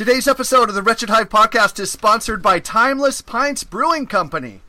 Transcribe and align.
Today's 0.00 0.26
episode 0.26 0.70
of 0.70 0.74
the 0.74 0.82
Wretched 0.82 1.10
Hive 1.10 1.28
podcast 1.28 1.78
is 1.78 1.90
sponsored 1.90 2.42
by 2.42 2.58
Timeless 2.58 3.20
Pints 3.20 3.64
Brewing 3.64 4.06
Company. 4.06 4.62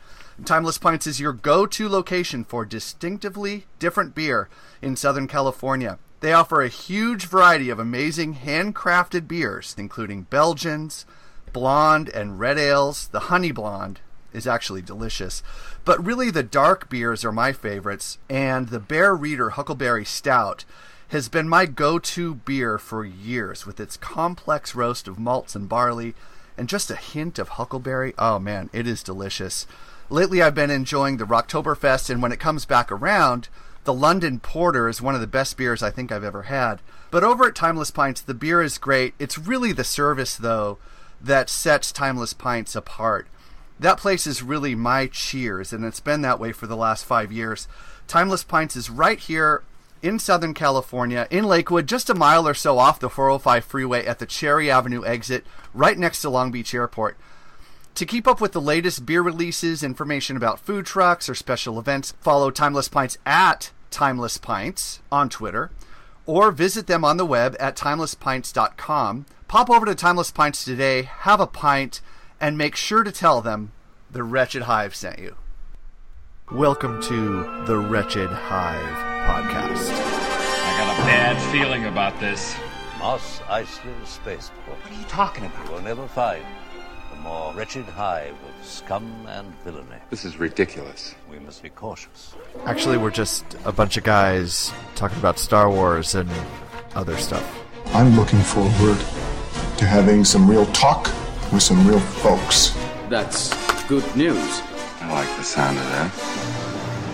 Timeless 0.44 0.78
Pints 0.78 1.08
is 1.08 1.22
your 1.22 1.32
go 1.32 1.66
to 1.68 1.88
location 1.88 2.44
for 2.44 2.66
distinctively 2.66 3.66
different 3.80 4.14
beer 4.14 4.50
in 4.82 4.98
Southern 4.98 5.30
California. 5.30 6.00
They 6.20 6.34
offer 6.34 6.62
a 6.62 6.68
huge 6.68 7.28
variety 7.28 7.70
of 7.70 7.80
amazing 7.80 8.40
handcrafted 8.44 9.30
beers, 9.30 9.74
including 9.78 10.24
Belgians, 10.24 11.06
blonde, 11.54 12.10
and 12.10 12.38
red 12.38 12.58
ales. 12.58 13.08
The 13.08 13.32
honey 13.32 13.54
blonde 13.54 14.02
is 14.34 14.46
actually 14.46 14.82
delicious. 14.82 15.44
But 15.86 16.06
really, 16.06 16.30
the 16.30 16.44
dark 16.44 16.90
beers 16.90 17.24
are 17.24 17.32
my 17.32 17.54
favorites, 17.54 18.18
and 18.30 18.68
the 18.68 18.82
Bear 18.82 19.16
Reader 19.16 19.52
Huckleberry 19.52 20.04
Stout 20.04 20.66
has 21.12 21.28
been 21.28 21.48
my 21.48 21.66
go 21.66 22.00
to 22.00 22.36
beer 22.36 22.78
for 22.78 23.04
years 23.04 23.66
with 23.66 23.82
its 23.82 23.98
complex 23.98 24.74
roast 24.74 25.10
of 25.10 25.20
malts 25.20 25.56
and 25.56 25.68
barley 25.68 26.16
and 26.58 26.70
just 26.70 26.90
a 26.90 26.96
hint 26.96 27.38
of 27.38 27.50
huckleberry. 27.50 28.14
Oh 28.18 28.40
man, 28.40 28.70
it 28.72 28.88
is 28.88 29.04
delicious. 29.04 29.68
Lately, 30.10 30.42
I've 30.42 30.56
been 30.56 30.70
enjoying 30.70 31.18
the 31.18 31.26
Rocktoberfest, 31.26 32.10
and 32.10 32.22
when 32.22 32.32
it 32.32 32.40
comes 32.40 32.66
back 32.66 32.92
around, 32.92 33.50
the 33.84 33.94
London 33.94 34.40
Porter 34.40 34.88
is 34.88 35.02
one 35.02 35.14
of 35.16 35.22
the 35.22 35.28
best 35.28 35.58
beers 35.58 35.84
I 35.84 35.90
think 35.90 36.12
I've 36.12 36.24
ever 36.24 36.44
had. 36.44 36.82
But 37.10 37.26
over 37.26 37.46
at 37.46 37.56
Timeless 37.56 37.92
Pints, 37.92 38.22
the 38.22 38.34
beer 38.34 38.62
is 38.62 38.78
great. 38.78 39.14
It's 39.20 39.38
really 39.38 39.74
the 39.74 39.84
service, 39.84 40.38
though, 40.38 40.78
that 41.20 41.50
sets 41.50 41.92
Timeless 41.92 42.34
Pints 42.34 42.74
apart. 42.74 43.28
That 43.80 43.98
place 43.98 44.28
is 44.28 44.44
really 44.44 44.76
my 44.76 45.08
cheers, 45.08 45.74
and 45.74 45.84
it's 45.84 46.00
been 46.00 46.22
that 46.22 46.40
way 46.40 46.54
for 46.54 46.68
the 46.68 46.78
last 46.78 47.04
five 47.04 47.32
years. 47.32 47.68
Timeless 48.08 48.44
Pints 48.44 48.76
is 48.76 48.90
right 48.90 49.20
here 49.20 49.64
in 50.02 50.20
Southern 50.20 50.54
California, 50.54 51.28
in 51.30 51.46
Lakewood, 51.46 51.88
just 51.88 52.10
a 52.10 52.16
mile 52.16 52.48
or 52.48 52.54
so 52.54 52.78
off 52.78 53.00
the 53.00 53.10
405 53.10 53.64
freeway 53.64 54.06
at 54.06 54.20
the 54.20 54.26
Cherry 54.26 54.70
Avenue 54.70 55.06
exit, 55.06 55.46
right 55.74 55.98
next 55.98 56.22
to 56.22 56.30
Long 56.30 56.52
Beach 56.52 56.74
Airport. 56.74 57.18
To 57.96 58.06
keep 58.06 58.28
up 58.28 58.40
with 58.40 58.54
the 58.54 58.62
latest 58.62 59.06
beer 59.06 59.22
releases, 59.22 59.84
information 59.84 60.38
about 60.38 60.60
food 60.60 60.86
trucks 60.86 61.28
or 61.28 61.36
special 61.36 61.78
events, 61.78 62.14
follow 62.22 62.50
Timeless 62.50 62.88
Pints 62.88 63.18
at 63.26 63.72
Timeless 63.90 64.38
Pints 64.38 65.02
on 65.12 65.30
Twitter, 65.30 65.72
or 66.26 66.52
visit 66.52 66.88
them 66.88 67.04
on 67.04 67.18
the 67.18 67.26
web 67.26 67.56
at 67.60 67.76
timelesspints.com. 67.76 69.26
Pop 69.48 69.70
over 69.70 69.86
to 69.86 69.96
Timeless 69.96 70.32
Pints 70.32 70.64
today, 70.64 71.04
have 71.04 71.42
a 71.42 71.48
pint, 71.48 72.00
and 72.40 72.58
make 72.58 72.76
sure 72.76 73.04
to 73.04 73.12
tell 73.12 73.42
them 73.42 73.74
the 74.10 74.24
Wretched 74.24 74.64
Hive 74.64 74.96
sent 74.96 75.20
you. 75.20 75.36
Welcome 76.52 77.02
to 77.04 77.66
the 77.66 77.78
Wretched 77.78 78.30
Hive 78.30 79.11
podcast. 79.26 79.90
I 79.92 80.78
got 80.78 81.00
a 81.00 81.02
bad 81.04 81.52
feeling 81.52 81.86
about 81.86 82.20
this. 82.20 82.56
Mos 82.98 83.40
Eisley 83.42 84.06
Spaceport. 84.06 84.78
What 84.80 84.92
are 84.92 85.00
you 85.00 85.06
talking 85.08 85.46
about? 85.46 85.66
You 85.68 85.74
will 85.74 85.82
never 85.82 86.08
find 86.08 86.44
a 87.14 87.16
more 87.18 87.54
wretched 87.54 87.86
hive 87.86 88.34
of 88.34 88.66
scum 88.66 89.26
and 89.28 89.54
villainy. 89.64 89.98
This 90.10 90.26
is 90.26 90.38
ridiculous. 90.38 91.14
We 91.30 91.40
must 91.40 91.62
be 91.62 91.70
cautious. 91.70 92.34
Actually, 92.66 92.98
we're 92.98 93.12
just 93.12 93.46
a 93.66 93.72
bunch 93.72 93.98
of 93.98 94.04
guys 94.04 94.72
talking 94.96 95.18
about 95.20 95.38
Star 95.40 95.70
Wars 95.70 96.16
and 96.16 96.30
other 96.96 97.18
stuff. 97.18 97.46
I'm 97.88 98.16
looking 98.16 98.40
forward 98.40 98.98
to 99.78 99.86
having 99.86 100.24
some 100.26 100.50
real 100.50 100.66
talk 100.68 101.06
with 101.52 101.62
some 101.62 101.88
real 101.88 102.00
folks. 102.00 102.76
That's 103.10 103.54
good 103.88 104.06
news. 104.16 104.62
I 105.02 105.12
like 105.12 105.38
the 105.38 105.44
sound 105.44 105.78
of 105.78 105.84
that. 105.84 106.61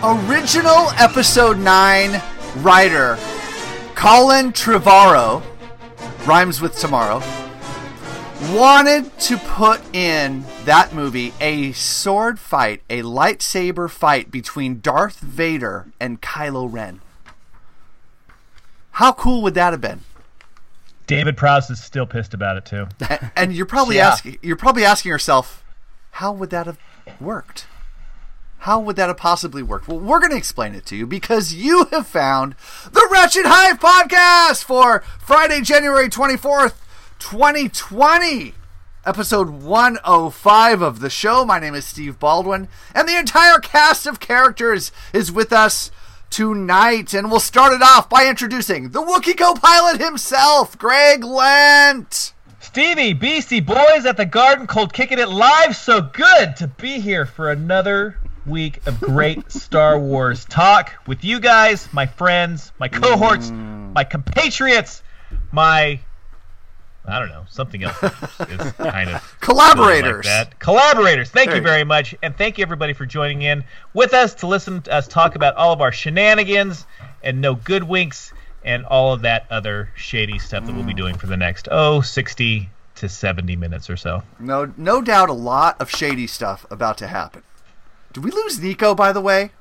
Original 0.03 0.91
Episode 0.97 1.57
9 1.57 2.21
writer 2.57 3.17
Colin 3.95 4.53
Trevorrow, 4.53 5.41
rhymes 6.27 6.61
with 6.61 6.77
tomorrow, 6.77 7.21
wanted 8.55 9.17
to 9.21 9.37
put 9.37 9.81
in 9.95 10.45
that 10.65 10.93
movie 10.93 11.33
a 11.41 11.71
sword 11.71 12.37
fight, 12.39 12.83
a 12.91 13.01
lightsaber 13.01 13.89
fight 13.89 14.29
between 14.29 14.81
Darth 14.81 15.17
Vader 15.19 15.87
and 15.99 16.21
Kylo 16.21 16.71
Ren. 16.71 17.01
How 18.91 19.11
cool 19.13 19.41
would 19.41 19.55
that 19.55 19.73
have 19.73 19.81
been? 19.81 20.01
David 21.07 21.37
Prowse 21.37 21.71
is 21.71 21.81
still 21.83 22.05
pissed 22.05 22.35
about 22.35 22.57
it 22.57 22.65
too. 22.65 22.87
And, 23.35 23.51
you're 23.53 23.65
probably 23.65 23.95
Yeah. 23.97 24.09
asking 24.09 24.37
you're 24.43 24.55
probably 24.57 24.85
asking 24.85 25.09
yourself, 25.09 25.63
how 26.11 26.31
would 26.33 26.51
that 26.51 26.67
have 26.67 26.77
worked? 27.19 27.65
How 28.59 28.79
would 28.79 28.95
that 28.95 29.07
have 29.07 29.17
possibly 29.17 29.61
worked? 29.61 29.87
Well, 29.87 29.99
we're 29.99 30.19
going 30.19 30.31
to 30.31 30.37
explain 30.37 30.73
it 30.75 30.85
to 30.87 30.95
you 30.95 31.05
because 31.05 31.53
you 31.53 31.85
have 31.91 32.07
found 32.07 32.55
the 32.91 33.07
Wretched 33.11 33.45
Hive 33.45 33.79
podcast 33.79 34.63
for 34.63 35.01
Friday, 35.19 35.61
January 35.61 36.09
24th, 36.09 36.73
2020. 37.19 38.53
Episode 39.05 39.49
105 39.49 40.81
of 40.81 40.99
the 40.99 41.09
show. 41.09 41.45
My 41.45 41.59
name 41.59 41.75
is 41.75 41.85
Steve 41.85 42.19
Baldwin, 42.19 42.67
and 42.93 43.07
the 43.07 43.17
entire 43.17 43.59
cast 43.59 44.05
of 44.05 44.19
characters 44.19 44.91
is 45.13 45.31
with 45.31 45.53
us 45.53 45.91
tonight. 46.29 47.13
And 47.13 47.31
we'll 47.31 47.39
start 47.39 47.71
it 47.71 47.81
off 47.81 48.09
by 48.09 48.27
introducing 48.27 48.89
the 48.89 49.01
Wookiee 49.01 49.37
co 49.37 49.53
pilot 49.53 50.01
himself, 50.01 50.77
Greg 50.77 51.23
Lent. 51.23 52.33
Stevie, 52.59 53.13
Beastie 53.13 53.61
Boys 53.61 54.05
at 54.05 54.17
the 54.17 54.25
Garden 54.25 54.67
Cold 54.67 54.91
kicking 54.91 55.19
it 55.19 55.29
live. 55.29 55.75
So 55.75 56.01
good 56.01 56.57
to 56.57 56.67
be 56.67 56.99
here 56.99 57.25
for 57.25 57.49
another 57.49 58.17
week 58.47 58.85
of 58.87 58.99
great 58.99 59.51
Star 59.51 59.99
Wars 59.99 60.45
talk 60.45 60.93
with 61.05 61.23
you 61.23 61.39
guys, 61.39 61.91
my 61.93 62.05
friends, 62.05 62.71
my 62.79 62.87
cohorts, 62.87 63.51
mm. 63.51 63.93
my 63.93 64.03
compatriots, 64.03 65.03
my 65.51 65.99
I 67.09 67.19
don't 67.19 67.29
know, 67.29 67.45
something 67.47 67.83
else 67.83 68.03
is 68.03 68.71
kind 68.77 69.09
of 69.09 69.37
Collaborators. 69.39 70.25
like 70.25 70.49
that. 70.49 70.59
Collaborators. 70.59 71.29
Thank 71.29 71.47
There 71.47 71.55
you 71.55 71.61
you 71.61 71.67
very 71.67 71.85
much, 71.85 72.13
and 72.21 72.35
thank 72.37 72.57
you 72.57 72.63
everybody 72.63 72.91
for 72.91 73.05
joining 73.05 73.43
in 73.43 73.63
with 73.93 74.13
us 74.13 74.33
to 74.35 74.47
listen 74.47 74.81
to 74.83 74.93
us 74.93 75.07
talk 75.07 75.35
about 75.35 75.55
all 75.55 75.71
of 75.71 75.79
our 75.79 75.93
shenanigans 75.93 76.85
and 77.23 77.39
no 77.39 77.55
good 77.55 77.83
winks 77.83 78.33
and 78.65 78.85
all 78.85 79.13
of 79.13 79.21
that 79.21 79.45
other 79.49 79.89
shady 79.95 80.37
stuff 80.37 80.65
that 80.65 80.75
we'll 80.75 80.83
be 80.83 80.93
doing 80.93 81.17
for 81.17 81.27
the 81.27 81.37
next 81.37 81.69
oh 81.71 82.01
60 82.01 82.69
to 82.95 83.07
70 83.07 83.55
minutes 83.55 83.89
or 83.89 83.95
so. 83.95 84.23
No, 84.39 84.73
no 84.75 85.01
doubt 85.01 85.29
a 85.29 85.33
lot 85.33 85.79
of 85.79 85.89
shady 85.89 86.27
stuff 86.27 86.65
about 86.69 86.97
to 86.97 87.07
happen. 87.07 87.43
Did 88.17 88.23
we 88.23 88.31
lose 88.31 88.59
Nico, 88.59 88.95
by 88.95 89.11
the 89.13 89.21
way? 89.21 89.51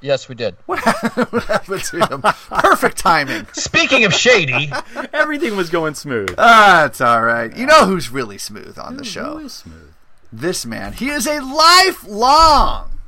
Yes, 0.00 0.28
we 0.28 0.34
did. 0.34 0.56
What 0.66 0.80
happened 0.84 1.84
to 1.84 2.04
him? 2.04 2.22
Perfect 2.22 2.96
timing. 2.96 3.46
Speaking 3.52 4.02
of 4.02 4.12
shady, 4.12 4.72
Everything 5.12 5.56
was 5.56 5.70
going 5.70 5.94
smooth. 5.94 6.34
That's 6.34 7.00
all 7.00 7.22
right. 7.22 7.56
You 7.56 7.66
know 7.66 7.86
who's 7.86 8.10
really 8.10 8.36
smooth 8.36 8.76
on 8.80 8.96
the 8.96 9.04
show? 9.04 9.38
Who 9.38 9.44
is 9.46 9.52
smooth? 9.52 9.92
This 10.32 10.66
man. 10.66 10.94
He 10.94 11.08
is 11.10 11.28
a 11.28 11.38
lifelong. 11.38 12.98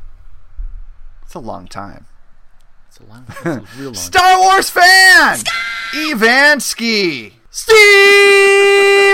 It's 1.24 1.34
a 1.34 1.40
long 1.40 1.66
time. 1.66 2.06
It's 2.86 3.00
a 3.00 3.04
long, 3.04 3.24
it's 3.28 3.44
a 3.44 3.64
real 3.76 3.86
long. 3.86 3.94
Star 3.94 4.38
Wars 4.38 4.70
fan. 4.70 5.38
Evansky. 5.94 7.32
Steve, 7.54 7.76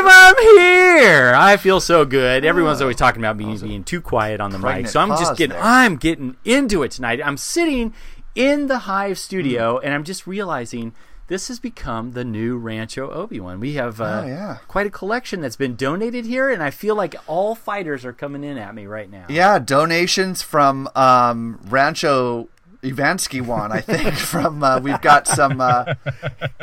I'm 0.07 0.35
here. 0.39 1.33
I 1.35 1.57
feel 1.61 1.81
so 1.81 2.05
good. 2.05 2.45
Everyone's 2.45 2.81
always 2.81 2.95
talking 2.97 3.21
about 3.21 3.37
me 3.37 3.57
being 3.59 3.83
too 3.83 4.01
quiet 4.01 4.41
on 4.41 4.53
the 4.53 4.61
mic, 4.61 4.87
so 4.87 5.01
I'm 5.01 5.09
just 5.09 5.37
getting. 5.37 5.55
there. 5.57 5.61
I'm 5.65 5.97
getting 5.97 6.37
into 6.45 6.85
it 6.85 6.93
tonight. 6.93 7.21
I'm 7.25 7.37
sitting 7.37 7.93
in 8.37 8.69
the 8.69 8.79
Hive 8.81 9.19
studio, 9.19 9.79
Hmm. 9.81 9.87
and 9.87 9.93
I'm 9.95 10.05
just 10.05 10.29
realizing 10.29 10.95
this 11.27 11.49
has 11.49 11.59
become 11.59 12.13
the 12.13 12.25
new 12.25 12.57
Rancho 12.57 13.11
Obi 13.11 13.41
Wan. 13.41 13.59
We 13.59 13.75
have 13.75 14.01
uh, 14.01 14.23
Oh, 14.25 14.27
yeah. 14.29 14.57
quite 14.69 14.87
a 14.87 14.91
collection 14.91 15.41
that's 15.41 15.57
been 15.57 15.75
donated 15.75 16.25
here, 16.25 16.49
and 16.49 16.63
I 16.63 16.71
feel 16.71 16.95
like 16.95 17.17
all 17.27 17.57
fighters 17.57 18.05
are 18.05 18.13
coming 18.13 18.45
in 18.45 18.57
at 18.57 18.73
me 18.73 18.87
right 18.87 19.11
now. 19.11 19.25
Yeah, 19.29 19.59
donations 19.59 20.43
from 20.43 20.89
um, 20.95 21.59
Rancho 21.69 22.49
Ivansky 22.83 23.41
one, 23.45 23.73
I 23.73 23.81
think. 23.81 24.15
from 24.17 24.63
uh, 24.63 24.79
we've 24.81 25.01
got 25.01 25.27
some 25.27 25.61
uh, 25.61 25.95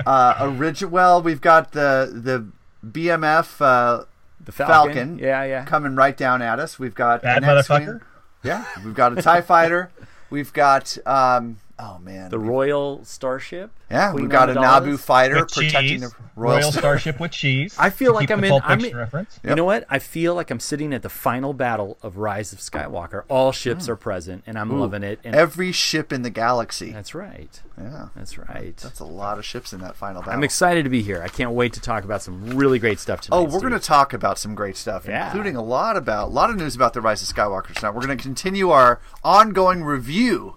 uh, 0.05 0.35
original. 0.39 0.91
Well, 0.91 1.21
we've 1.21 1.41
got 1.41 1.71
the 1.73 2.09
the 2.13 2.47
BMF 2.87 3.61
uh, 3.61 4.05
The 4.43 4.51
Falcon. 4.51 4.93
Falcon. 4.93 5.19
Yeah, 5.19 5.43
yeah. 5.43 5.65
coming 5.65 5.95
right 5.95 6.15
down 6.15 6.41
at 6.41 6.59
us. 6.59 6.79
We've 6.79 6.95
got 6.95 7.21
bad 7.21 7.43
an 7.43 7.57
X-wing. 7.57 7.81
motherfucker. 7.81 8.01
Yeah, 8.43 8.65
we've 8.83 8.93
got 8.93 9.17
a 9.17 9.21
Tie 9.21 9.41
Fighter. 9.41 9.89
We've 10.31 10.51
got 10.53 10.97
um, 11.05 11.57
oh 11.79 11.99
man, 11.99 12.29
The 12.29 12.39
we've- 12.39 12.49
Royal 12.49 13.03
Starship. 13.03 13.71
yeah, 13.91 14.11
Queen 14.11 14.23
we've 14.23 14.31
got 14.31 14.49
a 14.49 14.53
Naboo 14.53 14.97
fighter 14.99 15.35
With 15.35 15.53
protecting 15.53 15.99
cheese, 15.99 16.01
the 16.01 16.15
Royal, 16.35 16.59
Royal 16.59 16.71
Starship 16.71 17.19
with 17.19 17.31
cheese. 17.31 17.75
I 17.79 17.89
feel 17.89 18.13
like 18.13 18.31
I'm 18.31 18.43
in- 18.43 18.61
I'm 18.63 18.83
in- 18.83 18.95
reference. 18.95 19.39
You 19.43 19.55
know 19.55 19.65
what? 19.65 19.85
I 19.89 19.99
feel 19.99 20.35
like 20.35 20.51
I'm 20.51 20.59
sitting 20.59 20.93
at 20.93 21.01
the 21.01 21.09
final 21.09 21.53
battle 21.53 21.97
of 22.01 22.17
Rise 22.17 22.53
of 22.53 22.59
Skywalker. 22.59 23.23
All 23.27 23.51
ships 23.51 23.85
hmm. 23.85 23.91
are 23.91 23.95
present, 23.95 24.43
and 24.47 24.57
I'm 24.57 24.79
loving 24.79 25.03
it. 25.03 25.19
And 25.23 25.35
Every 25.35 25.71
ship 25.71 26.11
in 26.13 26.21
the 26.21 26.29
galaxy. 26.29 26.91
that's 26.91 27.13
right. 27.13 27.61
yeah, 27.77 28.07
That's 28.15 28.37
right. 28.37 28.75
that's 28.77 28.99
a 28.99 29.05
lot 29.05 29.37
of 29.37 29.45
ships 29.45 29.73
in 29.73 29.81
that 29.81 29.95
final 29.95 30.21
battle. 30.21 30.33
I'm 30.33 30.43
excited 30.43 30.83
to 30.83 30.89
be 30.89 31.01
here. 31.01 31.21
I 31.21 31.27
can't 31.27 31.51
wait 31.51 31.73
to 31.73 31.81
talk 31.81 32.03
about 32.03 32.21
some 32.21 32.55
really 32.57 32.79
great 32.79 32.99
stuff 32.99 33.21
tonight. 33.21 33.37
Oh, 33.37 33.43
we're 33.43 33.59
going 33.59 33.73
to 33.73 33.79
talk 33.79 34.13
about 34.13 34.37
some 34.37 34.55
great 34.55 34.77
stuff, 34.77 35.05
Yeah. 35.07 35.25
including 35.27 35.55
a 35.55 35.63
lot 35.63 35.97
about 35.97 36.27
a 36.27 36.31
lot 36.31 36.49
of 36.49 36.55
news 36.55 36.75
about 36.75 36.93
the 36.93 37.01
Rise 37.01 37.21
of 37.21 37.35
Skywalker 37.35 37.73
tonight. 37.73 37.91
We're 37.93 38.05
going 38.05 38.17
to 38.17 38.23
continue 38.23 38.69
our 38.71 38.99
ongoing 39.23 39.83
review 39.83 40.55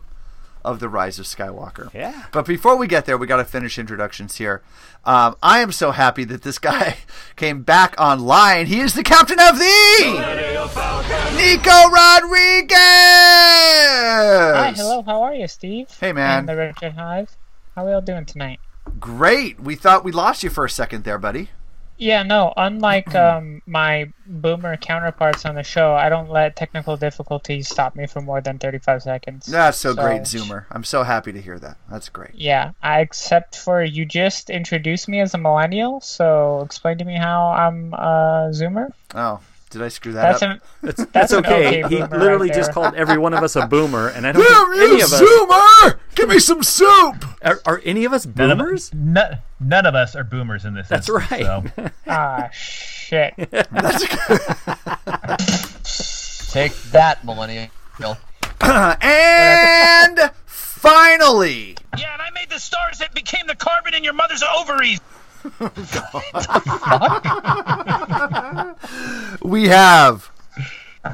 of 0.64 0.80
the 0.80 0.88
Rise 0.88 1.18
of 1.18 1.26
Skywalker. 1.26 1.92
Yeah. 1.94 2.24
But 2.32 2.46
before 2.46 2.76
we 2.76 2.86
get 2.86 3.06
there, 3.06 3.16
we 3.18 3.26
got 3.26 3.36
to 3.36 3.44
finish 3.44 3.78
introductions 3.78 4.36
here. 4.36 4.62
Um, 5.04 5.36
I 5.42 5.60
am 5.60 5.72
so 5.72 5.92
happy 5.92 6.24
that 6.24 6.42
this 6.42 6.58
guy 6.58 6.98
came 7.36 7.62
back 7.62 7.94
online. 7.98 8.66
He 8.66 8.80
is 8.80 8.94
the 8.94 9.02
captain 9.02 9.38
of 9.40 9.58
the 9.58 10.54
Nico 11.36 11.90
Rodriguez. 11.90 12.78
Hi, 12.78 14.72
hello. 14.76 15.02
How 15.02 15.22
are 15.22 15.34
you, 15.34 15.48
Steve? 15.48 15.88
Hey, 16.00 16.12
man. 16.12 16.40
And 16.40 16.48
the 16.48 16.56
Wretched 16.56 16.92
Hive. 16.94 17.36
How 17.74 17.84
are 17.84 17.86
we 17.86 17.92
all 17.92 18.00
doing 18.00 18.24
tonight? 18.24 18.60
Great. 18.98 19.60
We 19.60 19.74
thought 19.74 20.04
we 20.04 20.12
lost 20.12 20.42
you 20.42 20.50
for 20.50 20.64
a 20.64 20.70
second 20.70 21.04
there, 21.04 21.18
buddy. 21.18 21.50
Yeah, 21.98 22.22
no. 22.22 22.54
Unlike 22.56 23.14
um, 23.16 23.60
my 23.66 24.12
boomer 24.24 24.76
counterparts 24.76 25.44
on 25.44 25.56
the 25.56 25.64
show, 25.64 25.94
I 25.94 26.08
don't 26.08 26.30
let 26.30 26.54
technical 26.54 26.96
difficulties 26.96 27.68
stop 27.68 27.96
me 27.96 28.06
for 28.06 28.20
more 28.20 28.40
than 28.40 28.60
thirty-five 28.60 29.02
seconds. 29.02 29.46
That's 29.46 29.78
so, 29.78 29.94
great, 29.94 30.22
Zoomer. 30.22 30.66
I'm 30.70 30.84
so 30.84 31.02
happy 31.02 31.32
to 31.32 31.40
hear 31.40 31.58
that. 31.58 31.76
That's 31.90 32.08
great. 32.08 32.36
Yeah, 32.36 32.70
I 32.80 33.00
except 33.00 33.56
for 33.56 33.82
you 33.82 34.04
just 34.04 34.48
introduced 34.48 35.08
me 35.08 35.20
as 35.20 35.34
a 35.34 35.38
millennial, 35.38 36.00
so 36.00 36.60
explain 36.64 36.98
to 36.98 37.04
me 37.04 37.16
how 37.16 37.48
I'm 37.48 37.92
a 37.94 38.50
Zoomer. 38.52 38.92
Oh, 39.14 39.40
did 39.68 39.82
I 39.82 39.88
screw 39.88 40.12
that 40.12 40.22
That's 40.38 40.42
up? 40.42 40.50
an 40.50 40.60
That's, 40.82 40.96
That's 40.98 41.12
that's 41.12 41.32
okay. 41.34 41.84
okay 41.84 41.96
he 41.96 42.02
literally 42.02 42.48
right 42.48 42.56
just 42.56 42.72
called 42.72 42.94
every 42.94 43.18
one 43.18 43.34
of 43.34 43.42
us 43.42 43.56
a 43.56 43.66
boomer, 43.66 44.08
and 44.08 44.26
I 44.26 44.32
don't 44.32 44.42
Damn 44.42 44.70
think 44.72 44.82
any 44.90 44.98
you, 44.98 45.04
of 45.04 45.12
us 45.12 45.20
Zoomer! 45.22 45.98
Give 46.14 46.28
me 46.28 46.38
some 46.38 46.62
soup. 46.62 47.24
are, 47.42 47.60
are 47.66 47.80
any 47.84 48.04
of 48.04 48.12
us 48.12 48.26
None 48.26 48.50
of, 48.50 48.58
boomers. 48.58 48.92
none, 48.94 49.38
none 49.60 49.86
of 49.86 49.94
us 49.94 50.14
are 50.16 50.24
boomers 50.24 50.64
in 50.64 50.74
this. 50.74 50.88
That's 50.88 51.08
instance, 51.08 51.30
right. 51.30 51.42
So. 51.42 51.90
ah 52.08 52.48
shit. 52.52 53.34
That's. 53.50 54.04
Take 56.52 56.72
that, 56.92 57.24
millennial. 57.24 57.68
and 58.60 60.18
finally, 60.46 61.76
Yeah, 61.96 62.12
and 62.12 62.22
I 62.22 62.30
made 62.34 62.48
the 62.50 62.58
stars 62.58 62.98
that 62.98 63.14
became 63.14 63.46
the 63.46 63.54
carbon 63.54 63.94
in 63.94 64.02
your 64.04 64.12
mother's 64.14 64.42
ovaries. 64.56 65.00
we 69.42 69.68
have 69.68 70.30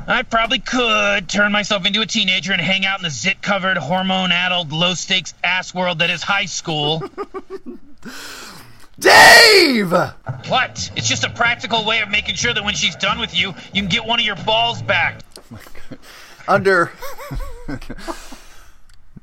I 0.07 0.23
probably 0.23 0.59
could 0.59 1.29
turn 1.29 1.53
myself 1.53 1.87
into 1.87 2.01
a 2.01 2.07
teenager 2.07 2.53
and 2.53 2.61
hang 2.61 2.85
out 2.87 2.99
in 2.99 3.05
the 3.05 3.11
zit 3.11 3.43
covered, 3.43 3.77
hormone 3.77 4.33
addled, 4.33 4.73
low 4.73 4.95
stakes 4.95 5.35
ass 5.45 5.75
world 5.75 6.01
that 6.01 6.11
is 6.11 6.23
high 6.23 6.47
school. 6.47 7.03
Dave. 8.99 9.91
what? 9.91 10.91
It's 10.97 11.09
just 11.09 11.25
a 11.25 11.31
practical 11.31 11.85
way 11.85 12.01
of 12.01 12.11
making 12.11 12.37
sure 12.37 12.55
that 12.55 12.65
when 12.65 12.75
she's 12.75 12.97
done 12.97 13.19
with 13.19 13.35
you, 13.35 13.49
you 13.73 13.83
can 13.83 13.89
get 13.89 14.05
one 14.05 14.21
of 14.21 14.25
your 14.25 14.37
balls 14.37 14.83
back. 14.83 15.21
Oh 15.53 15.59
Under 16.47 16.93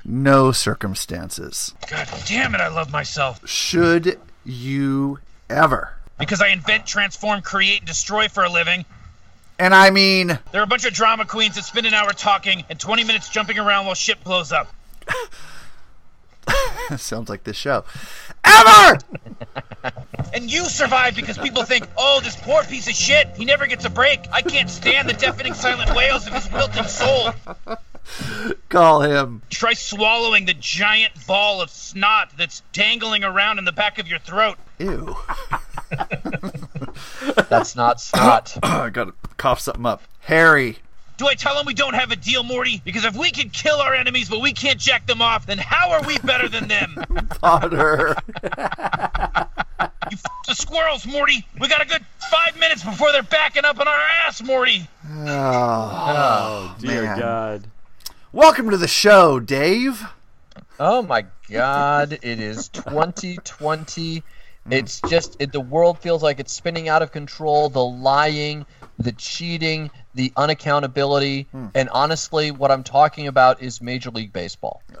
no 0.04 0.50
circumstances 0.50 1.74
God 1.88 2.08
damn 2.26 2.54
it, 2.54 2.60
I 2.60 2.68
love 2.68 2.90
myself. 2.90 3.46
should 3.48 4.20
you 4.44 5.18
ever, 5.50 5.94
Because 6.18 6.40
I 6.40 6.48
invent, 6.48 6.86
transform, 6.86 7.42
create, 7.42 7.78
and 7.80 7.86
destroy 7.86 8.28
for 8.28 8.44
a 8.44 8.50
living. 8.50 8.84
and 9.58 9.74
I 9.74 9.90
mean 9.90 10.26
There 10.50 10.60
are 10.60 10.64
a 10.64 10.66
bunch 10.66 10.84
of 10.84 10.92
drama 10.92 11.24
queens 11.24 11.54
that 11.56 11.64
spend 11.64 11.86
an 11.86 11.94
hour 11.94 12.12
talking 12.12 12.64
and 12.70 12.78
20 12.80 13.04
minutes 13.04 13.28
jumping 13.28 13.58
around 13.58 13.86
while 13.86 13.94
shit 13.94 14.22
blows 14.24 14.52
up. 14.52 14.72
sounds 16.96 17.28
like 17.28 17.44
this 17.44 17.56
show, 17.56 17.84
ever. 18.44 18.98
And 20.34 20.50
you 20.50 20.64
survive 20.64 21.14
because 21.14 21.36
people 21.36 21.62
think, 21.64 21.86
oh, 21.98 22.20
this 22.22 22.36
poor 22.36 22.62
piece 22.62 22.86
of 22.88 22.94
shit, 22.94 23.28
he 23.36 23.44
never 23.44 23.66
gets 23.66 23.84
a 23.84 23.90
break. 23.90 24.20
I 24.32 24.40
can't 24.40 24.70
stand 24.70 25.06
the 25.08 25.12
deafening 25.12 25.52
silent 25.52 25.94
wails 25.94 26.26
of 26.26 26.32
his 26.32 26.50
wilting 26.50 26.84
soul. 26.84 27.32
Call 28.68 29.02
him. 29.02 29.42
Try 29.50 29.74
swallowing 29.74 30.44
the 30.46 30.54
giant 30.54 31.26
ball 31.26 31.60
of 31.60 31.70
snot 31.70 32.32
that's 32.36 32.62
dangling 32.72 33.24
around 33.24 33.58
in 33.58 33.64
the 33.64 33.72
back 33.72 33.98
of 33.98 34.08
your 34.08 34.18
throat. 34.18 34.58
Ew. 34.78 35.16
That's 37.48 37.76
not 37.76 38.00
snot. 38.00 38.56
I 38.62 38.90
gotta 38.90 39.12
cough 39.36 39.60
something 39.60 39.86
up. 39.86 40.02
Harry. 40.20 40.78
Do 41.18 41.26
I 41.28 41.34
tell 41.34 41.58
him 41.58 41.66
we 41.66 41.74
don't 41.74 41.94
have 41.94 42.10
a 42.10 42.16
deal, 42.16 42.42
Morty? 42.42 42.80
Because 42.84 43.04
if 43.04 43.14
we 43.16 43.30
can 43.30 43.50
kill 43.50 43.76
our 43.76 43.94
enemies 43.94 44.28
but 44.28 44.40
we 44.40 44.52
can't 44.52 44.78
jack 44.78 45.06
them 45.06 45.22
off, 45.22 45.46
then 45.46 45.58
how 45.58 45.90
are 45.92 46.02
we 46.02 46.18
better 46.18 46.48
than 46.48 46.68
them? 46.68 46.96
Potter. 47.40 48.16
You 50.10 50.16
f- 50.16 50.46
the 50.46 50.54
squirrels, 50.54 51.06
Morty. 51.06 51.46
We 51.58 51.68
got 51.68 51.80
a 51.80 51.86
good 51.86 52.04
five 52.30 52.58
minutes 52.58 52.84
before 52.84 53.12
they're 53.12 53.22
backing 53.22 53.64
up 53.64 53.80
on 53.80 53.88
our 53.88 54.00
ass, 54.26 54.42
Morty. 54.42 54.86
Oh, 55.08 55.16
oh 55.26 56.76
Dear 56.80 57.02
man. 57.04 57.18
God. 57.18 57.64
Welcome 58.34 58.70
to 58.70 58.78
the 58.78 58.88
show, 58.88 59.40
Dave. 59.40 60.02
Oh 60.80 61.02
my 61.02 61.26
God! 61.50 62.14
It 62.22 62.40
is 62.40 62.68
2020. 62.68 64.22
It's 64.70 65.02
just 65.02 65.36
it, 65.38 65.52
the 65.52 65.60
world 65.60 65.98
feels 65.98 66.22
like 66.22 66.40
it's 66.40 66.50
spinning 66.50 66.88
out 66.88 67.02
of 67.02 67.12
control. 67.12 67.68
The 67.68 67.84
lying, 67.84 68.64
the 68.98 69.12
cheating, 69.12 69.90
the 70.14 70.30
unaccountability, 70.30 71.46
hmm. 71.48 71.66
and 71.74 71.90
honestly, 71.90 72.50
what 72.50 72.70
I'm 72.70 72.82
talking 72.82 73.26
about 73.26 73.60
is 73.60 73.82
Major 73.82 74.10
League 74.10 74.32
Baseball. 74.32 74.82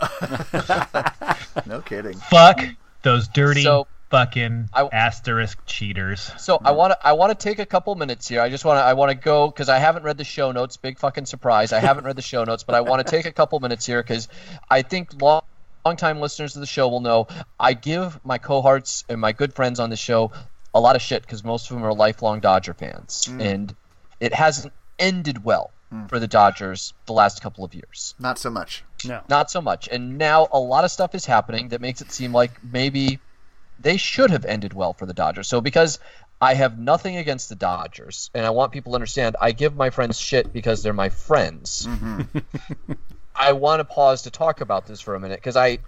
No 1.66 1.80
kidding. 1.80 2.14
Fuck 2.14 2.60
those 3.02 3.28
dirty 3.28 3.62
So- 3.62 3.86
fucking 4.12 4.68
I- 4.74 4.88
asterisk 4.92 5.58
cheaters. 5.64 6.30
So 6.38 6.60
I 6.62 6.72
want 6.72 6.92
to 6.92 7.06
I 7.06 7.12
want 7.12 7.36
to 7.36 7.42
take 7.42 7.58
a 7.58 7.66
couple 7.66 7.94
minutes 7.94 8.28
here. 8.28 8.42
I 8.42 8.50
just 8.50 8.64
want 8.64 8.76
to 8.76 8.82
I 8.82 8.92
want 8.92 9.10
to 9.10 9.14
go 9.16 9.48
because 9.48 9.68
I 9.70 9.78
haven't 9.78 10.04
read 10.04 10.18
the 10.18 10.24
show 10.24 10.52
notes. 10.52 10.76
Big 10.76 10.98
fucking 10.98 11.26
surprise! 11.26 11.72
I 11.72 11.80
haven't 11.80 12.04
read 12.04 12.16
the 12.16 12.22
show 12.22 12.44
notes, 12.44 12.62
but 12.62 12.74
I 12.74 12.82
want 12.82 13.04
to 13.04 13.10
take 13.10 13.24
a 13.24 13.32
couple 13.32 13.58
minutes 13.58 13.86
here 13.86 14.02
because 14.02 14.28
I 14.70 14.82
think 14.82 15.20
long 15.20 15.42
longtime 15.84 16.20
listeners 16.20 16.54
of 16.54 16.60
the 16.60 16.66
show 16.66 16.88
will 16.88 17.00
know 17.00 17.26
I 17.58 17.72
give 17.72 18.24
my 18.24 18.38
cohorts 18.38 19.04
and 19.08 19.20
my 19.20 19.32
good 19.32 19.54
friends 19.54 19.80
on 19.80 19.90
the 19.90 19.96
show 19.96 20.30
a 20.74 20.80
lot 20.80 20.94
of 20.94 21.02
shit 21.02 21.22
because 21.22 21.42
most 21.42 21.70
of 21.70 21.76
them 21.76 21.84
are 21.84 21.94
lifelong 21.94 22.40
Dodger 22.40 22.74
fans, 22.74 23.28
mm. 23.30 23.40
and 23.40 23.74
it 24.20 24.34
hasn't 24.34 24.74
ended 24.98 25.42
well 25.42 25.70
mm. 25.92 26.06
for 26.08 26.18
the 26.18 26.28
Dodgers 26.28 26.92
the 27.06 27.14
last 27.14 27.42
couple 27.42 27.64
of 27.64 27.74
years. 27.74 28.14
Not 28.18 28.38
so 28.38 28.50
much. 28.50 28.84
No. 29.06 29.22
Not 29.28 29.50
so 29.50 29.60
much. 29.60 29.88
And 29.88 30.18
now 30.18 30.48
a 30.52 30.60
lot 30.60 30.84
of 30.84 30.90
stuff 30.90 31.14
is 31.14 31.24
happening 31.24 31.68
that 31.68 31.80
makes 31.80 32.02
it 32.02 32.12
seem 32.12 32.32
like 32.32 32.52
maybe 32.62 33.18
they 33.82 33.96
should 33.96 34.30
have 34.30 34.44
ended 34.44 34.72
well 34.72 34.92
for 34.92 35.06
the 35.06 35.14
Dodgers. 35.14 35.48
So 35.48 35.60
because 35.60 35.98
I 36.40 36.54
have 36.54 36.78
nothing 36.78 37.16
against 37.16 37.48
the 37.48 37.54
Dodgers, 37.54 38.30
and 38.34 38.44
I 38.44 38.50
want 38.50 38.72
people 38.72 38.92
to 38.92 38.94
understand, 38.96 39.36
I 39.40 39.52
give 39.52 39.76
my 39.76 39.90
friends 39.90 40.18
shit 40.18 40.52
because 40.52 40.82
they're 40.82 40.92
my 40.92 41.08
friends. 41.08 41.86
Mm-hmm. 41.86 42.38
I 43.34 43.52
want 43.52 43.80
to 43.80 43.84
pause 43.84 44.22
to 44.22 44.30
talk 44.30 44.60
about 44.60 44.86
this 44.86 45.00
for 45.00 45.14
a 45.14 45.20
minute 45.20 45.38
because 45.38 45.56
I, 45.56 45.78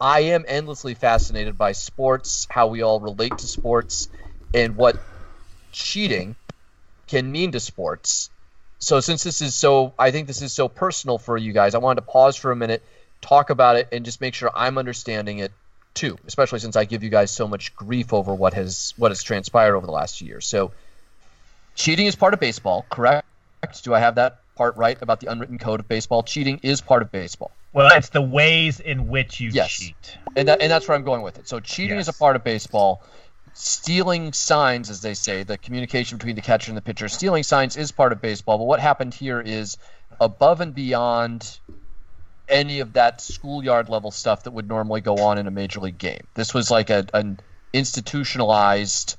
I 0.00 0.20
am 0.20 0.44
endlessly 0.46 0.94
fascinated 0.94 1.58
by 1.58 1.72
sports, 1.72 2.46
how 2.48 2.68
we 2.68 2.82
all 2.82 3.00
relate 3.00 3.38
to 3.38 3.46
sports, 3.46 4.08
and 4.54 4.76
what 4.76 4.96
cheating 5.72 6.36
can 7.08 7.30
mean 7.30 7.52
to 7.52 7.60
sports. 7.60 8.30
So 8.78 9.00
since 9.00 9.22
this 9.22 9.42
is 9.42 9.54
so, 9.54 9.94
I 9.98 10.10
think 10.10 10.26
this 10.26 10.42
is 10.42 10.52
so 10.52 10.68
personal 10.68 11.18
for 11.18 11.36
you 11.36 11.52
guys. 11.52 11.74
I 11.74 11.78
wanted 11.78 12.02
to 12.02 12.06
pause 12.06 12.36
for 12.36 12.52
a 12.52 12.56
minute, 12.56 12.82
talk 13.20 13.50
about 13.50 13.76
it, 13.76 13.88
and 13.92 14.04
just 14.04 14.20
make 14.20 14.34
sure 14.34 14.50
I'm 14.54 14.78
understanding 14.78 15.38
it 15.38 15.52
too. 15.94 16.18
Especially 16.26 16.58
since 16.58 16.76
I 16.76 16.84
give 16.84 17.02
you 17.02 17.10
guys 17.10 17.30
so 17.30 17.48
much 17.48 17.74
grief 17.74 18.12
over 18.12 18.34
what 18.34 18.54
has 18.54 18.92
what 18.96 19.10
has 19.10 19.22
transpired 19.22 19.76
over 19.76 19.86
the 19.86 19.92
last 19.92 20.20
year. 20.20 20.40
So, 20.40 20.72
cheating 21.74 22.06
is 22.06 22.16
part 22.16 22.34
of 22.34 22.40
baseball, 22.40 22.86
correct? 22.90 23.26
Do 23.82 23.94
I 23.94 24.00
have 24.00 24.16
that 24.16 24.40
part 24.56 24.76
right 24.76 25.00
about 25.00 25.20
the 25.20 25.30
unwritten 25.30 25.58
code 25.58 25.80
of 25.80 25.88
baseball? 25.88 26.22
Cheating 26.22 26.58
is 26.62 26.80
part 26.80 27.02
of 27.02 27.10
baseball, 27.10 27.56
Well, 27.72 27.90
it's 27.96 28.10
the 28.10 28.20
ways 28.22 28.80
in 28.80 29.08
which 29.08 29.40
you 29.40 29.50
Yes. 29.52 29.78
cheat. 29.78 30.18
and 30.36 30.48
that, 30.48 30.60
and 30.60 30.70
that's 30.70 30.86
where 30.86 30.96
I'm 30.96 31.04
going 31.04 31.22
with 31.22 31.38
it. 31.38 31.48
So, 31.48 31.60
cheating 31.60 31.98
is 31.98 32.08
a 32.08 32.12
part 32.12 32.36
of 32.36 32.44
baseball. 32.44 33.04
Stealing 33.52 34.32
signs, 34.32 34.90
as 34.90 35.00
they 35.00 35.14
say, 35.14 35.44
the 35.44 35.56
communication 35.56 36.18
between 36.18 36.34
the 36.34 36.42
catcher 36.42 36.70
and 36.70 36.76
the 36.76 36.82
pitcher, 36.82 37.08
stealing 37.08 37.44
signs 37.44 37.76
is 37.76 37.92
part 37.92 38.10
of 38.12 38.20
baseball. 38.20 38.58
But 38.58 38.64
what 38.64 38.80
happened 38.80 39.14
here 39.14 39.40
is 39.40 39.76
above 40.20 40.60
and 40.60 40.74
beyond 40.74 41.60
any 42.48 42.80
of 42.80 42.92
that 42.94 43.20
schoolyard 43.20 43.88
level 43.88 44.10
stuff 44.10 44.44
that 44.44 44.50
would 44.52 44.68
normally 44.68 45.00
go 45.00 45.16
on 45.16 45.38
in 45.38 45.46
a 45.46 45.50
major 45.50 45.80
league 45.80 45.98
game. 45.98 46.26
This 46.34 46.52
was 46.52 46.70
like 46.70 46.90
a, 46.90 47.06
an 47.14 47.40
institutionalized 47.72 49.16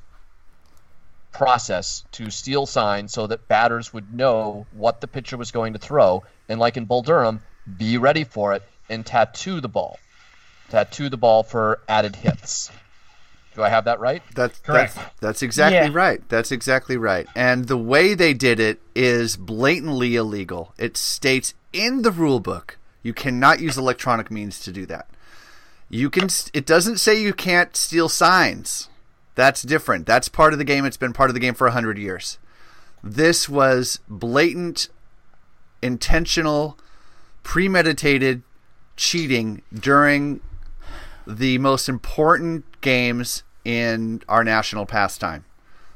process 1.31 2.05
to 2.13 2.29
steal 2.29 2.65
signs 2.65 3.11
so 3.11 3.27
that 3.27 3.47
batters 3.47 3.93
would 3.93 4.13
know 4.13 4.65
what 4.71 5.01
the 5.01 5.07
pitcher 5.07 5.37
was 5.37 5.51
going 5.51 5.73
to 5.73 5.79
throw, 5.79 6.23
and 6.47 6.59
like 6.59 6.77
in 6.77 6.85
Bull 6.85 7.01
Durham, 7.01 7.41
be 7.77 7.97
ready 7.97 8.23
for 8.23 8.53
it 8.53 8.63
and 8.89 9.05
tattoo 9.05 9.59
the 9.59 9.67
ball, 9.67 9.99
tattoo 10.69 11.09
the 11.09 11.17
ball 11.17 11.43
for 11.43 11.81
added 11.89 12.15
hits. 12.15 12.71
Do 13.55 13.63
I 13.63 13.69
have 13.69 13.85
that 13.85 13.99
right? 14.01 14.21
That's 14.35 14.59
Correct. 14.59 14.95
That's, 14.95 15.09
that's 15.21 15.41
exactly 15.41 15.89
Yeah. 15.89 15.93
right. 15.93 16.27
That's 16.27 16.51
exactly 16.51 16.97
right. 16.97 17.25
And 17.35 17.67
the 17.67 17.77
way 17.77 18.13
they 18.13 18.33
did 18.33 18.59
it 18.59 18.81
is 18.93 19.37
blatantly 19.37 20.17
illegal. 20.17 20.73
It 20.77 20.97
states 20.97 21.53
in 21.71 22.01
the 22.01 22.11
rule 22.11 22.41
book 22.41 22.77
you 23.05 23.13
cannot 23.13 23.59
use 23.59 23.77
electronic 23.77 24.31
means 24.31 24.59
to 24.61 24.71
do 24.71 24.87
that. 24.87 25.07
You 25.89 26.09
can. 26.09 26.27
It 26.55 26.65
doesn't 26.65 26.97
say 26.97 27.21
you 27.21 27.35
can't 27.35 27.75
steal 27.75 28.09
signs. 28.09 28.89
That's 29.35 29.61
different. 29.61 30.07
That's 30.07 30.27
part 30.27 30.53
of 30.53 30.59
the 30.59 30.65
game. 30.65 30.85
It's 30.85 30.97
been 30.97 31.13
part 31.13 31.29
of 31.29 31.35
the 31.35 31.39
game 31.39 31.53
for 31.53 31.69
hundred 31.69 31.99
years. 31.99 32.39
This 33.03 33.47
was 33.47 33.99
blatant, 34.09 34.89
intentional, 35.83 36.79
premeditated 37.43 38.41
cheating 38.97 39.61
during 39.71 40.41
the 41.27 41.59
most 41.59 41.87
important 41.87 42.81
games 42.81 43.43
in 43.63 44.23
our 44.27 44.43
national 44.43 44.87
pastime 44.87 45.45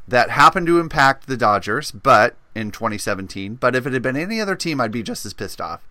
that 0.07 0.29
happened 0.29 0.67
to 0.67 0.79
impact 0.79 1.25
the 1.25 1.37
Dodgers, 1.37 1.89
but 1.89 2.35
in 2.53 2.69
2017. 2.69 3.55
But 3.55 3.75
if 3.75 3.87
it 3.87 3.93
had 3.93 4.03
been 4.03 4.15
any 4.15 4.39
other 4.39 4.55
team, 4.55 4.79
I'd 4.79 4.91
be 4.91 5.01
just 5.01 5.25
as 5.25 5.33
pissed 5.33 5.59
off. 5.59 5.87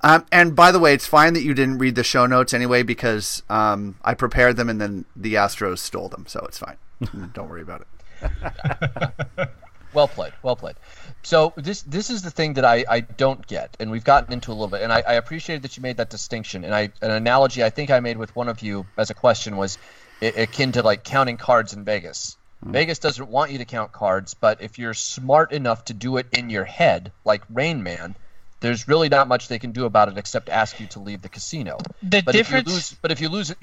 Um, 0.00 0.26
and 0.30 0.54
by 0.54 0.70
the 0.70 0.78
way, 0.78 0.94
it's 0.94 1.06
fine 1.06 1.34
that 1.34 1.42
you 1.42 1.54
didn't 1.54 1.78
read 1.78 1.94
the 1.94 2.04
show 2.04 2.26
notes 2.26 2.54
anyway 2.54 2.82
because 2.82 3.42
um, 3.50 3.96
I 4.02 4.14
prepared 4.14 4.56
them 4.56 4.68
and 4.68 4.80
then 4.80 5.04
the 5.16 5.34
Astros 5.34 5.78
stole 5.78 6.08
them, 6.08 6.26
so 6.28 6.40
it's 6.46 6.58
fine. 6.58 6.76
Don't 7.32 7.48
worry 7.48 7.62
about 7.62 7.82
it. 7.82 7.88
well 9.94 10.08
played, 10.08 10.32
well 10.42 10.56
played. 10.56 10.76
So 11.22 11.52
this 11.56 11.82
this 11.82 12.10
is 12.10 12.22
the 12.22 12.30
thing 12.30 12.54
that 12.54 12.64
I, 12.64 12.84
I 12.88 13.00
don't 13.00 13.46
get, 13.46 13.76
and 13.78 13.90
we've 13.90 14.04
gotten 14.04 14.32
into 14.32 14.50
a 14.50 14.54
little 14.54 14.68
bit, 14.68 14.82
and 14.82 14.92
I, 14.92 15.02
I 15.06 15.12
appreciated 15.14 15.62
that 15.62 15.76
you 15.76 15.82
made 15.82 15.98
that 15.98 16.10
distinction. 16.10 16.64
And 16.64 16.74
I 16.74 16.90
an 17.02 17.10
analogy 17.10 17.62
I 17.62 17.70
think 17.70 17.90
I 17.90 18.00
made 18.00 18.16
with 18.16 18.34
one 18.34 18.48
of 18.48 18.62
you 18.62 18.86
as 18.96 19.10
a 19.10 19.14
question 19.14 19.56
was 19.56 19.78
akin 20.20 20.72
to 20.72 20.82
like 20.82 21.04
counting 21.04 21.36
cards 21.36 21.72
in 21.74 21.84
Vegas. 21.84 22.36
Mm. 22.64 22.72
Vegas 22.72 22.98
doesn't 22.98 23.28
want 23.28 23.52
you 23.52 23.58
to 23.58 23.64
count 23.64 23.92
cards, 23.92 24.34
but 24.34 24.62
if 24.62 24.78
you're 24.78 24.94
smart 24.94 25.52
enough 25.52 25.84
to 25.86 25.94
do 25.94 26.16
it 26.16 26.26
in 26.32 26.50
your 26.50 26.64
head, 26.64 27.12
like 27.24 27.42
Rain 27.50 27.82
Man, 27.82 28.16
there's 28.60 28.88
really 28.88 29.08
not 29.08 29.28
much 29.28 29.48
they 29.48 29.58
can 29.58 29.72
do 29.72 29.84
about 29.84 30.08
it 30.08 30.18
except 30.18 30.48
ask 30.48 30.80
you 30.80 30.86
to 30.88 31.00
leave 31.00 31.22
the 31.22 31.28
casino. 31.28 31.78
The 32.02 32.22
but 32.22 32.32
difference, 32.32 32.66
if 32.66 32.68
you 32.68 32.74
lose, 32.74 32.96
but 33.02 33.10
if 33.10 33.20
you 33.20 33.28
lose 33.28 33.54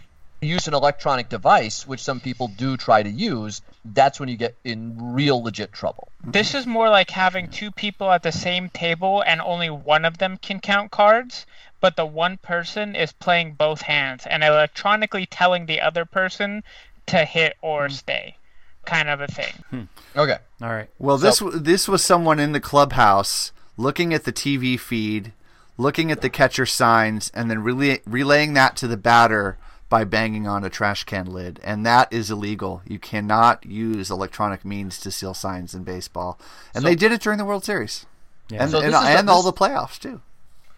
use 0.41 0.67
an 0.67 0.73
electronic 0.73 1.29
device, 1.29 1.87
which 1.87 2.01
some 2.01 2.19
people 2.19 2.47
do 2.47 2.77
try 2.77 3.03
to 3.03 3.09
use, 3.09 3.61
that's 3.83 4.19
when 4.19 4.29
you 4.29 4.37
get 4.37 4.55
in 4.63 5.13
real 5.13 5.41
legit 5.41 5.71
trouble. 5.71 6.09
This 6.23 6.53
is 6.53 6.65
more 6.65 6.89
like 6.89 7.09
having 7.09 7.49
two 7.49 7.71
people 7.71 8.11
at 8.11 8.23
the 8.23 8.31
same 8.31 8.69
table 8.69 9.23
and 9.25 9.41
only 9.41 9.69
one 9.69 10.05
of 10.05 10.17
them 10.17 10.37
can 10.37 10.59
count 10.59 10.91
cards, 10.91 11.45
but 11.81 11.95
the 11.95 12.05
one 12.05 12.37
person 12.37 12.95
is 12.95 13.11
playing 13.11 13.53
both 13.53 13.81
hands 13.81 14.25
and 14.25 14.43
electronically 14.43 15.25
telling 15.25 15.65
the 15.65 15.81
other 15.81 16.05
person 16.05 16.63
to 17.07 17.25
hit 17.25 17.55
or 17.61 17.89
stay. 17.89 18.37
Kind 18.85 19.09
of 19.09 19.19
a 19.19 19.27
thing. 19.27 19.53
Hmm. 19.71 19.83
Okay. 20.15 20.37
All 20.61 20.69
right. 20.69 20.87
Well, 20.99 21.17
so, 21.17 21.49
this 21.49 21.61
this 21.61 21.87
was 21.87 22.03
someone 22.03 22.39
in 22.39 22.51
the 22.51 22.59
clubhouse 22.59 23.51
looking 23.77 24.13
at 24.13 24.23
the 24.23 24.33
TV 24.33 24.79
feed, 24.79 25.33
looking 25.77 26.11
at 26.11 26.21
the 26.21 26.29
catcher 26.29 26.65
signs, 26.65 27.31
and 27.33 27.49
then 27.49 27.63
relay, 27.63 28.01
relaying 28.05 28.53
that 28.53 28.75
to 28.77 28.87
the 28.87 28.97
batter 28.97 29.57
by 29.89 30.03
banging 30.03 30.47
on 30.47 30.63
a 30.63 30.69
trash 30.69 31.03
can 31.03 31.25
lid, 31.27 31.59
and 31.63 31.85
that 31.85 32.11
is 32.11 32.31
illegal. 32.31 32.81
You 32.87 32.99
cannot 32.99 33.65
use 33.65 34.09
electronic 34.09 34.65
means 34.65 34.99
to 34.99 35.11
seal 35.11 35.33
signs 35.33 35.75
in 35.75 35.83
baseball, 35.83 36.39
and 36.73 36.81
so, 36.81 36.89
they 36.89 36.95
did 36.95 37.11
it 37.11 37.21
during 37.21 37.37
the 37.37 37.45
World 37.45 37.63
Series, 37.63 38.05
yeah. 38.49 38.63
and 38.63 38.71
so 38.71 38.81
and, 38.81 38.95
and 38.95 39.29
all 39.29 39.43
the 39.43 39.53
playoffs 39.53 39.99
too. 39.99 40.21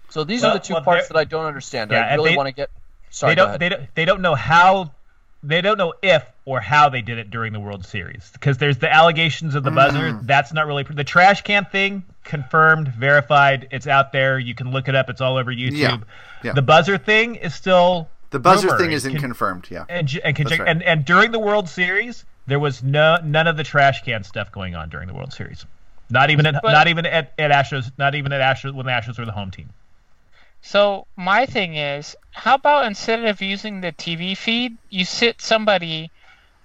So 0.10 0.24
these 0.24 0.42
well, 0.42 0.52
are 0.52 0.54
the 0.56 0.64
two 0.64 0.74
well, 0.74 0.84
parts 0.84 1.08
that 1.08 1.18
I 1.18 1.24
don't 1.24 1.46
understand. 1.46 1.92
Yeah, 1.92 2.02
I 2.02 2.16
really 2.16 2.36
want 2.36 2.48
to 2.48 2.54
get. 2.54 2.70
Sorry, 3.10 3.32
they 3.32 3.36
don't. 3.36 3.60
They 3.60 3.70
don't. 3.70 3.96
They 3.96 4.06
don't 4.06 4.22
know 4.22 4.36
how. 4.36 4.92
They 5.44 5.62
don't 5.62 5.78
know 5.78 5.94
if 6.02 6.24
or 6.46 6.60
how 6.60 6.90
they 6.90 7.02
did 7.02 7.18
it 7.18 7.30
during 7.30 7.54
the 7.54 7.60
World 7.60 7.86
Series 7.86 8.30
because 8.34 8.58
there's 8.58 8.80
the 8.80 8.92
allegations 8.92 9.56
of 9.56 9.64
the 9.64 9.72
buzzer. 9.72 10.14
Mm. 10.14 10.26
That's 10.26 10.52
not 10.52 10.66
really 10.66 10.84
the 10.84 11.04
trash 11.04 11.42
can 11.42 11.66
thing. 11.66 12.04
Confirmed, 12.24 12.88
verified. 12.90 13.68
It's 13.72 13.88
out 13.88 14.12
there. 14.12 14.40
You 14.40 14.56
can 14.56 14.72
look 14.72 14.88
it 14.88 14.96
up. 14.96 15.10
It's 15.10 15.22
all 15.22 15.38
over 15.38 15.54
YouTube. 15.54 15.78
Yeah. 15.78 15.98
Yeah. 16.44 16.54
The 16.54 16.62
buzzer 16.62 16.98
thing 16.98 17.36
is 17.36 17.54
still 17.54 18.10
the 18.30 18.40
buzzer 18.40 18.68
rumor. 18.68 18.80
thing 18.80 18.92
isn't 18.92 19.12
con- 19.12 19.22
confirmed. 19.22 19.68
Yeah, 19.70 19.86
and 19.90 20.20
and, 20.24 20.52
right. 20.52 20.62
and 20.68 20.84
and 20.84 21.06
during 21.06 21.32
the 21.32 21.40
World 21.40 21.70
Series, 21.70 22.26
there 22.46 22.60
was 22.60 22.84
no 22.84 23.18
none 23.24 23.48
of 23.48 23.58
the 23.58 23.64
trash 23.64 24.04
can 24.04 24.24
stuff 24.24 24.52
going 24.52 24.76
on 24.76 24.90
during 24.90 25.08
the 25.08 25.14
World 25.14 25.34
Series. 25.34 25.66
Not 26.10 26.30
even 26.30 26.46
at 26.46 26.62
but, 26.62 26.72
not 26.72 26.88
even 26.88 27.06
at, 27.06 27.34
at 27.38 27.52
Astros. 27.52 27.92
Not 27.98 28.16
even 28.16 28.32
at 28.32 28.42
Astros 28.42 28.74
when 28.74 28.86
the 28.86 28.92
Astros 28.92 29.20
were 29.20 29.26
the 29.26 29.32
home 29.32 29.52
team. 29.52 29.70
So 30.68 31.08
my 31.16 31.46
thing 31.46 31.76
is, 31.76 32.14
how 32.32 32.56
about 32.56 32.88
instead 32.88 33.24
of 33.24 33.42
using 33.42 33.80
the 33.80 33.94
TV 33.94 34.36
feed, 34.36 34.76
you 34.90 35.06
sit 35.06 35.42
somebody 35.42 36.12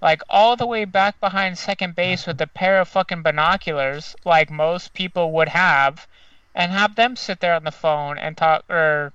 like 0.01 0.23
all 0.29 0.57
the 0.57 0.67
way 0.67 0.85
back 0.85 1.21
behind 1.21 1.57
second 1.57 1.95
base 1.95 2.27
with 2.27 2.41
a 2.41 2.49
pair 2.49 2.81
of 2.81 2.89
fucking 2.89 3.23
binoculars, 3.23 4.17
like 4.25 4.51
most 4.51 4.93
people 4.93 5.31
would 5.31 5.51
have, 5.51 6.09
and 6.53 6.73
have 6.73 6.97
them 6.97 7.15
sit 7.15 7.39
there 7.39 7.55
on 7.55 7.63
the 7.63 7.71
phone 7.71 8.19
and 8.19 8.37
talk 8.37 8.65
or 8.69 9.13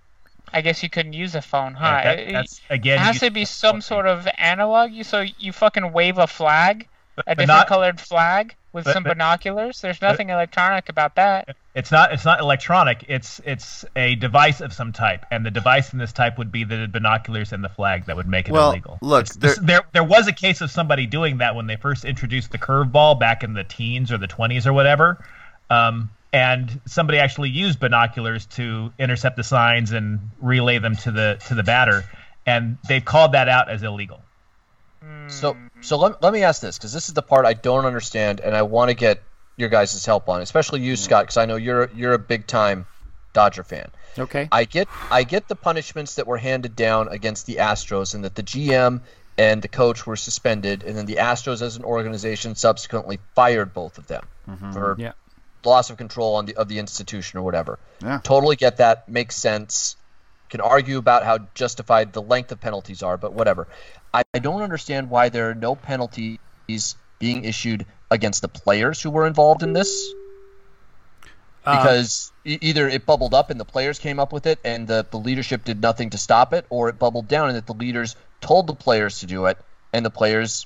I 0.53 0.61
guess 0.61 0.81
you 0.81 0.89
couldn't 0.89 1.11
use 1.11 1.35
a 1.35 1.41
phone, 1.41 1.73
huh? 1.73 1.85
Yeah, 1.85 2.15
that, 2.15 2.31
that's 2.31 2.61
again. 2.69 2.95
It 2.95 3.01
has 3.01 3.19
to 3.19 3.29
be 3.29 3.43
some 3.43 3.81
sort 3.81 4.07
of 4.07 4.25
analog. 4.37 4.93
You 4.93 5.03
so 5.03 5.25
you 5.37 5.51
fucking 5.51 5.91
wave 5.91 6.17
a 6.17 6.27
flag, 6.27 6.87
a 7.17 7.35
different 7.35 7.47
not, 7.49 7.67
colored 7.67 7.99
flag 7.99 8.55
with 8.77 8.85
but, 8.85 8.93
some 8.93 9.03
but, 9.03 9.15
binoculars. 9.15 9.81
There's 9.81 10.01
nothing 10.01 10.29
electronic 10.29 10.87
about 10.87 11.15
that. 11.15 11.57
It's 11.75 11.91
not. 11.91 12.13
It's 12.13 12.23
not 12.23 12.39
electronic. 12.39 13.05
It's 13.09 13.41
it's 13.43 13.83
a 13.95 14.15
device 14.15 14.61
of 14.61 14.71
some 14.71 14.93
type, 14.93 15.25
and 15.31 15.45
the 15.45 15.51
device 15.51 15.91
in 15.91 15.99
this 15.99 16.13
type 16.13 16.37
would 16.37 16.51
be 16.51 16.63
the 16.63 16.87
binoculars 16.87 17.51
and 17.51 17.63
the 17.63 17.69
flag 17.69 18.05
that 18.05 18.15
would 18.15 18.27
make 18.27 18.47
it 18.47 18.51
well, 18.51 18.71
illegal. 18.71 18.99
Look, 19.01 19.27
there, 19.29 19.55
there 19.61 19.81
there 19.93 20.03
was 20.03 20.27
a 20.27 20.31
case 20.31 20.61
of 20.61 20.71
somebody 20.71 21.07
doing 21.07 21.39
that 21.39 21.55
when 21.55 21.67
they 21.67 21.75
first 21.75 22.05
introduced 22.05 22.51
the 22.51 22.59
curveball 22.59 23.19
back 23.19 23.43
in 23.43 23.53
the 23.53 23.63
teens 23.63 24.11
or 24.11 24.17
the 24.17 24.27
20s 24.27 24.65
or 24.65 24.73
whatever. 24.73 25.25
Um, 25.69 26.11
and 26.31 26.79
somebody 26.85 27.17
actually 27.17 27.49
used 27.49 27.79
binoculars 27.79 28.45
to 28.45 28.93
intercept 28.99 29.37
the 29.37 29.43
signs 29.43 29.91
and 29.91 30.19
relay 30.39 30.77
them 30.77 30.95
to 30.97 31.11
the 31.11 31.41
to 31.47 31.55
the 31.55 31.63
batter, 31.63 32.05
and 32.45 32.77
they've 32.87 33.03
called 33.03 33.31
that 33.31 33.49
out 33.49 33.69
as 33.69 33.81
illegal. 33.81 34.21
So, 35.27 35.57
so 35.81 35.97
let, 35.97 36.21
let 36.21 36.33
me 36.33 36.43
ask 36.43 36.61
this 36.61 36.77
because 36.77 36.93
this 36.93 37.07
is 37.07 37.13
the 37.13 37.21
part 37.21 37.45
I 37.45 37.53
don't 37.53 37.85
understand, 37.85 38.39
and 38.39 38.55
I 38.55 38.61
want 38.61 38.89
to 38.89 38.95
get 38.95 39.21
your 39.57 39.69
guys' 39.69 40.05
help 40.05 40.29
on, 40.29 40.41
especially 40.41 40.81
you, 40.81 40.95
Scott, 40.95 41.23
because 41.23 41.37
I 41.37 41.45
know 41.45 41.55
you're 41.55 41.89
you're 41.95 42.13
a 42.13 42.19
big 42.19 42.47
time 42.47 42.85
Dodger 43.33 43.63
fan. 43.63 43.89
Okay. 44.17 44.47
I 44.51 44.65
get 44.65 44.87
I 45.11 45.23
get 45.23 45.47
the 45.47 45.55
punishments 45.55 46.15
that 46.15 46.27
were 46.27 46.37
handed 46.37 46.75
down 46.75 47.07
against 47.09 47.45
the 47.45 47.55
Astros, 47.55 48.15
and 48.15 48.23
that 48.23 48.35
the 48.35 48.43
GM 48.43 49.01
and 49.37 49.61
the 49.61 49.67
coach 49.67 50.07
were 50.07 50.15
suspended, 50.15 50.83
and 50.83 50.97
then 50.97 51.05
the 51.05 51.15
Astros 51.15 51.61
as 51.61 51.75
an 51.75 51.83
organization 51.83 52.55
subsequently 52.55 53.19
fired 53.35 53.73
both 53.73 53.97
of 53.97 54.07
them 54.07 54.25
mm-hmm. 54.47 54.71
for 54.71 54.95
yeah 54.97 55.13
loss 55.67 55.89
of 55.89 55.97
control 55.97 56.35
on 56.35 56.45
the 56.45 56.55
of 56.55 56.67
the 56.67 56.79
institution 56.79 57.39
or 57.39 57.43
whatever. 57.43 57.77
Yeah. 58.01 58.19
Totally 58.23 58.55
get 58.55 58.77
that. 58.77 59.07
Makes 59.09 59.35
sense. 59.35 59.95
Can 60.49 60.61
argue 60.61 60.97
about 60.97 61.25
how 61.25 61.39
justified 61.53 62.13
the 62.13 62.21
length 62.21 62.51
of 62.53 62.61
penalties 62.61 63.03
are, 63.03 63.17
but 63.17 63.33
whatever. 63.33 63.67
I, 64.13 64.23
I 64.33 64.39
don't 64.39 64.61
understand 64.61 65.09
why 65.09 65.29
there 65.29 65.49
are 65.49 65.55
no 65.55 65.75
penalties 65.75 66.39
being 67.19 67.43
issued 67.45 67.85
against 68.09 68.41
the 68.41 68.47
players 68.47 69.01
who 69.01 69.09
were 69.09 69.27
involved 69.27 69.63
in 69.63 69.73
this. 69.73 70.13
Uh, 71.65 71.77
because 71.77 72.31
either 72.45 72.87
it 72.87 73.05
bubbled 73.05 73.33
up 73.33 73.49
and 73.49 73.59
the 73.59 73.65
players 73.65 73.99
came 73.99 74.19
up 74.19 74.31
with 74.31 74.45
it 74.47 74.59
and 74.63 74.87
the, 74.87 75.05
the 75.11 75.17
leadership 75.17 75.65
did 75.65 75.81
nothing 75.81 76.11
to 76.11 76.17
stop 76.17 76.53
it, 76.53 76.65
or 76.69 76.87
it 76.87 76.97
bubbled 76.97 77.27
down 77.27 77.49
and 77.49 77.57
that 77.57 77.65
the 77.65 77.73
leaders 77.73 78.15
told 78.39 78.67
the 78.67 78.75
players 78.75 79.19
to 79.19 79.25
do 79.25 79.47
it 79.47 79.57
and 79.91 80.05
the 80.05 80.09
players 80.09 80.65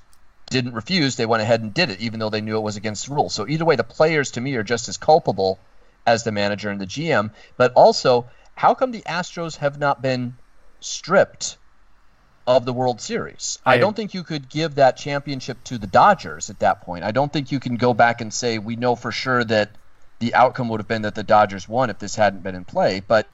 didn't 0.49 0.73
refuse. 0.73 1.15
They 1.15 1.25
went 1.25 1.41
ahead 1.41 1.61
and 1.61 1.73
did 1.73 1.89
it, 1.89 2.01
even 2.01 2.19
though 2.19 2.29
they 2.29 2.41
knew 2.41 2.57
it 2.57 2.61
was 2.61 2.75
against 2.75 3.07
the 3.07 3.15
rules. 3.15 3.33
So 3.33 3.47
either 3.47 3.65
way, 3.65 3.75
the 3.75 3.83
players 3.83 4.31
to 4.31 4.41
me 4.41 4.55
are 4.55 4.63
just 4.63 4.89
as 4.89 4.97
culpable 4.97 5.57
as 6.05 6.23
the 6.23 6.31
manager 6.31 6.69
and 6.69 6.79
the 6.79 6.85
GM. 6.85 7.31
But 7.57 7.73
also, 7.73 8.29
how 8.55 8.75
come 8.75 8.91
the 8.91 9.01
Astros 9.01 9.57
have 9.57 9.79
not 9.79 10.01
been 10.01 10.35
stripped 10.81 11.57
of 12.47 12.65
the 12.65 12.73
World 12.73 13.01
Series? 13.01 13.59
I, 13.65 13.75
I 13.75 13.77
don't 13.77 13.95
think 13.95 14.13
you 14.13 14.23
could 14.23 14.49
give 14.49 14.75
that 14.75 14.97
championship 14.97 15.63
to 15.65 15.77
the 15.77 15.87
Dodgers 15.87 16.49
at 16.49 16.59
that 16.59 16.81
point. 16.81 17.03
I 17.03 17.11
don't 17.11 17.31
think 17.31 17.51
you 17.51 17.59
can 17.59 17.75
go 17.77 17.93
back 17.93 18.21
and 18.21 18.33
say 18.33 18.57
we 18.57 18.75
know 18.75 18.95
for 18.95 19.11
sure 19.11 19.43
that 19.43 19.71
the 20.19 20.33
outcome 20.33 20.69
would 20.69 20.79
have 20.79 20.87
been 20.87 21.01
that 21.03 21.15
the 21.15 21.23
Dodgers 21.23 21.67
won 21.67 21.89
if 21.89 21.99
this 21.99 22.15
hadn't 22.15 22.43
been 22.43 22.55
in 22.55 22.63
play. 22.63 23.01
But 23.05 23.27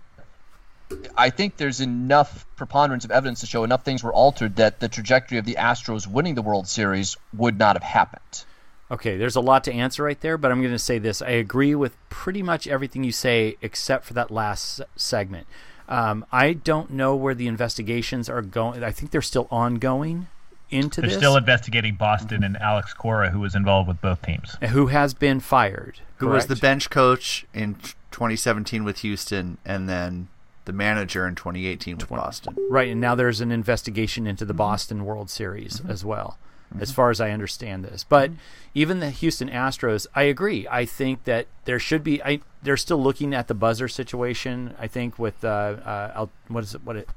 I 1.18 1.30
think 1.30 1.58
there's 1.58 1.82
enough 1.82 2.46
preponderance 2.56 3.06
of 3.06 3.12
evidence 3.12 3.42
to 3.42 3.46
show 3.46 3.64
enough 3.64 3.84
things 3.84 4.04
were 4.04 4.14
altered 4.14 4.56
that 4.56 4.80
the 4.80 4.88
trajectory 4.88 5.38
of 5.38 5.46
the 5.46 5.56
Astros 5.56 6.08
winning 6.08 6.36
the 6.36 6.42
World 6.42 6.68
Series 6.68 7.18
would 7.34 7.58
not 7.58 7.76
have 7.76 7.84
happened. 7.84 8.46
Okay, 8.90 9.18
there's 9.18 9.36
a 9.36 9.42
lot 9.42 9.66
to 9.66 9.74
answer 9.74 10.04
right 10.04 10.20
there, 10.22 10.38
but 10.38 10.50
I'm 10.50 10.62
going 10.62 10.74
to 10.74 10.80
say 10.80 10.98
this. 10.98 11.22
I 11.22 11.32
agree 11.32 11.76
with 11.76 11.98
pretty 12.10 12.42
much 12.42 12.68
everything 12.68 13.04
you 13.04 13.12
say 13.12 13.58
except 13.62 14.06
for 14.06 14.14
that 14.14 14.32
last 14.32 14.82
segment. 14.96 15.46
Um, 15.88 16.26
I 16.32 16.54
don't 16.54 16.92
know 16.92 17.16
where 17.16 17.34
the 17.34 17.48
investigations 17.48 18.30
are 18.30 18.42
going. 18.42 18.84
I 18.84 18.92
think 18.92 19.12
they're 19.12 19.22
still 19.22 19.48
ongoing 19.50 20.28
into 20.70 21.02
they're 21.02 21.10
this. 21.10 21.18
still 21.18 21.38
investigating 21.38 21.96
Boston 21.96 22.44
and 22.44 22.58
Alex 22.58 22.94
Cora, 22.94 23.30
who 23.30 23.40
was 23.40 23.56
involved 23.56 23.88
with 23.88 24.02
both 24.02 24.22
teams. 24.22 24.58
Who 24.70 24.88
has 24.88 25.14
been 25.14 25.40
fired. 25.40 26.02
Who 26.18 26.28
correct? 26.28 26.36
was 26.36 26.48
the 26.48 26.62
bench 26.62 26.90
coach 26.90 27.46
in 27.54 27.76
2017 28.12 28.84
with 28.84 29.00
Houston 29.00 29.58
and 29.66 29.88
then 29.88 30.28
the 30.66 30.74
manager 30.74 31.26
in 31.28 31.36
2018 31.36 31.98
with 31.98 32.08
20, 32.08 32.22
Boston. 32.22 32.56
Right, 32.70 32.92
and 32.92 33.02
now 33.02 33.16
there's 33.16 33.42
an 33.42 33.52
investigation 33.52 34.28
into 34.28 34.46
the 34.46 34.54
mm-hmm. 34.54 34.58
Boston 34.58 35.06
World 35.06 35.30
Series 35.30 35.80
mm-hmm. 35.80 35.90
as 35.90 36.04
well, 36.04 36.38
mm-hmm. 36.72 36.82
as 36.82 36.92
far 36.92 37.10
as 37.10 37.22
I 37.22 37.32
understand 37.32 37.86
this. 37.86 38.04
But 38.04 38.32
mm-hmm. 38.32 38.40
even 38.74 39.00
the 39.00 39.10
Houston 39.10 39.50
Astros, 39.50 40.08
I 40.16 40.24
agree. 40.24 40.68
I 40.70 40.86
think 40.86 41.24
that 41.26 41.48
there 41.66 41.80
should 41.80 42.04
be. 42.04 42.22
I 42.24 42.42
they're 42.64 42.78
still 42.78 43.02
looking 43.02 43.34
at 43.34 43.48
the 43.48 43.54
buzzer 43.54 43.88
situation. 43.88 44.76
I 44.80 44.88
think 44.88 45.18
with 45.18 45.44
uh, 45.44 45.48
uh 45.48 46.12
Al, 46.16 46.30
what 46.48 46.64
is 46.64 46.76
it? 46.76 46.84
What 46.84 46.96
it? 46.96 47.10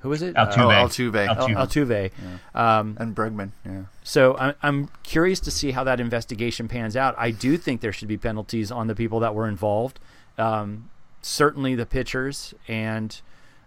Who 0.00 0.12
is 0.12 0.22
it? 0.22 0.34
Altuve. 0.34 0.56
Uh, 0.56 0.88
Altuve. 0.88 1.28
Altuve. 1.28 1.56
Altuve. 1.56 2.10
Yeah. 2.54 2.78
Um, 2.78 2.96
and 2.98 3.14
Bregman. 3.14 3.50
Yeah. 3.66 3.82
So 4.02 4.36
I'm 4.38 4.54
I'm 4.62 4.88
curious 5.02 5.40
to 5.40 5.50
see 5.50 5.72
how 5.72 5.84
that 5.84 6.00
investigation 6.00 6.68
pans 6.68 6.96
out. 6.96 7.14
I 7.18 7.30
do 7.30 7.56
think 7.56 7.80
there 7.80 7.92
should 7.92 8.08
be 8.08 8.16
penalties 8.16 8.70
on 8.72 8.86
the 8.86 8.94
people 8.94 9.20
that 9.20 9.34
were 9.34 9.46
involved. 9.46 10.00
Um, 10.38 10.88
certainly 11.22 11.74
the 11.74 11.84
pitchers 11.84 12.54
and 12.66 13.20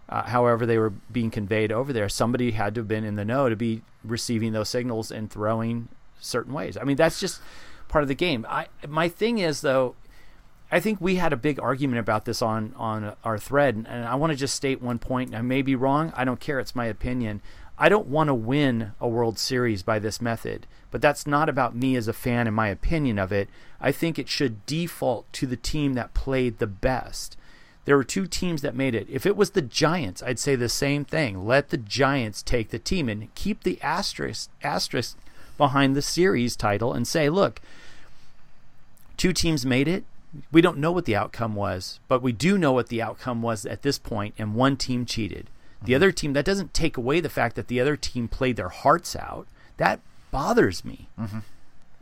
uh, 0.08 0.22
however 0.22 0.66
they 0.66 0.76
were 0.76 0.90
being 0.90 1.30
conveyed 1.30 1.72
over 1.72 1.92
there, 1.92 2.08
somebody 2.08 2.50
had 2.50 2.74
to 2.74 2.80
have 2.80 2.88
been 2.88 3.04
in 3.04 3.14
the 3.14 3.24
know 3.24 3.48
to 3.48 3.56
be 3.56 3.82
receiving 4.04 4.52
those 4.52 4.68
signals 4.68 5.10
and 5.10 5.30
throwing 5.30 5.88
certain 6.20 6.52
ways. 6.52 6.76
I 6.76 6.84
mean, 6.84 6.96
that's 6.96 7.20
just 7.20 7.40
part 7.88 8.02
of 8.02 8.08
the 8.08 8.14
game. 8.14 8.46
I 8.48 8.66
my 8.86 9.08
thing 9.08 9.38
is 9.38 9.60
though, 9.60 9.94
I 10.70 10.80
think 10.80 11.00
we 11.00 11.16
had 11.16 11.32
a 11.32 11.36
big 11.36 11.60
argument 11.60 12.00
about 12.00 12.24
this 12.24 12.42
on 12.42 12.74
on 12.76 13.16
our 13.24 13.38
thread, 13.38 13.86
and 13.88 14.04
I 14.04 14.14
want 14.14 14.32
to 14.32 14.36
just 14.36 14.54
state 14.54 14.82
one 14.82 14.98
point. 14.98 15.34
I 15.34 15.42
may 15.42 15.62
be 15.62 15.74
wrong. 15.74 16.12
I 16.16 16.24
don't 16.24 16.40
care. 16.40 16.60
It's 16.60 16.76
my 16.76 16.86
opinion. 16.86 17.40
I 17.76 17.88
don't 17.88 18.06
want 18.06 18.28
to 18.28 18.34
win 18.34 18.92
a 19.00 19.08
World 19.08 19.38
Series 19.38 19.82
by 19.82 19.98
this 19.98 20.20
method, 20.20 20.66
but 20.92 21.02
that's 21.02 21.26
not 21.26 21.48
about 21.48 21.74
me 21.74 21.96
as 21.96 22.06
a 22.06 22.12
fan 22.12 22.46
and 22.46 22.54
my 22.54 22.68
opinion 22.68 23.18
of 23.18 23.32
it. 23.32 23.48
I 23.80 23.90
think 23.90 24.18
it 24.18 24.28
should 24.28 24.64
default 24.64 25.32
to 25.34 25.46
the 25.46 25.56
team 25.56 25.94
that 25.94 26.14
played 26.14 26.58
the 26.58 26.68
best. 26.68 27.36
There 27.84 27.96
were 27.96 28.04
two 28.04 28.26
teams 28.26 28.62
that 28.62 28.74
made 28.74 28.94
it. 28.94 29.06
If 29.10 29.26
it 29.26 29.36
was 29.36 29.50
the 29.50 29.62
Giants, 29.62 30.22
I'd 30.22 30.38
say 30.38 30.56
the 30.56 30.68
same 30.68 31.04
thing. 31.04 31.46
Let 31.46 31.68
the 31.68 31.76
Giants 31.76 32.42
take 32.42 32.70
the 32.70 32.78
team 32.78 33.08
and 33.08 33.34
keep 33.34 33.62
the 33.62 33.80
asterisk 33.82 34.50
asterisk 34.62 35.18
behind 35.58 35.94
the 35.94 36.02
series 36.02 36.56
title 36.56 36.92
and 36.92 37.06
say, 37.06 37.28
look, 37.28 37.60
two 39.16 39.32
teams 39.32 39.66
made 39.66 39.86
it. 39.86 40.04
We 40.50 40.62
don't 40.62 40.78
know 40.78 40.90
what 40.90 41.04
the 41.04 41.14
outcome 41.14 41.54
was, 41.54 42.00
but 42.08 42.22
we 42.22 42.32
do 42.32 42.58
know 42.58 42.72
what 42.72 42.88
the 42.88 43.02
outcome 43.02 43.40
was 43.40 43.64
at 43.64 43.82
this 43.82 43.98
point, 43.98 44.34
and 44.36 44.54
one 44.54 44.76
team 44.76 45.06
cheated. 45.06 45.48
The 45.82 45.94
other 45.94 46.10
team, 46.10 46.32
that 46.32 46.44
doesn't 46.44 46.74
take 46.74 46.96
away 46.96 47.20
the 47.20 47.28
fact 47.28 47.54
that 47.56 47.68
the 47.68 47.80
other 47.80 47.96
team 47.96 48.26
played 48.26 48.56
their 48.56 48.70
hearts 48.70 49.14
out. 49.14 49.46
That 49.76 50.00
bothers 50.30 50.84
me. 50.84 51.08
Mm-hmm. 51.20 51.40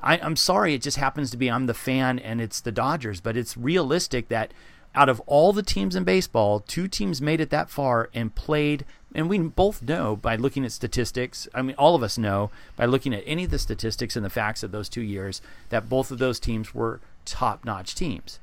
I, 0.01 0.19
I'm 0.19 0.37
sorry, 0.37 0.75
it 0.75 0.83
just 0.83 0.97
happens 0.97 1.31
to 1.31 1.37
be 1.37 1.51
I'm 1.51 1.67
the 1.67 1.75
fan 1.75 2.19
and 2.19 2.41
it's 2.41 2.61
the 2.61 2.73
Dodgers, 2.73 3.21
but 3.21 3.37
it's 3.37 3.57
realistic 3.57 4.29
that 4.29 4.53
out 4.95 5.09
of 5.09 5.21
all 5.21 5.53
the 5.53 5.63
teams 5.63 5.97
in 5.97 6.05
baseball, 6.05 6.61
two 6.61 6.87
teams 6.89 7.23
made 7.23 7.41
it 7.41 7.51
that 7.51 7.71
far 7.71 8.11
and 8.13 8.35
played. 8.35 8.85
And 9.15 9.29
we 9.29 9.39
both 9.39 9.83
know 9.83 10.17
by 10.17 10.37
looking 10.37 10.65
at 10.65 10.73
statistics, 10.73 11.49
I 11.55 11.63
mean, 11.63 11.77
all 11.77 11.95
of 11.95 12.03
us 12.03 12.19
know 12.19 12.51
by 12.77 12.87
looking 12.87 13.15
at 13.15 13.25
any 13.27 13.45
of 13.45 13.51
the 13.51 13.59
statistics 13.59 14.17
and 14.17 14.25
the 14.25 14.31
facts 14.31 14.63
of 14.63 14.71
those 14.71 14.89
two 14.89 15.03
years 15.03 15.41
that 15.71 15.89
both 15.89 16.11
of 16.11 16.19
those 16.19 16.41
teams 16.41 16.75
were 16.75 17.01
top 17.25 17.65
notch 17.65 17.95
teams. 17.95 18.39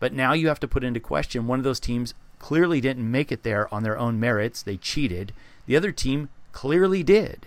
But 0.00 0.12
now 0.12 0.32
you 0.32 0.48
have 0.48 0.60
to 0.60 0.68
put 0.68 0.84
into 0.84 1.00
question 1.00 1.46
one 1.46 1.58
of 1.58 1.64
those 1.64 1.80
teams 1.80 2.14
clearly 2.38 2.80
didn't 2.80 3.10
make 3.10 3.32
it 3.32 3.42
there 3.42 3.72
on 3.74 3.82
their 3.82 3.98
own 3.98 4.20
merits. 4.20 4.62
They 4.62 4.76
cheated. 4.76 5.32
The 5.66 5.76
other 5.76 5.92
team 5.92 6.28
clearly 6.52 7.02
did. 7.02 7.46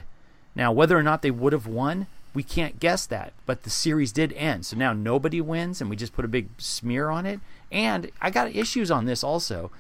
Now, 0.56 0.72
whether 0.72 0.98
or 0.98 1.04
not 1.04 1.22
they 1.22 1.32
would 1.32 1.54
have 1.54 1.68
won, 1.68 2.08
we 2.34 2.44
can't 2.44 2.80
guess 2.80 3.06
that. 3.06 3.34
But 3.46 3.64
the 3.64 3.70
series 3.70 4.12
did 4.12 4.34
end. 4.34 4.66
So 4.66 4.78
now 4.78 4.94
nobody 4.94 5.40
wins, 5.40 5.80
and 5.80 5.90
we 5.90 5.96
just 5.96 6.14
put 6.14 6.26
a 6.26 6.30
big 6.30 6.50
smear 6.58 7.10
on 7.10 7.26
it. 7.26 7.40
And 7.72 8.12
I 8.22 8.30
got 8.30 8.54
issues 8.56 8.92
on 8.92 9.06
this 9.06 9.24
also. 9.24 9.72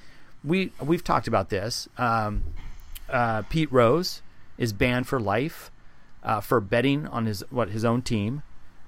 We 0.43 0.71
we've 0.81 1.03
talked 1.03 1.27
about 1.27 1.49
this. 1.49 1.87
Um, 1.97 2.43
uh, 3.09 3.43
Pete 3.43 3.71
Rose 3.71 4.21
is 4.57 4.73
banned 4.73 5.07
for 5.07 5.19
life 5.19 5.71
uh, 6.23 6.41
for 6.41 6.59
betting 6.61 7.07
on 7.07 7.25
his 7.25 7.43
what 7.49 7.69
his 7.69 7.83
own 7.83 8.01
team. 8.01 8.43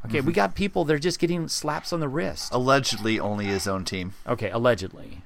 Okay, 0.05 0.19
we 0.21 0.33
got 0.33 0.53
people 0.55 0.83
they're 0.83 0.99
just 0.99 1.19
getting 1.19 1.47
slaps 1.47 1.93
on 1.93 1.99
the 1.99 2.09
wrist. 2.09 2.53
Allegedly, 2.53 3.19
only 3.19 3.45
his 3.45 3.67
own 3.67 3.85
team. 3.85 4.13
Okay, 4.27 4.49
allegedly, 4.49 5.21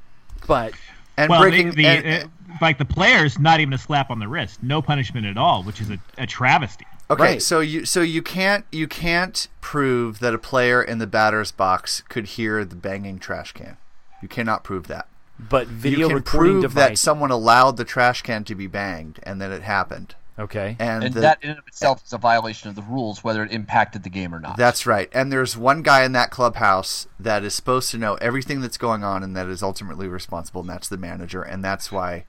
but 0.46 0.74
and 1.16 1.30
well, 1.30 1.42
breaking 1.42 1.72
the, 1.72 1.76
the, 1.84 1.88
and- 1.88 2.24
uh, 2.24 2.56
like 2.62 2.78
the 2.78 2.86
players, 2.86 3.40
not 3.40 3.60
even 3.60 3.74
a 3.74 3.78
slap 3.78 4.12
on 4.12 4.20
the 4.20 4.28
wrist, 4.28 4.62
no 4.62 4.82
punishment 4.82 5.26
at 5.26 5.38
all, 5.38 5.64
which 5.64 5.82
is 5.82 5.90
a, 5.90 6.00
a 6.18 6.28
travesty. 6.28 6.86
Okay, 7.10 7.24
Right. 7.24 7.42
so 7.42 7.62
you 7.62 7.86
so 7.86 8.02
you 8.02 8.22
can't 8.22 8.66
you 8.72 8.88
can't 8.88 9.48
prove 9.62 10.20
that 10.20 10.34
a 10.34 10.38
player 10.38 10.82
in 10.84 10.98
the 10.98 11.08
batter's 11.08 11.52
box 11.52 12.04
could 12.10 12.26
hear 12.26 12.66
the 12.66 12.76
banging 12.76 13.18
trash 13.20 13.54
can. 13.54 13.78
You 14.22 14.28
cannot 14.28 14.64
prove 14.64 14.88
that. 14.88 15.08
but 15.40 15.68
You 15.68 15.74
video 15.76 16.10
can 16.10 16.24
prove 16.24 16.62
device. 16.64 16.76
that 16.90 16.98
someone 16.98 17.32
allowed 17.32 17.78
the 17.78 17.86
trash 17.86 18.24
can 18.24 18.44
to 18.46 18.56
be 18.56 18.68
banged 18.68 19.20
and 19.24 19.40
that 19.42 19.52
it 19.52 19.62
happened. 19.62 20.16
okay, 20.40 20.76
And, 20.80 21.04
And 21.04 21.14
the- 21.14 21.22
that 21.22 21.38
in 21.44 21.52
and 21.52 21.60
of 21.60 21.68
itself 21.68 22.04
is 22.06 22.12
a 22.12 22.18
violation 22.18 22.70
of 22.70 22.76
the 22.76 22.82
rules, 22.82 23.24
whether 23.24 23.44
it 23.44 23.52
impacted 23.52 24.02
the 24.04 24.10
game 24.10 24.34
or 24.36 24.40
not. 24.40 24.58
That's 24.58 24.86
right. 24.88 25.10
And 25.14 25.32
there's 25.32 25.56
one 25.56 25.84
guy 25.84 26.04
in 26.04 26.12
that 26.14 26.30
clubhouse 26.32 27.08
that 27.20 27.44
is 27.44 27.54
supposed 27.54 27.90
to 27.92 27.98
know 27.98 28.16
everything 28.16 28.60
that's 28.62 28.78
going 28.78 29.04
on 29.04 29.22
and 29.24 29.36
that 29.36 29.48
is 29.48 29.62
ultimately 29.64 30.08
responsible, 30.08 30.62
and 30.62 30.70
that's 30.70 30.90
the 30.90 30.98
manager. 30.98 31.42
And 31.44 31.64
that's 31.64 31.92
why 31.92 32.26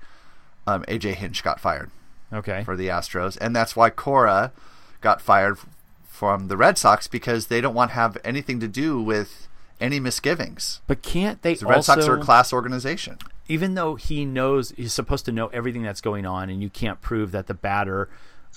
um, 0.67 0.85
AJ 0.87 1.15
Hinch 1.15 1.43
got 1.43 1.59
fired 1.61 1.91
okay. 2.33 2.63
for 2.65 2.77
the 2.77 2.89
Astros. 2.89 3.39
And 3.41 3.57
that's 3.57 3.75
why 3.75 3.89
Cora 3.91 4.53
got 5.01 5.21
fired 5.21 5.59
from 6.07 6.49
the 6.49 6.57
Red 6.57 6.79
Sox 6.79 7.07
because 7.07 7.47
they 7.47 7.61
don't 7.61 7.75
want 7.75 7.91
to 7.93 7.95
have 7.95 8.19
anything 8.25 8.59
to 8.61 8.69
do 8.69 9.01
with 9.01 9.47
any 9.81 10.01
misgivings. 10.01 10.81
But 10.87 11.03
can't 11.03 11.41
they 11.43 11.55
The 11.55 11.67
Red 11.67 11.77
also? 11.77 11.95
Sox 11.95 12.09
are 12.09 12.19
a 12.19 12.23
class 12.23 12.53
organization. 12.53 13.19
even 13.49 13.75
though 13.75 13.95
he 13.95 14.25
knows 14.25 14.71
he's 14.77 14.93
supposed 14.93 15.25
to 15.27 15.33
know 15.33 15.47
everything 15.49 15.83
that's 15.83 16.01
going 16.01 16.27
on, 16.27 16.51
and 16.51 16.61
you 16.63 16.69
can't 16.69 17.01
prove 17.01 17.31
that 17.33 17.47
the 17.47 17.55
batter, 17.55 18.09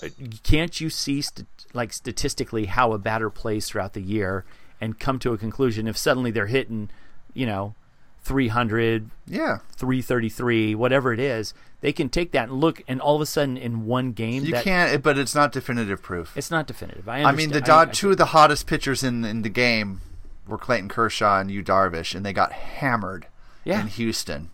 uh, 0.04 0.08
can't 0.44 0.82
you 0.82 0.90
see 0.90 1.22
st- 1.22 1.48
like 1.74 1.94
statistically 1.94 2.66
how 2.66 2.92
a 2.94 2.98
batter 2.98 3.30
plays 3.30 3.68
throughout 3.70 3.94
the 3.94 4.02
year 4.02 4.44
and 4.82 5.00
come 5.00 5.20
to 5.20 5.32
a 5.32 5.38
conclusion 5.38 5.88
if 5.88 5.96
suddenly 5.96 6.32
they're 6.32 6.48
hitting, 6.48 6.90
you 7.34 7.46
know, 7.46 7.76
300, 8.24 9.10
Yeah. 9.28 9.58
333, 9.76 10.76
whatever 10.76 11.12
it 11.14 11.20
is, 11.20 11.54
they 11.82 11.92
can 11.92 12.10
take 12.10 12.32
that 12.32 12.50
and 12.50 12.60
look, 12.62 12.82
and 12.88 13.02
all 13.02 13.16
of 13.16 13.22
a 13.22 13.26
sudden 13.26 13.58
in 13.58 13.86
one 13.86 14.12
game, 14.12 14.44
You 14.46 14.52
that, 14.52 14.64
can't, 14.64 15.02
but 15.02 15.18
it's 15.18 15.34
not 15.34 15.52
definitive 15.52 16.02
proof. 16.02 16.36
It's 16.38 16.52
not 16.52 16.68
definitive. 16.68 17.10
I, 17.10 17.24
I 17.24 17.32
mean, 17.32 17.50
the 17.50 17.56
understand. 17.58 17.66
Dod- 17.66 17.88
I- 17.88 17.92
I- 17.92 17.94
two 17.94 18.12
of 18.12 18.18
the 18.18 18.26
hottest 18.28 18.68
pitchers 18.68 19.04
in 19.04 19.26
in 19.26 19.42
the 19.42 19.50
game 19.50 20.02
were 20.48 20.58
Clayton 20.58 20.90
Kershaw 20.90 21.40
and 21.40 21.50
Yu 21.50 21.64
Darvish, 21.64 22.14
and 22.14 22.26
they 22.26 22.34
got 22.34 22.52
hammered 22.52 23.26
Yeah. 23.64 23.82
in 23.82 23.88
Houston. 23.88 24.52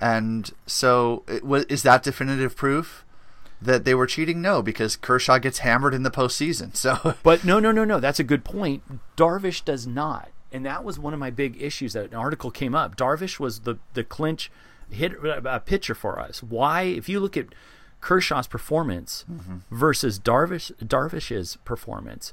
And 0.00 0.50
so, 0.66 1.24
it, 1.28 1.42
is 1.70 1.82
that 1.82 2.02
definitive 2.02 2.56
proof 2.56 3.04
that 3.60 3.84
they 3.84 3.94
were 3.94 4.06
cheating? 4.06 4.40
No, 4.40 4.62
because 4.62 4.96
Kershaw 4.96 5.38
gets 5.38 5.58
hammered 5.58 5.92
in 5.94 6.04
the 6.04 6.10
postseason. 6.10 6.74
So, 6.76 7.14
But 7.22 7.44
no, 7.44 7.58
no, 7.60 7.70
no, 7.72 7.84
no. 7.84 8.00
That's 8.00 8.18
a 8.20 8.24
good 8.24 8.44
point. 8.44 8.82
Darvish 9.16 9.64
does 9.64 9.86
not, 9.86 10.28
and 10.52 10.64
that 10.66 10.84
was 10.84 10.98
one 10.98 11.12
of 11.14 11.20
my 11.20 11.30
big 11.30 11.60
issues. 11.60 11.92
That 11.92 12.06
an 12.10 12.14
article 12.14 12.50
came 12.50 12.74
up. 12.74 12.96
Darvish 12.96 13.38
was 13.38 13.60
the 13.60 13.76
the 13.94 14.04
clinch 14.04 14.50
hit 14.90 15.12
uh, 15.24 15.58
pitcher 15.60 15.94
for 15.94 16.18
us. 16.18 16.42
Why? 16.42 16.82
If 16.82 17.08
you 17.08 17.20
look 17.20 17.36
at 17.36 17.46
Kershaw's 18.00 18.46
performance 18.46 19.24
versus 19.70 20.18
Darvish 20.18 20.72
Darvish's 20.82 21.56
performance, 21.64 22.32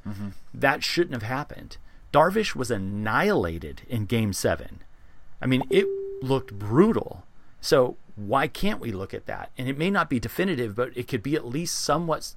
that 0.54 0.84
shouldn't 0.84 1.14
have 1.14 1.24
happened. 1.30 1.78
Darvish 2.14 2.56
was 2.56 2.72
annihilated 2.72 3.82
in 3.90 4.06
Game 4.06 4.34
Seven. 4.34 4.80
I 5.42 5.46
mean, 5.46 5.64
it 5.70 5.86
looked 6.24 6.54
brutal. 6.58 7.24
So 7.62 7.98
why 8.16 8.48
can't 8.48 8.80
we 8.80 8.92
look 8.92 9.14
at 9.14 9.26
that? 9.28 9.52
And 9.58 9.68
it 9.68 9.78
may 9.78 9.92
not 9.92 10.10
be 10.10 10.20
definitive, 10.20 10.74
but 10.76 10.96
it 10.98 11.08
could 11.08 11.22
be 11.22 11.36
at 11.36 11.46
least 11.46 11.76
somewhat. 11.80 12.34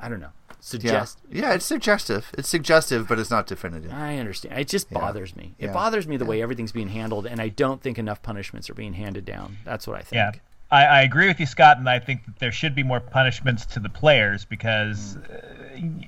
I 0.00 0.08
don't 0.08 0.20
know. 0.20 0.30
Yeah. 0.60 0.64
Suggest. 1.04 1.18
yeah, 1.30 1.54
it's 1.54 1.64
suggestive. 1.64 2.30
It's 2.36 2.48
suggestive, 2.48 3.06
but 3.08 3.18
it's 3.18 3.30
not 3.30 3.46
definitive. 3.46 3.92
I 3.92 4.18
understand. 4.18 4.58
It 4.58 4.68
just 4.68 4.90
bothers 4.90 5.34
me. 5.36 5.54
It 5.58 5.66
Yeah. 5.66 5.72
bothers 5.72 6.06
me 6.06 6.16
the 6.16 6.24
way 6.24 6.42
everything's 6.42 6.72
being 6.72 6.88
handled, 6.88 7.26
and 7.26 7.40
I 7.40 7.48
don't 7.48 7.80
think 7.82 7.98
enough 7.98 8.22
punishments 8.22 8.68
are 8.68 8.74
being 8.74 8.94
handed 8.94 9.24
down. 9.24 9.58
That's 9.64 9.86
what 9.86 9.96
I 9.96 10.00
think. 10.02 10.16
Yeah. 10.16 10.32
I, 10.70 10.84
I 10.84 11.02
agree 11.02 11.28
with 11.28 11.40
you, 11.40 11.46
Scott, 11.46 11.78
and 11.78 11.88
I 11.88 11.98
think 11.98 12.26
that 12.26 12.38
there 12.40 12.52
should 12.52 12.74
be 12.74 12.82
more 12.82 13.00
punishments 13.00 13.64
to 13.66 13.80
the 13.80 13.88
players 13.88 14.44
because 14.44 15.16
uh, 15.16 15.40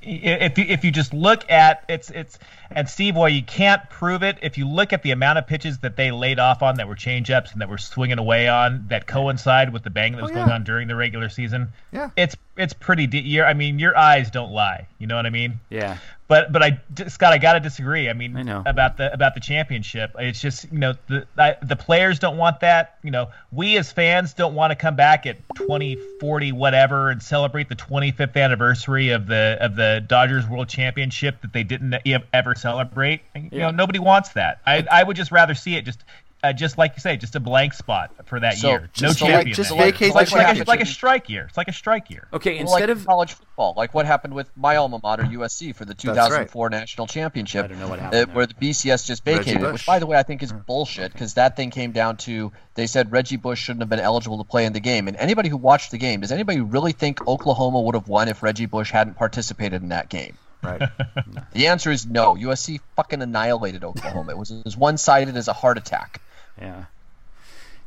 if 0.03 0.59
you, 0.59 0.65
if 0.69 0.85
you 0.85 0.91
just 0.91 1.15
look 1.15 1.51
at 1.51 1.85
it's 1.89 2.11
it's 2.11 2.39
and 2.71 2.89
Steve, 2.89 3.15
boy, 3.15 3.27
you 3.27 3.43
can't 3.43 3.89
prove 3.91 4.23
it. 4.23 4.39
If 4.43 4.59
you 4.59 4.67
look 4.69 4.93
at 4.93 5.03
the 5.03 5.11
amount 5.11 5.39
of 5.39 5.47
pitches 5.47 5.79
that 5.79 5.97
they 5.97 6.11
laid 6.11 6.39
off 6.39 6.63
on 6.63 6.77
that 6.77 6.89
were 6.89 6.95
changeups 6.95 7.53
and 7.53 7.61
that 7.61 7.69
were 7.69 7.79
swinging 7.79 8.19
away 8.19 8.49
on 8.49 8.87
that 8.89 9.07
coincide 9.07 9.73
with 9.73 9.83
the 9.83 9.91
bang 9.91 10.13
that 10.13 10.19
oh, 10.19 10.23
was 10.23 10.31
Oh, 10.31 10.35
going 10.35 10.51
on 10.51 10.65
during 10.65 10.89
the 10.89 10.97
regular 10.97 11.29
season, 11.29 11.73
Yeah. 11.93 12.11
it's 12.17 12.37
it's 12.57 12.75
pretty. 12.75 13.07
De- 13.07 13.21
your, 13.23 13.47
I 13.47 13.55
mean, 13.55 13.79
your 13.79 13.97
eyes 13.97 14.31
don't 14.31 14.53
lie. 14.53 14.87
You 14.99 15.07
know 15.07 15.17
what 15.17 15.25
I 15.25 15.31
mean? 15.31 15.61
Yeah. 15.71 15.97
But 16.29 16.53
but 16.53 16.63
I 16.63 16.81
Scott, 17.09 17.33
I 17.33 17.39
gotta 17.39 17.59
disagree. 17.59 18.09
I 18.09 18.13
mean, 18.13 18.37
I 18.37 18.43
know. 18.43 18.63
about 18.65 18.99
the 18.99 19.13
about 19.13 19.35
the 19.35 19.41
championship. 19.41 20.13
It's 20.17 20.41
just 20.41 20.71
you 20.71 20.79
know 20.79 20.95
the 21.09 21.27
I, 21.37 21.57
the 21.61 21.75
players 21.75 22.21
don't 22.21 22.37
want 22.37 22.61
that. 22.61 22.99
You 23.03 23.11
know, 23.11 23.31
we 23.51 23.77
as 23.79 23.91
fans 23.91 24.35
don't 24.35 24.55
want 24.55 24.71
to 24.71 24.77
come 24.77 24.95
back 24.95 25.27
at 25.27 25.39
2040 25.57 26.53
whatever, 26.53 27.11
and 27.11 27.21
celebrate 27.21 27.69
the 27.69 27.75
25th 27.75 28.37
anniversary 28.37 29.11
of 29.11 29.27
the 29.27 29.57
of 29.61 29.75
the 29.75 30.05
Dodgers 30.07 30.47
World 30.47 30.69
Championship 30.69 31.41
that 31.43 31.53
they 31.53 31.65
didn't 31.65 31.97
ever 32.33 32.55
celebrate. 32.61 33.23
You 33.35 33.49
Yeah. 33.53 33.59
know, 33.67 33.71
nobody 33.71 33.99
wants 33.99 34.31
that. 34.31 34.61
I 34.67 34.87
I 34.91 35.03
would 35.03 35.17
just 35.17 35.33
rather 35.33 35.55
see 35.55 35.77
it 35.77 35.85
just. 35.85 36.05
Uh, 36.43 36.55
just 36.55 36.79
like 36.79 36.93
you 36.97 37.01
say, 37.01 37.19
just 37.19 37.37
a 37.37 37.41
blank 37.41 37.75
spot 37.75 38.11
for 38.25 38.41
that 38.41 38.57
So, 38.57 38.71
year. 38.71 38.81
No 38.81 38.87
just 38.95 39.19
so 39.19 39.27
like- 39.27 39.35
champion. 39.35 39.55
just 39.57 39.77
vacate 39.77 39.93
It's 40.09 40.15
like, 40.15 40.29
the 40.31 40.37
like, 40.37 40.41
a, 40.41 40.47
championship. 40.47 40.69
like 40.69 40.81
a 40.81 40.87
strike 40.87 41.29
year. 41.29 41.45
It's 41.47 41.57
like 41.59 41.69
a 41.69 41.73
strike 41.75 42.09
year. 42.09 42.29
Okay. 42.33 42.53
Well, 42.53 42.61
Instead 42.63 42.89
like 42.89 42.97
of 42.97 43.07
college 43.07 43.33
football, 43.35 43.75
like 43.77 43.93
what 43.93 44.07
happened 44.07 44.33
with 44.33 44.51
my 44.57 44.77
alma 44.77 45.01
mater, 45.03 45.25
USC, 45.25 45.75
for 45.75 45.85
the 45.85 45.93
2004 45.93 46.71
national 46.71 47.09
championship, 47.09 47.67
I 47.67 47.69
don't 47.69 47.79
know 47.79 47.89
what 47.89 47.99
uh, 47.99 48.05
happened 48.05 48.33
where 48.35 48.47
the 48.47 48.55
BCS 48.55 49.07
just 49.07 49.23
vacated, 49.23 49.61
which, 49.71 49.85
by 49.85 49.99
the 49.99 50.07
way, 50.07 50.17
I 50.17 50.23
think 50.23 50.43
is 50.43 50.51
bullshit 50.51 51.13
because 51.13 51.35
that 51.35 51.57
thing 51.57 51.69
came 51.69 51.93
down 51.93 52.17
to 52.25 52.53
they 52.75 52.87
said 52.87 53.13
Reggie 53.13 53.37
Bush 53.37 53.61
shouldn't 53.61 53.83
have 53.83 53.91
been 53.91 54.01
eligible 54.01 54.39
to 54.39 54.45
play 54.45 54.65
in 54.65 54.73
the 54.73 54.81
game. 54.81 55.09
And 55.09 55.19
anybody 55.19 55.51
who 55.51 55.59
watched 55.59 55.91
the 55.91 55.99
game, 55.99 56.23
does 56.23 56.33
anybody 56.33 56.63
really 56.63 56.93
think 56.93 57.21
Oklahoma 57.29 57.83
would 57.83 57.95
have 57.95 58.09
won 58.09 58.29
if 58.29 58.43
Reggie 58.43 58.65
Bush 58.65 58.91
hadn't 58.91 59.19
participated 59.19 59.83
in 59.83 59.91
that 59.91 60.09
game? 60.09 60.39
Right. 60.63 60.83
The 61.53 61.67
answer 61.67 61.91
is 61.91 62.07
no. 62.07 62.35
USC 62.37 62.81
fucking 62.97 63.21
annihilated 63.23 63.83
Oklahoma. 63.85 64.31
It 64.33 64.39
was 64.39 64.53
as 64.65 64.77
one 64.77 64.97
sided 64.99 65.37
as 65.37 65.49
a 65.49 65.53
heart 65.53 65.79
attack. 65.79 66.21
yeah. 66.61 66.85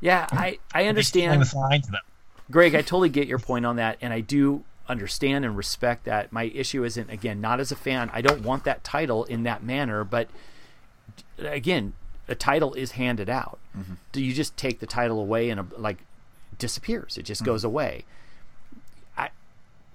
Yeah, 0.01 0.27
I 0.33 0.59
I 0.73 0.87
understand 0.87 1.41
the 1.41 1.45
signs 1.45 1.87
them. 1.87 2.01
Greg, 2.51 2.75
I 2.75 2.81
totally 2.81 3.07
get 3.09 3.27
your 3.27 3.39
point 3.39 3.65
on 3.65 3.77
that, 3.77 3.97
and 4.01 4.11
I 4.11 4.19
do 4.19 4.63
understand 4.89 5.45
and 5.45 5.55
respect 5.55 6.03
that. 6.05 6.33
My 6.33 6.43
issue 6.43 6.83
isn't 6.83 7.09
again 7.09 7.39
not 7.39 7.59
as 7.61 7.71
a 7.71 7.75
fan. 7.77 8.09
I 8.13 8.21
don't 8.21 8.41
want 8.43 8.65
that 8.65 8.83
title 8.83 9.23
in 9.23 9.43
that 9.43 9.63
manner, 9.63 10.03
but 10.03 10.27
again, 11.39 11.93
a 12.27 12.35
title 12.35 12.73
is 12.73 12.91
handed 12.91 13.29
out. 13.29 13.59
Mm-hmm. 13.77 13.93
Do 14.11 14.21
you 14.23 14.33
just 14.33 14.55
take 14.57 14.79
the 14.79 14.85
title 14.87 15.19
away 15.19 15.49
and 15.49 15.59
uh, 15.59 15.63
like 15.77 15.99
disappears? 16.57 17.17
It 17.17 17.23
just 17.23 17.41
Mm-hmm. 17.41 17.51
goes 17.51 17.63
away. 17.63 18.05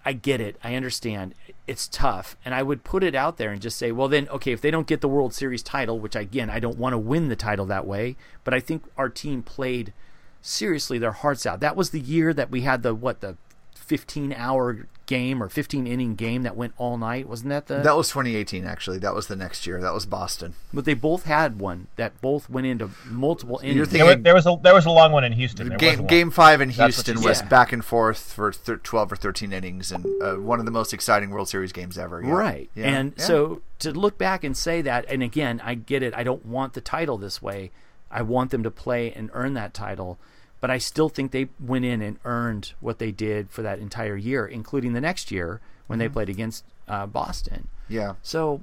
I 0.08 0.14
get 0.14 0.40
it. 0.40 0.56
I 0.64 0.74
understand. 0.74 1.34
It's 1.66 1.86
tough, 1.86 2.34
and 2.42 2.54
I 2.54 2.62
would 2.62 2.82
put 2.82 3.04
it 3.04 3.14
out 3.14 3.36
there 3.36 3.50
and 3.50 3.60
just 3.60 3.76
say, 3.76 3.92
well, 3.92 4.08
then 4.08 4.26
okay, 4.30 4.52
if 4.52 4.62
they 4.62 4.70
don't 4.70 4.86
get 4.86 5.02
the 5.02 5.08
World 5.08 5.34
Series 5.34 5.62
title, 5.62 6.00
which 6.00 6.16
again 6.16 6.48
I 6.48 6.60
don't 6.60 6.78
want 6.78 6.94
to 6.94 6.98
win 6.98 7.28
the 7.28 7.36
title 7.36 7.66
that 7.66 7.86
way, 7.86 8.16
but 8.42 8.54
I 8.54 8.60
think 8.60 8.84
our 8.96 9.10
team 9.10 9.42
played 9.42 9.92
seriously 10.40 10.98
their 10.98 11.12
hearts 11.12 11.44
out. 11.44 11.60
That 11.60 11.76
was 11.76 11.90
the 11.90 12.00
year 12.00 12.32
that 12.32 12.50
we 12.50 12.62
had 12.62 12.82
the 12.82 12.94
what 12.94 13.20
the 13.20 13.36
15 13.74 14.32
hour 14.32 14.86
game 15.08 15.42
or 15.42 15.48
15 15.48 15.86
inning 15.88 16.14
game 16.14 16.44
that 16.44 16.54
went 16.54 16.72
all 16.76 16.96
night. 16.96 17.28
Wasn't 17.28 17.48
that 17.48 17.66
the 17.66 17.78
That 17.78 17.96
was 17.96 18.08
2018, 18.10 18.64
actually. 18.64 18.98
That 18.98 19.14
was 19.16 19.26
the 19.26 19.34
next 19.34 19.66
year. 19.66 19.80
That 19.80 19.92
was 19.92 20.06
Boston. 20.06 20.54
But 20.72 20.84
they 20.84 20.94
both 20.94 21.24
had 21.24 21.58
one 21.58 21.88
that 21.96 22.20
both 22.20 22.48
went 22.48 22.68
into 22.68 22.90
multiple 23.06 23.58
You're 23.62 23.72
innings. 23.72 23.88
thinking- 23.88 24.22
There 24.22 24.34
was, 24.34 24.44
there 24.44 24.52
was 24.52 24.58
a 24.60 24.62
there 24.62 24.74
was 24.74 24.86
a 24.86 24.90
long 24.90 25.10
one 25.10 25.24
in 25.24 25.32
Houston. 25.32 25.70
There 25.70 25.78
Game 25.78 26.06
Game 26.06 26.30
Five 26.30 26.60
in 26.60 26.68
That's 26.68 26.94
Houston 26.96 27.20
was 27.22 27.38
said. 27.38 27.48
back 27.48 27.72
and 27.72 27.84
forth 27.84 28.32
for 28.32 28.52
thir- 28.52 28.76
12 28.76 29.10
or 29.12 29.16
13 29.16 29.52
innings, 29.52 29.90
and 29.90 30.06
uh, 30.22 30.34
one 30.36 30.60
of 30.60 30.66
the 30.66 30.70
most 30.70 30.92
exciting 30.94 31.30
World 31.30 31.48
Series 31.48 31.72
games 31.72 31.98
ever. 31.98 32.22
yeah. 32.22 32.30
Right. 32.30 32.70
Yeah. 32.76 32.86
And 32.90 33.14
Yeah. 33.16 33.24
so 33.24 33.62
to 33.80 33.90
look 33.92 34.18
back 34.18 34.44
and 34.44 34.56
say 34.56 34.82
that, 34.82 35.04
and 35.08 35.22
again, 35.22 35.60
I 35.64 35.74
get 35.74 36.02
it. 36.04 36.14
I 36.14 36.22
don't 36.22 36.46
want 36.46 36.74
the 36.74 36.80
title 36.80 37.18
this 37.18 37.42
way. 37.42 37.70
I 38.10 38.22
want 38.22 38.50
them 38.50 38.62
to 38.62 38.70
play 38.70 39.10
and 39.12 39.30
earn 39.32 39.54
that 39.54 39.72
title. 39.74 40.18
But 40.60 40.70
I 40.70 40.78
still 40.78 41.08
think 41.08 41.30
they 41.30 41.48
went 41.60 41.84
in 41.84 42.02
and 42.02 42.18
earned 42.24 42.72
what 42.80 42.98
they 42.98 43.12
did 43.12 43.50
for 43.50 43.62
that 43.62 43.78
entire 43.78 44.16
year, 44.16 44.44
including 44.46 44.92
the 44.92 45.00
next 45.00 45.30
year 45.30 45.60
when 45.86 45.98
they 45.98 46.08
Mhm. 46.08 46.12
played 46.14 46.28
against 46.28 46.64
uh, 46.88 47.06
Boston. 47.06 47.68
Yeah. 47.88 48.14
So 48.22 48.62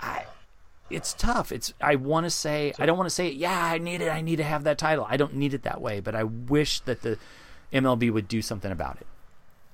I, 0.00 0.26
it's 0.90 1.14
tough. 1.14 1.50
It's 1.52 1.72
I 1.80 1.96
want 1.96 2.24
to 2.26 2.30
say 2.30 2.72
I 2.78 2.86
don't 2.86 2.96
want 2.98 3.06
to 3.08 3.14
say 3.14 3.30
yeah 3.30 3.64
I 3.64 3.78
need 3.78 4.00
it. 4.02 4.08
I 4.10 4.20
need 4.20 4.36
to 4.36 4.44
have 4.44 4.64
that 4.64 4.78
title. 4.78 5.06
I 5.08 5.16
don't 5.16 5.34
need 5.34 5.52
it 5.54 5.62
that 5.62 5.80
way. 5.80 6.00
But 6.00 6.14
I 6.14 6.24
wish 6.24 6.80
that 6.80 7.02
the 7.02 7.18
MLB 7.72 8.12
would 8.12 8.28
do 8.28 8.42
something 8.42 8.70
about 8.70 8.96
it. 9.00 9.06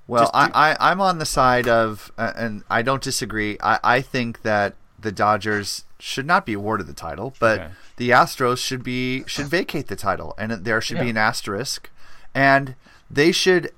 Well, 0.07 0.25
do- 0.27 0.31
I, 0.33 0.71
I, 0.73 0.91
I'm 0.91 1.01
on 1.03 1.19
the 1.19 1.27
side 1.27 1.69
of, 1.69 2.11
uh, 2.17 2.33
and 2.35 2.63
I 2.71 2.81
don't 2.83 3.03
disagree. 3.03 3.59
I, 3.63 3.79
I 3.85 4.01
think 4.01 4.41
that 4.43 4.75
the 4.99 5.13
Dodgers 5.13 5.85
should 6.01 6.27
not 6.27 6.45
be 6.47 6.53
awarded 6.55 6.87
the 6.87 6.93
title, 6.93 7.35
but 7.39 7.59
Okay. 7.59 7.71
the 7.97 8.11
Astros 8.11 8.59
should 8.59 8.83
be 8.83 9.25
should 9.27 9.47
vacate 9.47 9.89
the 9.89 9.97
title, 9.97 10.35
and 10.39 10.53
there 10.65 10.81
should 10.81 10.99
be 11.01 11.11
an 11.11 11.17
asterisk, 11.17 11.91
and 12.35 12.75
they 13.11 13.33
should. 13.33 13.71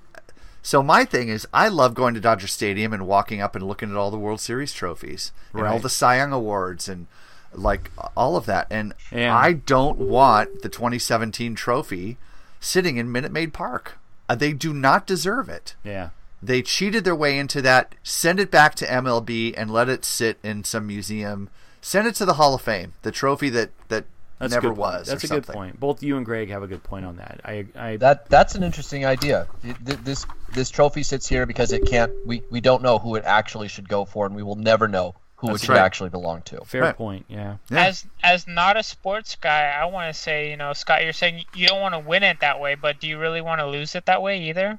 So 0.63 0.83
my 0.83 1.05
thing 1.07 1.29
is, 1.31 1.47
I 1.55 1.69
love 1.69 1.95
going 1.95 2.13
to 2.15 2.21
Dodger 2.21 2.47
Stadium 2.47 2.93
and 2.93 3.07
walking 3.07 3.41
up 3.41 3.55
and 3.55 3.67
looking 3.67 3.91
at 3.91 3.97
all 3.97 4.11
the 4.11 4.19
World 4.19 4.41
Series 4.41 4.73
trophies 4.75 5.33
and 5.55 5.67
all 5.67 5.79
the 5.79 5.89
Cy 5.89 6.17
Young 6.19 6.33
awards 6.33 6.89
and 6.89 7.07
like 7.53 7.91
all 8.17 8.37
of 8.37 8.47
that, 8.47 8.67
and 8.71 8.93
Yeah. 9.11 9.35
I 9.37 9.55
don't 9.55 9.99
want 9.99 10.63
the 10.63 10.69
2017 10.69 11.55
trophy 11.55 12.19
sitting 12.61 12.97
in 12.99 13.11
Minute 13.11 13.33
Maid 13.33 13.53
Park. 13.55 13.99
Uh, 14.29 14.35
They 14.37 14.53
do 14.53 14.73
not 14.75 15.07
deserve 15.07 15.49
it. 15.49 15.75
Yeah. 15.83 16.11
They 16.43 16.63
cheated 16.63 17.05
their 17.05 17.15
way 17.15 17.39
into 17.39 17.61
that. 17.63 17.95
Send 18.03 18.41
it 18.41 18.51
back 18.51 18.75
to 18.77 18.87
MLB 18.87 19.55
and 19.57 19.71
let 19.71 19.89
it 19.89 20.05
sit 20.05 20.39
in 20.43 20.65
some 20.65 20.87
museum. 20.87 21.51
Send 21.83 22.07
it 22.07 22.15
to 22.17 22.25
the 22.25 22.35
Hall 22.35 22.55
of 22.55 22.63
Fame, 22.63 22.95
the 23.03 23.11
trophy 23.13 23.49
that 23.51 23.71
that 23.89 24.05
That's 24.39 24.53
never 24.55 24.69
a 24.69 24.71
good 24.71 24.77
point. 24.77 24.95
was. 24.95 25.07
That's 25.09 25.25
or 25.25 25.27
a 25.35 25.41
good 25.41 25.47
point. 25.47 25.81
Both 25.81 26.03
you 26.03 26.17
and 26.17 26.25
Greg 26.25 26.49
have 26.51 26.63
a 26.63 26.67
good 26.67 26.83
point 26.83 27.05
on 27.05 27.17
that. 27.17 27.41
I, 27.45 27.67
I 27.77 27.97
That 27.99 28.29
that's 28.31 28.55
an 28.55 28.63
interesting 28.63 29.05
idea. 29.05 29.47
Th- 29.63 29.77
th- 29.85 29.99
This 30.03 30.27
this 30.53 30.71
trophy 30.71 31.03
sits 31.03 31.27
here 31.29 31.45
because 31.47 31.73
it 31.73 31.87
can't. 31.87 32.13
We, 32.27 32.43
we 32.51 32.61
don't 32.61 32.83
know 32.83 32.99
who 32.99 33.17
it 33.17 33.25
actually 33.27 33.69
should 33.69 33.89
go 33.89 34.05
for, 34.05 34.27
and 34.27 34.35
we 34.35 34.43
will 34.43 34.57
never 34.57 34.89
know 34.89 35.15
who 35.37 35.49
That's 35.49 35.63
it 35.63 35.67
should 35.67 35.73
right. 35.73 35.81
actually 35.83 36.11
belong 36.11 36.43
to. 36.43 36.61
fair 36.67 36.93
point. 36.93 37.25
Yeah. 37.29 37.57
As 37.71 38.05
as 38.23 38.47
not 38.47 38.77
a 38.77 38.83
sports 38.83 39.37
guy, 39.41 39.71
I 39.71 39.85
want 39.87 40.15
to 40.15 40.19
say, 40.21 40.51
you 40.51 40.57
know, 40.57 40.73
Scott, 40.75 41.03
you're 41.05 41.13
saying 41.15 41.45
you 41.55 41.67
don't 41.69 41.81
want 41.81 41.95
to 41.95 41.99
win 42.01 42.23
it 42.23 42.41
that 42.41 42.61
way, 42.61 42.75
but 42.75 42.99
do 43.01 43.09
you 43.09 43.19
really 43.19 43.41
want 43.43 43.61
to 43.61 43.67
lose 43.67 43.95
it 43.95 44.05
that 44.07 44.21
way 44.23 44.43
either? 44.49 44.79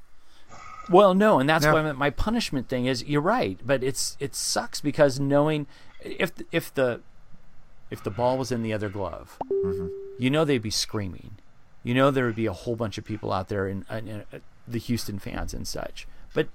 Well, 0.91 1.13
no, 1.13 1.39
and 1.39 1.49
that's 1.49 1.65
Yeah. 1.65 1.73
why 1.73 1.91
my 1.93 2.09
punishment 2.09 2.67
thing 2.69 2.85
is. 2.85 3.03
You're 3.03 3.21
right, 3.21 3.59
but 3.65 3.83
it's 3.83 4.17
it 4.19 4.35
sucks 4.35 4.81
because 4.81 5.19
knowing 5.19 5.67
if 6.03 6.31
if 6.51 6.73
the 6.73 7.01
if 7.89 8.03
the 8.03 8.11
ball 8.11 8.37
was 8.37 8.51
in 8.51 8.61
the 8.63 8.73
other 8.73 8.89
glove, 8.89 9.37
Mm-hmm. 9.51 9.87
you 10.19 10.29
know 10.29 10.45
they'd 10.45 10.61
be 10.61 10.69
screaming. 10.71 11.37
You 11.83 11.93
know 11.93 12.11
there 12.11 12.25
would 12.25 12.35
be 12.35 12.45
a 12.45 12.53
whole 12.53 12.75
bunch 12.75 12.97
of 12.97 13.05
people 13.05 13.31
out 13.33 13.47
there 13.49 13.67
in, 13.67 13.85
in, 13.89 14.07
in 14.07 14.23
the 14.67 14.77
Houston 14.77 15.17
fans 15.19 15.53
and 15.53 15.67
such. 15.67 16.07
But 16.33 16.47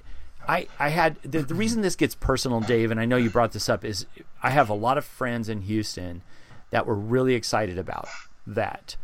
I 0.49 0.69
I 0.79 0.91
had 0.91 1.17
the, 1.23 1.43
the 1.43 1.55
reason 1.55 1.83
this 1.83 1.97
gets 1.97 2.15
personal, 2.15 2.61
Dave, 2.61 2.91
and 2.91 3.01
I 3.01 3.05
know 3.07 3.17
you 3.17 3.31
brought 3.31 3.53
this 3.53 3.69
up 3.69 3.85
is 3.85 4.07
I 4.43 4.51
have 4.51 4.69
a 4.71 4.75
lot 4.75 4.99
of 4.99 5.05
friends 5.05 5.49
in 5.49 5.63
Houston 5.63 6.23
that 6.71 6.87
were 6.87 6.95
really 6.95 7.35
excited 7.35 7.79
about 7.79 8.07
that, 8.47 8.97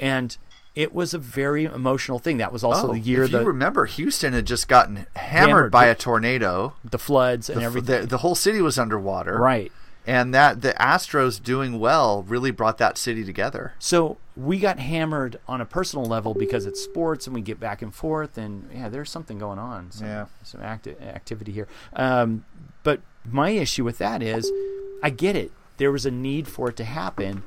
and 0.00 0.36
it 0.74 0.94
was 0.94 1.12
a 1.14 1.18
very 1.18 1.64
emotional 1.64 2.18
thing. 2.18 2.38
That 2.38 2.52
was 2.52 2.62
also. 2.64 2.88
Oh, 2.90 2.92
the 2.92 3.00
year 3.00 3.24
if 3.24 3.32
you 3.32 3.40
remember, 3.40 3.86
Houston 3.86 4.32
had 4.32 4.46
just 4.46 4.68
gotten 4.68 5.06
hammered, 5.16 5.48
Hammered. 5.48 5.72
by 5.72 5.86
a 5.86 5.94
tornado. 5.94 6.74
the 6.84 6.98
floods 6.98 7.48
and 7.50 7.60
The, 7.60 7.64
everything. 7.64 8.00
the, 8.02 8.06
the 8.06 8.18
whole 8.18 8.34
city 8.34 8.60
was 8.62 8.78
underwater. 8.78 9.36
Right. 9.38 9.72
And 10.06 10.32
that 10.34 10.62
the 10.62 10.72
Astros 10.74 11.40
doing 11.42 11.78
well 11.78 12.22
really 12.22 12.50
brought 12.50 12.78
that 12.78 12.96
city 12.96 13.22
together. 13.24 13.74
So 13.78 14.16
we 14.34 14.58
got 14.58 14.78
hammered 14.78 15.38
on 15.46 15.60
a 15.60 15.66
personal 15.66 16.06
level 16.06 16.32
because 16.34 16.64
it's 16.66 16.80
sports 16.80 17.26
and 17.26 17.34
we 17.34 17.42
get 17.42 17.60
back 17.60 17.82
and 17.82 17.94
forth 17.94 18.38
and 18.38 18.68
yeah, 18.72 18.88
there's 18.88 19.10
something 19.10 19.38
going 19.38 19.58
on. 19.58 19.90
Some, 19.90 20.06
Yeah. 20.06 20.26
some 20.42 20.62
acti- 20.62 20.96
activity 21.00 21.52
here. 21.52 21.68
Um, 21.92 22.44
but 22.82 23.02
my 23.30 23.50
issue 23.50 23.84
with 23.84 23.98
that 23.98 24.22
is, 24.22 24.50
I 25.02 25.10
get 25.10 25.36
it. 25.36 25.52
There 25.76 25.92
was 25.92 26.06
a 26.06 26.10
need 26.10 26.48
for 26.48 26.70
it 26.70 26.76
to 26.78 26.84
happen, 26.84 27.42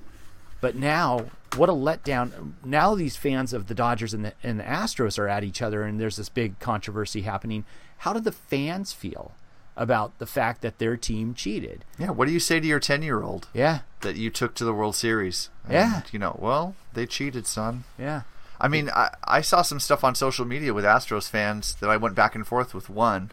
but 0.63 0.75
now 0.77 1.25
what 1.57 1.67
a 1.67 1.73
letdown! 1.73 2.53
Now 2.63 2.95
these 2.95 3.17
fans 3.17 3.51
of 3.51 3.67
the 3.67 3.75
Dodgers 3.75 4.13
and 4.13 4.23
the 4.23 4.33
and 4.41 4.57
the 4.59 4.63
Astros 4.63 5.19
are 5.19 5.27
at 5.27 5.43
each 5.43 5.61
other, 5.61 5.83
and 5.83 5.99
there's 5.99 6.15
this 6.15 6.29
big 6.29 6.57
controversy 6.59 7.23
happening. 7.23 7.65
How 7.99 8.13
do 8.13 8.21
the 8.21 8.31
fans 8.31 8.93
feel 8.93 9.33
about 9.75 10.17
the 10.19 10.25
fact 10.25 10.61
that 10.61 10.79
their 10.79 10.95
team 10.95 11.33
cheated? 11.33 11.83
Yeah. 11.99 12.11
What 12.11 12.27
do 12.27 12.31
you 12.31 12.39
say 12.39 12.61
to 12.61 12.65
your 12.65 12.79
ten 12.79 13.01
year 13.03 13.21
old 13.21 13.49
Yeah, 13.53 13.79
that 14.01 14.15
you 14.15 14.29
took 14.29 14.55
to 14.55 14.63
the 14.63 14.73
World 14.73 14.95
Series? 14.95 15.49
And, 15.65 15.73
Yeah. 15.73 16.01
You 16.13 16.19
know, 16.19 16.37
well, 16.39 16.75
they 16.93 17.05
cheated, 17.05 17.45
son. 17.45 17.83
yeah. 17.99 18.21
I 18.61 18.69
mean, 18.69 18.89
I, 18.91 19.09
I 19.25 19.41
saw 19.41 19.63
some 19.63 19.81
stuff 19.81 20.05
on 20.05 20.15
social 20.15 20.45
media 20.45 20.73
with 20.73 20.85
Astros 20.85 21.29
fans 21.29 21.75
that 21.81 21.89
I 21.89 21.97
went 21.97 22.15
back 22.15 22.35
and 22.35 22.47
forth 22.47 22.73
with 22.73 22.89
one 22.89 23.31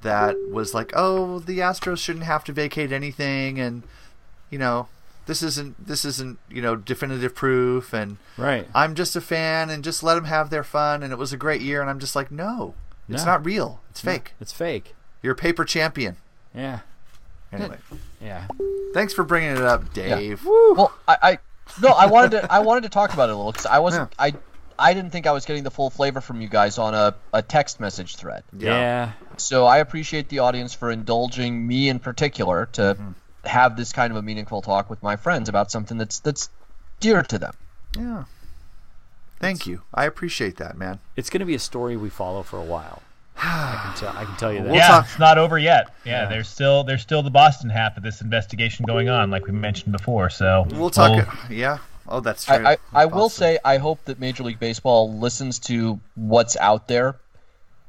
that 0.00 0.34
was 0.50 0.72
like, 0.72 0.92
"Oh, 0.96 1.40
the 1.40 1.58
Astros 1.58 1.98
shouldn't 1.98 2.24
have 2.24 2.42
to 2.44 2.52
vacate 2.52 2.90
anything," 2.90 3.60
and 3.60 3.82
you 4.48 4.58
know, 4.58 4.88
this 5.26 5.42
isn't 5.42 5.86
this 5.86 6.04
isn't 6.04 6.38
you 6.50 6.60
know 6.62 6.76
definitive 6.76 7.34
proof, 7.34 7.92
and 7.92 8.18
Right. 8.36 8.66
I'm 8.74 8.94
just 8.94 9.16
a 9.16 9.20
fan, 9.20 9.70
and 9.70 9.82
just 9.84 10.02
let 10.02 10.14
them 10.16 10.24
have 10.24 10.50
their 10.50 10.64
fun, 10.64 11.02
and 11.02 11.12
it 11.12 11.16
was 11.16 11.32
a 11.32 11.36
great 11.36 11.60
year, 11.60 11.80
and 11.80 11.88
I'm 11.90 11.98
just 12.00 12.14
like, 12.16 12.30
no, 12.30 12.74
it's 13.08 13.24
not 13.24 13.44
real, 13.44 13.80
it's 13.90 14.00
fake. 14.00 14.32
It's 14.40 14.52
fake. 14.52 14.94
You're 15.22 15.32
a 15.32 15.36
paper 15.36 15.64
champion. 15.64 16.16
Yeah. 16.54 16.80
Anyway, 17.52 17.78
Yeah. 18.20 18.46
thanks 18.94 19.12
for 19.14 19.22
bringing 19.24 19.50
it 19.50 19.62
up, 19.62 19.92
Dave. 19.94 20.44
Well, 20.44 20.92
I, 21.06 21.16
I 21.22 21.38
no, 21.80 21.88
I 21.90 22.06
wanted 22.06 22.32
to 22.32 22.52
I 22.52 22.58
wanted 22.60 22.82
to 22.82 22.88
talk 22.88 23.12
about 23.14 23.28
it 23.28 23.32
a 23.32 23.36
little 23.36 23.52
because 23.52 23.66
I 23.66 23.78
wasn't 23.78 24.12
I 24.18 24.34
I 24.78 24.92
didn't 24.92 25.10
think 25.12 25.26
I 25.28 25.32
was 25.32 25.44
getting 25.46 25.62
the 25.62 25.70
full 25.70 25.88
flavor 25.88 26.20
from 26.20 26.40
you 26.40 26.48
guys 26.48 26.78
on 26.78 26.94
a, 26.94 27.14
a 27.32 27.42
text 27.42 27.78
message 27.78 28.16
thread. 28.16 28.42
Yeah. 28.58 29.12
So 29.36 29.66
I 29.66 29.78
appreciate 29.78 30.28
the 30.30 30.40
audience 30.40 30.74
for 30.74 30.90
indulging 30.90 31.64
me 31.66 31.88
in 31.88 32.00
particular 32.00 32.66
to 32.72 32.82
Mm-hmm. 32.98 33.10
Have 33.46 33.76
this 33.76 33.92
kind 33.92 34.10
of 34.10 34.16
a 34.16 34.22
meaningful 34.22 34.62
talk 34.62 34.88
with 34.90 35.02
my 35.02 35.16
friends 35.16 35.48
about 35.48 35.70
something 35.70 35.98
that's 35.98 36.18
that's 36.20 36.48
dear 37.00 37.22
to 37.22 37.38
them. 37.38 37.54
Yeah. 37.96 38.24
Thank 39.40 39.66
you. 39.66 39.82
I 39.92 40.04
appreciate 40.06 40.56
that, 40.56 40.76
man. 40.78 41.00
It's 41.16 41.28
going 41.30 41.40
to 41.40 41.46
be 41.46 41.54
a 41.54 41.58
story 41.58 41.96
we 41.96 42.08
follow 42.08 42.42
for 42.42 42.58
a 42.58 42.62
while. 42.64 43.02
I 43.36 43.80
can 43.82 43.94
tell. 43.96 44.16
I 44.16 44.24
can 44.24 44.36
tell 44.36 44.52
you 44.52 44.62
that. 44.62 44.74
yeah, 44.74 44.88
talk- 44.88 45.04
it's 45.04 45.18
not 45.18 45.38
over 45.38 45.58
yet. 45.58 45.94
Yeah, 46.04 46.22
Yeah. 46.22 46.28
there's 46.28 46.48
still 46.48 46.84
there's 46.84 47.02
still 47.02 47.22
the 47.22 47.30
Boston 47.30 47.68
half 47.70 47.96
of 47.96 48.02
this 48.02 48.20
investigation 48.20 48.84
going 48.86 49.08
on, 49.08 49.30
like 49.30 49.46
we 49.46 49.52
mentioned 49.52 49.92
before. 49.92 50.30
So 50.30 50.66
We'll 50.70 50.90
talk. 50.90 51.28
yeah. 51.50 51.78
Oh, 52.08 52.20
that's 52.20 52.44
true. 52.44 52.54
I, 52.56 52.72
I, 52.72 52.76
I 52.92 53.04
will 53.06 53.28
say 53.30 53.58
I 53.64 53.78
hope 53.78 54.04
that 54.04 54.20
Major 54.20 54.42
League 54.44 54.60
Baseball 54.60 55.18
listens 55.18 55.58
to 55.60 55.98
what's 56.14 56.54
out 56.58 56.86
there 56.86 57.16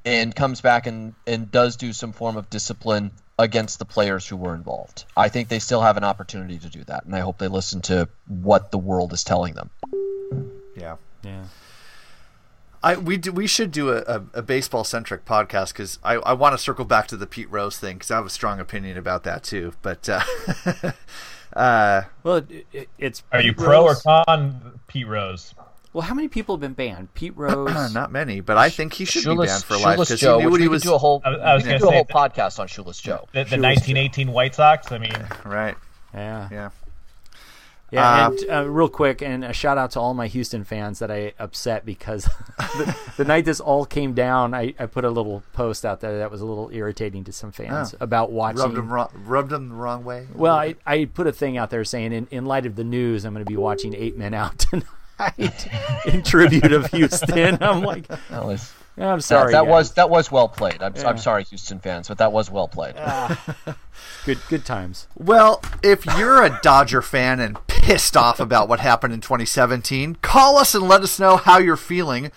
and 0.06 0.34
comes 0.36 0.62
back 0.62 0.88
and, 0.88 1.14
and 1.28 1.52
does 1.52 1.76
do 1.76 1.92
some 1.92 2.14
form 2.14 2.38
of 2.38 2.50
discipline 2.50 3.12
against 3.38 3.80
the 3.80 3.86
players 3.86 4.28
who 4.28 4.38
were 4.38 4.56
involved. 4.56 5.06
I 5.18 5.30
think 5.30 5.50
they 5.50 5.60
still 5.60 5.82
have 5.82 5.98
an 5.98 6.04
opportunity 6.04 6.58
to 6.60 6.70
do 6.70 6.84
that, 6.86 7.06
and 7.06 7.16
I 7.16 7.20
hope 7.20 7.38
they 7.38 7.48
listen 7.48 7.82
to 7.84 8.08
what 8.28 8.72
the 8.72 8.78
world 8.78 9.14
is 9.14 9.24
telling 9.24 9.54
them. 9.54 9.70
Yeah. 10.76 10.96
Yeah. 11.24 11.46
I 12.84 12.98
we 12.98 13.18
do, 13.18 13.32
we 13.32 13.48
should 13.48 13.72
do 13.72 13.90
a, 13.90 13.98
a, 14.02 14.24
a 14.36 14.42
baseball 14.44 14.84
centric 14.84 15.26
podcast 15.26 15.74
because 15.74 15.98
I, 16.04 16.16
I 16.18 16.34
want 16.34 16.54
to 16.54 16.58
circle 16.60 16.86
back 16.86 17.08
to 17.08 17.18
the 17.18 17.26
Pete 17.26 17.50
Rose 17.50 17.80
thing 17.80 17.96
because 17.96 18.12
I 18.12 18.18
have 18.18 18.28
a 18.28 18.30
strong 18.30 18.60
opinion 18.60 18.96
about 18.98 19.24
that 19.24 19.44
too. 19.44 19.74
But 19.82 20.08
uh, 20.08 20.22
uh, 21.54 22.04
Well, 22.22 22.38
it, 22.38 22.68
it, 22.72 22.90
it's. 23.00 23.24
are 23.32 23.42
you 23.42 23.54
Pete 23.54 23.66
pro 23.66 23.84
or 23.86 23.96
con 23.96 24.80
Pete 24.88 25.08
Rose? 25.08 25.56
Well, 25.96 26.02
how 26.02 26.14
many 26.14 26.28
people 26.28 26.56
have 26.56 26.60
been 26.62 26.74
banned? 26.74 27.14
Pete 27.14 27.32
Rose. 27.38 27.94
Not 27.94 28.12
many, 28.12 28.42
but 28.42 28.58
I 28.58 28.70
think 28.70 28.94
he 28.94 29.06
should 29.06 29.24
Shoeless, 29.24 29.48
be 29.48 29.52
banned 29.54 29.64
for 29.64 29.74
life 29.78 29.96
Shoeless 29.96 30.10
because 30.10 30.20
he 30.20 30.26
Joe, 30.26 30.38
knew 30.40 30.46
which 30.46 30.52
what 30.52 30.62
he 30.62 30.68
we 30.68 30.72
was. 30.74 30.82
could 30.84 30.90
do 30.90 30.94
a 30.96 30.98
whole, 30.98 31.22
I 31.24 31.30
was- 31.30 31.40
I 31.42 31.54
was 31.56 31.64
we 31.64 31.72
could 31.72 31.80
do 31.80 31.88
a 31.88 31.92
whole 31.92 32.04
that- 32.04 32.32
podcast 32.34 32.60
on 32.60 32.68
Shoeless 32.68 33.00
Joe. 33.00 33.28
The, 33.32 33.44
the 33.46 33.50
Shoeless 33.52 33.62
1918 33.88 34.32
White 34.34 34.56
Sox. 34.56 34.92
I 34.92 34.98
mean, 34.98 35.12
Right. 35.46 35.76
Yeah. 36.14 36.50
Yeah. 36.52 36.70
Yeah, 37.92 38.26
Uh, 38.26 38.30
and 38.32 38.50
uh, 38.50 38.70
real 38.70 38.90
quick, 38.90 39.22
and 39.22 39.46
a 39.46 39.54
shout 39.54 39.78
out 39.78 39.92
to 39.92 40.00
all 40.02 40.14
my 40.16 40.26
Houston 40.28 40.64
fans 40.64 41.00
that 41.00 41.12
I 41.12 41.32
upset 41.40 41.86
because 41.86 42.26
the, 42.58 42.98
the 43.18 43.24
night 43.24 43.46
this 43.46 43.60
all 43.62 43.86
came 43.86 44.14
down, 44.14 44.54
I, 44.56 44.74
I 44.80 44.88
put 44.88 45.06
a 45.06 45.10
little 45.10 45.44
post 45.54 45.86
out 45.86 46.02
there 46.02 46.18
that 46.18 46.30
was 46.32 46.42
a 46.42 46.46
little 46.46 46.72
irritating 46.74 47.24
to 47.26 47.32
some 47.32 47.52
fans 47.54 47.94
Oh. 47.94 47.98
about 48.02 48.32
watching. 48.32 48.60
Rubbed 48.60 48.76
them, 48.76 48.90
wrong, 48.92 49.10
rubbed 49.26 49.54
him 49.54 49.70
the 49.70 49.76
wrong 49.76 50.04
way. 50.04 50.28
Well, 50.34 50.56
I, 50.56 50.76
I 50.86 51.06
put 51.06 51.28
a 51.28 51.32
thing 51.32 51.58
out 51.58 51.70
there 51.70 51.86
saying, 51.86 52.12
in, 52.12 52.28
in 52.32 52.46
light 52.46 52.66
of 52.66 52.76
the 52.76 52.84
news, 52.84 53.24
I'm 53.24 53.34
going 53.34 53.46
to 53.46 53.50
be 53.50 53.56
watching 53.56 53.94
Eight 53.96 54.18
Men 54.18 54.34
Out 54.34 54.58
tonight 54.60 54.86
in 56.06 56.24
tribute 56.24 56.72
of 56.72 56.88
Houston. 56.92 57.58
I'm 57.62 57.82
like, 57.84 58.08
That 58.08 58.46
was, 58.46 58.74
I'm 58.98 59.22
sorry. 59.22 59.52
that, 59.52 59.64
that 59.64 59.68
was 59.68 59.94
that 59.94 60.10
was 60.10 60.32
well 60.32 60.48
played. 60.50 60.82
I'm, 60.82 60.96
Yeah. 60.96 61.10
I'm 61.10 61.18
sorry, 61.18 61.44
Houston 61.46 61.80
fans, 61.80 62.08
but 62.08 62.18
that 62.20 62.32
was 62.32 62.50
well 62.50 62.68
played. 62.68 62.96
Ah. 62.98 63.76
good 64.26 64.40
good 64.50 64.66
times. 64.66 65.08
Well, 65.16 65.62
if 65.84 66.06
you're 66.18 66.44
a 66.44 66.60
Dodger 66.62 67.02
fan 67.02 67.40
and 67.40 67.58
pissed 67.68 68.18
off 68.18 68.40
about 68.40 68.68
what 68.70 68.80
happened 68.80 69.14
in 69.14 69.22
2017, 69.22 70.16
call 70.22 70.58
us 70.58 70.74
and 70.76 70.88
let 70.88 71.02
us 71.02 71.20
know 71.20 71.38
how 71.38 71.58
you're 71.60 71.76
feeling 71.78 72.32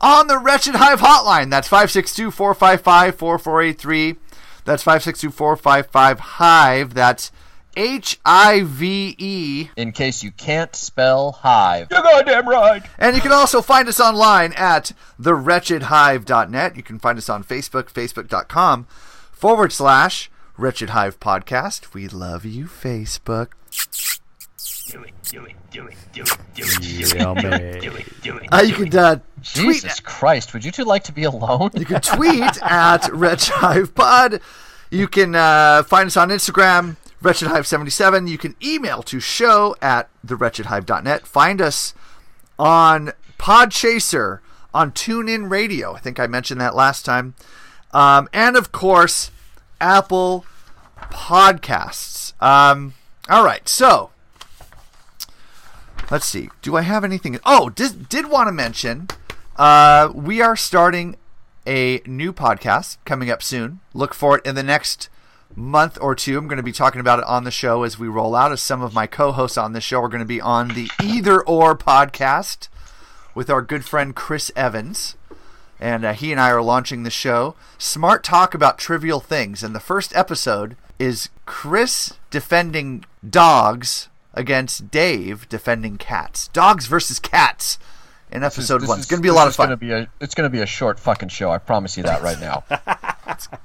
on 0.00 0.26
the 0.26 0.38
Wretched 0.38 0.74
Hive 0.76 1.00
hotline. 1.00 1.50
That's 1.50 1.68
562 1.68 2.30
455 2.30 3.14
4483. 3.16 4.16
That's 4.64 4.82
562 4.82 5.30
455 5.30 6.20
Hive. 6.20 6.94
That's 6.94 7.32
H 7.76 8.18
I 8.24 8.62
V 8.64 9.14
E. 9.18 9.68
In 9.76 9.92
case 9.92 10.22
you 10.22 10.30
can't 10.30 10.74
spell 10.76 11.32
hive. 11.32 11.88
you're 11.90 12.02
goddamn 12.02 12.48
right. 12.48 12.82
And 12.98 13.16
you 13.16 13.22
can 13.22 13.32
also 13.32 13.62
find 13.62 13.88
us 13.88 14.00
online 14.00 14.52
at 14.54 14.92
thewretchedhive.net. 15.20 16.76
You 16.76 16.82
can 16.82 16.98
find 16.98 17.18
us 17.18 17.28
on 17.28 17.44
Facebook, 17.44 17.92
facebook.com 17.92 18.84
forward 19.32 19.72
slash 19.72 20.30
Wretched 20.56 20.90
Hive 20.90 21.18
Podcast. 21.18 21.94
We 21.94 22.08
love 22.08 22.44
you, 22.44 22.66
Facebook. 22.66 23.48
Do 24.90 25.02
it, 25.04 25.12
do 25.30 25.44
it, 25.44 25.54
do 25.70 25.86
it, 25.86 25.94
do 26.12 26.22
it, 26.22 26.38
do 26.54 26.62
it, 26.64 26.80
do 26.80 27.04
it, 27.06 27.14
Yummy. 27.14 27.40
do 27.40 27.48
it, 27.48 27.80
do 27.80 27.96
it, 27.96 28.22
do 28.22 28.36
it. 28.36 28.48
Uh, 28.52 28.60
you 28.60 28.74
can 28.74 28.94
uh, 28.98 29.14
tweet 29.42 29.76
Jesus 29.76 30.00
Christ, 30.00 30.52
would 30.52 30.64
you 30.64 30.70
two 30.70 30.84
like 30.84 31.04
to 31.04 31.12
be 31.12 31.24
alone? 31.24 31.70
You 31.74 31.86
can 31.86 32.00
tweet 32.00 32.62
at 32.62 33.08
Wretched 33.12 33.54
Hive 33.54 33.94
Pod. 33.94 34.40
You 34.90 35.08
can 35.08 35.34
uh, 35.34 35.84
find 35.84 36.08
us 36.08 36.16
on 36.18 36.28
Instagram, 36.28 36.96
Wretched 37.22 37.48
Hive 37.48 37.66
77 37.66 38.26
You 38.26 38.36
can 38.36 38.56
email 38.62 39.02
to 39.04 39.20
show 39.20 39.76
at 39.80 40.08
thewretchedhive.net. 40.26 41.26
Find 41.26 41.62
us 41.62 41.94
on 42.58 43.12
Podchaser, 43.38 44.40
on 44.74 44.90
TuneIn 44.90 45.48
Radio. 45.48 45.94
I 45.94 46.00
think 46.00 46.18
I 46.18 46.26
mentioned 46.26 46.60
that 46.60 46.74
last 46.74 47.04
time. 47.04 47.34
Um, 47.92 48.28
and 48.32 48.56
of 48.56 48.72
course, 48.72 49.30
Apple 49.80 50.44
Podcasts. 50.96 52.32
Um, 52.42 52.94
all 53.28 53.44
right, 53.44 53.68
so 53.68 54.10
let's 56.10 56.26
see. 56.26 56.50
Do 56.60 56.76
I 56.76 56.82
have 56.82 57.04
anything? 57.04 57.38
Oh, 57.44 57.68
did, 57.68 58.08
did 58.08 58.28
want 58.30 58.48
to 58.48 58.52
mention 58.52 59.08
uh, 59.56 60.10
we 60.12 60.40
are 60.40 60.56
starting 60.56 61.16
a 61.66 62.00
new 62.04 62.32
podcast 62.32 62.96
coming 63.04 63.30
up 63.30 63.42
soon. 63.42 63.78
Look 63.94 64.12
for 64.12 64.38
it 64.38 64.46
in 64.46 64.56
the 64.56 64.62
next 64.64 65.08
month 65.54 65.98
or 66.00 66.14
two. 66.14 66.38
I'm 66.38 66.48
going 66.48 66.56
to 66.58 66.62
be 66.62 66.72
talking 66.72 67.00
about 67.00 67.18
it 67.18 67.24
on 67.26 67.44
the 67.44 67.50
show 67.50 67.82
as 67.82 67.98
we 67.98 68.08
roll 68.08 68.34
out. 68.34 68.52
As 68.52 68.60
some 68.60 68.82
of 68.82 68.94
my 68.94 69.06
co-hosts 69.06 69.58
on 69.58 69.72
this 69.72 69.84
show 69.84 70.00
are 70.02 70.08
going 70.08 70.20
to 70.20 70.24
be 70.26 70.40
on 70.40 70.68
the 70.68 70.88
Either 71.02 71.40
Or 71.42 71.76
podcast 71.76 72.68
with 73.34 73.50
our 73.50 73.62
good 73.62 73.84
friend 73.84 74.14
Chris 74.14 74.50
Evans. 74.56 75.16
And 75.80 76.04
uh, 76.04 76.12
he 76.12 76.30
and 76.30 76.40
I 76.40 76.50
are 76.50 76.62
launching 76.62 77.02
the 77.02 77.10
show. 77.10 77.56
Smart 77.76 78.22
talk 78.22 78.54
about 78.54 78.78
trivial 78.78 79.18
things. 79.20 79.62
And 79.64 79.74
the 79.74 79.80
first 79.80 80.14
episode 80.14 80.76
is 80.98 81.28
Chris 81.44 82.14
defending 82.30 83.04
dogs 83.28 84.08
against 84.34 84.90
Dave 84.90 85.48
defending 85.48 85.98
cats. 85.98 86.48
Dogs 86.48 86.86
versus 86.86 87.18
cats 87.18 87.78
in 88.30 88.44
episode 88.44 88.80
This 88.82 88.88
one. 88.88 88.98
is- 88.98 89.04
It's 89.04 89.10
going 89.10 89.18
to 89.20 89.22
be 89.22 89.28
a 89.28 89.34
lot 89.34 89.48
of 89.48 89.56
fun. 89.56 89.66
Gonna 89.66 89.76
be 89.76 89.90
a, 89.92 90.08
it's 90.20 90.34
going 90.36 90.46
to 90.48 90.50
be 90.50 90.60
a 90.62 90.66
short 90.66 91.00
fucking 91.00 91.28
show. 91.30 91.50
I 91.50 91.58
promise 91.58 91.96
you 91.96 92.04
that 92.04 92.22
right 92.22 92.38
now. 92.40 92.62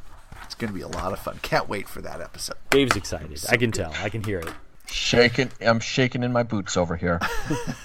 It's 0.57 0.61
going 0.63 0.73
to 0.73 0.87
be 0.89 0.97
a 0.97 0.99
lot 0.99 1.13
of 1.13 1.19
fun. 1.19 1.37
Can't 1.43 1.69
wait 1.69 1.87
for 1.87 2.01
that 2.01 2.19
episode. 2.19 2.55
Dave's 2.71 2.95
excited. 2.95 3.45
I 3.47 3.57
can 3.57 3.71
tell. 3.71 3.93
I 4.01 4.09
can 4.09 4.23
hear 4.23 4.39
it. 4.39 4.49
shaking, 4.87 5.51
I'm 5.61 5.79
shaking 5.79 6.23
in 6.23 6.33
my 6.33 6.41
boots 6.41 6.75
over 6.75 6.95
here. 6.95 7.21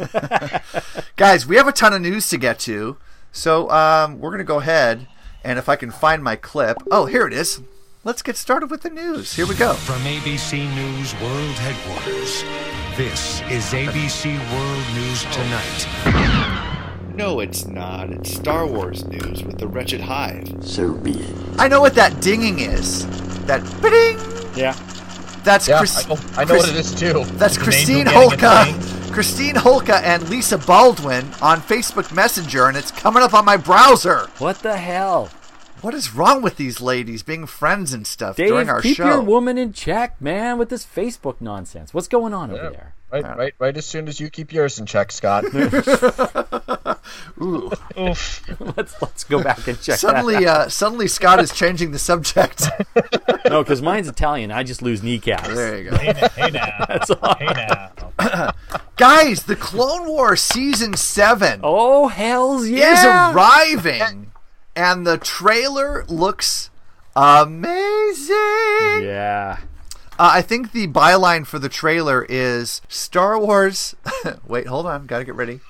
Guys, 1.17 1.47
we 1.47 1.57
have 1.57 1.69
a 1.69 1.73
ton 1.73 1.93
of 1.93 2.01
news 2.01 2.31
to 2.31 2.39
get 2.39 2.59
to. 2.61 2.97
So 3.31 3.71
um, 3.71 4.21
we're 4.21 4.31
going 4.31 4.39
to 4.39 4.45
go 4.45 4.59
ahead. 4.61 5.07
And 5.45 5.59
if 5.59 5.69
I 5.69 5.77
can 5.77 5.91
find 5.91 6.25
my 6.25 6.35
clip. 6.35 6.79
Oh, 6.91 7.05
here 7.05 7.27
it 7.27 7.35
is. 7.35 7.61
Let's 8.05 8.23
get 8.23 8.39
started 8.39 8.71
with 8.71 8.81
the 8.81 8.89
news. 8.89 9.35
Here 9.35 9.47
we 9.47 9.55
go. 9.55 9.75
From 9.75 10.01
ABC 10.05 10.75
News 10.75 11.13
World 11.21 11.55
Headquarters, 11.57 12.43
this 12.97 13.43
is 13.51 13.67
ABC 13.75 14.39
World 14.51 14.95
News 14.95 15.25
Tonight. 15.25 16.62
No, 17.15 17.41
it's 17.41 17.67
not. 17.67 18.11
It's 18.11 18.33
Star 18.35 18.67
Wars 18.67 19.05
news 19.05 19.45
with 19.45 19.59
the 19.59 19.67
Wretched 19.67 20.01
Hive. 20.01 20.49
So 20.61 20.93
be 20.95 21.13
it. 21.13 21.37
I 21.59 21.69
know 21.69 21.81
what 21.81 21.95
that 21.95 22.21
dinging 22.21 22.61
is. 22.61 23.07
That 23.47 23.63
ding. 23.83 24.19
Yeah. 24.57 24.73
That's 25.45 25.69
Yeah, 25.69 25.79
Chris- 25.79 26.07
I 26.07 26.09
know, 26.09 26.21
I 26.37 26.45
know 26.45 26.57
what 26.57 26.69
it 26.69 26.77
is 26.77 26.95
too. 26.95 27.25
That's 27.35 27.57
It's 27.57 27.63
Christine 27.63 28.07
Holka. 28.07 29.13
Christine 29.13 29.57
Holka 29.57 30.01
and 30.03 30.27
Lisa 30.31 30.57
Baldwin 30.57 31.27
on 31.43 31.61
Facebook 31.61 32.15
Messenger, 32.15 32.69
and 32.69 32.77
it's 32.79 32.91
coming 32.91 33.23
up 33.23 33.35
on 33.35 33.45
my 33.45 33.59
browser. 33.59 34.29
What 34.39 34.61
the 34.61 34.77
hell? 34.77 35.31
What 35.83 35.95
is 35.95 36.15
wrong 36.15 36.43
with 36.43 36.57
these 36.57 36.81
ladies 36.81 37.23
being 37.23 37.45
friends 37.45 37.93
and 37.93 38.07
stuff 38.07 38.37
Dave, 38.37 38.49
during 38.49 38.71
our 38.71 38.81
keep 38.81 38.97
show? 38.97 39.03
Keep 39.03 39.13
your 39.13 39.21
woman 39.21 39.59
in 39.59 39.73
check, 39.73 40.19
man, 40.21 40.57
with 40.57 40.71
this 40.71 40.87
Facebook 40.87 41.41
nonsense. 41.41 41.93
What's 41.93 42.09
going 42.09 42.33
on 42.33 42.53
over 42.53 42.71
there? 42.71 42.95
Right, 43.11 43.37
right, 43.37 43.55
right. 43.59 43.77
As 43.77 43.85
soon 43.85 44.09
as 44.09 44.19
you 44.19 44.31
keep 44.31 44.53
yours 44.53 44.79
in 44.79 44.87
check, 44.87 45.13
Scott. 45.13 45.45
Ooh. 47.41 47.71
Oof. 47.99 48.61
let's 48.77 49.01
let's 49.01 49.25
go 49.25 49.43
back 49.43 49.67
and 49.67 49.81
check. 49.81 49.99
Suddenly, 49.99 50.45
that 50.45 50.47
uh, 50.47 50.69
suddenly, 50.69 51.09
Scott 51.09 51.41
is 51.41 51.53
changing 51.53 51.93
the 51.93 51.99
subject. 51.99 52.69
no, 53.49 53.63
because 53.63 53.83
mine's 53.83 54.09
Italian. 54.09 54.51
I 54.51 54.63
just 54.63 54.83
lose 54.83 55.03
kneecaps. 55.03 55.49
there 55.49 55.79
you 55.79 55.91
go. 55.91 55.97
Hey, 55.97 56.13
now, 56.13 56.29
hey 56.29 56.51
now. 56.51 56.85
That's 56.89 57.11
all. 57.11 57.35
Hey 57.37 57.47
now. 57.47 58.53
Guys, 58.97 59.45
the 59.45 59.57
Clone 59.57 60.07
Wars 60.09 60.41
season 60.41 60.95
seven 60.95 61.61
Oh 61.63 62.09
hell's 62.09 62.69
yeah! 62.69 62.93
is 62.93 63.05
arriving, 63.05 64.31
and 64.77 65.07
the 65.07 65.19
trailer 65.19 66.05
looks 66.09 66.71
amazing. 67.17 68.35
Yeah. 69.03 69.59
Uh, 70.19 70.31
I 70.35 70.43
think 70.43 70.73
the 70.73 70.87
byline 70.89 71.47
for 71.47 71.59
the 71.59 71.69
trailer 71.71 72.25
is 72.29 72.83
Star 72.89 73.39
Wars. 73.39 73.97
Wait, 74.47 74.67
hold 74.67 74.87
on. 74.87 75.07
Got 75.07 75.19
to 75.19 75.25
get 75.25 75.35
ready. 75.35 75.61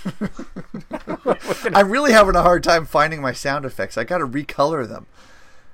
I'm 1.74 1.90
really 1.90 2.12
having 2.12 2.36
a 2.36 2.42
hard 2.42 2.62
time 2.64 2.84
finding 2.86 3.20
my 3.20 3.32
sound 3.32 3.64
effects. 3.64 3.96
I 3.96 4.04
got 4.04 4.18
to 4.18 4.26
recolor 4.26 4.88
them. 4.88 5.06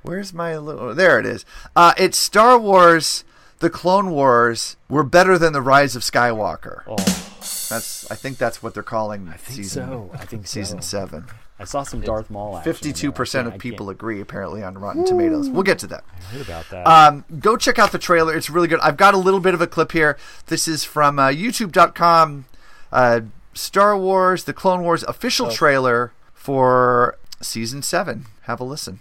Where's 0.02 0.33
my 0.33 0.57
little? 0.57 0.94
There 0.94 1.18
it 1.18 1.26
is. 1.26 1.44
Uh, 1.74 1.92
it's 1.96 2.18
Star 2.18 2.59
Wars. 2.59 3.24
The 3.59 3.70
Clone 3.70 4.11
Wars 4.11 4.76
were 4.88 5.02
better 5.02 5.37
than 5.37 5.52
the 5.52 5.61
Rise 5.61 5.96
of 5.96 6.02
Skywalker. 6.02 6.83
Oh, 6.87 6.94
That's. 6.96 8.09
I 8.11 8.14
think 8.14 8.38
that's 8.38 8.62
what 8.62 8.72
they're 8.72 8.85
calling 8.85 9.28
I 9.28 9.37
think 9.37 9.57
season. 9.57 9.88
so. 9.88 10.11
I 10.14 10.24
think 10.24 10.46
season 10.46 10.81
so. 10.81 10.98
seven. 11.00 11.24
I 11.59 11.64
saw 11.64 11.83
some 11.83 12.00
Darth 12.00 12.31
Maul. 12.31 12.57
action 12.57 12.61
in 12.61 12.64
there. 12.64 12.72
Fifty-two 12.74 13.09
I 13.09 13.12
percent 13.12 13.48
of 13.48 13.59
people 13.59 13.90
agree, 13.90 14.20
apparently, 14.20 14.62
on 14.62 14.78
Rotten 14.78 15.04
Tomatoes. 15.04 15.48
We'll 15.50 15.64
get 15.64 15.81
to 15.81 15.88
that. 15.88 16.04
I 16.16 16.22
heard 16.35 16.42
about 16.42 16.70
that. 16.70 16.87
Um, 16.87 17.24
go 17.40 17.57
check 17.57 17.81
out 17.81 17.90
the 17.90 17.98
trailer. 17.98 18.37
It's 18.37 18.48
really 18.48 18.68
good. 18.68 18.78
I've 18.78 18.96
got 18.96 19.14
a 19.14 19.18
little 19.18 19.40
bit 19.40 19.54
of 19.54 19.61
a 19.61 19.66
clip 19.66 19.90
here. 19.90 20.16
This 20.46 20.68
is 20.68 20.85
from 20.85 21.18
uh, 21.18 21.31
YouTube.com. 21.31 22.44
Uh, 22.92 23.22
Star 23.59 23.97
Wars: 23.99 24.44
The 24.44 24.53
Clone 24.53 24.83
Wars 24.83 25.03
official 25.03 25.47
Oh. 25.49 25.51
trailer 25.51 26.12
for 26.33 27.18
season 27.42 27.83
seven. 27.83 28.27
Have 28.42 28.61
a 28.61 28.64
listen. 28.64 29.01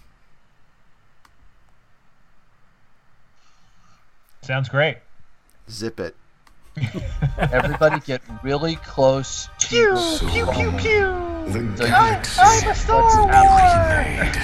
Sounds 4.41 4.67
great. 4.69 4.97
Zip 5.69 5.99
it. 5.99 6.15
Everybody 7.37 7.99
get 8.01 8.21
really 8.43 8.77
close 8.77 9.47
to 9.59 9.95
Pew, 10.31 10.45
pew, 10.47 10.71
pew. 10.71 11.51
The 11.51 11.59
the 11.75 11.87
galaxy 11.87 12.41
Let's 12.41 12.87
remade. 13.15 14.41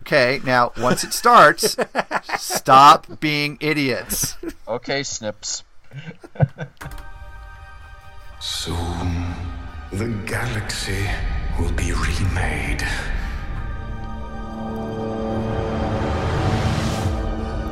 Okay, 0.00 0.40
now 0.44 0.72
once 0.78 1.04
it 1.04 1.12
starts, 1.12 1.76
stop 2.38 3.20
being 3.20 3.56
idiots. 3.60 4.36
Okay, 4.66 5.02
Snips. 5.02 5.62
Soon, 8.50 9.34
the 9.92 10.08
galaxy 10.24 11.06
will 11.60 11.70
be 11.72 11.92
remade. 11.92 12.80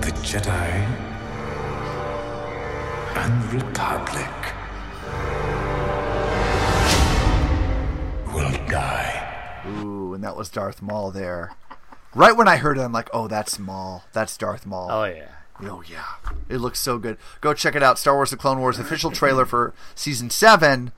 The 0.02 0.12
Jedi 0.22 0.70
and 3.16 3.52
Republic 3.54 4.28
will 8.34 8.52
die. 8.68 9.62
Ooh, 9.66 10.12
and 10.12 10.22
that 10.22 10.36
was 10.36 10.50
Darth 10.50 10.82
Maul 10.82 11.10
there. 11.10 11.56
Right 12.14 12.36
when 12.36 12.48
I 12.48 12.56
heard 12.56 12.76
it, 12.76 12.82
I'm 12.82 12.92
like, 12.92 13.08
oh, 13.14 13.28
that's 13.28 13.58
Maul. 13.58 14.04
That's 14.12 14.36
Darth 14.36 14.66
Maul. 14.66 14.88
Oh, 14.90 15.04
yeah. 15.04 15.36
Oh 15.62 15.82
yeah, 15.88 16.04
it 16.48 16.58
looks 16.58 16.78
so 16.78 16.98
good. 16.98 17.16
Go 17.40 17.54
check 17.54 17.74
it 17.74 17.82
out. 17.82 17.98
Star 17.98 18.14
Wars: 18.14 18.30
The 18.30 18.36
Clone 18.36 18.60
Wars 18.60 18.78
official 18.78 19.10
trailer 19.10 19.46
for 19.46 19.72
season 19.94 20.30
seven 20.30 20.92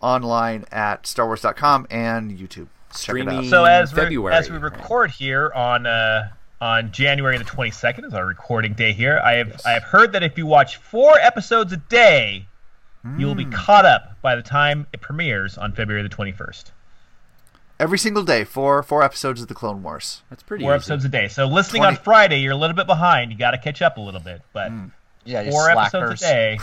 online 0.00 0.66
at 0.70 1.04
StarWars.com 1.04 1.86
and 1.90 2.30
YouTube. 2.30 2.68
Check 2.96 3.16
it. 3.16 3.50
So 3.50 3.64
as 3.64 3.92
we 3.92 4.00
February, 4.00 4.34
as 4.34 4.50
we 4.50 4.58
record 4.58 5.10
here 5.10 5.50
on 5.52 5.86
uh, 5.86 6.28
on 6.60 6.92
January 6.92 7.38
the 7.38 7.44
22nd 7.44 8.04
is 8.06 8.14
our 8.14 8.26
recording 8.26 8.74
day 8.74 8.92
here. 8.92 9.20
I 9.24 9.34
have 9.34 9.60
I 9.66 9.72
have 9.72 9.82
heard 9.82 10.12
that 10.12 10.22
if 10.22 10.38
you 10.38 10.46
watch 10.46 10.76
four 10.76 11.18
episodes 11.18 11.72
a 11.72 11.76
day, 11.76 12.46
you 13.18 13.26
will 13.26 13.34
be 13.34 13.46
caught 13.46 13.84
up 13.84 14.16
by 14.22 14.36
the 14.36 14.42
time 14.42 14.86
it 14.92 15.00
premieres 15.00 15.58
on 15.58 15.72
February 15.72 16.02
the 16.02 16.14
21st. 16.14 16.70
Every 17.80 17.98
single 17.98 18.22
day, 18.22 18.44
four 18.44 18.82
four 18.82 19.02
episodes 19.02 19.40
of 19.42 19.48
the 19.48 19.54
Clone 19.54 19.82
Wars. 19.82 20.22
That's 20.30 20.42
pretty. 20.42 20.62
Four 20.64 20.72
easy. 20.72 20.76
episodes 20.76 21.04
a 21.04 21.08
day. 21.08 21.28
So 21.28 21.46
listening 21.46 21.82
20 21.82 21.96
on 21.96 22.02
Friday, 22.04 22.40
you're 22.40 22.52
a 22.52 22.56
little 22.56 22.76
bit 22.76 22.86
behind. 22.86 23.32
You 23.32 23.38
got 23.38 23.50
to 23.50 23.58
catch 23.58 23.82
up 23.82 23.96
a 23.96 24.00
little 24.00 24.20
bit, 24.20 24.42
but 24.52 24.70
mm. 24.70 24.90
Yeah, 25.24 25.42
you 25.42 25.50
four 25.50 25.70
episodes 25.70 26.22
a 26.22 26.24
day, 26.26 26.58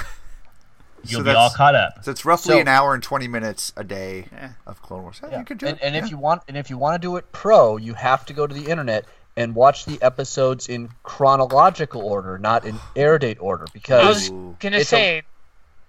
you'll 1.04 1.21
So 1.21 1.24
be 1.26 1.32
all 1.32 1.50
caught 1.50 1.76
up. 1.76 2.04
So 2.04 2.12
it's 2.12 2.24
roughly 2.26 2.56
So- 2.56 2.60
an 2.62 2.67
hour 2.67 2.93
and 2.93 3.04
twenty 3.04 3.28
minutes 3.28 3.74
a 3.76 3.84
day 3.84 4.28
of 4.65 4.82
Clone 4.82 5.02
Wars. 5.04 5.19
Yeah, 5.21 5.39
You 5.39 5.45
could 5.45 5.58
do 5.58 5.65
and, 5.67 5.78
it. 5.78 5.84
and 5.84 5.95
yeah. 5.95 6.04
if 6.06 6.12
you 6.12 6.17
want, 6.17 6.43
and 6.47 6.56
if 6.56 6.69
you 6.69 6.78
want 6.78 7.02
to 7.02 7.06
do 7.06 7.17
it 7.17 7.32
pro, 7.34 7.76
you 7.78 7.93
have 7.95 8.26
to 8.28 8.34
go 8.34 8.47
to 8.47 8.54
the 8.54 8.67
internet 8.69 9.06
and 9.36 9.56
watch 9.56 9.86
the 9.86 10.02
episodes 10.02 10.67
in 10.69 10.89
chronological 11.04 12.02
order, 12.02 12.38
not 12.38 12.65
in 12.65 12.78
air 12.95 13.17
date 13.17 13.38
order, 13.39 13.65
because 13.74 14.06
I 14.06 14.10
was 14.10 14.30
gonna 14.60 14.78
it's 14.78 14.86
a- 14.93 14.95
say, 14.95 15.24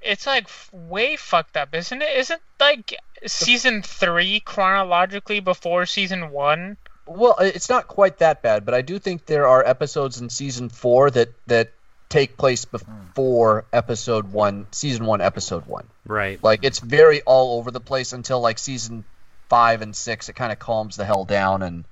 it's 0.04 0.26
like 0.26 0.48
way 0.72 1.16
fucked 1.16 1.56
up, 1.56 1.74
isn't 1.74 2.02
it? 2.02 2.16
Isn't 2.16 2.40
like 2.60 2.96
season 3.26 3.82
three 3.82 4.40
chronologically 4.40 5.40
before 5.40 5.86
season 5.86 6.30
one? 6.30 6.76
Well, 7.06 7.36
it's 7.40 7.68
not 7.68 7.88
quite 7.88 8.18
that 8.18 8.42
bad, 8.42 8.64
but 8.64 8.74
I 8.74 8.82
do 8.82 8.98
think 8.98 9.26
there 9.26 9.46
are 9.46 9.64
episodes 9.64 10.20
in 10.20 10.30
season 10.30 10.68
four 10.68 11.10
that 11.10 11.32
that 11.46 11.72
take 12.08 12.36
place 12.36 12.64
before 12.66 13.64
episode 13.72 14.30
one, 14.32 14.66
season 14.70 15.06
one, 15.06 15.20
episode 15.20 15.66
one. 15.66 15.86
Right. 16.06 16.42
Like 16.42 16.62
it's 16.62 16.78
very 16.78 17.22
all 17.22 17.58
over 17.58 17.70
the 17.70 17.80
place 17.80 18.12
until 18.12 18.40
like 18.40 18.58
season 18.58 19.04
five 19.48 19.82
and 19.82 19.96
six. 19.96 20.28
It 20.28 20.34
kind 20.34 20.52
of 20.52 20.58
calms 20.58 20.96
the 20.96 21.04
hell 21.04 21.24
down 21.24 21.62
and 21.62 21.84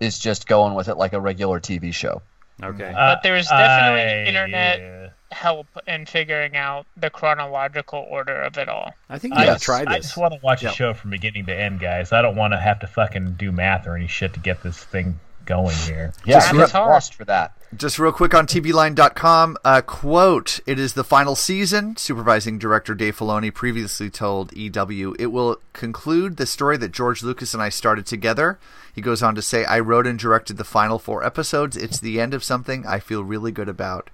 is 0.00 0.18
just 0.18 0.46
going 0.46 0.74
with 0.74 0.88
it 0.88 0.96
like 0.96 1.12
a 1.12 1.20
regular 1.20 1.60
TV 1.60 1.92
show. 1.92 2.22
Okay. 2.62 2.84
Mm-hmm. 2.84 2.94
But 2.94 3.22
there's 3.22 3.48
definitely 3.48 4.02
I- 4.02 4.24
internet 4.26 5.12
help 5.32 5.68
in 5.86 6.06
figuring 6.06 6.56
out 6.56 6.86
the 6.96 7.08
chronological 7.08 8.04
order 8.10 8.40
of 8.42 8.58
it 8.58 8.68
all. 8.68 8.92
I 9.08 9.18
think 9.18 9.34
I 9.34 9.40
you 9.40 9.46
gotta 9.46 9.54
just, 9.54 9.64
try 9.64 9.84
I 9.86 9.98
just 10.00 10.16
want 10.16 10.34
to 10.34 10.40
watch 10.42 10.62
Yeah. 10.62 10.70
the 10.70 10.74
show 10.74 10.92
from 10.94 11.10
beginning 11.10 11.46
to 11.46 11.54
end, 11.54 11.78
guys. 11.78 12.12
I 12.12 12.20
don't 12.20 12.34
want 12.34 12.52
to 12.52 12.58
have 12.58 12.80
to 12.80 12.88
fucking 12.88 13.34
do 13.34 13.52
math 13.52 13.86
or 13.86 13.94
any 13.94 14.08
shit 14.08 14.34
to 14.34 14.40
get 14.40 14.62
this 14.64 14.82
thing 14.82 15.20
going 15.50 15.74
here. 15.78 16.12
Yeah, 16.24 16.36
Just 16.36 16.50
I'm 16.50 16.58
re- 16.58 16.66
lost 16.72 17.14
for 17.14 17.24
that. 17.24 17.52
Just 17.76 17.98
real 17.98 18.12
quick 18.12 18.34
on 18.34 18.46
TVLine.com, 18.46 19.56
uh, 19.64 19.80
quote, 19.82 20.60
it 20.64 20.78
is 20.78 20.94
the 20.94 21.02
final 21.02 21.34
season. 21.34 21.96
Supervising 21.96 22.56
director 22.56 22.94
Dave 22.94 23.16
Filoni 23.16 23.52
previously 23.52 24.10
told 24.10 24.52
EW, 24.52 25.16
it 25.18 25.26
will 25.26 25.60
conclude 25.72 26.36
the 26.36 26.46
story 26.46 26.76
that 26.76 26.92
George 26.92 27.24
Lucas 27.24 27.52
and 27.52 27.60
I 27.62 27.68
started 27.68 28.06
together. 28.06 28.60
He 28.94 29.00
goes 29.00 29.24
on 29.24 29.34
to 29.34 29.42
say, 29.42 29.64
I 29.64 29.80
wrote 29.80 30.06
and 30.06 30.18
directed 30.18 30.56
the 30.56 30.64
final 30.64 31.00
four 31.00 31.24
episodes. 31.24 31.76
It's 31.76 31.98
the 31.98 32.20
end 32.20 32.32
of 32.32 32.44
something 32.44 32.86
I 32.86 33.00
feel 33.00 33.24
really 33.24 33.50
good 33.50 33.68
about. 33.68 34.08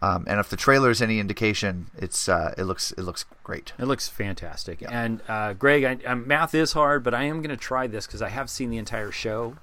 Um, 0.00 0.24
and 0.26 0.40
if 0.40 0.48
the 0.48 0.56
trailer 0.56 0.90
is 0.90 1.02
any 1.02 1.18
indication, 1.18 1.88
it's 1.96 2.28
uh, 2.28 2.54
it 2.58 2.64
looks 2.64 2.92
it 2.92 3.02
looks 3.02 3.24
great. 3.42 3.72
It 3.78 3.86
looks 3.86 4.06
fantastic. 4.06 4.82
And 4.86 5.22
uh, 5.28 5.54
Greg, 5.54 5.84
I, 5.84 6.10
um, 6.10 6.26
math 6.28 6.54
is 6.54 6.72
hard, 6.72 7.02
but 7.02 7.14
I 7.14 7.24
am 7.24 7.38
going 7.38 7.48
to 7.48 7.56
try 7.56 7.86
this 7.86 8.06
because 8.06 8.20
I 8.20 8.28
have 8.28 8.50
seen 8.50 8.68
the 8.68 8.76
entire 8.76 9.10
show 9.10 9.54
Yep. 9.54 9.58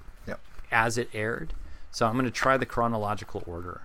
As 0.72 0.98
it 0.98 1.08
aired. 1.14 1.52
So 1.90 2.06
I'm 2.06 2.14
going 2.14 2.24
to 2.24 2.30
try 2.30 2.56
the 2.56 2.66
chronological 2.66 3.42
order 3.46 3.82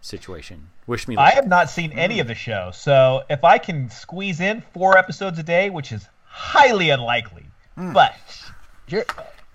situation. 0.00 0.68
Wish 0.86 1.06
me 1.06 1.16
luck. 1.16 1.26
I 1.26 1.34
have 1.34 1.46
not 1.46 1.68
seen 1.70 1.92
any 1.92 2.20
of 2.20 2.26
the 2.26 2.34
show, 2.34 2.70
so 2.72 3.22
if 3.28 3.44
I 3.44 3.58
can 3.58 3.90
squeeze 3.90 4.40
in 4.40 4.62
four 4.72 4.96
episodes 4.96 5.38
a 5.38 5.42
day, 5.42 5.70
which 5.70 5.92
is 5.92 6.06
highly 6.24 6.90
unlikely, 6.90 7.44
hmm. 7.76 7.92
but 7.92 8.14
You're, 8.88 9.04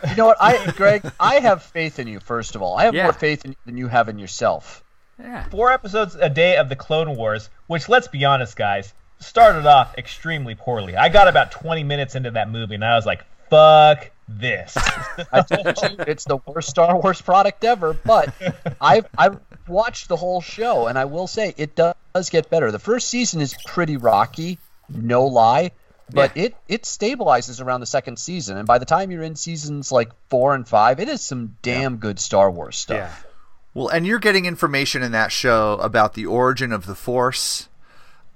you 0.07 0.15
know 0.15 0.27
what, 0.27 0.37
I, 0.39 0.71
Greg, 0.71 1.03
I 1.19 1.39
have 1.39 1.63
faith 1.63 1.99
in 1.99 2.07
you. 2.07 2.19
First 2.19 2.55
of 2.55 2.61
all, 2.61 2.77
I 2.77 2.85
have 2.85 2.93
Yeah. 2.93 3.03
more 3.03 3.13
faith 3.13 3.43
in 3.43 3.51
you 3.51 3.57
than 3.65 3.77
you 3.77 3.87
have 3.87 4.07
in 4.07 4.19
yourself. 4.19 4.83
yeah. 5.19 5.45
four 5.49 5.71
episodes 5.71 6.15
a 6.15 6.29
day 6.29 6.57
of 6.57 6.69
the 6.69 6.75
Clone 6.75 7.15
Wars, 7.15 7.49
which 7.67 7.89
let's 7.89 8.07
be 8.07 8.23
honest, 8.25 8.55
guys, 8.55 8.93
started 9.19 9.65
off 9.65 9.97
extremely 9.97 10.53
poorly. 10.55 10.95
I 10.95 11.09
got 11.09 11.27
about 11.27 11.51
20 11.51 11.83
minutes 11.83 12.15
into 12.15 12.31
that 12.31 12.49
movie, 12.49 12.75
and 12.75 12.85
I 12.85 12.95
was 12.95 13.05
like, 13.05 13.23
"Fuck 13.49 14.11
this." 14.27 14.77
I 15.31 15.41
told 15.41 15.77
you 15.81 16.05
it's 16.07 16.25
the 16.25 16.37
worst 16.45 16.69
Star 16.69 16.99
Wars 16.99 17.21
product 17.21 17.63
ever, 17.63 17.93
but 17.93 18.33
I've 18.81 19.07
I've 19.17 19.39
watched 19.67 20.07
the 20.07 20.15
whole 20.15 20.41
show, 20.41 20.87
and 20.87 20.97
I 20.97 21.05
will 21.05 21.27
say 21.27 21.53
it 21.57 21.75
does 21.75 22.29
get 22.29 22.49
better. 22.49 22.71
The 22.71 22.79
first 22.79 23.07
season 23.09 23.41
is 23.41 23.55
pretty 23.65 23.97
rocky, 23.97 24.59
no 24.89 25.25
lie, 25.25 25.71
but 26.11 26.35
it 26.35 26.55
it 26.67 26.83
stabilizes 26.83 27.63
around 27.63 27.79
the 27.79 27.85
second 27.85 28.19
season, 28.19 28.57
and 28.57 28.67
by 28.67 28.77
the 28.77 28.85
time 28.85 29.11
you're 29.11 29.23
in 29.23 29.35
seasons 29.35 29.91
like 29.91 30.11
four 30.29 30.53
and 30.53 30.67
five, 30.67 30.99
it 30.99 31.09
is 31.09 31.21
some 31.21 31.57
damn 31.61 31.97
good 31.97 32.19
Star 32.19 32.51
Wars 32.51 32.77
stuff. 32.77 32.97
Yeah. 32.97 33.31
Well, 33.73 33.89
and 33.89 34.07
you're 34.07 34.19
getting 34.19 34.45
information 34.45 35.03
in 35.03 35.11
that 35.11 35.33
show 35.33 35.73
about 35.81 36.13
the 36.13 36.25
origin 36.25 36.71
of 36.71 36.85
the 36.85 36.95
Force, 36.95 37.67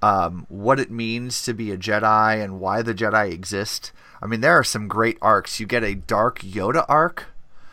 um, 0.02 0.44
what 0.50 0.78
it 0.78 0.90
means 0.90 1.42
to 1.42 1.54
be 1.54 1.70
a 1.70 1.78
Jedi, 1.78 2.44
and 2.44 2.60
why 2.60 2.82
the 2.82 2.92
Jedi 2.92 3.32
exist. 3.32 3.90
I 4.22 4.26
mean, 4.26 4.40
there 4.40 4.58
are 4.58 4.64
some 4.64 4.88
great 4.88 5.18
arcs. 5.22 5.60
You 5.60 5.66
get 5.66 5.82
a 5.82 5.94
Dark 5.94 6.40
Yoda 6.40 6.84
arc. 6.88 7.26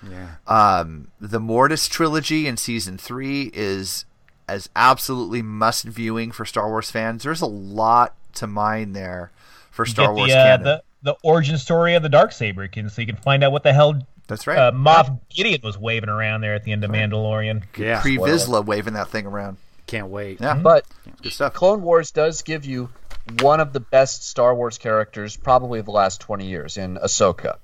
Yeah. 0.10 0.36
Um, 0.48 1.10
the 1.20 1.40
Mortis 1.40 1.88
trilogy 1.88 2.48
in 2.48 2.58
season 2.58 2.98
three 2.98 3.52
is 3.54 4.06
as 4.48 4.70
absolutely 4.76 5.42
must 5.42 5.84
viewing 5.86 6.32
for 6.32 6.46
Star 6.46 6.70
Wars 6.70 6.90
fans. 6.92 7.24
There's 7.24 7.42
a 7.42 7.48
lot 7.48 8.14
to 8.36 8.48
mine 8.48 8.94
there 8.94 9.32
for 9.72 9.86
Star 9.86 10.08
get 10.08 10.16
Wars 10.16 10.30
the, 10.32 10.38
uh, 10.38 10.44
canon. 10.44 10.64
the 10.64 10.84
the 11.04 11.16
origin 11.24 11.58
story 11.58 11.94
of 11.96 12.04
the 12.04 12.10
dark 12.10 12.32
saber, 12.32 12.68
can 12.68 12.90
so 12.90 13.02
you 13.02 13.08
can 13.08 13.18
find 13.18 13.44
out 13.44 13.52
what 13.52 13.64
the 13.64 13.72
hell 13.72 14.02
That's 14.28 14.48
right. 14.48 14.58
uh, 14.58 14.72
Moff 14.72 15.20
Gideon 15.30 15.62
was 15.64 15.78
waving 15.78 16.10
around 16.10 16.42
there 16.42 16.56
at 16.56 16.64
the 16.64 16.72
end 16.72 16.84
of 16.84 16.92
Mandalorian. 16.92 17.64
Yeah. 17.78 18.02
Pre 18.02 18.18
Vizsla 18.18 18.66
waving 18.66 18.94
that 18.94 19.10
thing 19.10 19.26
around. 19.26 19.58
Can't 19.86 20.08
wait. 20.08 20.42
Yeah, 20.42 20.56
But 20.56 20.86
good 21.22 21.32
stuff. 21.32 21.54
Clone 21.54 21.82
Wars 21.82 22.12
does 22.12 22.42
give 22.42 22.66
you 22.66 22.90
one 23.42 23.60
of 23.60 23.74
the 23.74 23.80
best 23.80 24.28
Star 24.28 24.54
Wars 24.56 24.78
characters, 24.78 25.36
probably 25.36 25.80
of 25.80 25.86
the 25.86 25.92
last 25.92 26.22
twenty 26.22 26.48
years, 26.48 26.78
in 26.78 26.96
Ahsoka. 26.98 27.58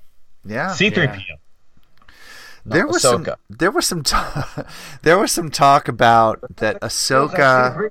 Yeah. 0.44 0.72
C-3PO. 0.72 1.22
There 2.66 2.86
was 2.86 3.02
some. 3.02 3.26
There 3.50 3.70
was 3.70 3.86
some. 3.86 4.02
ta- 4.02 4.66
there 5.02 5.18
was 5.18 5.32
some 5.32 5.50
talk 5.50 5.88
about 5.88 6.40
that 6.56 6.80
Ahsoka. 6.80 7.90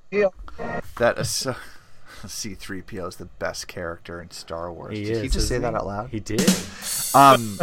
That 0.97 1.17
Ahsoka. 1.17 1.55
C-3PO 2.25 3.07
is 3.09 3.15
the 3.17 3.25
best 3.25 3.67
character 3.67 4.21
in 4.21 4.31
Star 4.31 4.71
Wars. 4.71 4.97
He 4.97 5.03
Did 5.03 5.23
he 5.23 5.29
just 5.29 5.47
say 5.49 5.55
isn't 5.55 5.63
that 5.63 5.75
out 5.75 5.85
loud? 5.85 6.09
He 6.09 6.19
did. 6.19 6.41
Um, 7.15 7.59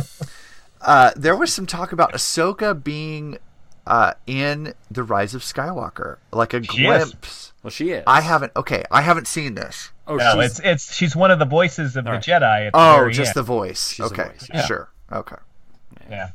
uh, 0.80 1.10
there 1.16 1.34
was 1.34 1.52
some 1.52 1.66
talk 1.66 1.90
about 1.90 2.12
Ahsoka 2.12 2.80
being 2.84 3.38
uh, 3.84 4.14
in 4.24 4.74
the 4.88 5.02
Rise 5.02 5.34
of 5.34 5.42
Skywalker, 5.42 6.18
like 6.32 6.54
a 6.54 6.62
She 6.62 6.84
is. 6.86 7.04
glimpse. 7.10 7.52
Well, 7.64 7.72
she 7.72 7.90
is. 7.90 8.04
I 8.06 8.20
haven't. 8.20 8.52
Okay, 8.54 8.84
I 8.92 9.02
haven't 9.02 9.26
seen 9.26 9.56
this. 9.56 9.90
Oh, 10.10 10.16
No, 10.16 10.40
she's, 10.42 10.50
it's 10.50 10.60
it's 10.64 10.94
she's 10.94 11.14
one 11.16 11.30
of 11.30 11.38
the 11.38 11.44
voices 11.44 11.96
of 11.96 12.04
the 12.04 12.10
right. 12.12 12.22
Jedi. 12.22 12.66
At 12.66 12.72
the 12.72 12.78
Oh, 12.78 12.96
very 12.96 13.12
just 13.12 13.28
end. 13.28 13.34
the 13.36 13.42
voice. 13.42 13.88
She's 13.92 13.98
the 13.98 14.04
okay, 14.06 14.24
voice, 14.32 14.48
yeah. 14.52 14.66
sure. 14.66 14.90
Okay. 15.12 15.36
yeah. 16.10 16.30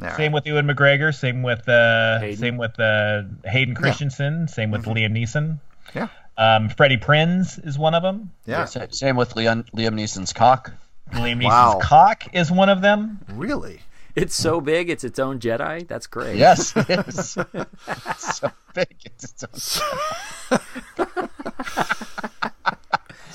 All 0.00 0.06
right. 0.08 0.16
Same 0.16 0.32
with 0.32 0.46
Ewan 0.46 0.66
McGregor. 0.66 1.12
Same 1.14 1.42
with 1.42 1.68
uh, 1.68 2.20
Hayden. 2.20 2.36
same 2.38 2.56
with 2.58 2.78
uh, 2.78 3.22
Hayden 3.44 3.74
Christensen. 3.74 4.46
Same 4.48 4.70
with 4.70 4.84
Liam 4.84 5.12
Neeson. 5.12 5.58
Mm-hmm. 5.88 5.98
Yeah. 5.98 6.08
Um, 6.36 6.68
Freddie 6.68 6.98
Prinze 6.98 7.58
is 7.66 7.76
one 7.78 7.94
of 7.94 8.02
them. 8.04 8.30
Yeah. 8.46 8.64
Sa- 8.66 8.86
Same 8.90 9.16
with 9.16 9.34
Leon, 9.34 9.64
Liam 9.74 9.94
Neeson's 9.94 10.32
cock. 10.32 10.70
Liam 11.12 11.38
Neeson's 11.40 11.44
Wow. 11.46 11.80
cock 11.82 12.24
is 12.32 12.50
one 12.52 12.68
of 12.68 12.80
them. 12.80 13.18
Really? 13.32 13.80
it's 14.14 14.34
so 14.34 14.60
big. 14.60 14.88
It's 14.90 15.02
its 15.04 15.18
own 15.18 15.38
Jedi. 15.40 15.86
That's 15.88 16.06
great. 16.06 16.36
Yes, 16.36 16.72
it 16.76 16.90
is. 17.08 17.36
It's 18.06 18.36
so 18.38 18.50
big. 18.74 18.94
It's 19.04 19.24
its 19.44 19.80
own- 20.50 20.60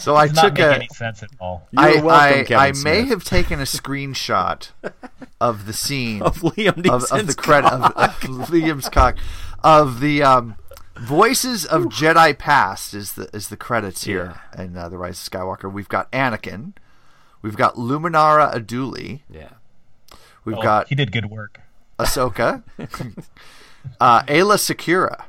So 0.03 0.15
I 0.17 0.27
Does 0.27 0.35
not 0.35 0.41
took 0.43 0.53
make 0.55 0.65
a. 0.65 0.75
any 0.75 0.87
sense 0.89 1.23
at 1.23 1.29
all. 1.39 1.65
You're 1.71 1.81
I, 1.81 2.01
welcome, 2.01 2.09
I, 2.39 2.43
Kevin 2.43 2.57
I 2.57 2.67
may 2.71 2.73
Smith. 2.73 3.09
have 3.09 3.23
taken 3.23 3.59
a 3.59 3.63
screenshot 3.63 4.69
of 5.39 5.65
the 5.65 5.71
scene 5.73 6.21
Of 6.21 6.39
Liam 6.39 6.77
of, 6.77 7.03
Neeson's 7.03 7.11
of 7.11 7.27
the 7.27 7.33
credit 7.35 7.71
of, 7.71 7.81
of 7.95 8.11
Liam's 8.49 8.89
cock 8.89 9.17
of 9.63 10.01
the 10.01 10.21
um, 10.21 10.55
voices 10.99 11.65
of 11.65 11.83
Jedi 11.83 12.37
past 12.37 12.93
is 12.93 13.13
the 13.13 13.29
is 13.33 13.47
the 13.47 13.55
credits 13.55 14.03
here 14.03 14.41
in 14.57 14.75
uh, 14.75 14.89
the 14.89 14.97
Rise 14.97 15.25
of 15.25 15.31
Skywalker. 15.31 15.71
We've 15.71 15.87
got 15.87 16.11
Anakin, 16.11 16.73
we've 17.41 17.55
got 17.55 17.75
Luminara 17.75 18.53
Unduli, 18.53 19.21
Yeah. 19.29 19.51
we've 20.43 20.57
Oh, 20.57 20.61
got 20.61 20.89
he 20.89 20.95
did 20.95 21.13
good 21.13 21.27
work. 21.29 21.61
Ahsoka, 21.97 22.63
uh, 24.01 24.23
Aayla 24.23 24.57
Secura, 24.57 25.23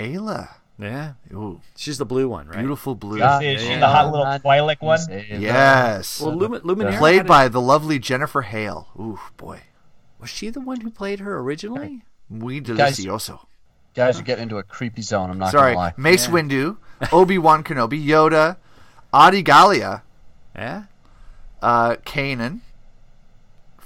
Ayla. 0.00 0.48
Yeah. 0.78 1.14
Ooh, 1.32 1.60
She's 1.76 1.98
the 1.98 2.04
blue 2.06 2.28
one, 2.28 2.46
right? 2.48 2.58
beautiful 2.58 2.94
blue. 2.94 3.16
Is, 3.22 3.42
is 3.60 3.62
she 3.66 3.74
the 3.76 3.88
hot 3.88 4.10
little 4.12 4.24
Twi'lek 4.26 4.80
one? 4.80 5.00
Yes. 5.10 6.20
Well, 6.20 6.36
Lumin- 6.36 6.60
Luminara 6.62 6.90
had 6.92 6.98
Played 7.00 7.20
a- 7.22 7.24
by 7.24 7.48
the 7.48 7.60
lovely 7.60 7.98
Jennifer 7.98 8.42
Hale. 8.42 8.88
Ooh, 8.98 9.18
boy. 9.36 9.62
Was 10.20 10.30
she 10.30 10.50
the 10.50 10.60
one 10.60 10.80
who 10.80 10.90
played 10.90 11.20
her 11.20 11.38
originally? 11.40 12.02
Muy 12.28 12.60
Guys- 12.60 12.96
delicioso. 12.98 13.40
Guys 13.94 14.20
are 14.20 14.22
getting 14.22 14.44
into 14.44 14.58
a 14.58 14.62
creepy 14.62 15.02
zone. 15.02 15.30
I'm 15.30 15.38
not 15.38 15.50
Sorry. 15.50 15.72
gonna 15.72 15.86
lie. 15.86 15.94
Mace 15.96 16.28
Windu, 16.28 16.76
Obi 17.12 17.38
Wan 17.38 17.64
Kenobi, 17.64 18.04
Yoda, 18.04 18.56
Adi 19.12 19.42
Gallia, 19.42 20.02
Yeah. 20.54 20.84
uh, 21.60 21.96
Kanan, 22.06 22.60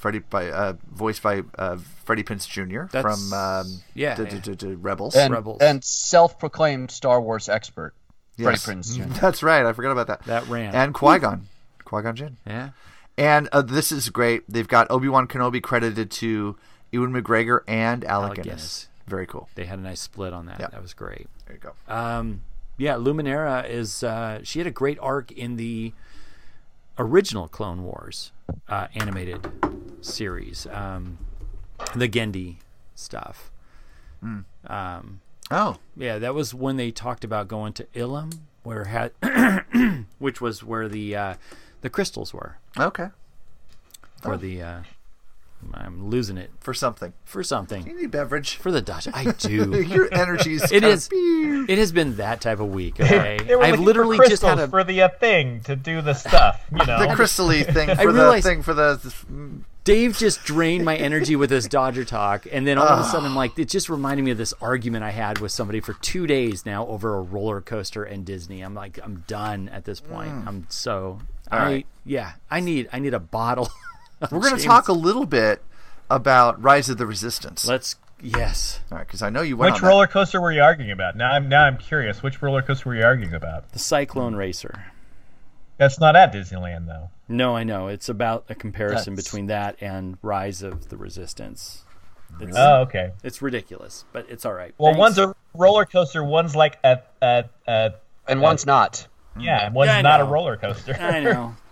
Freddie 0.03 0.19
by 0.19 0.51
uh, 0.51 0.73
voiced 0.91 1.23
by 1.23 1.43
uh, 1.57 1.77
Freddie 2.05 2.25
Prinze 2.25 2.49
Jr. 2.49 2.87
That's- 2.91 3.03
from 3.03 3.33
um, 3.33 3.67
yeah, 3.95 4.17
d- 4.17 4.25
yeah. 4.25 4.29
d- 4.31 4.39
d- 4.41 4.55
d- 4.57 4.75
Rebels. 4.75 5.15
And, 5.15 5.33
Rebels. 5.33 5.61
and 5.63 5.83
self-proclaimed 5.85 6.91
Star 6.91 7.21
Wars 7.21 7.49
expert, 7.49 7.95
Freddie 8.37 8.51
Yes. 8.55 8.67
Prinze 8.67 8.97
Jr. 8.97 9.05
That's 9.21 9.45
right. 9.45 9.65
I 9.65 9.73
forgot 9.73 9.93
about 9.93 10.09
that. 10.09 10.25
That 10.25 10.49
ran. 10.49 10.75
And 10.75 10.93
Qui 10.93 11.21
Gon, 11.21 11.47
Qui 11.85 12.03
Gon 12.03 12.17
Jinn. 12.17 12.37
Yeah. 12.45 12.71
And 13.17 13.49
uh, 13.53 13.63
this 13.63 13.93
is 13.93 14.09
great. 14.11 14.43
They've 14.49 14.67
got 14.67 14.91
Obi 14.91 15.09
Wan 15.09 15.29
Kenobi 15.29 15.63
credited 15.63 16.11
to 16.13 16.57
Ewan 16.91 17.13
McGregor 17.13 17.61
and 17.69 18.05
Alec, 18.05 18.31
Alec 18.31 18.43
Guinness. 18.43 18.49
Guinness. 18.49 18.89
Very 19.07 19.27
cool. 19.29 19.49
They 19.55 19.67
had 19.67 19.79
a 19.79 19.83
nice 19.83 20.01
split 20.01 20.33
on 20.33 20.47
that. 20.47 20.59
Yeah. 20.59 20.67
That 20.69 20.83
was 20.83 20.95
great. 20.95 21.29
There 21.47 21.55
you 21.57 21.61
go. 21.61 21.75
Um, 21.95 22.41
yeah, 22.77 22.95
Luminara 22.95 23.69
is. 23.71 24.03
Uh, 24.03 24.41
she 24.43 24.59
had 24.59 24.67
a 24.67 24.71
great 24.73 24.99
arc 25.01 25.31
in 25.31 25.55
the 25.57 25.93
original 26.99 27.49
Clone 27.49 27.85
Wars 27.85 28.33
uh, 28.69 28.89
animated 28.95 29.47
series, 30.01 30.67
um, 30.73 31.19
the 31.95 32.09
Gendy 32.09 32.57
stuff. 32.95 33.51
Um, 34.67 35.21
Oh, 35.55 35.77
yeah, 35.99 36.19
that 36.19 36.35
was 36.35 36.55
when 36.55 36.79
they 36.79 36.91
talked 36.91 37.25
about 37.25 37.47
going 37.47 37.75
to 37.75 37.85
Ilum, 37.95 38.39
where 38.63 38.85
had, 38.85 39.13
which 40.19 40.41
was 40.41 40.65
where 40.65 40.89
the 40.89 41.15
uh, 41.15 41.35
the 41.83 41.91
crystals 41.91 42.33
were 42.33 42.57
okay. 42.79 43.09
for 44.23 44.39
the. 44.39 44.63
Uh, 44.63 44.81
I'm 45.75 46.11
losing 46.11 46.37
it 46.37 46.51
For 46.61 46.75
something. 46.75 47.13
for 47.25 47.43
something 47.43 47.87
You 47.87 48.01
need 48.01 48.11
beverage. 48.11 48.57
for 48.57 48.71
the 48.73 48.81
Dutch. 48.83 49.09
I 49.13 49.33
do. 49.33 49.81
Your 49.87 50.13
energy's 50.13 50.63
It 50.73 50.83
kind 50.83 50.85
is. 50.93 51.07
Of, 51.07 51.11
beep. 51.11 51.71
It 51.71 51.79
has 51.79 51.93
been 51.93 52.17
that 52.17 52.41
type 52.41 52.61
of 52.61 52.69
week. 52.73 53.01
Okay, 53.01 53.39
I've 53.61 53.81
literally 53.81 54.17
for 54.19 54.27
just 54.27 54.43
had 54.43 54.55
crystals 54.57 54.69
a. 54.69 54.71
for 54.71 54.85
the 54.85 55.03
uh, 55.03 55.09
thing 55.09 55.61
to 55.63 55.77
do 55.77 56.01
the 56.03 56.15
stuff. 56.15 56.65
You 56.73 56.79
know, 56.87 56.99
the 56.99 57.07
crystally 57.15 57.65
thing 57.65 57.89
for 57.89 58.01
I 58.01 58.07
the 58.07 58.13
realized- 58.13 58.45
thing 58.47 58.63
for 58.63 58.75
the. 58.75 59.15
Dave 59.85 60.17
just 60.17 60.45
drained 60.45 60.85
my 60.85 60.95
energy 60.95 61.35
with 61.35 61.51
this 61.51 61.67
Dodger 61.67 62.05
talk, 62.05 62.47
and 62.53 62.65
then 62.65 62.79
all 62.79 62.87
of 62.87 63.01
a 63.01 63.05
sudden, 63.09 63.27
I'm 63.27 63.35
like, 63.35 63.59
it 63.59 63.69
just 63.69 63.89
reminded 63.89 64.23
me 64.23 64.31
of 64.31 64.39
this 64.39 64.55
argument 64.61 65.03
I 65.03 65.11
had 65.11 65.41
with 65.41 65.51
somebody 65.51 65.81
for 65.81 65.95
two 65.95 66.29
days 66.29 66.65
now 66.65 66.87
over 66.87 67.17
a 67.17 67.21
roller 67.21 67.61
coaster 67.61 68.05
and 68.05 68.25
Disney. 68.25 68.61
I'm 68.61 68.75
like, 68.75 69.01
I'm 69.03 69.25
done 69.27 69.69
at 69.71 69.85
this 69.85 69.99
point. 69.99 70.31
I'm 70.47 70.67
so. 70.69 71.19
I 71.51 71.59
right. 71.65 71.87
yeah, 72.05 72.35
I 72.49 72.61
need 72.61 72.91
I 72.93 73.01
need 73.01 73.13
a 73.15 73.19
bottle. 73.19 73.71
Of 74.23 74.33
We're 74.33 74.41
going 74.41 74.57
to 74.57 74.63
talk 74.65 74.89
a 74.89 74.93
little 74.93 75.27
bit 75.27 75.63
about 76.11 76.63
Rise 76.63 76.89
of 76.89 76.99
the 76.99 77.07
Resistance. 77.07 77.67
Let's 77.67 77.97
yes, 78.23 78.81
All 78.91 78.99
right, 78.99 79.07
because 79.07 79.23
I 79.23 79.31
know 79.31 79.43
you 79.43 79.57
went 79.57 79.75
which 79.75 79.83
on 79.83 79.89
roller 79.89 80.07
coaster 80.07 80.41
were 80.41 80.53
you 80.53 80.63
arguing 80.63 80.91
about? 80.91 81.17
Now 81.17 81.33
I'm 81.33 81.49
now 81.49 81.65
I'm 81.65 81.79
curious. 81.79 82.23
Which 82.23 82.41
roller 82.43 82.63
coaster 82.63 82.89
were 82.91 82.95
you 82.97 83.05
arguing 83.05 83.35
about? 83.35 83.73
the 83.73 83.79
Cyclone 83.79 84.35
Racer. 84.37 84.87
That's 85.79 85.99
not 85.99 86.15
at 86.17 86.33
Disneyland 86.33 86.87
though. 86.87 87.11
No, 87.29 87.57
I 87.57 87.65
know 87.65 87.89
it's 87.89 88.09
about 88.09 88.45
a 88.49 88.55
comparison 88.55 89.15
That's- 89.15 89.25
between 89.25 89.47
that 89.47 89.77
and 89.81 90.19
Rise 90.23 90.63
of 90.63 90.89
the 90.91 90.97
Resistance. 90.97 91.85
It's, 92.41 92.57
Oh, 92.57 92.83
okay. 92.83 93.13
it's 93.23 93.43
ridiculous, 93.43 94.05
but 94.13 94.27
it's 94.31 94.47
all 94.47 94.55
right. 94.55 94.75
Well, 94.79 94.93
Thanks. 94.93 94.99
one's 95.01 95.19
a 95.19 95.35
roller 95.55 95.85
coaster. 95.85 96.25
One's 96.25 96.55
like 96.57 96.79
a 96.85 97.01
a, 97.21 97.45
a 97.67 97.93
And 98.29 98.41
one's 98.41 98.65
not. 98.67 99.07
yeah. 99.39 99.69
One's 99.71 99.89
Yeah, 99.89 99.99
I 99.99 100.03
not 100.03 100.21
a 100.21 100.25
roller 100.25 100.57
coaster. 100.57 100.95
I 101.01 101.21
know. 101.21 101.57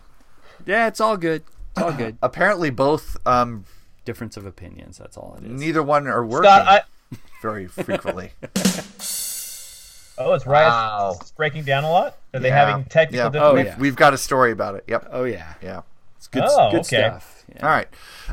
Yeah, 0.67 0.89
it's 0.89 1.01
all 1.01 1.17
good. 1.17 1.43
It's 1.73 1.83
all 1.83 1.93
good. 1.93 2.19
Apparently, 2.23 2.71
both 2.71 3.17
um, 3.27 3.65
Difference 4.07 4.37
of 4.37 4.47
opinions. 4.47 4.99
That's 4.99 5.17
all 5.17 5.37
it 5.39 5.45
is. 5.45 5.61
neither 5.61 5.83
one 5.83 6.09
are 6.09 6.25
working 6.25 6.51
Scott, 6.51 6.85
I, 7.13 7.17
very 7.43 7.67
frequently. 7.67 8.33
oh, 8.43 10.33
it's 10.33 10.47
right. 10.47 10.67
Wow. 10.67 11.19
It's 11.21 11.31
breaking 11.33 11.65
down 11.65 11.85
a 11.85 11.91
lot. 11.91 12.17
Are 12.33 12.41
they 12.41 12.51
having 12.51 12.87
technical 12.87 13.27
yeah. 13.27 13.29
difficulties? 13.29 13.43
Oh, 13.43 13.55
we've, 13.55 13.67
yeah. 13.67 13.79
we've 13.79 13.97
got 13.97 14.15
a 14.15 14.19
story 14.19 14.53
about 14.53 14.75
it. 14.75 14.85
Yep. 14.89 15.11
Oh 15.13 15.25
yeah, 15.25 15.53
Yeah. 15.63 15.83
it's 16.17 16.29
good. 16.29 16.45
Oh, 16.47 16.71
good 16.71 16.81
okay. 16.81 16.97
stuff. 16.97 17.45
Yeah. 17.55 17.63
All 17.63 17.71
right. 17.71 17.89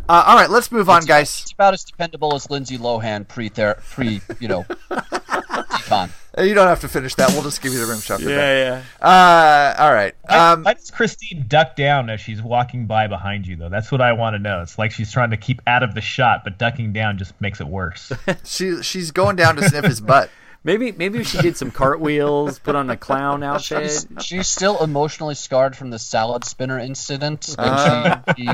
Uh, 0.08 0.24
all 0.26 0.36
right. 0.36 0.50
Let's 0.50 0.72
move 0.72 0.90
on, 0.90 1.04
guys. 1.04 1.42
It's 1.42 1.52
about 1.52 1.74
as 1.74 1.84
dependable 1.84 2.34
as 2.34 2.50
Lindsay 2.50 2.78
Lohan 2.78 3.28
pre 3.28 3.50
pre 3.50 4.22
you 4.40 4.48
know 4.48 4.64
decon. 4.90 6.10
Uh, 6.38 6.44
You 6.44 6.54
don't 6.54 6.68
have 6.68 6.82
to 6.82 6.88
finish 6.88 7.16
that. 7.16 7.30
We'll 7.32 7.44
just 7.44 7.62
give 7.62 7.74
you 7.74 7.80
the 7.80 7.86
rim 7.86 8.00
shot. 8.00 8.20
for 8.20 8.26
that. 8.28 8.84
Yeah, 9.02 9.06
Uh, 9.08 9.76
all 9.82 9.94
right. 9.94 10.14
Why- 10.28 10.52
Um, 10.52 10.64
why 10.64 10.74
does 10.74 10.92
Christine 10.92 11.46
duck 11.48 11.76
down 11.76 12.10
as 12.10 12.22
she's 12.22 12.42
walking 12.42 12.86
by 12.86 13.08
behind 13.08 13.48
you, 13.48 13.56
though? 13.56 13.70
That's 13.70 13.92
what 13.92 14.02
I 14.02 14.14
want 14.14 14.36
to 14.36 14.40
know. 14.40 14.62
It's 14.62 14.78
like 14.78 14.92
she's 14.92 15.12
trying 15.12 15.32
to 15.32 15.38
keep 15.38 15.62
out 15.66 15.84
of 15.84 15.96
the 15.96 16.02
shot, 16.02 16.42
but 16.44 16.58
ducking 16.58 16.94
down 16.94 17.18
just 17.18 17.34
makes 17.42 17.60
it 17.62 17.68
worse. 17.68 18.12
she 18.44 18.82
she's 18.84 19.12
going 19.12 19.36
down 19.36 19.56
to 19.56 19.68
sniff 19.68 19.86
his 19.86 20.00
butt. 20.02 20.30
Maybe 20.64 20.92
maybe 20.92 21.24
she 21.24 21.38
did 21.38 21.56
some 21.56 21.72
cartwheels, 21.72 22.60
put 22.60 22.76
on 22.76 22.90
a 22.90 22.98
clown 22.98 23.42
outfit. 23.42 23.84
She's, 23.90 24.08
she's 24.26 24.48
still 24.50 24.84
emotionally 24.84 25.36
scarred 25.36 25.78
from 25.78 25.92
the 25.92 26.00
salad 26.00 26.44
spinner 26.44 26.78
incident, 26.78 27.56
and 27.58 27.70
Uh. 27.70 28.20
she, 28.36 28.44
she 28.48 28.50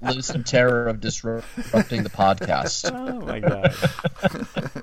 lives 0.00 0.30
in 0.30 0.44
terror 0.44 0.86
of 0.86 1.00
disrupting 1.00 2.04
the 2.04 2.10
podcast. 2.10 2.90
Oh 2.90 3.20
my 3.20 3.40
god. 3.40 3.74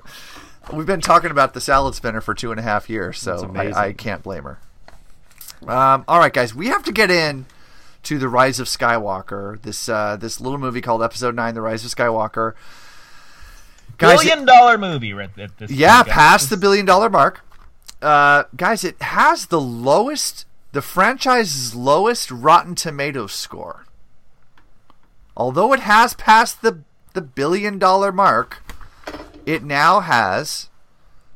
We've 0.72 0.86
been 0.86 1.00
talking 1.00 1.30
about 1.30 1.54
the 1.54 1.60
salad 1.60 1.94
spinner 1.94 2.20
for 2.20 2.34
two 2.34 2.50
and 2.50 2.58
a 2.58 2.62
half 2.62 2.90
years, 2.90 3.18
so. 3.18 3.52
I, 3.54 3.72
I 3.72 3.92
can't 3.92 4.22
blame 4.22 4.44
her. 4.44 4.58
Um, 5.66 6.04
all 6.08 6.18
right, 6.18 6.32
guys, 6.32 6.54
we 6.54 6.66
have 6.68 6.82
to 6.84 6.92
get 6.92 7.10
in 7.10 7.46
to 8.04 8.18
the 8.18 8.28
Rise 8.28 8.60
of 8.60 8.66
Skywalker. 8.66 9.60
This 9.62 9.88
uh, 9.88 10.16
this 10.16 10.40
little 10.40 10.58
movie 10.58 10.80
called 10.80 11.02
Episode 11.02 11.34
Nine: 11.34 11.54
The 11.54 11.60
Rise 11.60 11.84
of 11.84 11.90
Skywalker. 11.90 12.54
Guys, 13.98 14.20
Billion 14.20 14.44
dollar 14.44 14.76
movie 14.76 15.12
right 15.12 15.30
at 15.38 15.56
this. 15.58 15.70
Yeah, 15.70 16.02
point, 16.02 16.12
past 16.14 16.50
the 16.50 16.56
billion 16.56 16.84
dollar 16.84 17.08
mark. 17.08 17.44
Uh, 18.02 18.44
guys, 18.54 18.84
it 18.84 19.00
has 19.00 19.46
the 19.46 19.60
lowest, 19.60 20.46
the 20.72 20.82
franchise's 20.82 21.74
lowest 21.74 22.30
Rotten 22.30 22.74
Tomatoes 22.74 23.32
score. 23.32 23.86
Although 25.36 25.72
it 25.72 25.80
has 25.80 26.14
passed 26.14 26.62
the 26.62 26.82
the 27.14 27.22
billion 27.22 27.78
dollar 27.78 28.12
mark, 28.12 28.62
it 29.46 29.62
now 29.62 30.00
has 30.00 30.68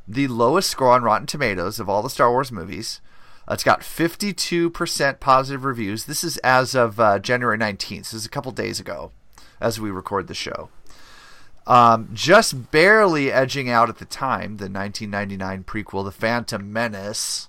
the 0.07 0.27
lowest 0.27 0.69
score 0.69 0.91
on 0.91 1.01
Rotten 1.03 1.25
Tomatoes 1.27 1.79
of 1.79 1.89
all 1.89 2.03
the 2.03 2.09
Star 2.09 2.29
Wars 2.31 2.51
movies. 2.51 3.01
Uh, 3.47 3.53
It's 3.53 3.63
got 3.63 3.81
52% 3.81 5.19
positive 5.19 5.63
reviews. 5.63 6.05
This 6.05 6.23
is 6.23 6.37
as 6.37 6.75
of 6.75 6.99
uh, 6.99 7.17
January 7.19 7.57
19th. 7.57 7.97
This 7.99 8.13
is 8.13 8.25
a 8.25 8.29
couple 8.29 8.51
days 8.51 8.79
ago 8.79 9.11
as 9.59 9.79
we 9.79 9.89
record 9.89 10.27
the 10.27 10.33
show. 10.35 10.69
Um, 11.67 12.09
just 12.13 12.71
barely 12.71 13.31
edging 13.31 13.69
out 13.69 13.87
at 13.89 13.99
the 13.99 14.05
time 14.05 14.57
the 14.57 14.69
1999 14.69 15.63
prequel, 15.63 16.03
The 16.03 16.11
Phantom 16.11 16.71
Menace. 16.73 17.47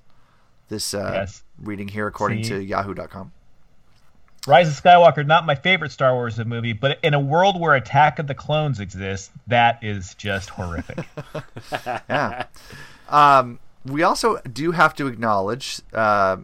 This 0.69 0.95
uh, 0.95 1.11
Yes. 1.15 1.43
reading 1.61 1.89
here 1.89 2.07
according 2.07 2.45
See? 2.45 2.51
to 2.51 2.63
Yahoo.com. 2.63 3.33
Rise 4.47 4.69
of 4.69 4.83
Skywalker, 4.83 5.25
not 5.25 5.47
my 5.47 5.55
favorite 5.55 5.93
Star 5.93 6.15
Wars 6.15 6.37
movie, 6.45 6.73
but 6.73 6.99
in 7.05 7.15
a 7.15 7.21
world 7.21 7.61
where 7.61 7.75
Attack 7.75 8.19
of 8.19 8.27
the 8.27 8.35
Clones 8.35 8.81
exists, 8.81 9.31
that 9.47 9.79
is 9.83 10.15
just 10.15 10.51
horrific. 10.51 11.07
yeah. 12.11 12.47
Um, 13.09 13.61
we 13.85 14.03
also 14.03 14.41
do 14.41 14.73
have 14.73 14.95
to 14.97 15.07
acknowledge 15.07 15.81
uh, 15.93 16.39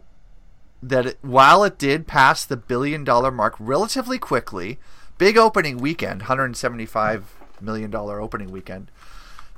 that 0.81 1.05
it, 1.07 1.17
while 1.21 1.65
it 1.65 1.77
did 1.77 2.07
pass 2.07 2.45
the 2.45 2.55
billion 2.55 3.03
dollar 3.03 3.31
mark 3.31 3.55
relatively 3.59 4.17
quickly, 4.17 4.79
big 5.17 5.37
opening 5.37 5.77
weekend, 5.77 6.21
$175 6.21 7.23
million 7.59 7.93
opening 7.93 8.49
weekend, 8.49 8.91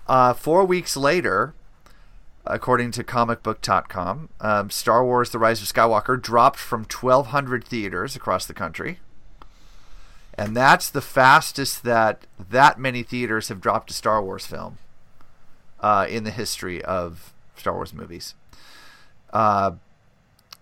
uh, 0.08 0.34
four 0.34 0.66
weeks 0.66 0.98
later, 0.98 1.54
according 2.46 2.92
to 2.92 3.04
comicbook.com, 3.04 4.30
um, 4.40 4.70
Star 4.70 5.06
Wars 5.06 5.30
The 5.30 5.40
Rise 5.40 5.62
of 5.62 5.68
Skywalker 5.68 6.22
dropped 6.22 6.60
from 6.60 6.82
1,200 6.82 7.64
theaters 7.64 8.16
across 8.16 8.46
the 8.46 8.54
country. 8.54 9.00
And 10.34 10.56
that's 10.56 10.90
the 10.90 11.02
fastest 11.02 11.84
that 11.84 12.26
that 12.40 12.80
many 12.80 13.04
theaters 13.04 13.50
have 13.50 13.62
dropped 13.62 13.92
a 13.92 13.94
Star 13.94 14.24
Wars 14.24 14.46
film 14.46 14.78
uh, 15.82 16.08
in 16.10 16.24
the 16.24 16.32
history 16.32 16.84
of 16.84 17.34
Star 17.56 17.74
Wars 17.74 17.94
movies. 17.94 18.34
Uh, 19.32 19.72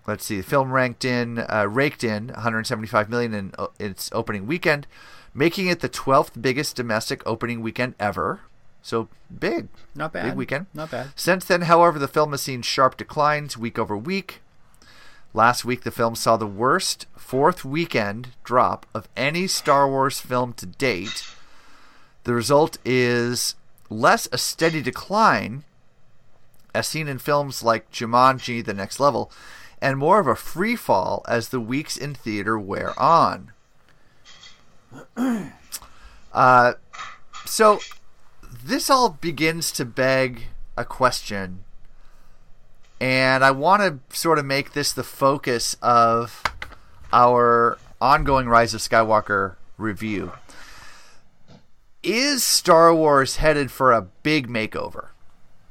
let's 0.07 0.25
see, 0.25 0.37
the 0.37 0.43
film 0.43 0.71
ranked 0.71 1.05
in, 1.05 1.39
uh, 1.39 1.67
raked 1.69 2.03
in 2.03 2.27
175 2.27 3.09
million 3.09 3.33
in 3.33 3.53
uh, 3.57 3.67
its 3.79 4.09
opening 4.11 4.47
weekend, 4.47 4.87
making 5.33 5.67
it 5.67 5.79
the 5.79 5.89
12th 5.89 6.41
biggest 6.41 6.75
domestic 6.75 7.21
opening 7.25 7.61
weekend 7.61 7.95
ever. 7.99 8.41
So 8.89 9.07
big, 9.39 9.67
Not 9.93 10.13
bad. 10.13 10.25
big 10.25 10.33
weekend. 10.33 10.65
Not 10.73 10.89
bad. 10.89 11.09
Since 11.15 11.45
then, 11.45 11.61
however, 11.61 11.99
the 11.99 12.07
film 12.07 12.31
has 12.31 12.41
seen 12.41 12.63
sharp 12.63 12.97
declines 12.97 13.55
week 13.55 13.77
over 13.77 13.95
week. 13.95 14.41
Last 15.31 15.63
week, 15.63 15.83
the 15.83 15.91
film 15.91 16.15
saw 16.15 16.37
the 16.37 16.47
worst 16.47 17.05
fourth 17.15 17.63
weekend 17.63 18.29
drop 18.43 18.87
of 18.95 19.07
any 19.15 19.45
Star 19.45 19.87
Wars 19.87 20.19
film 20.19 20.53
to 20.53 20.65
date. 20.65 21.29
The 22.23 22.33
result 22.33 22.79
is 22.83 23.53
less 23.91 24.27
a 24.31 24.39
steady 24.39 24.81
decline 24.81 25.65
as 26.73 26.87
seen 26.87 27.07
in 27.07 27.19
films 27.19 27.61
like 27.61 27.91
Jumanji: 27.91 28.65
The 28.65 28.73
Next 28.73 28.99
Level, 28.99 29.31
and 29.79 29.99
more 29.99 30.19
of 30.19 30.25
a 30.25 30.35
free 30.35 30.75
fall 30.75 31.23
as 31.27 31.49
the 31.49 31.59
weeks 31.59 31.95
in 31.95 32.15
theater 32.15 32.57
wear 32.57 32.99
on. 32.99 33.51
Uh, 36.31 36.73
so 37.45 37.79
this 38.51 38.89
all 38.89 39.09
begins 39.09 39.71
to 39.73 39.85
beg 39.85 40.47
a 40.77 40.85
question, 40.85 41.63
and 42.99 43.43
I 43.43 43.51
want 43.51 43.81
to 43.81 44.15
sort 44.15 44.39
of 44.39 44.45
make 44.45 44.73
this 44.73 44.91
the 44.91 45.03
focus 45.03 45.75
of 45.81 46.43
our 47.13 47.77
ongoing 48.01 48.47
Rise 48.47 48.73
of 48.73 48.81
Skywalker 48.81 49.55
review. 49.77 50.31
Is 52.01 52.43
Star 52.43 52.93
Wars 52.93 53.37
headed 53.37 53.71
for 53.71 53.91
a 53.91 54.07
big 54.23 54.47
makeover? 54.47 55.09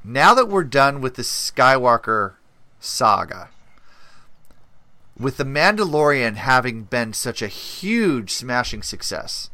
Now 0.05 0.35
that 0.35 0.49
we're 0.49 0.65
done 0.65 1.01
with 1.01 1.15
the 1.15 1.23
Skywalker 1.23 2.35
saga, 2.81 3.49
with 5.19 5.37
The 5.37 5.45
Mandalorian 5.45 6.37
having 6.37 6.85
been 6.85 7.13
such 7.13 7.43
a 7.43 7.49
huge 7.49 8.31
smashing 8.33 8.83
success, 8.83 9.51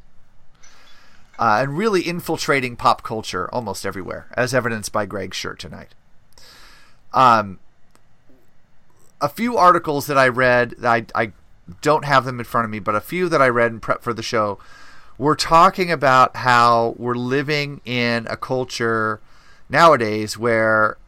uh, 1.38 1.58
and 1.62 1.76
really 1.76 2.06
infiltrating 2.06 2.76
pop 2.76 3.02
culture 3.02 3.48
almost 3.52 3.84
everywhere, 3.84 4.26
as 4.36 4.54
evidenced 4.54 4.92
by 4.92 5.06
Greg's 5.06 5.36
shirt 5.36 5.58
tonight. 5.58 5.94
Um, 7.12 7.58
a 9.20 9.28
few 9.28 9.56
articles 9.56 10.06
that 10.06 10.18
I 10.18 10.28
read, 10.28 10.74
I, 10.82 11.06
I 11.14 11.32
don't 11.80 12.04
have 12.04 12.24
them 12.24 12.38
in 12.38 12.44
front 12.44 12.64
of 12.64 12.70
me, 12.70 12.78
but 12.78 12.94
a 12.94 13.00
few 13.00 13.28
that 13.28 13.40
I 13.40 13.48
read 13.48 13.72
in 13.72 13.80
prep 13.80 14.02
for 14.02 14.12
the 14.12 14.22
show 14.22 14.58
were 15.16 15.36
talking 15.36 15.90
about 15.90 16.36
how 16.36 16.94
we're 16.98 17.14
living 17.14 17.80
in 17.84 18.26
a 18.28 18.36
culture 18.36 19.20
nowadays 19.68 20.36
where 20.36 20.98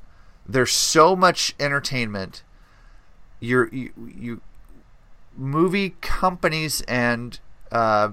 there's 0.49 0.73
so 0.73 1.17
much 1.17 1.55
entertainment. 1.59 2.43
You're, 3.41 3.69
you, 3.69 3.91
you 3.97 4.41
movie 5.37 5.91
companies 6.01 6.81
and 6.83 7.39
uh, 7.73 8.11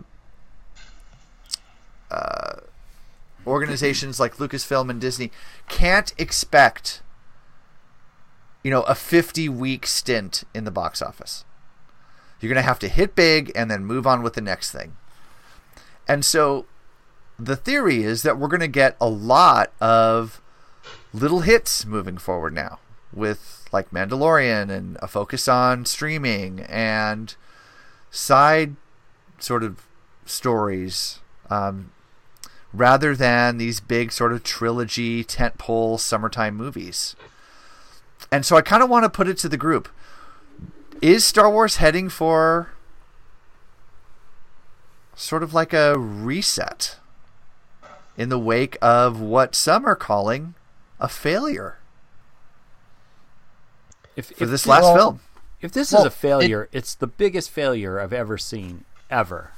uh, 2.13 2.61
organizations 3.45 4.19
like 4.19 4.37
Lucasfilm 4.37 4.89
and 4.89 5.01
Disney 5.01 5.31
can't 5.67 6.13
expect, 6.17 7.01
you 8.63 8.71
know, 8.71 8.83
a 8.83 8.95
50 8.95 9.49
week 9.49 9.85
stint 9.85 10.43
in 10.53 10.63
the 10.63 10.71
box 10.71 11.01
office. 11.01 11.43
You're 12.39 12.49
going 12.49 12.61
to 12.61 12.67
have 12.67 12.79
to 12.79 12.87
hit 12.87 13.15
big 13.15 13.51
and 13.55 13.71
then 13.71 13.85
move 13.85 14.05
on 14.05 14.21
with 14.21 14.33
the 14.33 14.41
next 14.41 14.71
thing. 14.71 14.95
And 16.07 16.25
so 16.25 16.65
the 17.39 17.55
theory 17.55 18.03
is 18.03 18.23
that 18.23 18.37
we're 18.37 18.47
going 18.47 18.59
to 18.59 18.67
get 18.67 18.97
a 18.99 19.07
lot 19.07 19.71
of 19.79 20.41
little 21.13 21.41
hits 21.41 21.85
moving 21.85 22.17
forward 22.17 22.53
now 22.53 22.79
with 23.13 23.67
like 23.71 23.91
Mandalorian 23.91 24.69
and 24.69 24.97
a 25.01 25.07
focus 25.07 25.47
on 25.47 25.85
streaming 25.85 26.61
and 26.61 27.35
side 28.11 28.75
sort 29.39 29.63
of 29.63 29.87
stories 30.25 31.19
um, 31.49 31.91
rather 32.73 33.15
than 33.15 33.57
these 33.57 33.79
big 33.79 34.11
sort 34.11 34.33
of 34.33 34.43
trilogy 34.43 35.23
tentpole 35.23 35.99
summertime 35.99 36.55
movies. 36.55 37.15
And 38.31 38.45
so 38.45 38.55
I 38.57 38.61
kind 38.61 38.81
of 38.81 38.89
want 38.89 39.03
to 39.03 39.09
put 39.09 39.27
it 39.27 39.37
to 39.39 39.49
the 39.49 39.57
group. 39.57 39.87
Is 41.01 41.23
Star 41.25 41.49
Wars 41.51 41.77
heading 41.77 42.09
for 42.09 42.69
sort 45.15 45.43
of 45.43 45.53
like 45.53 45.73
a 45.73 45.97
reset 45.99 46.97
in 48.17 48.29
the 48.29 48.39
wake 48.39 48.77
of 48.81 49.19
what 49.19 49.53
some 49.55 49.85
are 49.85 49.95
calling 49.95 50.55
a 50.99 51.07
failure 51.07 51.77
if, 54.15 54.27
for 54.27 54.45
if 54.45 54.49
this 54.49 54.65
last 54.65 54.83
well, 54.83 54.95
film? 54.95 55.19
If 55.61 55.71
this 55.71 55.91
Well, 55.91 56.01
is 56.01 56.07
a 56.07 56.11
failure, 56.11 56.63
it- 56.63 56.77
it's 56.77 56.95
the 56.95 57.07
biggest 57.07 57.49
failure 57.49 57.99
I've 57.99 58.13
ever 58.13 58.37
seen 58.37 58.85
ever. 59.09 59.51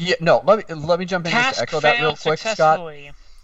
Yeah, 0.00 0.14
no. 0.20 0.42
Let 0.44 0.68
me 0.68 0.74
let 0.74 0.98
me 0.98 1.04
jump 1.04 1.26
in 1.26 1.32
Task 1.32 1.56
to 1.56 1.62
echo 1.62 1.80
that 1.80 2.00
real 2.00 2.16
quick, 2.16 2.38
Scott. 2.38 2.80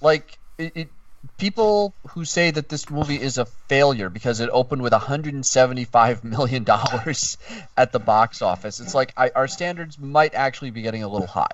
Like 0.00 0.38
it, 0.56 0.72
it, 0.74 0.88
people 1.36 1.94
who 2.08 2.24
say 2.24 2.50
that 2.50 2.70
this 2.70 2.88
movie 2.88 3.20
is 3.20 3.36
a 3.36 3.44
failure 3.44 4.08
because 4.08 4.40
it 4.40 4.48
opened 4.50 4.80
with 4.80 4.92
175 4.92 6.24
million 6.24 6.64
dollars 6.64 7.36
at 7.76 7.92
the 7.92 7.98
box 7.98 8.40
office. 8.40 8.80
It's 8.80 8.94
like 8.94 9.12
I, 9.16 9.30
our 9.34 9.48
standards 9.48 9.98
might 9.98 10.34
actually 10.34 10.70
be 10.70 10.80
getting 10.80 11.02
a 11.02 11.08
little 11.08 11.26
high. 11.26 11.46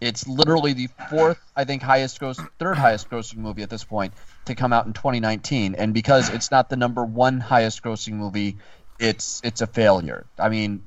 It's 0.00 0.26
literally 0.28 0.74
the 0.74 0.88
fourth, 1.10 1.40
I 1.56 1.64
think, 1.64 1.82
highest 1.82 2.20
gross, 2.20 2.40
third 2.58 2.78
highest 2.78 3.10
grossing 3.10 3.38
movie 3.38 3.62
at 3.62 3.70
this 3.70 3.82
point 3.82 4.14
to 4.44 4.54
come 4.54 4.72
out 4.72 4.86
in 4.86 4.92
2019, 4.92 5.74
and 5.74 5.92
because 5.92 6.30
it's 6.30 6.52
not 6.52 6.70
the 6.70 6.76
number 6.76 7.04
one 7.04 7.40
highest 7.40 7.82
grossing 7.82 8.12
movie, 8.12 8.58
it's 8.98 9.40
it's 9.44 9.60
a 9.60 9.66
failure. 9.66 10.24
I 10.38 10.48
mean, 10.50 10.84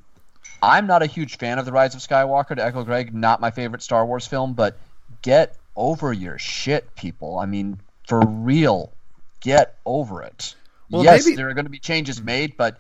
I'm 0.62 0.88
not 0.88 1.02
a 1.02 1.08
huge 1.08 1.38
fan 1.38 1.58
of 1.60 1.66
The 1.66 1.72
Rise 1.72 1.96
of 1.96 2.02
Skywalker, 2.02 2.56
to 2.56 2.64
echo 2.64 2.84
Greg, 2.84 3.14
not 3.14 3.42
my 3.42 3.52
favorite 3.52 3.82
Star 3.82 4.06
Wars 4.06 4.28
film, 4.28 4.54
but 4.54 4.78
get 5.22 5.58
over 5.76 6.14
your 6.14 6.38
shit, 6.38 6.96
people. 6.96 7.40
I 7.40 7.46
mean, 7.46 7.80
for 8.08 8.22
real, 8.26 8.92
get 9.40 9.78
over 9.86 10.22
it. 10.22 10.56
Well, 10.90 11.04
yes, 11.04 11.26
maybe- 11.26 11.36
there 11.36 11.50
are 11.50 11.54
going 11.54 11.66
to 11.66 11.72
be 11.72 11.80
changes 11.80 12.22
made, 12.22 12.58
but 12.58 12.80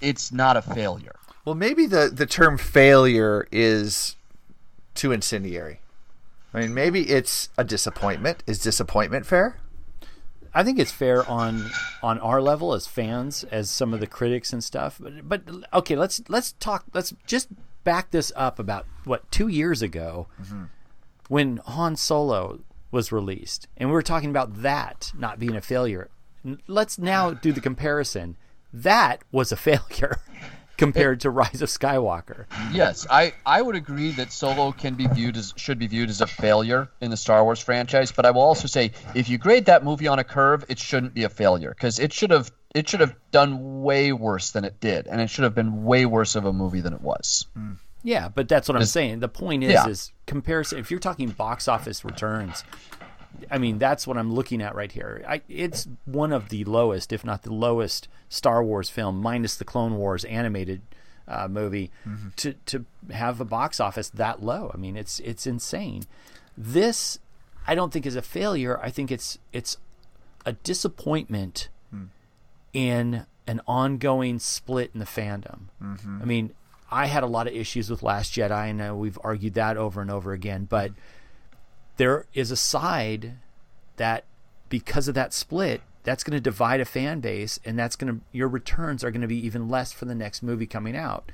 it's 0.00 0.32
not 0.32 0.56
a 0.56 0.62
failure. 0.62 1.14
Well, 1.44 1.54
maybe 1.54 1.86
the, 1.86 2.10
the 2.12 2.26
term 2.26 2.56
failure 2.56 3.46
is 3.52 4.16
too 4.94 5.12
incendiary. 5.12 5.80
I 6.54 6.60
mean, 6.60 6.72
maybe 6.72 7.10
it's 7.10 7.48
a 7.58 7.64
disappointment. 7.64 8.42
Is 8.46 8.60
disappointment 8.60 9.26
fair? 9.26 9.58
I 10.54 10.62
think 10.62 10.78
it's 10.78 10.92
fair 10.92 11.28
on 11.28 11.70
on 12.02 12.18
our 12.20 12.40
level 12.40 12.74
as 12.74 12.86
fans, 12.86 13.44
as 13.44 13.70
some 13.70 13.92
of 13.92 14.00
the 14.00 14.06
critics 14.06 14.52
and 14.52 14.62
stuff. 14.62 14.98
But, 15.00 15.28
but 15.28 15.42
okay, 15.72 15.96
let's 15.96 16.22
let's 16.28 16.52
talk. 16.52 16.84
Let's 16.94 17.12
just 17.26 17.48
back 17.82 18.10
this 18.10 18.32
up 18.36 18.58
about 18.58 18.86
what 19.04 19.30
two 19.30 19.48
years 19.48 19.82
ago, 19.82 20.28
mm-hmm. 20.40 20.64
when 21.28 21.56
Han 21.66 21.96
Solo 21.96 22.60
was 22.90 23.10
released, 23.10 23.66
and 23.76 23.88
we 23.88 23.92
were 23.94 24.02
talking 24.02 24.30
about 24.30 24.62
that 24.62 25.12
not 25.18 25.38
being 25.38 25.56
a 25.56 25.60
failure. 25.60 26.08
Let's 26.68 26.98
now 26.98 27.32
do 27.32 27.52
the 27.52 27.60
comparison. 27.60 28.36
That 28.72 29.22
was 29.32 29.50
a 29.50 29.56
failure 29.56 30.18
compared 30.76 31.20
to 31.20 31.30
Rise 31.30 31.62
of 31.62 31.68
Skywalker. 31.68 32.46
Yes, 32.72 33.06
I, 33.10 33.34
I 33.46 33.62
would 33.62 33.76
agree 33.76 34.10
that 34.12 34.32
Solo 34.32 34.72
can 34.72 34.94
be 34.94 35.06
viewed 35.06 35.36
as 35.36 35.52
should 35.56 35.78
be 35.78 35.86
viewed 35.86 36.10
as 36.10 36.20
a 36.20 36.26
failure 36.26 36.88
in 37.00 37.10
the 37.10 37.16
Star 37.16 37.44
Wars 37.44 37.60
franchise, 37.60 38.12
but 38.12 38.26
I 38.26 38.30
will 38.30 38.42
also 38.42 38.66
say 38.66 38.92
if 39.14 39.28
you 39.28 39.38
grade 39.38 39.66
that 39.66 39.84
movie 39.84 40.08
on 40.08 40.18
a 40.18 40.24
curve, 40.24 40.64
it 40.68 40.78
shouldn't 40.78 41.14
be 41.14 41.24
a 41.24 41.28
failure 41.28 41.70
because 41.70 41.98
it 41.98 42.12
should 42.12 42.30
have 42.30 42.50
it 42.74 42.88
should 42.88 43.00
have 43.00 43.14
done 43.30 43.82
way 43.82 44.12
worse 44.12 44.50
than 44.50 44.64
it 44.64 44.80
did, 44.80 45.06
and 45.06 45.20
it 45.20 45.30
should 45.30 45.44
have 45.44 45.54
been 45.54 45.84
way 45.84 46.06
worse 46.06 46.34
of 46.34 46.44
a 46.44 46.52
movie 46.52 46.80
than 46.80 46.92
it 46.92 47.00
was. 47.00 47.46
Yeah, 48.02 48.28
but 48.28 48.48
that's 48.48 48.68
what 48.68 48.76
I'm 48.76 48.84
saying. 48.84 49.20
The 49.20 49.28
point 49.28 49.64
is, 49.64 49.72
Yeah. 49.72 49.86
is 49.88 50.12
comparison. 50.26 50.78
If 50.78 50.90
you're 50.90 51.00
talking 51.00 51.30
box 51.30 51.68
office 51.68 52.04
returns, 52.04 52.64
I 53.50 53.58
mean 53.58 53.78
that's 53.78 54.06
what 54.06 54.16
I'm 54.16 54.32
looking 54.32 54.62
at 54.62 54.74
right 54.74 54.90
here. 54.90 55.24
I, 55.28 55.42
it's 55.48 55.88
one 56.04 56.32
of 56.32 56.48
the 56.48 56.64
lowest, 56.64 57.12
if 57.12 57.24
not 57.24 57.42
the 57.42 57.52
lowest, 57.52 58.08
Star 58.28 58.62
Wars 58.62 58.88
film, 58.88 59.20
minus 59.20 59.56
the 59.56 59.64
Clone 59.64 59.96
Wars 59.96 60.24
animated 60.24 60.82
uh, 61.26 61.48
movie, 61.48 61.90
to 62.36 62.54
to 62.66 62.84
have 63.10 63.40
a 63.40 63.44
box 63.44 63.80
office 63.80 64.08
that 64.10 64.42
low. 64.42 64.70
I 64.74 64.76
mean, 64.76 64.96
it's 64.96 65.20
it's 65.20 65.46
insane. 65.46 66.04
This, 66.56 67.18
I 67.66 67.74
don't 67.74 67.92
think 67.92 68.06
is 68.06 68.16
a 68.16 68.22
failure. 68.22 68.78
I 68.80 68.90
think 68.90 69.10
it's 69.10 69.38
it's 69.52 69.76
a 70.46 70.52
disappointment 70.52 71.68
in 72.72 73.26
an 73.46 73.60
ongoing 73.66 74.38
split 74.38 74.90
in 74.94 75.00
the 75.00 75.06
fandom. 75.06 75.68
I 76.22 76.24
mean, 76.24 76.54
I 76.90 77.06
had 77.06 77.22
a 77.22 77.26
lot 77.26 77.46
of 77.46 77.54
issues 77.54 77.90
with 77.90 78.02
Last 78.02 78.32
Jedi, 78.34 78.70
and 78.70 78.80
uh, 78.82 78.94
we've 78.94 79.18
argued 79.22 79.54
that 79.54 79.76
over 79.76 80.00
and 80.00 80.10
over 80.10 80.32
again. 80.32 80.66
But 80.68 80.92
there 81.96 82.26
is 82.34 82.50
a 82.50 82.56
side 82.56 83.34
that, 83.96 84.24
because 84.68 85.08
of 85.08 85.14
that 85.14 85.32
split, 85.32 85.82
that's 86.02 86.22
going 86.22 86.36
to 86.36 86.40
divide 86.40 86.80
a 86.80 86.84
fan 86.84 87.20
base, 87.20 87.58
and 87.64 87.78
that's 87.78 87.96
going 87.96 88.14
to 88.14 88.20
your 88.30 88.48
returns 88.48 89.02
are 89.02 89.10
going 89.10 89.22
to 89.22 89.26
be 89.26 89.46
even 89.46 89.68
less 89.68 89.90
for 89.92 90.04
the 90.04 90.14
next 90.14 90.42
movie 90.42 90.66
coming 90.66 90.96
out. 90.96 91.32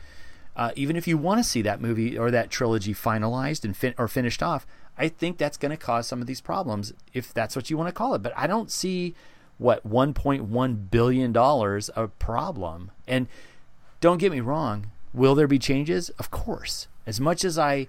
Uh, 0.57 0.71
even 0.77 0.97
if 0.97 1.09
you 1.09 1.17
want 1.17 1.39
to 1.39 1.45
see 1.45 1.63
that 1.63 1.81
movie 1.81 2.17
or 2.17 2.31
that 2.31 2.51
trilogy 2.51 2.95
finalized 2.95 3.65
and 3.65 3.77
fin- 3.77 3.95
or 3.99 4.09
finished 4.09 4.43
off, 4.43 4.67
I 4.97 5.09
think 5.09 5.39
that's 5.39 5.57
going 5.57 5.71
to 5.71 5.77
cause 5.77 6.07
some 6.07 6.21
of 6.21 6.27
these 6.27 6.41
problems, 6.41 6.93
if 7.13 7.33
that's 7.33 7.57
what 7.57 7.71
you 7.71 7.77
want 7.77 7.89
to 7.89 7.95
call 7.95 8.15
it. 8.15 8.23
But 8.23 8.33
I 8.37 8.47
don't 8.47 8.71
see 8.71 9.15
what 9.59 9.89
1.1 9.89 10.91
billion 10.91 11.33
dollars 11.33 11.91
a 11.97 12.09
problem. 12.09 12.91
And 13.07 13.27
don't 14.01 14.19
get 14.19 14.33
me 14.33 14.41
wrong, 14.41 14.91
will 15.13 15.35
there 15.35 15.47
be 15.47 15.59
changes? 15.59 16.11
Of 16.11 16.31
course. 16.31 16.89
As 17.07 17.21
much 17.21 17.45
as 17.45 17.59
I 17.59 17.87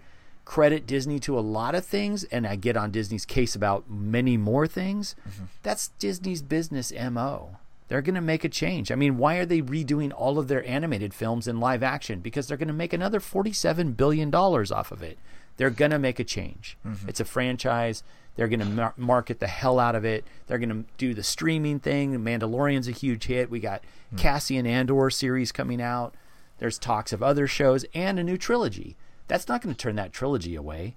credit 0.51 0.85
Disney 0.85 1.17
to 1.17 1.39
a 1.39 1.47
lot 1.57 1.75
of 1.75 1.85
things 1.85 2.25
and 2.25 2.45
I 2.45 2.57
get 2.57 2.75
on 2.75 2.91
Disney's 2.91 3.25
case 3.25 3.55
about 3.55 3.89
many 3.89 4.35
more 4.35 4.67
things, 4.67 5.15
that's 5.63 5.87
Disney's 5.97 6.41
business 6.41 6.91
MO. 6.91 7.55
They're 7.87 8.01
going 8.01 8.15
to 8.15 8.21
make 8.21 8.43
a 8.43 8.49
change. 8.49 8.91
I 8.91 8.95
mean, 8.95 9.17
why 9.17 9.37
are 9.37 9.45
they 9.45 9.61
redoing 9.61 10.11
all 10.13 10.37
of 10.37 10.49
their 10.49 10.67
animated 10.67 11.13
films 11.13 11.47
in 11.47 11.61
live 11.61 11.83
action? 11.83 12.19
Because 12.19 12.47
they're 12.47 12.57
going 12.57 12.67
to 12.67 12.73
make 12.73 12.91
another 12.91 13.21
$47 13.21 13.95
billion 13.95 14.33
off 14.35 14.91
of 14.91 15.01
it. 15.01 15.17
They're 15.55 15.69
going 15.69 15.91
to 15.91 15.99
make 15.99 16.19
a 16.19 16.25
change. 16.25 16.77
It's 17.07 17.21
a 17.21 17.25
franchise. 17.25 18.03
They're 18.35 18.49
going 18.49 18.59
to 18.59 18.65
mar- 18.65 18.93
market 18.97 19.39
the 19.39 19.47
hell 19.47 19.79
out 19.79 19.95
of 19.95 20.03
it. 20.03 20.25
They're 20.47 20.57
going 20.59 20.69
to 20.83 20.83
do 20.97 21.13
the 21.13 21.23
streaming 21.23 21.79
thing. 21.79 22.11
The 22.11 22.17
Mandalorian's 22.17 22.89
a 22.89 22.91
huge 22.91 23.25
hit. 23.27 23.49
We 23.49 23.61
got 23.61 23.81
Hmm. 24.09 24.17
Cassian 24.17 24.67
Andor 24.67 25.09
series 25.09 25.53
coming 25.53 25.81
out. 25.81 26.13
There's 26.59 26.77
talks 26.77 27.13
of 27.13 27.23
other 27.23 27.47
shows 27.47 27.85
and 27.93 28.19
a 28.19 28.23
new 28.23 28.37
trilogy. 28.37 28.97
That's 29.28 29.47
not 29.47 29.61
going 29.61 29.74
to 29.74 29.78
turn 29.80 29.95
that 29.95 30.11
trilogy 30.13 30.55
away. 30.55 30.95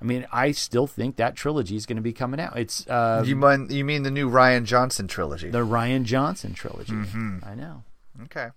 I 0.00 0.04
mean, 0.04 0.26
I 0.32 0.50
still 0.52 0.86
think 0.86 1.16
that 1.16 1.34
trilogy 1.36 1.76
is 1.76 1.86
going 1.86 1.96
to 1.96 2.02
be 2.02 2.12
coming 2.12 2.40
out. 2.40 2.58
It's 2.58 2.86
uh, 2.88 3.22
you 3.26 3.36
mean 3.36 3.68
you 3.70 3.84
mean 3.84 4.02
the 4.02 4.10
new 4.10 4.28
Rian 4.30 4.64
Johnson 4.64 5.06
trilogy? 5.08 5.50
the 5.50 5.64
Rian 5.64 6.04
Johnson 6.04 6.52
trilogy. 6.54 6.92
Mhm. 6.92 7.46
I 7.46 7.54
know. 7.54 7.84
Okay. 8.24 8.48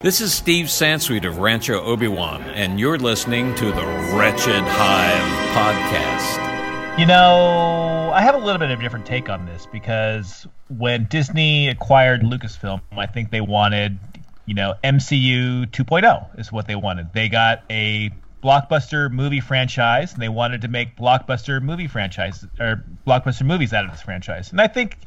This 0.00 0.20
is 0.20 0.34
Steve 0.34 0.66
Sansweet 0.66 1.24
of 1.24 1.38
Rancho 1.38 1.80
Obi-Wan, 1.80 2.42
and 2.42 2.78
you're 2.80 2.98
listening 2.98 3.54
to 3.54 3.66
the 3.66 3.86
Wretched 4.16 4.62
Hive 4.66 5.54
podcast. 5.54 6.98
You 6.98 7.06
know, 7.06 8.10
I 8.12 8.20
have 8.20 8.34
a 8.34 8.38
little 8.38 8.58
bit 8.58 8.70
of 8.70 8.78
a 8.78 8.82
different 8.82 9.06
take 9.06 9.28
on 9.28 9.46
this 9.46 9.66
because 9.72 10.46
when 10.68 11.06
Disney 11.06 11.68
acquired 11.68 12.20
Lucasfilm, 12.22 12.80
I 12.92 13.06
think 13.06 13.30
they 13.30 13.40
wanted, 13.40 13.98
you 14.46 14.54
know, 14.54 14.74
MCU 14.84 15.66
2.0 15.70 16.38
is 16.38 16.52
what 16.52 16.66
they 16.66 16.76
wanted. 16.76 17.12
They 17.14 17.28
got 17.28 17.62
a 17.70 18.10
blockbuster 18.44 19.10
movie 19.10 19.40
franchise 19.40 20.12
and 20.12 20.20
they 20.20 20.28
wanted 20.28 20.60
to 20.60 20.68
make 20.68 20.96
blockbuster 20.96 21.62
movie 21.62 21.88
franchise 21.88 22.44
or 22.60 22.84
blockbuster 23.06 23.46
movies 23.46 23.72
out 23.72 23.86
of 23.86 23.90
this 23.90 24.02
franchise. 24.02 24.52
And 24.52 24.60
I 24.60 24.66
think 24.66 24.98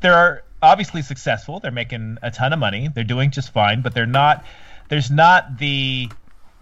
they're 0.00 0.42
obviously 0.62 1.02
successful. 1.02 1.60
They're 1.60 1.70
making 1.70 2.16
a 2.22 2.30
ton 2.30 2.52
of 2.54 2.58
money. 2.58 2.88
They're 2.88 3.04
doing 3.04 3.30
just 3.30 3.52
fine, 3.52 3.82
but 3.82 3.94
they're 3.94 4.06
not 4.06 4.44
there's 4.88 5.10
not 5.10 5.58
the 5.58 6.08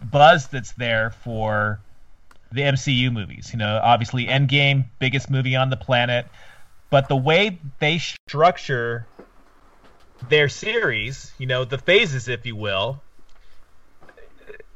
buzz 0.02 0.48
that's 0.48 0.72
there 0.72 1.10
for 1.10 1.80
the 2.52 2.62
MCU 2.62 3.12
movies. 3.12 3.50
You 3.52 3.58
know, 3.58 3.80
obviously 3.82 4.26
Endgame, 4.26 4.86
biggest 4.98 5.30
movie 5.30 5.54
on 5.54 5.70
the 5.70 5.76
planet, 5.76 6.26
but 6.90 7.08
the 7.08 7.16
way 7.16 7.60
they 7.78 7.98
structure 7.98 9.06
their 10.28 10.48
series, 10.48 11.32
you 11.38 11.46
know, 11.46 11.64
the 11.64 11.78
phases, 11.78 12.28
if 12.28 12.46
you 12.46 12.56
will, 12.56 13.02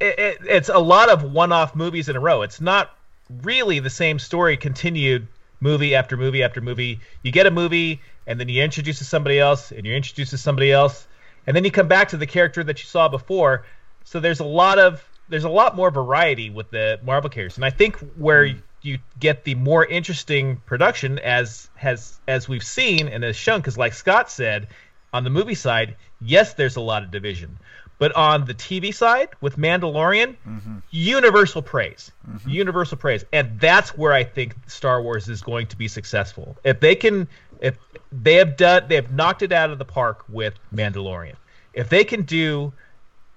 it, 0.01 0.19
it, 0.19 0.39
it's 0.43 0.69
a 0.69 0.79
lot 0.79 1.09
of 1.09 1.23
one-off 1.23 1.75
movies 1.75 2.09
in 2.09 2.17
a 2.17 2.21
row. 2.21 2.43
It's 2.43 2.61
not 2.61 2.97
really 3.43 3.79
the 3.79 3.91
same 3.91 4.19
story 4.19 4.57
continued 4.57 5.27
movie 5.61 5.95
after 5.95 6.17
movie 6.17 6.43
after 6.43 6.61
movie. 6.61 7.01
You 7.23 7.33
get 7.33 7.47
a 7.47 7.51
movie, 7.51 8.01
and 8.27 8.39
then 8.39 8.49
you 8.49 8.63
introduce 8.63 8.99
to 8.99 9.05
somebody 9.05 9.39
else, 9.39 9.73
and 9.73 9.85
you 9.85 9.95
introduce 9.95 10.31
to 10.31 10.39
somebody 10.39 10.73
else, 10.73 11.07
and 11.47 11.57
then 11.57 11.65
you 11.65 11.71
come 11.71 11.89
back 11.89 12.09
to 12.11 12.17
the 12.17 12.27
character 12.27 12.63
that 12.65 12.79
you 12.81 12.87
saw 12.87 13.09
before. 13.09 13.65
So 14.05 14.21
there's 14.21 14.41
a 14.41 14.45
lot 14.45 14.79
of 14.79 15.05
there's 15.29 15.45
a 15.45 15.49
lot 15.49 15.77
more 15.77 15.91
variety 15.91 16.49
with 16.49 16.71
the 16.71 16.99
Marvel 17.05 17.29
characters, 17.29 17.57
and 17.57 17.65
I 17.65 17.71
think 17.71 17.97
where 18.17 18.49
hmm. 18.49 18.59
you 18.83 18.99
get 19.19 19.45
the 19.45 19.55
more 19.55 19.85
interesting 19.85 20.57
production, 20.65 21.19
as 21.19 21.69
has 21.75 22.19
as 22.29 22.49
we've 22.49 22.65
seen 22.65 23.09
and 23.09 23.25
as 23.25 23.37
shown, 23.37 23.61
because 23.61 23.77
like 23.77 23.93
Scott 23.93 24.31
said, 24.31 24.69
on 25.13 25.25
the 25.25 25.31
movie 25.31 25.55
side, 25.55 25.97
yes, 26.21 26.55
there's 26.55 26.77
a 26.77 26.81
lot 26.81 27.03
of 27.03 27.11
division, 27.11 27.59
but 27.99 28.15
on 28.15 28.45
the 28.45 28.55
TV 28.55 28.95
side 28.95 29.29
with 29.41 29.57
Mandalorian, 29.57 30.37
mm-hmm. 30.47 30.79
universal 30.91 31.63
praise, 31.63 32.13
mm-hmm. 32.29 32.49
universal 32.49 32.97
praise, 32.97 33.25
and 33.33 33.59
that's 33.61 33.97
where 33.97 34.13
I 34.13 34.25
think 34.25 34.55
Star 34.69 35.03
Wars 35.03 35.29
is 35.29 35.43
going 35.43 35.67
to 35.69 35.77
be 35.77 35.89
successful. 35.89 36.57
If 36.65 36.81
they 36.81 36.95
can, 36.95 37.29
if 37.61 37.77
they 38.13 38.35
have 38.35 38.57
done, 38.57 38.85
they 38.89 38.95
have 38.95 39.13
knocked 39.13 39.43
it 39.43 39.53
out 39.53 39.71
of 39.71 39.79
the 39.79 39.85
park 39.85 40.25
with 40.29 40.55
Mandalorian. 40.75 41.35
If 41.75 41.89
they 41.89 42.05
can 42.05 42.23
do 42.23 42.73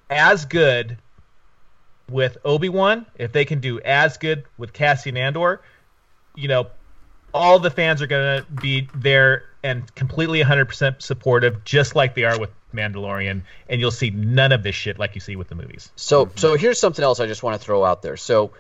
as 0.10 0.46
good 0.46 0.98
with 2.10 2.38
Obi 2.46 2.70
Wan, 2.70 3.06
if 3.18 3.32
they 3.32 3.46
can 3.46 3.60
do 3.60 3.80
as 3.82 4.18
good 4.18 4.44
with 4.58 4.74
Cassian 4.74 5.18
Andor, 5.18 5.62
you 6.36 6.48
know, 6.48 6.68
all 7.34 7.60
the 7.60 7.70
fans 7.70 8.02
are 8.02 8.08
going 8.08 8.44
to 8.44 8.52
be 8.62 8.90
there 8.94 9.44
and 9.64 9.94
completely 9.96 10.42
100% 10.42 11.02
supportive, 11.02 11.64
just 11.64 11.96
like 11.96 12.16
they 12.16 12.24
are 12.26 12.40
with 12.40 12.50
Mandalorian, 12.74 13.42
and 13.70 13.82
you'll 13.82 13.92
see 13.92 14.10
none 14.10 14.52
of 14.52 14.64
this 14.64 14.76
shit 14.76 15.00
like 15.00 15.16
you 15.16 15.22
see 15.22 15.36
with 15.36 15.48
the 15.50 15.56
movies. 15.56 15.92
So, 15.96 16.30
so 16.36 16.56
here's 16.56 16.80
something 16.80 17.04
else 17.04 17.20
I 17.20 17.28
just 17.28 17.44
want 17.44 17.60
to 17.60 17.66
throw 17.66 17.84
out 17.84 18.02
there. 18.02 18.18
So, 18.18 18.52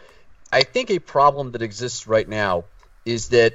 I 0.52 0.64
think 0.64 0.92
a 0.92 1.00
problem 1.00 1.52
that 1.52 1.62
exists 1.62 2.08
right 2.08 2.28
now 2.28 2.66
is 3.06 3.30
that 3.30 3.54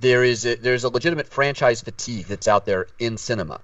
there 0.00 0.24
is 0.24 0.46
a, 0.46 0.54
there's 0.54 0.84
a 0.84 0.88
legitimate 0.88 1.28
franchise 1.28 1.82
fatigue 1.82 2.26
that's 2.26 2.48
out 2.48 2.64
there 2.64 2.86
in 2.98 3.16
cinema. 3.18 3.60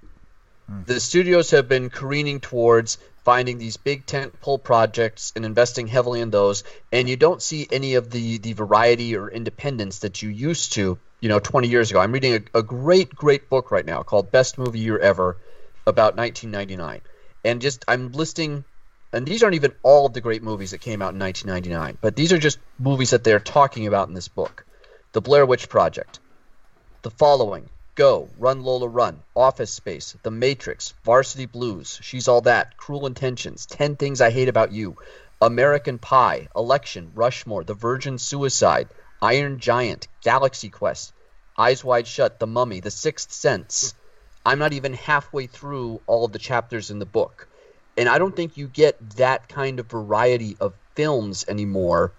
Hmm. 0.67 0.81
The 0.85 0.99
studios 0.99 1.51
have 1.51 1.67
been 1.67 1.89
careening 1.89 2.39
towards 2.39 2.97
finding 3.23 3.57
these 3.57 3.77
big 3.77 4.05
tentpole 4.05 4.61
projects 4.61 5.33
and 5.35 5.45
investing 5.45 5.87
heavily 5.87 6.21
in 6.21 6.29
those, 6.29 6.63
and 6.91 7.09
you 7.09 7.15
don't 7.15 7.41
see 7.41 7.67
any 7.71 7.95
of 7.95 8.09
the 8.09 8.37
the 8.39 8.53
variety 8.53 9.15
or 9.15 9.29
independence 9.29 9.99
that 9.99 10.21
you 10.21 10.29
used 10.29 10.73
to, 10.73 10.97
you 11.19 11.29
know, 11.29 11.39
20 11.39 11.67
years 11.67 11.91
ago. 11.91 11.99
I'm 11.99 12.11
reading 12.11 12.33
a, 12.53 12.59
a 12.59 12.63
great, 12.63 13.13
great 13.13 13.49
book 13.49 13.71
right 13.71 13.85
now 13.85 14.03
called 14.03 14.31
Best 14.31 14.57
Movie 14.57 14.79
Year 14.79 14.97
Ever 14.97 15.37
about 15.89 16.15
1999, 16.15 17.01
and 17.43 17.61
just 17.61 17.83
I'm 17.87 18.11
listing, 18.11 18.63
and 19.11 19.25
these 19.25 19.43
aren't 19.43 19.55
even 19.55 19.73
all 19.83 20.05
of 20.05 20.13
the 20.13 20.21
great 20.21 20.43
movies 20.43 20.71
that 20.71 20.81
came 20.81 21.01
out 21.01 21.13
in 21.13 21.19
1999, 21.19 21.97
but 22.01 22.15
these 22.15 22.31
are 22.31 22.37
just 22.37 22.59
movies 22.77 23.09
that 23.09 23.23
they're 23.23 23.39
talking 23.39 23.87
about 23.87 24.07
in 24.07 24.13
this 24.13 24.27
book: 24.27 24.65
The 25.11 25.21
Blair 25.21 25.45
Witch 25.45 25.67
Project, 25.67 26.19
The 27.01 27.11
Following, 27.11 27.69
Go, 27.95 28.29
Run 28.37 28.63
Lola 28.63 28.87
Run, 28.87 29.23
Office 29.35 29.73
Space, 29.73 30.15
The 30.23 30.31
Matrix, 30.31 30.93
Varsity 31.03 31.47
Blues, 31.47 31.99
She's 32.01 32.29
All 32.29 32.39
That, 32.41 32.77
Cruel 32.77 33.07
Intentions, 33.07 33.65
10 33.65 33.97
Things 33.97 34.21
I 34.21 34.29
Hate 34.29 34.47
About 34.47 34.71
You, 34.71 34.95
American 35.41 35.97
Pie, 35.97 36.47
Election, 36.55 37.11
Rushmore, 37.13 37.65
The 37.65 37.73
Virgin 37.73 38.17
Suicide, 38.17 38.87
Iron 39.21 39.59
Giant, 39.59 40.07
Galaxy 40.21 40.69
Quest, 40.69 41.11
Eyes 41.57 41.83
Wide 41.83 42.07
Shut, 42.07 42.39
The 42.39 42.47
Mummy, 42.47 42.79
The 42.79 42.91
Sixth 42.91 43.33
Sense. 43.33 43.93
I'm 44.45 44.59
not 44.59 44.73
even 44.73 44.93
halfway 44.93 45.47
through 45.47 46.01
all 46.07 46.25
of 46.25 46.31
the 46.31 46.39
chapters 46.39 46.91
in 46.91 46.99
the 46.99 47.05
book. 47.05 47.47
And 47.97 48.07
I 48.07 48.17
don't 48.17 48.35
think 48.35 48.57
you 48.57 48.67
get 48.67 48.97
that 49.17 49.49
kind 49.49 49.79
of 49.79 49.87
variety 49.87 50.55
of 50.59 50.73
films 50.95 51.45
anymore 51.47 52.13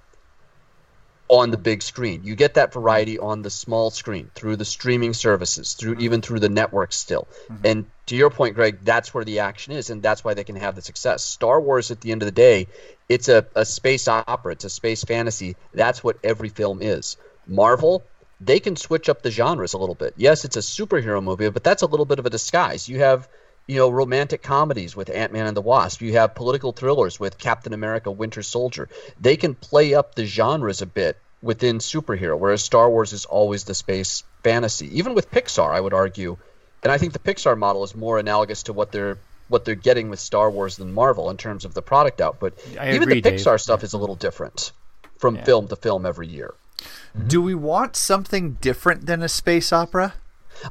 on 1.30 1.52
the 1.52 1.56
big 1.56 1.80
screen. 1.80 2.22
You 2.24 2.34
get 2.34 2.54
that 2.54 2.72
variety 2.72 3.18
on 3.18 3.42
the 3.42 3.50
small 3.50 3.90
screen 3.90 4.30
through 4.34 4.56
the 4.56 4.64
streaming 4.64 5.14
services, 5.14 5.74
through 5.74 5.92
mm-hmm. 5.92 6.02
even 6.02 6.22
through 6.22 6.40
the 6.40 6.48
networks 6.48 6.96
still. 6.96 7.28
Mm-hmm. 7.48 7.66
And 7.66 7.86
to 8.06 8.16
your 8.16 8.30
point, 8.30 8.56
Greg, 8.56 8.80
that's 8.82 9.14
where 9.14 9.24
the 9.24 9.38
action 9.38 9.72
is, 9.72 9.90
and 9.90 10.02
that's 10.02 10.24
why 10.24 10.34
they 10.34 10.42
can 10.42 10.56
have 10.56 10.74
the 10.74 10.82
success. 10.82 11.24
Star 11.24 11.60
Wars, 11.60 11.92
at 11.92 12.00
the 12.00 12.10
end 12.10 12.22
of 12.22 12.26
the 12.26 12.32
day, 12.32 12.66
it's 13.08 13.28
a, 13.28 13.46
a 13.54 13.64
space 13.64 14.08
opera, 14.08 14.52
it's 14.52 14.64
a 14.64 14.70
space 14.70 15.04
fantasy. 15.04 15.54
That's 15.72 16.02
what 16.02 16.18
every 16.24 16.48
film 16.48 16.82
is. 16.82 17.16
Marvel, 17.46 18.02
they 18.40 18.60
can 18.60 18.76
switch 18.76 19.08
up 19.08 19.22
the 19.22 19.30
genres 19.30 19.74
a 19.74 19.78
little 19.78 19.94
bit. 19.94 20.14
Yes, 20.16 20.44
it's 20.44 20.56
a 20.56 20.60
superhero 20.60 21.22
movie, 21.22 21.50
but 21.50 21.64
that's 21.64 21.82
a 21.82 21.86
little 21.86 22.06
bit 22.06 22.18
of 22.18 22.26
a 22.26 22.30
disguise. 22.30 22.88
You 22.88 22.98
have 23.00 23.28
you 23.66 23.76
know, 23.76 23.88
romantic 23.88 24.42
comedies 24.42 24.96
with 24.96 25.10
Ant 25.10 25.32
Man 25.32 25.46
and 25.46 25.56
the 25.56 25.60
Wasp. 25.60 26.02
You 26.02 26.14
have 26.14 26.34
political 26.34 26.72
thrillers 26.72 27.20
with 27.20 27.38
Captain 27.38 27.72
America 27.72 28.10
Winter 28.10 28.42
Soldier. 28.42 28.88
They 29.20 29.36
can 29.36 29.54
play 29.54 29.94
up 29.94 30.16
the 30.16 30.26
genres 30.26 30.82
a 30.82 30.86
bit 30.86 31.16
within 31.40 31.78
superhero, 31.78 32.36
whereas 32.36 32.62
Star 32.64 32.90
Wars 32.90 33.12
is 33.12 33.26
always 33.26 33.64
the 33.64 33.74
space 33.74 34.24
fantasy. 34.42 34.98
Even 34.98 35.14
with 35.14 35.30
Pixar, 35.30 35.70
I 35.70 35.80
would 35.80 35.94
argue, 35.94 36.36
and 36.82 36.90
I 36.90 36.98
think 36.98 37.12
the 37.12 37.20
Pixar 37.20 37.56
model 37.56 37.84
is 37.84 37.94
more 37.94 38.18
analogous 38.18 38.64
to 38.64 38.72
what 38.72 38.90
they're 38.90 39.18
what 39.46 39.64
they're 39.64 39.74
getting 39.76 40.10
with 40.10 40.18
Star 40.20 40.50
Wars 40.50 40.76
than 40.76 40.92
Marvel 40.92 41.30
in 41.30 41.36
terms 41.36 41.64
of 41.64 41.72
the 41.72 41.82
product 41.82 42.20
output. 42.20 42.58
I 42.78 42.90
Even 42.90 43.02
agree, 43.02 43.20
the 43.20 43.30
Dave. 43.30 43.40
Pixar 43.40 43.60
stuff 43.60 43.84
is 43.84 43.92
a 43.92 43.98
little 43.98 44.16
different 44.16 44.72
from 45.18 45.36
Yeah. 45.36 45.44
film 45.44 45.68
to 45.68 45.76
film 45.76 46.06
every 46.06 46.26
year. 46.26 46.54
Do 47.26 47.42
we 47.42 47.54
want 47.54 47.96
something 47.96 48.54
different 48.60 49.06
than 49.06 49.22
a 49.22 49.28
space 49.28 49.72
opera? 49.72 50.14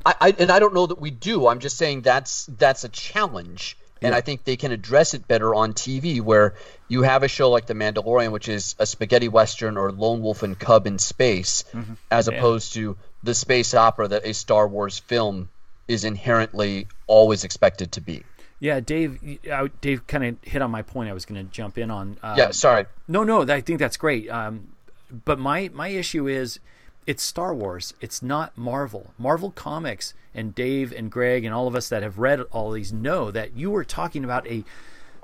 I, 0.06 0.14
I 0.22 0.36
and 0.38 0.52
I 0.52 0.60
don't 0.60 0.74
know 0.74 0.86
that 0.88 1.00
we 1.02 1.10
do. 1.12 1.48
I'm 1.48 1.60
just 1.60 1.78
saying 1.78 2.02
that's 2.02 2.46
that's 2.46 2.84
a 2.84 2.90
challenge, 2.90 3.76
and 4.02 4.14
I 4.14 4.22
think 4.22 4.44
they 4.44 4.56
can 4.56 4.72
address 4.72 5.14
it 5.14 5.28
better 5.28 5.54
on 5.56 5.74
TV, 5.74 6.22
where 6.22 6.54
you 6.88 7.02
have 7.04 7.24
a 7.24 7.28
show 7.28 7.50
like 7.50 7.66
The 7.66 7.74
Mandalorian, 7.74 8.32
which 8.32 8.48
is 8.48 8.76
a 8.80 8.86
spaghetti 8.86 9.28
western 9.28 9.78
or 9.78 9.92
Lone 9.92 10.22
Wolf 10.22 10.44
and 10.44 10.58
Cub 10.58 10.86
in 10.88 11.00
space, 11.00 11.64
Mm-hmm. 11.74 11.94
as 12.12 12.28
Yeah. 12.28 12.38
opposed 12.38 12.74
to 12.74 12.98
the 13.24 13.34
space 13.34 13.74
opera 13.74 14.08
that 14.08 14.26
a 14.26 14.34
Star 14.34 14.68
Wars 14.68 15.00
film 15.00 15.50
is 15.88 16.04
inherently 16.06 16.88
always 17.08 17.44
expected 17.44 17.92
to 17.94 18.02
be. 18.02 18.24
Yeah, 18.62 18.80
Dave. 18.82 19.40
Dave 19.82 20.06
kind 20.06 20.24
of 20.26 20.36
hit 20.44 20.62
on 20.62 20.70
my 20.70 20.82
point. 20.84 21.10
I 21.10 21.14
was 21.14 21.26
going 21.26 21.44
to 21.46 21.52
jump 21.52 21.78
in 21.78 21.90
on. 21.90 22.18
Um, 22.22 22.38
Yeah, 22.38 22.52
sorry. 22.52 22.86
No, 23.08 23.24
no. 23.24 23.42
I 23.42 23.62
think 23.62 23.80
that's 23.80 23.98
great. 23.98 24.30
Um, 24.30 24.68
but 25.12 25.40
my 25.40 25.70
my 25.74 25.90
issue 25.90 26.28
is, 26.28 26.60
it's 27.06 27.24
Star 27.24 27.54
Wars. 27.54 27.94
It's 28.02 28.22
not 28.22 28.58
Marvel. 28.58 29.14
Marvel 29.18 29.52
Comics 29.52 30.14
and 30.36 30.54
Dave 30.54 30.92
and 30.92 31.10
Greg 31.10 31.44
and 31.44 31.54
all 31.54 31.68
of 31.68 31.76
us 31.76 31.90
that 31.90 32.04
have 32.04 32.20
read 32.20 32.42
all 32.52 32.72
these 32.72 32.94
know 32.94 33.32
that 33.32 33.56
you 33.56 33.72
were 33.72 33.84
talking 33.84 34.24
about 34.24 34.48
a 34.48 34.64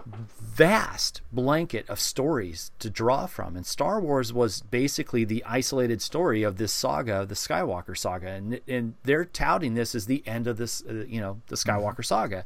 vast 0.06 1.22
blanket 1.32 1.90
of 1.90 2.00
stories 2.00 2.72
to 2.80 2.90
draw 2.90 3.26
from. 3.26 3.56
And 3.56 3.66
Star 3.66 4.00
Wars 4.00 4.32
was 4.32 4.62
basically 4.62 5.26
the 5.26 5.44
isolated 5.46 6.02
story 6.02 6.44
of 6.44 6.58
this 6.58 6.72
saga 6.72 7.26
the 7.26 7.36
Skywalker 7.36 7.98
saga. 7.98 8.30
And 8.30 8.62
and 8.68 8.96
they're 9.04 9.26
touting 9.26 9.74
this 9.74 9.96
as 9.96 10.06
the 10.06 10.24
end 10.26 10.48
of 10.48 10.58
this 10.58 10.84
uh, 10.90 11.06
you 11.08 11.20
know 11.20 11.42
the 11.48 11.56
Skywalker 11.56 12.06
saga 12.06 12.46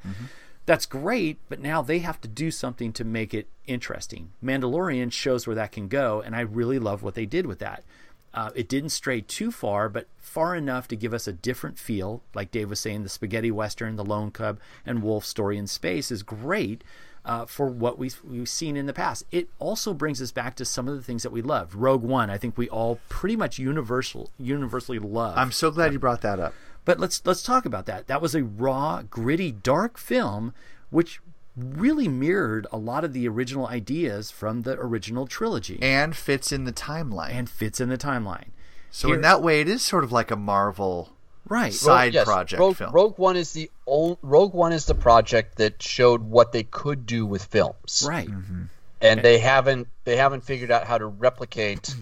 that's 0.70 0.86
great 0.86 1.38
but 1.50 1.60
now 1.60 1.82
they 1.82 2.00
have 2.00 2.22
to 2.22 2.28
do 2.28 2.52
something 2.52 2.94
to 2.94 3.04
make 3.04 3.34
it 3.34 3.48
interesting 3.66 4.24
Mandalorian 4.44 5.12
shows 5.12 5.48
where 5.48 5.56
that 5.56 5.72
can 5.72 5.88
go 5.88 6.22
and 6.22 6.36
I 6.36 6.42
really 6.42 6.80
love 6.80 7.02
what 7.04 7.16
they 7.16 7.26
did 7.26 7.46
with 7.46 7.60
that 7.60 7.84
Uh, 8.32 8.52
it 8.54 8.70
didn't 8.70 8.92
stray 8.92 9.22
too 9.22 9.50
far, 9.52 9.90
but 9.90 10.06
far 10.18 10.56
enough 10.56 10.88
to 10.88 10.96
give 10.96 11.16
us 11.16 11.28
a 11.28 11.34
different 11.34 11.80
feel. 11.80 12.22
Like 12.36 12.52
Dave 12.52 12.70
was 12.70 12.80
saying, 12.80 13.02
the 13.02 13.10
spaghetti 13.10 13.50
western, 13.50 13.96
the 13.96 14.06
Lone 14.06 14.30
Cub, 14.30 14.60
and 14.86 15.02
Wolf 15.02 15.26
story 15.26 15.58
in 15.58 15.66
space 15.66 16.12
is 16.12 16.22
great 16.22 16.84
uh, 17.26 17.46
for 17.48 17.68
what 17.68 17.98
we've, 17.98 18.22
we've 18.24 18.48
seen 18.48 18.78
in 18.78 18.86
the 18.86 18.94
past. 18.94 19.24
It 19.32 19.50
also 19.58 19.96
brings 19.96 20.22
us 20.22 20.32
back 20.32 20.54
to 20.58 20.64
some 20.66 20.88
of 20.88 20.96
the 20.96 21.02
things 21.02 21.24
that 21.24 21.32
we 21.32 21.42
loved. 21.42 21.74
Rogue 21.74 22.04
One, 22.04 22.30
I 22.30 22.38
think 22.38 22.56
we 22.56 22.70
all 22.70 23.00
pretty 23.10 23.36
much 23.36 23.58
universal 23.58 24.30
universally 24.38 25.00
love. 25.00 25.36
I'm 25.36 25.52
so 25.52 25.72
glad 25.72 25.92
you 25.92 26.00
brought 26.00 26.22
that 26.22 26.40
up. 26.40 26.54
But 26.90 27.00
let's 27.00 27.22
let's 27.24 27.44
talk 27.44 27.68
about 27.68 27.86
that. 27.86 28.08
That 28.08 28.20
was 28.20 28.34
a 28.34 28.44
raw, 28.44 29.04
gritty, 29.04 29.52
dark 29.52 30.00
film, 30.00 30.56
which 30.90 31.22
really 31.56 32.08
mirrored 32.08 32.66
a 32.72 32.80
lot 32.80 33.04
of 33.04 33.14
the 33.14 33.28
original 33.28 33.68
ideas 33.68 34.32
from 34.32 34.64
the 34.64 34.72
original 34.72 35.28
trilogy 35.28 35.78
and 35.84 36.16
fits 36.16 36.52
in 36.52 36.64
the 36.64 36.74
timeline. 36.74 37.30
And 37.30 37.48
fits 37.48 37.80
in 37.80 37.90
the 37.90 37.98
timeline. 38.00 38.48
So 38.90 39.10
Here, 39.10 39.18
in 39.18 39.22
that 39.22 39.44
way, 39.44 39.62
it 39.62 39.70
is 39.70 39.84
sort 39.84 40.04
of 40.04 40.12
like 40.12 40.32
a 40.32 40.36
Marvel 40.36 41.14
right 41.48 41.72
side 41.72 42.06
Rogue, 42.06 42.14
yes, 42.16 42.26
project 42.26 42.60
Rogue, 42.60 42.78
film. 42.78 42.92
Rogue 42.92 43.20
One 43.20 43.38
is 43.38 43.54
the 43.54 43.70
old, 43.86 44.18
Rogue 44.24 44.56
One 44.56 44.74
is 44.74 44.88
the 44.88 44.96
project 44.96 45.60
that 45.60 45.84
showed 45.84 46.24
what 46.24 46.54
they 46.54 46.64
could 46.64 47.06
do 47.06 47.24
with 47.24 47.44
films. 47.44 48.04
Right. 48.10 48.28
Mm-hmm. 48.28 48.64
And 49.00 49.22
they 49.22 49.38
haven't 49.38 49.90
they 50.06 50.16
haven't 50.16 50.44
figured 50.44 50.72
out 50.72 50.88
how 50.88 50.98
to 50.98 51.06
replicate 51.06 51.94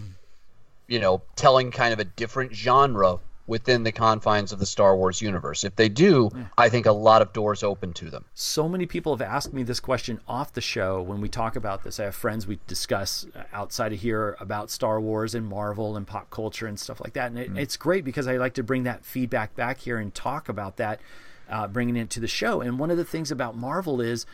you 0.88 0.98
know, 0.98 1.22
telling 1.36 1.70
kind 1.70 1.92
of 1.92 2.00
a 2.00 2.04
different 2.04 2.54
genre 2.54 3.18
within 3.48 3.82
the 3.82 3.90
confines 3.90 4.52
of 4.52 4.58
the 4.58 4.66
Star 4.66 4.94
Wars 4.94 5.20
universe. 5.22 5.64
If 5.64 5.74
they 5.74 5.88
do, 5.88 6.30
yeah. 6.34 6.44
I 6.56 6.68
think 6.68 6.84
a 6.86 6.92
lot 6.92 7.22
of 7.22 7.32
doors 7.32 7.62
open 7.62 7.94
to 7.94 8.10
them. 8.10 8.26
So 8.34 8.68
many 8.68 8.84
people 8.84 9.16
have 9.16 9.26
asked 9.26 9.54
me 9.54 9.62
this 9.62 9.80
question 9.80 10.20
off 10.28 10.52
the 10.52 10.60
show 10.60 11.00
when 11.00 11.20
we 11.20 11.28
talk 11.30 11.56
about 11.56 11.82
this. 11.82 11.98
I 11.98 12.04
have 12.04 12.14
friends 12.14 12.46
we 12.46 12.60
discuss 12.66 13.26
outside 13.52 13.94
of 13.94 14.00
here 14.00 14.36
about 14.38 14.70
Star 14.70 15.00
Wars 15.00 15.34
and 15.34 15.46
Marvel 15.46 15.96
and 15.96 16.06
pop 16.06 16.28
culture 16.30 16.66
and 16.66 16.78
stuff 16.78 17.00
like 17.00 17.14
that. 17.14 17.30
And 17.30 17.38
it, 17.38 17.52
mm. 17.52 17.58
it's 17.58 17.78
great 17.78 18.04
because 18.04 18.28
I 18.28 18.36
like 18.36 18.52
to 18.54 18.62
bring 18.62 18.84
that 18.84 19.04
feedback 19.04 19.56
back 19.56 19.78
here 19.78 19.96
and 19.96 20.14
talk 20.14 20.50
about 20.50 20.76
that, 20.76 21.00
uh, 21.48 21.66
bringing 21.66 21.96
it 21.96 22.10
to 22.10 22.20
the 22.20 22.28
show. 22.28 22.60
And 22.60 22.78
one 22.78 22.90
of 22.90 22.98
the 22.98 23.04
things 23.04 23.30
about 23.30 23.56
Marvel 23.56 24.02
is 24.02 24.26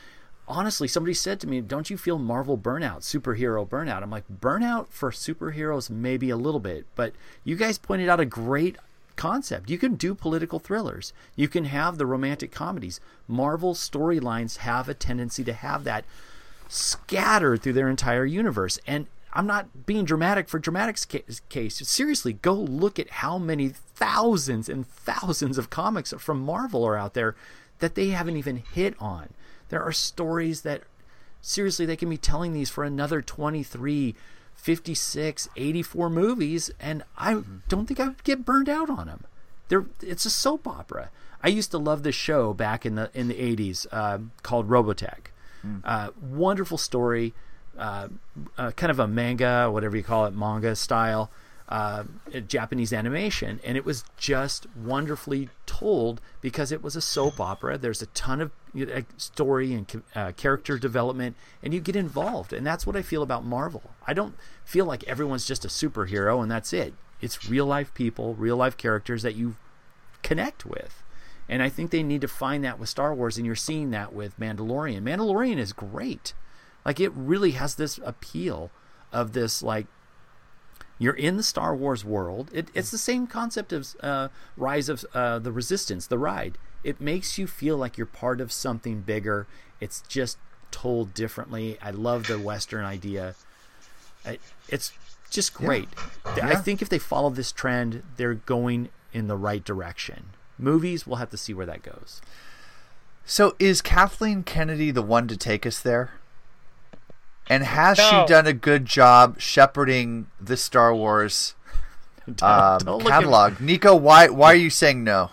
honestly, 0.48 0.88
somebody 0.88 1.14
said 1.14 1.38
to 1.40 1.46
me, 1.46 1.60
Don't 1.60 1.88
you 1.88 1.96
feel 1.96 2.18
Marvel 2.18 2.58
burnout, 2.58 3.02
superhero 3.02 3.66
burnout? 3.66 4.02
I'm 4.02 4.10
like, 4.10 4.24
Burnout 4.28 4.88
for 4.88 5.12
superheroes, 5.12 5.88
maybe 5.88 6.30
a 6.30 6.36
little 6.36 6.60
bit. 6.60 6.86
But 6.96 7.12
you 7.44 7.54
guys 7.54 7.78
pointed 7.78 8.08
out 8.08 8.18
a 8.18 8.24
great 8.24 8.76
concept. 9.16 9.70
You 9.70 9.78
can 9.78 9.94
do 9.94 10.14
political 10.14 10.58
thrillers. 10.58 11.12
You 11.36 11.48
can 11.48 11.64
have 11.64 11.98
the 11.98 12.06
romantic 12.06 12.52
comedies. 12.52 13.00
Marvel 13.28 13.74
storylines 13.74 14.58
have 14.58 14.88
a 14.88 14.94
tendency 14.94 15.44
to 15.44 15.52
have 15.52 15.84
that 15.84 16.04
scattered 16.68 17.62
through 17.62 17.74
their 17.74 17.88
entire 17.88 18.24
universe. 18.24 18.78
And 18.86 19.06
I'm 19.32 19.46
not 19.46 19.86
being 19.86 20.04
dramatic 20.04 20.48
for 20.48 20.58
dramatic's 20.58 21.04
case. 21.04 21.88
Seriously, 21.88 22.34
go 22.34 22.54
look 22.54 22.98
at 22.98 23.10
how 23.10 23.38
many 23.38 23.68
thousands 23.68 24.68
and 24.68 24.86
thousands 24.86 25.58
of 25.58 25.70
comics 25.70 26.12
from 26.18 26.40
Marvel 26.40 26.84
are 26.84 26.96
out 26.96 27.14
there 27.14 27.34
that 27.80 27.96
they 27.96 28.08
haven't 28.08 28.36
even 28.36 28.56
hit 28.56 28.94
on. 29.00 29.30
There 29.70 29.82
are 29.82 29.92
stories 29.92 30.62
that 30.62 30.82
seriously 31.40 31.84
they 31.84 31.96
can 31.96 32.08
be 32.08 32.16
telling 32.16 32.52
these 32.52 32.70
for 32.70 32.84
another 32.84 33.20
23 33.20 34.14
56, 34.54 35.48
84 35.56 36.10
movies, 36.10 36.70
and 36.80 37.02
I 37.16 37.42
don't 37.68 37.86
think 37.86 38.00
I 38.00 38.08
would 38.08 38.24
get 38.24 38.44
burned 38.44 38.68
out 38.68 38.88
on 38.88 39.06
them. 39.06 39.24
They're, 39.68 39.86
it's 40.02 40.24
a 40.24 40.30
soap 40.30 40.66
opera. 40.66 41.10
I 41.42 41.48
used 41.48 41.70
to 41.72 41.78
love 41.78 42.02
this 42.02 42.14
show 42.14 42.54
back 42.54 42.86
in 42.86 42.94
the 42.94 43.10
in 43.12 43.28
the 43.28 43.34
80s 43.34 43.86
uh, 43.92 44.18
called 44.42 44.68
Robotech. 44.68 45.26
Mm. 45.64 45.82
Uh, 45.84 46.10
wonderful 46.30 46.78
story, 46.78 47.34
uh, 47.78 48.08
uh, 48.56 48.70
kind 48.72 48.90
of 48.90 48.98
a 48.98 49.06
manga, 49.06 49.70
whatever 49.70 49.96
you 49.96 50.02
call 50.02 50.24
it, 50.26 50.34
manga 50.34 50.74
style 50.74 51.30
uh, 51.68 52.04
Japanese 52.46 52.92
animation, 52.92 53.60
and 53.64 53.76
it 53.76 53.84
was 53.84 54.04
just 54.16 54.66
wonderfully 54.76 55.48
told 55.66 56.20
because 56.40 56.70
it 56.70 56.82
was 56.82 56.94
a 56.96 57.00
soap 57.00 57.40
opera. 57.40 57.78
There's 57.78 58.02
a 58.02 58.06
ton 58.06 58.40
of 58.40 58.50
story 59.16 59.72
and 59.72 60.02
uh, 60.14 60.32
character 60.32 60.78
development, 60.78 61.36
and 61.62 61.72
you 61.72 61.80
get 61.80 61.96
involved, 61.96 62.52
and 62.52 62.66
that's 62.66 62.86
what 62.86 62.96
I 62.96 63.02
feel 63.02 63.22
about 63.22 63.44
Marvel. 63.44 63.90
I 64.06 64.14
don't 64.14 64.34
feel 64.64 64.84
like 64.84 65.04
everyone's 65.04 65.46
just 65.46 65.64
a 65.64 65.68
superhero 65.68 66.42
and 66.42 66.50
that's 66.50 66.72
it. 66.72 66.94
It's 67.20 67.48
real 67.48 67.66
life 67.66 67.94
people, 67.94 68.34
real 68.34 68.56
life 68.56 68.76
characters 68.76 69.22
that 69.22 69.36
you 69.36 69.56
connect 70.22 70.66
with. 70.66 71.02
And 71.48 71.62
I 71.62 71.68
think 71.68 71.90
they 71.90 72.02
need 72.02 72.22
to 72.22 72.28
find 72.28 72.64
that 72.64 72.78
with 72.78 72.88
Star 72.88 73.14
Wars, 73.14 73.36
and 73.36 73.46
you're 73.46 73.54
seeing 73.54 73.90
that 73.90 74.12
with 74.12 74.38
Mandalorian. 74.38 75.02
Mandalorian 75.02 75.58
is 75.58 75.72
great. 75.72 76.32
Like, 76.84 77.00
it 77.00 77.12
really 77.14 77.52
has 77.52 77.74
this 77.74 77.98
appeal 78.04 78.70
of 79.12 79.32
this, 79.32 79.62
like, 79.62 79.86
you're 80.98 81.14
in 81.14 81.36
the 81.36 81.42
Star 81.42 81.74
Wars 81.74 82.04
world. 82.04 82.50
It, 82.52 82.70
it's 82.72 82.90
the 82.90 82.98
same 82.98 83.26
concept 83.26 83.72
as 83.72 83.96
uh, 84.00 84.28
Rise 84.56 84.88
of 84.88 85.04
uh, 85.12 85.38
the 85.38 85.52
Resistance, 85.52 86.06
the 86.06 86.18
ride. 86.18 86.56
It 86.84 87.00
makes 87.00 87.38
you 87.38 87.46
feel 87.46 87.76
like 87.76 87.96
you're 87.96 88.06
part 88.06 88.40
of 88.40 88.52
something 88.52 89.00
bigger. 89.00 89.46
It's 89.80 90.02
just 90.02 90.38
told 90.70 91.14
differently. 91.14 91.78
I 91.82 91.90
love 91.90 92.26
the 92.26 92.38
Western 92.38 92.84
idea. 92.84 93.34
It's 94.68 94.92
just 95.30 95.54
great. 95.54 95.88
Yeah. 96.36 96.48
I 96.48 96.54
think 96.56 96.82
if 96.82 96.88
they 96.88 96.98
follow 96.98 97.30
this 97.30 97.50
trend, 97.50 98.02
they're 98.16 98.34
going 98.34 98.90
in 99.12 99.26
the 99.28 99.36
right 99.36 99.64
direction. 99.64 100.30
Movies, 100.58 101.06
we'll 101.06 101.16
have 101.16 101.30
to 101.30 101.36
see 101.36 101.54
where 101.54 101.66
that 101.66 101.82
goes. 101.82 102.20
So, 103.24 103.56
is 103.58 103.80
Kathleen 103.80 104.42
Kennedy 104.42 104.90
the 104.90 105.02
one 105.02 105.26
to 105.28 105.36
take 105.36 105.64
us 105.66 105.80
there? 105.80 106.12
And 107.48 107.64
has 107.64 107.98
no. 107.98 108.10
she 108.10 108.32
done 108.32 108.46
a 108.46 108.52
good 108.52 108.84
job 108.84 109.40
shepherding 109.40 110.26
the 110.40 110.56
Star 110.56 110.94
Wars 110.94 111.54
um, 112.42 112.78
catalog? 113.00 113.60
Nico, 113.60 113.94
why 113.94 114.28
why 114.28 114.52
are 114.52 114.56
you 114.56 114.70
saying 114.70 115.04
no? 115.04 115.30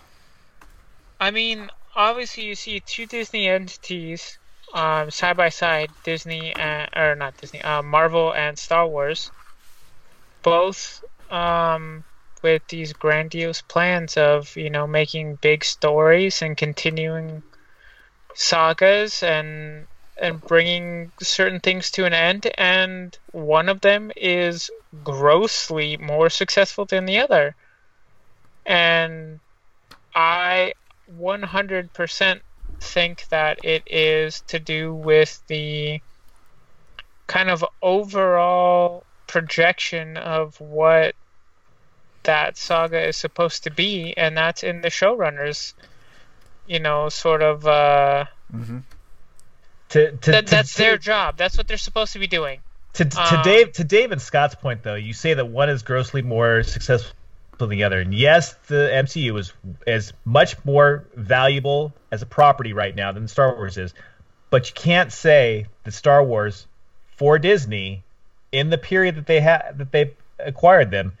I 1.22 1.30
mean, 1.30 1.70
obviously, 1.94 2.46
you 2.46 2.56
see 2.56 2.80
two 2.80 3.06
Disney 3.06 3.48
entities 3.48 4.40
um, 4.74 5.08
side 5.08 5.36
by 5.36 5.50
side, 5.50 5.92
Disney 6.02 6.52
and, 6.52 6.90
or 6.96 7.14
not 7.14 7.36
Disney, 7.36 7.62
uh, 7.62 7.80
Marvel 7.80 8.34
and 8.34 8.58
Star 8.58 8.88
Wars, 8.88 9.30
both 10.42 11.04
um, 11.30 12.02
with 12.42 12.66
these 12.66 12.92
grandiose 12.92 13.62
plans 13.62 14.16
of 14.16 14.56
you 14.56 14.68
know 14.68 14.88
making 14.88 15.36
big 15.36 15.62
stories 15.62 16.42
and 16.42 16.56
continuing 16.56 17.44
sagas 18.34 19.22
and 19.22 19.86
and 20.20 20.40
bringing 20.48 21.12
certain 21.22 21.60
things 21.60 21.92
to 21.92 22.04
an 22.04 22.12
end, 22.12 22.50
and 22.58 23.16
one 23.30 23.68
of 23.68 23.80
them 23.80 24.10
is 24.16 24.72
grossly 25.04 25.96
more 25.98 26.28
successful 26.28 26.84
than 26.84 27.04
the 27.04 27.20
other. 27.20 27.54
And 28.66 29.38
I 30.16 30.72
100% 31.18 32.40
think 32.80 33.28
that 33.28 33.64
it 33.64 33.82
is 33.86 34.40
to 34.48 34.58
do 34.58 34.94
with 34.94 35.42
the 35.46 36.00
kind 37.26 37.50
of 37.50 37.64
overall 37.80 39.04
projection 39.26 40.16
of 40.16 40.60
what 40.60 41.14
that 42.24 42.56
saga 42.56 43.08
is 43.08 43.16
supposed 43.16 43.64
to 43.64 43.70
be, 43.70 44.14
and 44.16 44.36
that's 44.36 44.62
in 44.62 44.80
the 44.80 44.88
showrunners, 44.88 45.74
you 46.66 46.78
know, 46.78 47.08
sort 47.08 47.42
of 47.42 47.66
uh, 47.66 48.24
mm-hmm 48.54 48.78
to, 49.92 50.10
to, 50.12 50.30
that, 50.30 50.46
to, 50.46 50.50
that's 50.50 50.74
their 50.74 50.96
job. 50.96 51.36
That's 51.36 51.58
what 51.58 51.68
they're 51.68 51.76
supposed 51.76 52.14
to 52.14 52.18
be 52.18 52.26
doing. 52.26 52.60
To, 52.94 53.04
to 53.04 53.36
um, 53.38 53.42
Dave 53.42 53.72
to 53.72 53.84
Dave 53.84 54.12
and 54.12 54.20
Scott's 54.20 54.54
point 54.54 54.82
though, 54.82 54.94
you 54.94 55.12
say 55.12 55.34
that 55.34 55.46
one 55.46 55.70
is 55.70 55.82
grossly 55.82 56.22
more 56.22 56.62
successful 56.62 57.16
than 57.66 57.76
the 57.76 57.84
other, 57.84 58.00
and 58.00 58.14
yes, 58.14 58.54
the 58.66 58.90
MCU 58.92 59.38
is 59.38 59.52
is 59.86 60.12
much 60.24 60.62
more 60.64 61.04
valuable 61.14 61.92
as 62.10 62.22
a 62.22 62.26
property 62.26 62.72
right 62.72 62.94
now 62.94 63.12
than 63.12 63.28
Star 63.28 63.54
Wars 63.54 63.78
is, 63.78 63.94
but 64.50 64.68
you 64.68 64.74
can't 64.74 65.12
say 65.12 65.66
that 65.84 65.92
Star 65.92 66.22
Wars 66.22 66.66
for 67.16 67.38
Disney 67.38 68.02
in 68.50 68.70
the 68.70 68.78
period 68.78 69.16
that 69.16 69.26
they 69.26 69.40
had 69.40 69.78
that 69.78 69.92
they 69.92 70.14
acquired 70.38 70.90
them 70.90 71.12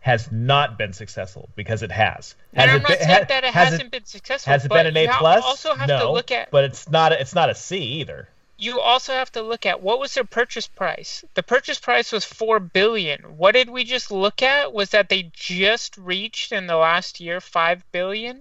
has 0.00 0.30
not 0.30 0.78
been 0.78 0.92
successful 0.92 1.48
because 1.56 1.82
it 1.82 1.90
has. 1.90 2.34
Has 2.54 2.62
and 2.62 2.70
I'm 2.70 2.82
not 2.82 2.88
been, 2.88 2.98
saying 2.98 3.24
that 3.28 3.44
it 3.44 3.52
hasn't 3.52 3.82
it, 3.82 3.90
been 3.90 4.04
successful. 4.04 4.52
Has 4.52 4.64
it 4.64 4.70
been 4.70 4.86
an 4.86 4.96
A 4.96 5.08
plus? 5.08 5.44
Also 5.44 5.74
have 5.74 5.88
no, 5.88 6.00
to 6.00 6.10
look 6.12 6.30
at, 6.30 6.50
but 6.50 6.64
it's 6.64 6.88
not. 6.88 7.12
A, 7.12 7.20
it's 7.20 7.34
not 7.34 7.50
a 7.50 7.54
C 7.54 7.78
either. 8.00 8.28
You 8.60 8.80
also 8.80 9.12
have 9.12 9.30
to 9.32 9.42
look 9.42 9.66
at 9.66 9.82
what 9.82 10.00
was 10.00 10.14
their 10.14 10.24
purchase 10.24 10.66
price. 10.66 11.24
The 11.34 11.44
purchase 11.44 11.78
price 11.78 12.10
was 12.10 12.24
four 12.24 12.58
billion. 12.58 13.38
What 13.38 13.52
did 13.52 13.70
we 13.70 13.84
just 13.84 14.10
look 14.10 14.42
at? 14.42 14.72
Was 14.72 14.90
that 14.90 15.08
they 15.08 15.30
just 15.32 15.96
reached 15.96 16.50
in 16.50 16.66
the 16.66 16.76
last 16.76 17.20
year 17.20 17.40
five 17.40 17.84
billion? 17.92 18.40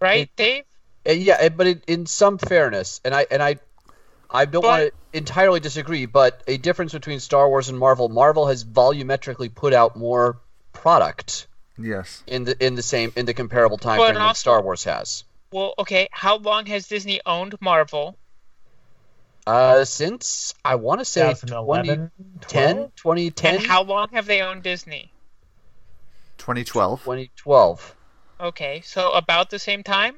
Right, 0.00 0.22
it, 0.22 0.36
Dave? 0.36 0.64
Uh, 1.06 1.12
yeah, 1.12 1.48
but 1.48 1.66
it, 1.66 1.84
in 1.88 2.06
some 2.06 2.38
fairness, 2.38 3.00
and 3.04 3.12
I 3.12 3.26
and 3.30 3.42
I 3.42 3.58
I 4.30 4.44
don't 4.44 4.64
want 4.64 4.92
to 4.92 5.18
entirely 5.18 5.58
disagree, 5.58 6.06
but 6.06 6.42
a 6.46 6.56
difference 6.56 6.92
between 6.92 7.18
Star 7.18 7.48
Wars 7.48 7.68
and 7.68 7.78
Marvel. 7.78 8.08
Marvel 8.08 8.46
has 8.46 8.64
volumetrically 8.64 9.52
put 9.52 9.72
out 9.72 9.96
more 9.96 10.38
product. 10.72 11.48
Yes. 11.78 12.22
In 12.26 12.44
the 12.44 12.64
in 12.64 12.74
the 12.74 12.82
same 12.82 13.12
in 13.16 13.26
the 13.26 13.34
comparable 13.34 13.78
time 13.78 13.98
frame 13.98 14.14
that 14.14 14.36
Star 14.36 14.62
Wars 14.62 14.84
has. 14.84 15.24
Well, 15.50 15.74
okay. 15.78 16.08
How 16.12 16.36
long 16.36 16.66
has 16.66 16.88
Disney 16.88 17.20
owned 17.24 17.56
Marvel? 17.60 18.16
Uh, 19.48 19.82
since 19.82 20.52
I 20.62 20.74
want 20.74 21.00
to 21.00 21.06
say 21.06 21.32
2010, 21.32 22.90
2010. 22.96 23.54
And 23.54 23.64
how 23.66 23.82
long 23.82 24.08
have 24.12 24.26
they 24.26 24.42
owned 24.42 24.62
Disney? 24.62 25.10
2012. 26.36 27.00
2012. 27.00 27.96
Okay, 28.40 28.82
so 28.84 29.10
about 29.12 29.48
the 29.48 29.58
same 29.58 29.82
time. 29.82 30.16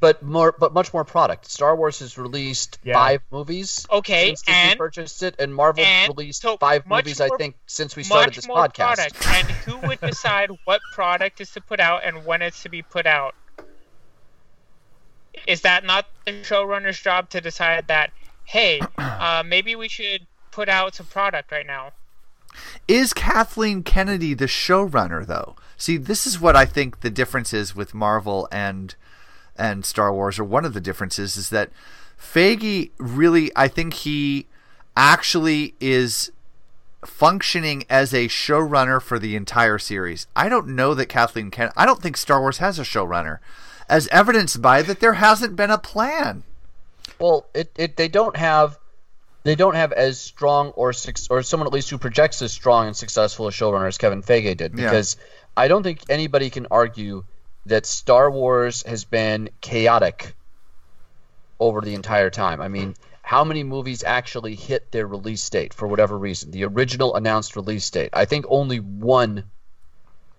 But 0.00 0.22
more, 0.22 0.54
but 0.58 0.72
much 0.72 0.94
more 0.94 1.04
product. 1.04 1.50
Star 1.50 1.76
Wars 1.76 1.98
has 1.98 2.16
released 2.16 2.78
Yeah. 2.82 2.94
five 2.94 3.20
movies. 3.30 3.86
Okay, 3.90 4.28
since 4.28 4.40
Disney 4.40 4.54
and- 4.70 4.78
purchased 4.78 5.22
it, 5.22 5.34
and 5.38 5.54
Marvel 5.54 5.84
and 5.84 6.16
released 6.16 6.40
so 6.40 6.56
five 6.56 6.86
much 6.86 7.04
movies. 7.04 7.20
I 7.20 7.28
think 7.36 7.56
since 7.66 7.94
we 7.94 8.04
started 8.04 8.28
much 8.28 8.36
this 8.36 8.48
more 8.48 8.56
podcast. 8.56 9.12
Product, 9.12 9.26
and 9.28 9.50
who 9.50 9.76
would 9.86 10.00
decide 10.12 10.48
what 10.64 10.80
product 10.94 11.42
is 11.42 11.50
to 11.52 11.60
put 11.60 11.78
out 11.78 12.04
and 12.04 12.24
when 12.24 12.40
it's 12.40 12.62
to 12.62 12.70
be 12.70 12.80
put 12.80 13.04
out? 13.06 13.34
Is 15.46 15.60
that 15.62 15.84
not 15.84 16.06
the 16.24 16.32
showrunner's 16.32 17.00
job 17.00 17.30
to 17.30 17.40
decide 17.40 17.88
that? 17.88 18.10
Hey, 18.44 18.80
uh, 18.98 19.42
maybe 19.46 19.74
we 19.74 19.88
should 19.88 20.26
put 20.50 20.68
out 20.68 20.94
some 20.94 21.06
product 21.06 21.52
right 21.52 21.66
now. 21.66 21.92
Is 22.88 23.12
Kathleen 23.12 23.82
Kennedy 23.82 24.34
the 24.34 24.46
showrunner 24.46 25.26
though? 25.26 25.56
See, 25.76 25.96
this 25.98 26.26
is 26.26 26.40
what 26.40 26.56
I 26.56 26.64
think 26.64 27.00
the 27.00 27.10
difference 27.10 27.52
is 27.52 27.76
with 27.76 27.94
Marvel 27.94 28.48
and 28.50 28.94
and 29.58 29.84
Star 29.84 30.12
Wars, 30.12 30.38
or 30.38 30.44
one 30.44 30.64
of 30.64 30.74
the 30.74 30.80
differences 30.80 31.36
is 31.36 31.50
that 31.50 31.70
Feige 32.20 32.90
really, 32.98 33.50
I 33.56 33.68
think 33.68 33.94
he 33.94 34.46
actually 34.96 35.74
is 35.80 36.30
functioning 37.04 37.84
as 37.88 38.12
a 38.12 38.28
showrunner 38.28 39.00
for 39.00 39.18
the 39.18 39.36
entire 39.36 39.78
series. 39.78 40.26
I 40.34 40.48
don't 40.48 40.68
know 40.68 40.94
that 40.94 41.06
Kathleen 41.06 41.50
Kennedy. 41.50 41.74
I 41.76 41.86
don't 41.86 42.02
think 42.02 42.16
Star 42.16 42.40
Wars 42.40 42.58
has 42.58 42.78
a 42.78 42.82
showrunner, 42.82 43.38
as 43.88 44.08
evidenced 44.08 44.60
by 44.60 44.82
that 44.82 45.00
there 45.00 45.14
hasn't 45.14 45.56
been 45.56 45.70
a 45.70 45.78
plan. 45.78 46.42
Well, 47.18 47.46
it, 47.54 47.70
it 47.76 47.96
they 47.96 48.08
don't 48.08 48.36
have 48.36 48.78
they 49.44 49.54
don't 49.54 49.74
have 49.76 49.92
as 49.92 50.20
strong 50.20 50.70
or 50.70 50.92
or 51.30 51.42
someone 51.42 51.66
at 51.66 51.72
least 51.72 51.90
who 51.90 51.98
projects 51.98 52.42
as 52.42 52.52
strong 52.52 52.86
and 52.88 52.96
successful 52.96 53.46
a 53.46 53.50
showrunner 53.50 53.86
as 53.88 53.98
Kevin 53.98 54.22
Feige 54.22 54.56
did 54.56 54.76
Yeah. 54.76 54.84
because 54.86 55.16
I 55.56 55.68
don't 55.68 55.82
think 55.82 56.00
anybody 56.08 56.50
can 56.50 56.66
argue 56.70 57.24
that 57.66 57.86
Star 57.86 58.30
Wars 58.30 58.82
has 58.84 59.04
been 59.04 59.50
chaotic 59.60 60.34
over 61.58 61.80
the 61.80 61.94
entire 61.94 62.30
time. 62.30 62.60
I 62.60 62.68
mean, 62.68 62.94
how 63.22 63.42
many 63.44 63.64
movies 63.64 64.04
actually 64.04 64.54
hit 64.54 64.92
their 64.92 65.06
release 65.06 65.48
date 65.48 65.74
for 65.74 65.88
whatever 65.88 66.16
reason? 66.18 66.50
The 66.50 66.64
original 66.64 67.14
announced 67.16 67.56
release 67.56 67.88
date. 67.90 68.10
I 68.12 68.24
think 68.24 68.44
only 68.48 68.78
one 68.78 69.44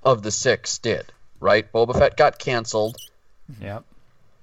of 0.03 0.21
the 0.21 0.31
six 0.31 0.77
did, 0.77 1.11
right? 1.39 1.69
Boba 1.71 1.97
Fett 1.97 2.15
got 2.15 2.39
canceled. 2.39 2.95
Yep. 3.61 3.83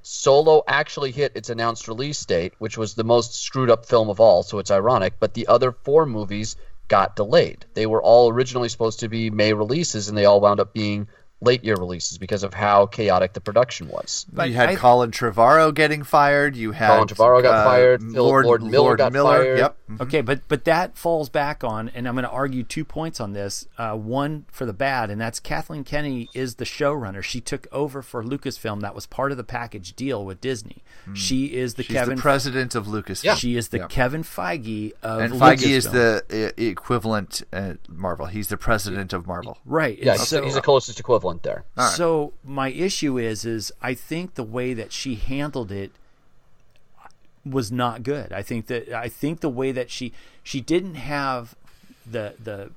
Solo 0.03 0.63
actually 0.67 1.13
hit 1.13 1.33
its 1.35 1.49
announced 1.49 1.89
release 1.89 2.25
date, 2.27 2.53
which 2.59 2.77
was 2.77 2.95
the 2.95 3.05
most 3.05 3.35
screwed 3.35 3.71
up 3.71 3.87
film 3.87 4.11
of 4.11 4.21
all, 4.21 4.43
so 4.43 4.59
it's 4.59 4.71
ironic, 4.71 5.15
but 5.19 5.35
the 5.35 5.47
other 5.47 5.73
four 5.73 6.05
movies 6.05 6.57
got 6.89 7.17
delayed. 7.17 7.65
They 7.75 7.87
were 7.87 8.03
all 8.03 8.31
originally 8.31 8.69
supposed 8.69 9.01
to 9.01 9.09
be 9.09 9.31
May 9.31 9.55
releases, 9.55 10.09
and 10.09 10.19
they 10.19 10.27
all 10.27 10.41
wound 10.41 10.61
up 10.61 10.75
being 10.75 11.09
late 11.45 11.65
year 11.65 11.77
releases 11.77 12.19
because 12.19 12.43
of 12.43 12.55
how 12.55 12.87
chaotic 12.87 13.33
the 13.33 13.41
production 13.41 13.89
was. 13.89 14.27
you 14.45 14.55
had 14.55 14.77
Colin 14.77 15.11
Trevorrow 15.11 15.75
getting 15.75 16.03
fired. 16.03 16.57
You 16.57 16.73
had 16.73 16.89
Colin 16.89 17.09
Trevorrow 17.09 17.43
got 17.43 17.55
uh, 17.55 17.65
fired. 17.65 18.03
Phil- 18.03 18.25
Lord 18.25 18.63
Miller 18.63 18.97
got 18.97 19.13
fired. 19.13 19.59
Yep. 19.59 19.77
Okay, 20.01 20.21
but 20.21 20.49
but 20.49 20.65
that 20.65 20.97
falls 20.97 21.29
back 21.29 21.63
on, 21.63 21.91
and 21.91 22.09
I'm 22.09 22.15
going 22.15 22.25
to 22.25 22.31
argue 22.31 22.63
two 22.63 22.85
points 22.85 23.21
on 23.21 23.33
this. 23.33 23.67
Uh, 23.79 23.95
one 23.95 24.47
for 24.51 24.67
the 24.67 24.73
bad, 24.73 25.11
and 25.11 25.21
that's 25.21 25.41
Kathleen 25.41 25.85
Kennedy 25.85 26.29
is 26.35 26.57
the 26.57 26.65
showrunner. 26.65 27.23
She 27.23 27.41
took 27.41 27.67
over 27.73 28.03
for 28.03 28.23
Lucasfilm. 28.23 28.81
That 28.81 28.95
was 28.95 29.07
part 29.07 29.31
of 29.31 29.37
the 29.37 29.45
package 29.45 29.95
deal 29.95 30.25
with 30.25 30.41
Disney. 30.41 30.83
She 31.13 31.47
is 31.55 31.75
the 31.75 31.83
She's 31.83 31.97
Kevin 31.97 32.17
the 32.17 32.23
president 32.23 32.75
of 32.75 32.87
Lucasfilm. 32.87 33.37
She 33.37 33.57
is 33.57 33.69
the 33.69 33.79
Yeah. 33.79 33.87
Kevin 33.89 34.23
Feige 34.23 34.93
of 35.03 35.21
and 35.21 35.35
Feige 35.35 35.67
is 35.67 35.91
the 35.91 36.23
uh, 36.31 36.61
equivalent 36.63 37.43
at 37.53 37.89
Marvel. 37.89 38.27
He's 38.27 38.49
the 38.49 38.57
president 38.57 39.13
of 39.13 39.27
Marvel. 39.27 39.59
Right. 39.65 39.99
Yeah, 39.99 40.17
so, 40.17 40.43
he's 40.43 40.55
the 40.55 40.63
closest 40.63 40.99
equivalent 41.01 41.34
there. 41.43 41.65
So 41.91 42.33
my 42.45 42.69
issue 42.71 43.19
is, 43.19 43.45
is 43.45 43.73
I 43.83 43.95
think 43.95 44.35
the 44.35 44.45
way 44.45 44.75
that 44.75 44.93
she 44.93 45.15
handled 45.17 45.73
it 45.73 45.91
was 47.45 47.71
not 47.71 48.03
good. 48.03 48.33
I 48.33 48.43
think 48.43 48.67
that 48.69 48.91
I 48.93 49.09
think 49.09 49.41
the 49.41 49.49
way 49.51 49.73
that 49.73 49.91
she 49.91 50.13
she 50.43 50.61
didn't 50.61 50.95
have 50.95 51.55
the 52.11 52.35
the 52.43 52.71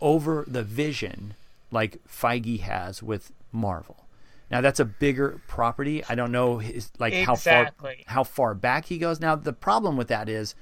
over 0.00 0.44
the 0.46 0.62
vision 0.62 1.34
like 1.70 1.98
Feige 2.06 2.60
has 2.60 3.02
with 3.02 3.32
Marvel. 3.52 4.04
Now 4.50 4.60
that's 4.60 4.80
a 4.80 4.84
bigger 4.84 5.40
property. 5.48 6.04
I 6.08 6.14
don't 6.14 6.30
know 6.30 6.58
his, 6.58 6.90
like 6.98 7.14
how 7.14 7.34
far 7.36 7.70
how 8.06 8.24
far 8.24 8.54
back 8.54 8.86
he 8.86 8.98
goes. 8.98 9.20
Now 9.20 9.34
the 9.34 9.52
problem 9.52 9.96
with 9.96 10.08
that 10.08 10.28
is 10.28 10.54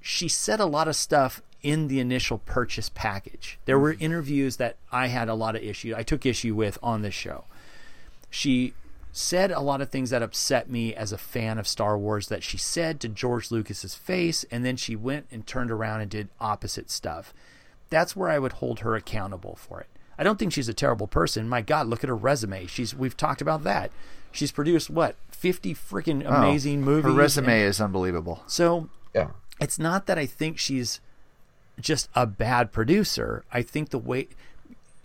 she 0.00 0.28
said 0.28 0.60
a 0.60 0.66
lot 0.66 0.88
of 0.88 0.96
stuff 0.96 1.40
in 1.62 1.88
the 1.88 2.00
initial 2.00 2.38
purchase 2.38 2.90
package. 2.94 3.58
There 3.66 3.78
were 3.78 3.96
interviews 4.00 4.56
that 4.56 4.76
I 4.90 5.06
had 5.08 5.28
a 5.28 5.34
lot 5.34 5.54
of 5.56 5.62
issue. 5.62 5.94
I 5.96 6.02
took 6.02 6.26
issue 6.26 6.54
with 6.54 6.78
on 6.82 7.02
this 7.02 7.14
show. 7.14 7.44
She 8.30 8.74
said 9.12 9.50
a 9.50 9.60
lot 9.60 9.80
of 9.82 9.90
things 9.90 10.10
that 10.10 10.22
upset 10.22 10.70
me 10.70 10.94
as 10.94 11.12
a 11.12 11.18
fan 11.18 11.58
of 11.58 11.68
Star 11.68 11.98
Wars 11.98 12.28
that 12.28 12.42
she 12.42 12.56
said 12.56 12.98
to 13.00 13.08
George 13.08 13.50
Lucas's 13.50 13.94
face 13.94 14.44
and 14.50 14.64
then 14.64 14.76
she 14.76 14.96
went 14.96 15.26
and 15.30 15.46
turned 15.46 15.70
around 15.70 16.00
and 16.00 16.10
did 16.10 16.28
opposite 16.40 16.90
stuff. 16.90 17.34
That's 17.90 18.16
where 18.16 18.30
I 18.30 18.38
would 18.38 18.54
hold 18.54 18.80
her 18.80 18.96
accountable 18.96 19.54
for 19.56 19.80
it. 19.80 19.86
I 20.18 20.24
don't 20.24 20.38
think 20.38 20.52
she's 20.52 20.68
a 20.68 20.74
terrible 20.74 21.06
person. 21.06 21.46
My 21.48 21.60
god, 21.60 21.88
look 21.88 22.02
at 22.02 22.08
her 22.08 22.16
resume. 22.16 22.66
She's 22.66 22.94
we've 22.94 23.16
talked 23.16 23.42
about 23.42 23.64
that. 23.64 23.90
She's 24.30 24.50
produced 24.52 24.88
what? 24.88 25.14
50 25.30 25.74
freaking 25.74 26.24
Oh, 26.26 26.32
amazing 26.32 26.80
movies. 26.80 27.04
Her 27.04 27.12
resume 27.12 27.52
and- 27.60 27.68
is 27.68 27.80
unbelievable. 27.82 28.42
so 28.46 28.88
yeah, 29.14 29.28
it's 29.60 29.78
not 29.78 30.06
that 30.06 30.16
I 30.18 30.24
think 30.24 30.58
she's 30.58 31.00
just 31.82 32.08
a 32.14 32.26
bad 32.26 32.72
producer. 32.72 33.44
I 33.52 33.62
think 33.62 33.90
the 33.90 33.98
way 33.98 34.28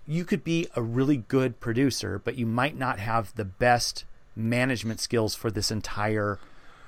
you 0.07 0.23
could 0.23 0.43
be 0.43 0.67
a 0.75 0.81
really 0.81 1.17
good 1.17 1.59
producer, 1.59 2.21
but 2.23 2.37
you 2.37 2.45
might 2.45 2.77
not 2.77 2.99
have 2.99 3.35
the 3.35 3.45
best 3.45 4.05
management 4.35 4.99
skills 4.99 5.35
for 5.35 5.51
this 5.51 5.69
entire 5.71 6.39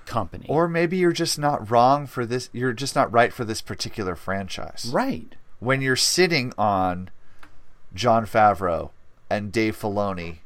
company. 0.06 0.46
Or 0.48 0.68
maybe 0.68 0.98
you're 0.98 1.12
just 1.12 1.38
not 1.38 1.70
wrong 1.70 2.08
for 2.08 2.26
this. 2.26 2.50
You're 2.54 2.74
just 2.74 2.96
not 2.96 3.12
right 3.12 3.34
for 3.34 3.44
this 3.44 3.62
particular 3.62 4.16
franchise. 4.16 4.90
Right. 4.92 5.36
When 5.60 5.82
you're 5.82 5.96
sitting 5.96 6.54
on 6.58 7.10
Jon 7.94 8.26
Favreau 8.26 8.92
and 9.30 9.52
Dave 9.52 9.78
Filoni 9.78 10.38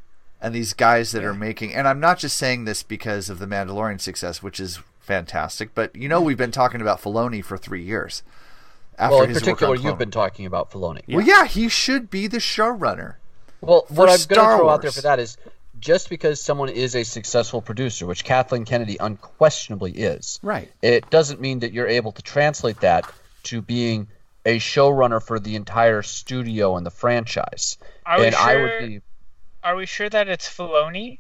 and 0.42 0.54
these 0.54 0.74
guys 0.74 1.12
that 1.12 1.24
are 1.24 1.34
making, 1.34 1.74
and 1.74 1.88
I'm 1.88 2.00
not 2.00 2.20
just 2.20 2.38
saying 2.38 2.66
this 2.66 2.84
because 2.84 3.30
of 3.30 3.40
the 3.40 3.46
Mandalorian 3.46 4.02
success, 4.02 4.42
which 4.42 4.60
is 4.60 4.80
fantastic, 5.00 5.76
but 5.76 5.96
you 5.96 6.10
know 6.10 6.22
we've 6.22 6.38
been 6.38 6.52
talking 6.52 6.82
about 6.82 7.02
Filoni 7.02 7.44
for 7.44 7.58
three 7.58 7.84
years. 7.84 8.24
After 8.98 9.16
well, 9.16 9.24
in 9.24 9.30
his 9.30 9.38
work 9.38 9.44
particular, 9.58 9.76
on 9.78 9.84
you've 9.84 9.98
been 9.98 10.12
talking 10.12 10.46
about 10.46 10.72
Filoni. 10.72 11.02
Well, 11.08 11.26
yeah, 11.26 11.46
he 11.46 11.68
should 11.70 12.10
be 12.10 12.28
the 12.28 12.38
showrunner. 12.38 13.16
Well, 13.62 13.82
for 13.88 13.94
what 13.94 14.10
I'm 14.10 14.18
going 14.28 14.50
to 14.50 14.58
throw 14.58 14.70
out 14.70 14.82
there 14.82 14.92
for 14.92 15.02
that 15.02 15.20
is 15.20 15.38
just 15.80 16.10
because 16.10 16.42
someone 16.42 16.70
is 16.70 16.96
a 16.96 17.04
successful 17.04 17.62
producer, 17.62 18.06
which 18.06 18.24
Kathleen 18.24 18.66
Kennedy 18.66 18.98
unquestionably 19.00 19.92
is, 19.92 20.40
Right. 20.44 20.72
it 20.82 21.10
doesn't 21.10 21.42
mean 21.42 21.60
that 21.60 21.74
you're 21.74 21.88
able 21.88 22.12
to 22.14 22.22
translate 22.22 22.80
that 22.82 23.06
to 23.44 23.62
being 23.62 24.08
a 24.46 24.60
showrunner 24.60 25.22
for 25.22 25.40
the 25.40 25.56
entire 25.56 26.02
studio 26.02 26.76
and 26.78 26.86
the 26.86 26.92
franchise. 26.92 27.78
Are 28.06 28.20
we 28.20 28.28
and 28.28 28.36
I 28.36 28.54
sure- 28.54 28.62
would 28.64 28.88
be. 28.88 29.02
Are 29.64 29.76
we 29.78 29.86
sure 29.86 30.10
that 30.10 30.28
it's 30.28 30.48
Filoni? 30.50 31.20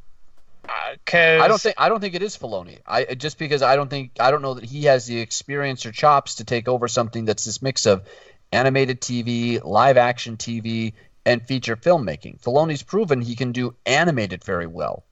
Uh, 0.67 0.95
because 1.03 1.41
I 1.41 1.47
don't 1.47 1.61
think 1.61 1.75
I 1.77 1.89
don't 1.89 1.99
think 1.99 2.15
it 2.15 2.23
is 2.23 2.37
Filoni. 2.37 2.79
I 2.85 3.05
just 3.15 3.37
because 3.37 3.61
I 3.61 3.75
don't 3.75 3.89
think 3.89 4.11
I 4.19 4.31
don't 4.31 4.41
know 4.41 4.53
that 4.53 4.63
he 4.63 4.83
has 4.85 5.05
the 5.05 5.19
experience 5.19 5.85
or 5.85 5.91
chops 5.91 6.35
to 6.35 6.45
take 6.45 6.67
over 6.67 6.87
something 6.87 7.25
that's 7.25 7.45
this 7.45 7.61
mix 7.61 7.85
of 7.85 8.03
animated 8.51 9.01
TV, 9.01 9.63
live 9.63 9.97
action 9.97 10.37
TV, 10.37 10.93
and 11.25 11.45
feature 11.45 11.75
filmmaking. 11.75 12.39
Filoni's 12.41 12.83
proven 12.83 13.21
he 13.21 13.35
can 13.35 13.51
do 13.51 13.75
animated 13.85 14.43
very 14.43 14.67
well. 14.67 15.03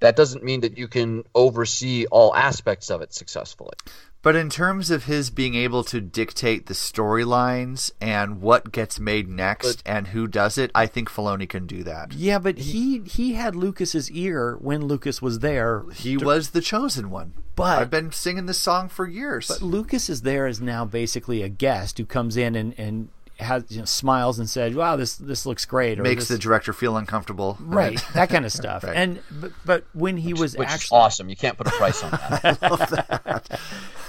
That 0.00 0.16
doesn't 0.16 0.44
mean 0.44 0.60
that 0.60 0.78
you 0.78 0.86
can 0.86 1.24
oversee 1.34 2.06
all 2.06 2.34
aspects 2.34 2.90
of 2.90 3.02
it 3.02 3.12
successfully. 3.12 3.74
But 4.20 4.34
in 4.34 4.50
terms 4.50 4.90
of 4.90 5.04
his 5.04 5.30
being 5.30 5.54
able 5.54 5.84
to 5.84 6.00
dictate 6.00 6.66
the 6.66 6.74
storylines 6.74 7.92
and 8.00 8.40
what 8.40 8.72
gets 8.72 8.98
made 8.98 9.28
next 9.28 9.82
and 9.86 10.08
who 10.08 10.26
does 10.26 10.58
it, 10.58 10.70
I 10.74 10.86
think 10.86 11.08
Filoni 11.08 11.48
can 11.48 11.66
do 11.66 11.84
that. 11.84 12.12
Yeah, 12.12 12.38
but 12.38 12.58
he 12.58 13.00
he 13.00 13.34
had 13.34 13.54
Lucas's 13.54 14.10
ear 14.10 14.56
when 14.60 14.86
Lucas 14.86 15.22
was 15.22 15.38
there. 15.38 15.84
He 15.94 16.16
was 16.16 16.50
the 16.50 16.60
chosen 16.60 17.10
one. 17.10 17.34
But 17.54 17.80
I've 17.80 17.90
been 17.90 18.12
singing 18.12 18.46
this 18.46 18.58
song 18.58 18.88
for 18.88 19.06
years. 19.06 19.48
But 19.48 19.62
Lucas 19.62 20.08
is 20.08 20.22
there 20.22 20.46
as 20.46 20.60
now 20.60 20.84
basically 20.84 21.42
a 21.42 21.48
guest 21.48 21.98
who 21.98 22.04
comes 22.04 22.36
in 22.36 22.54
and 22.54 22.74
and 22.78 23.08
has 23.40 23.64
you 23.68 23.78
know 23.78 23.84
smiles 23.84 24.38
and 24.38 24.48
said, 24.50 24.74
"Wow, 24.74 24.96
this 24.96 25.16
this 25.16 25.46
looks 25.46 25.64
great." 25.64 25.98
Or 25.98 26.02
Makes 26.02 26.28
this, 26.28 26.36
the 26.36 26.38
director 26.38 26.72
feel 26.72 26.96
uncomfortable. 26.96 27.56
right 27.60 28.02
that 28.14 28.30
kind 28.30 28.44
of 28.44 28.52
stuff. 28.52 28.84
Right. 28.84 28.96
And 28.96 29.20
but, 29.30 29.52
but 29.64 29.84
when 29.92 30.16
he 30.16 30.34
was 30.34 30.56
which 30.56 30.68
is 30.68 30.74
actually 30.74 30.98
awesome. 30.98 31.28
You 31.28 31.36
can't 31.36 31.56
put 31.56 31.66
a 31.66 31.70
price 31.70 32.02
on 32.02 32.10
that. 32.10 32.40
I 32.62 32.68
love 32.68 32.90
that. 32.90 33.60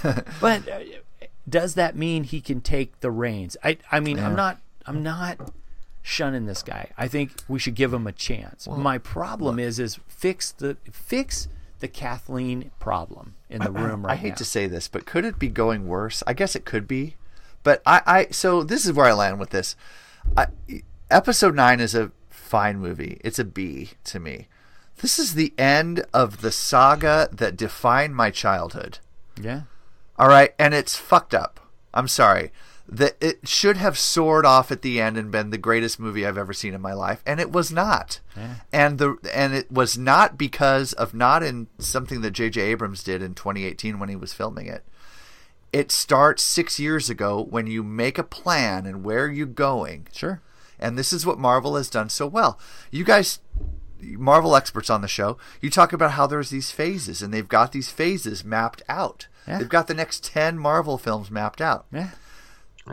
but 0.40 0.62
does 1.48 1.74
that 1.74 1.96
mean 1.96 2.24
he 2.24 2.40
can 2.40 2.60
take 2.60 3.00
the 3.00 3.10
reins? 3.10 3.56
I 3.62 3.78
I 3.90 4.00
mean, 4.00 4.16
Yeah. 4.16 4.26
I'm 4.26 4.36
not 4.36 4.60
I'm 4.86 5.02
not 5.02 5.52
shunning 6.02 6.46
this 6.46 6.62
guy. 6.62 6.90
I 6.96 7.08
think 7.08 7.32
we 7.48 7.58
should 7.58 7.74
give 7.74 7.92
him 7.92 8.06
a 8.06 8.12
chance. 8.12 8.66
My 8.68 8.98
problem 8.98 9.58
is 9.58 9.78
is 9.78 9.98
fix 10.08 10.52
the 10.52 10.76
fix 10.90 11.48
the 11.80 11.88
Kathleen 11.88 12.70
problem 12.78 13.34
in 13.48 13.62
the 13.62 13.70
room 13.70 14.04
right 14.04 14.12
now. 14.12 14.14
I 14.14 14.16
hate 14.16 14.30
now. 14.30 14.34
to 14.36 14.44
say 14.44 14.66
this, 14.66 14.86
but 14.86 15.06
could 15.06 15.24
it 15.24 15.38
be 15.38 15.48
going 15.48 15.88
worse? 15.88 16.22
I 16.26 16.34
guess 16.34 16.54
it 16.54 16.64
could 16.64 16.86
be. 16.86 17.16
But 17.62 17.82
I, 17.84 18.02
I 18.06 18.26
so 18.30 18.62
this 18.62 18.86
is 18.86 18.92
where 18.92 19.06
I 19.06 19.12
land 19.12 19.38
with 19.38 19.50
this. 19.50 19.76
I, 20.36 20.48
Episode 21.10 21.56
nine 21.56 21.80
is 21.80 21.94
a 21.94 22.12
fine 22.28 22.78
movie. 22.78 23.20
It's 23.24 23.38
a 23.40 23.44
B 23.44 23.90
to 24.04 24.20
me. 24.20 24.46
This 24.98 25.18
is 25.18 25.34
the 25.34 25.52
end 25.58 26.04
of 26.14 26.40
the 26.40 26.52
saga 26.52 27.28
that 27.32 27.56
defined 27.56 28.14
my 28.14 28.30
childhood. 28.30 28.98
Yeah. 29.40 29.62
All 30.20 30.28
right, 30.28 30.54
and 30.58 30.74
it's 30.74 30.96
fucked 30.96 31.32
up. 31.32 31.60
I'm 31.94 32.06
sorry. 32.06 32.52
That 32.86 33.16
it 33.22 33.48
should 33.48 33.78
have 33.78 33.96
soared 33.96 34.44
off 34.44 34.70
at 34.70 34.82
the 34.82 35.00
end 35.00 35.16
and 35.16 35.30
been 35.30 35.48
the 35.48 35.56
greatest 35.56 35.98
movie 35.98 36.26
I've 36.26 36.36
ever 36.36 36.52
seen 36.52 36.74
in 36.74 36.82
my 36.82 36.92
life, 36.92 37.22
and 37.24 37.40
it 37.40 37.50
was 37.50 37.72
not. 37.72 38.20
Yeah. 38.36 38.56
And 38.70 38.98
the 38.98 39.16
and 39.32 39.54
it 39.54 39.72
was 39.72 39.96
not 39.96 40.36
because 40.36 40.92
of 40.92 41.14
not 41.14 41.42
in 41.42 41.68
something 41.78 42.20
that 42.20 42.32
J.J. 42.32 42.60
Abrams 42.60 43.02
did 43.02 43.22
in 43.22 43.34
2018 43.34 43.98
when 43.98 44.10
he 44.10 44.16
was 44.16 44.34
filming 44.34 44.66
it. 44.66 44.84
It 45.72 45.90
starts 45.90 46.42
six 46.42 46.78
years 46.78 47.08
ago 47.08 47.42
when 47.48 47.66
you 47.66 47.82
make 47.82 48.18
a 48.18 48.22
plan 48.22 48.84
and 48.84 49.02
where 49.02 49.26
you're 49.26 49.46
going. 49.46 50.06
Sure. 50.12 50.42
And 50.78 50.98
this 50.98 51.14
is 51.14 51.24
what 51.24 51.38
Marvel 51.38 51.76
has 51.76 51.88
done 51.88 52.10
so 52.10 52.26
well. 52.26 52.58
You 52.90 53.04
guys 53.04 53.38
Marvel 54.02 54.56
experts 54.56 54.90
on 54.90 55.00
the 55.02 55.08
show, 55.08 55.38
you 55.60 55.70
talk 55.70 55.92
about 55.92 56.12
how 56.12 56.26
there's 56.26 56.50
these 56.50 56.70
phases, 56.70 57.22
and 57.22 57.32
they've 57.32 57.48
got 57.48 57.72
these 57.72 57.90
phases 57.90 58.44
mapped 58.44 58.82
out. 58.88 59.26
Yeah. 59.48 59.58
They've 59.58 59.68
got 59.68 59.86
the 59.86 59.94
next 59.94 60.24
ten 60.24 60.58
Marvel 60.58 60.98
films 60.98 61.30
mapped 61.30 61.60
out. 61.60 61.86
Yeah. 61.92 62.10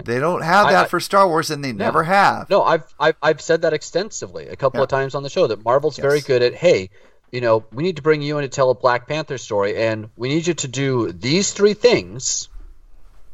They 0.03 0.19
don't 0.19 0.41
have 0.43 0.67
that 0.69 0.85
I- 0.85 0.87
for 0.87 0.99
Star 0.99 1.27
Wars, 1.27 1.49
and 1.49 1.63
they 1.63 1.71
never 1.73 2.03
have. 2.03 2.49
No, 2.49 2.61
I've, 2.63 2.83
I've 2.99 3.15
I've 3.21 3.41
said 3.41 3.61
that 3.63 3.73
extensively 3.73 4.47
a 4.47 4.55
couple 4.55 4.79
Yeah. 4.79 4.83
of 4.83 4.89
times 4.89 5.15
on 5.15 5.23
the 5.23 5.29
show 5.29 5.47
that 5.47 5.63
Marvel's 5.63 5.97
very 5.97 6.21
good 6.21 6.41
at 6.43 6.53
hey, 6.53 6.89
you 7.31 7.41
know, 7.41 7.65
we 7.73 7.83
need 7.83 7.95
to 7.95 8.01
bring 8.01 8.21
you 8.21 8.37
in 8.37 8.43
to 8.43 8.47
tell 8.47 8.69
a 8.69 8.75
Black 8.75 9.07
Panther 9.07 9.37
story, 9.37 9.75
and 9.77 10.09
we 10.15 10.29
need 10.29 10.45
you 10.47 10.53
to 10.53 10.67
do 10.67 11.11
these 11.11 11.51
three 11.51 11.73
things. 11.73 12.47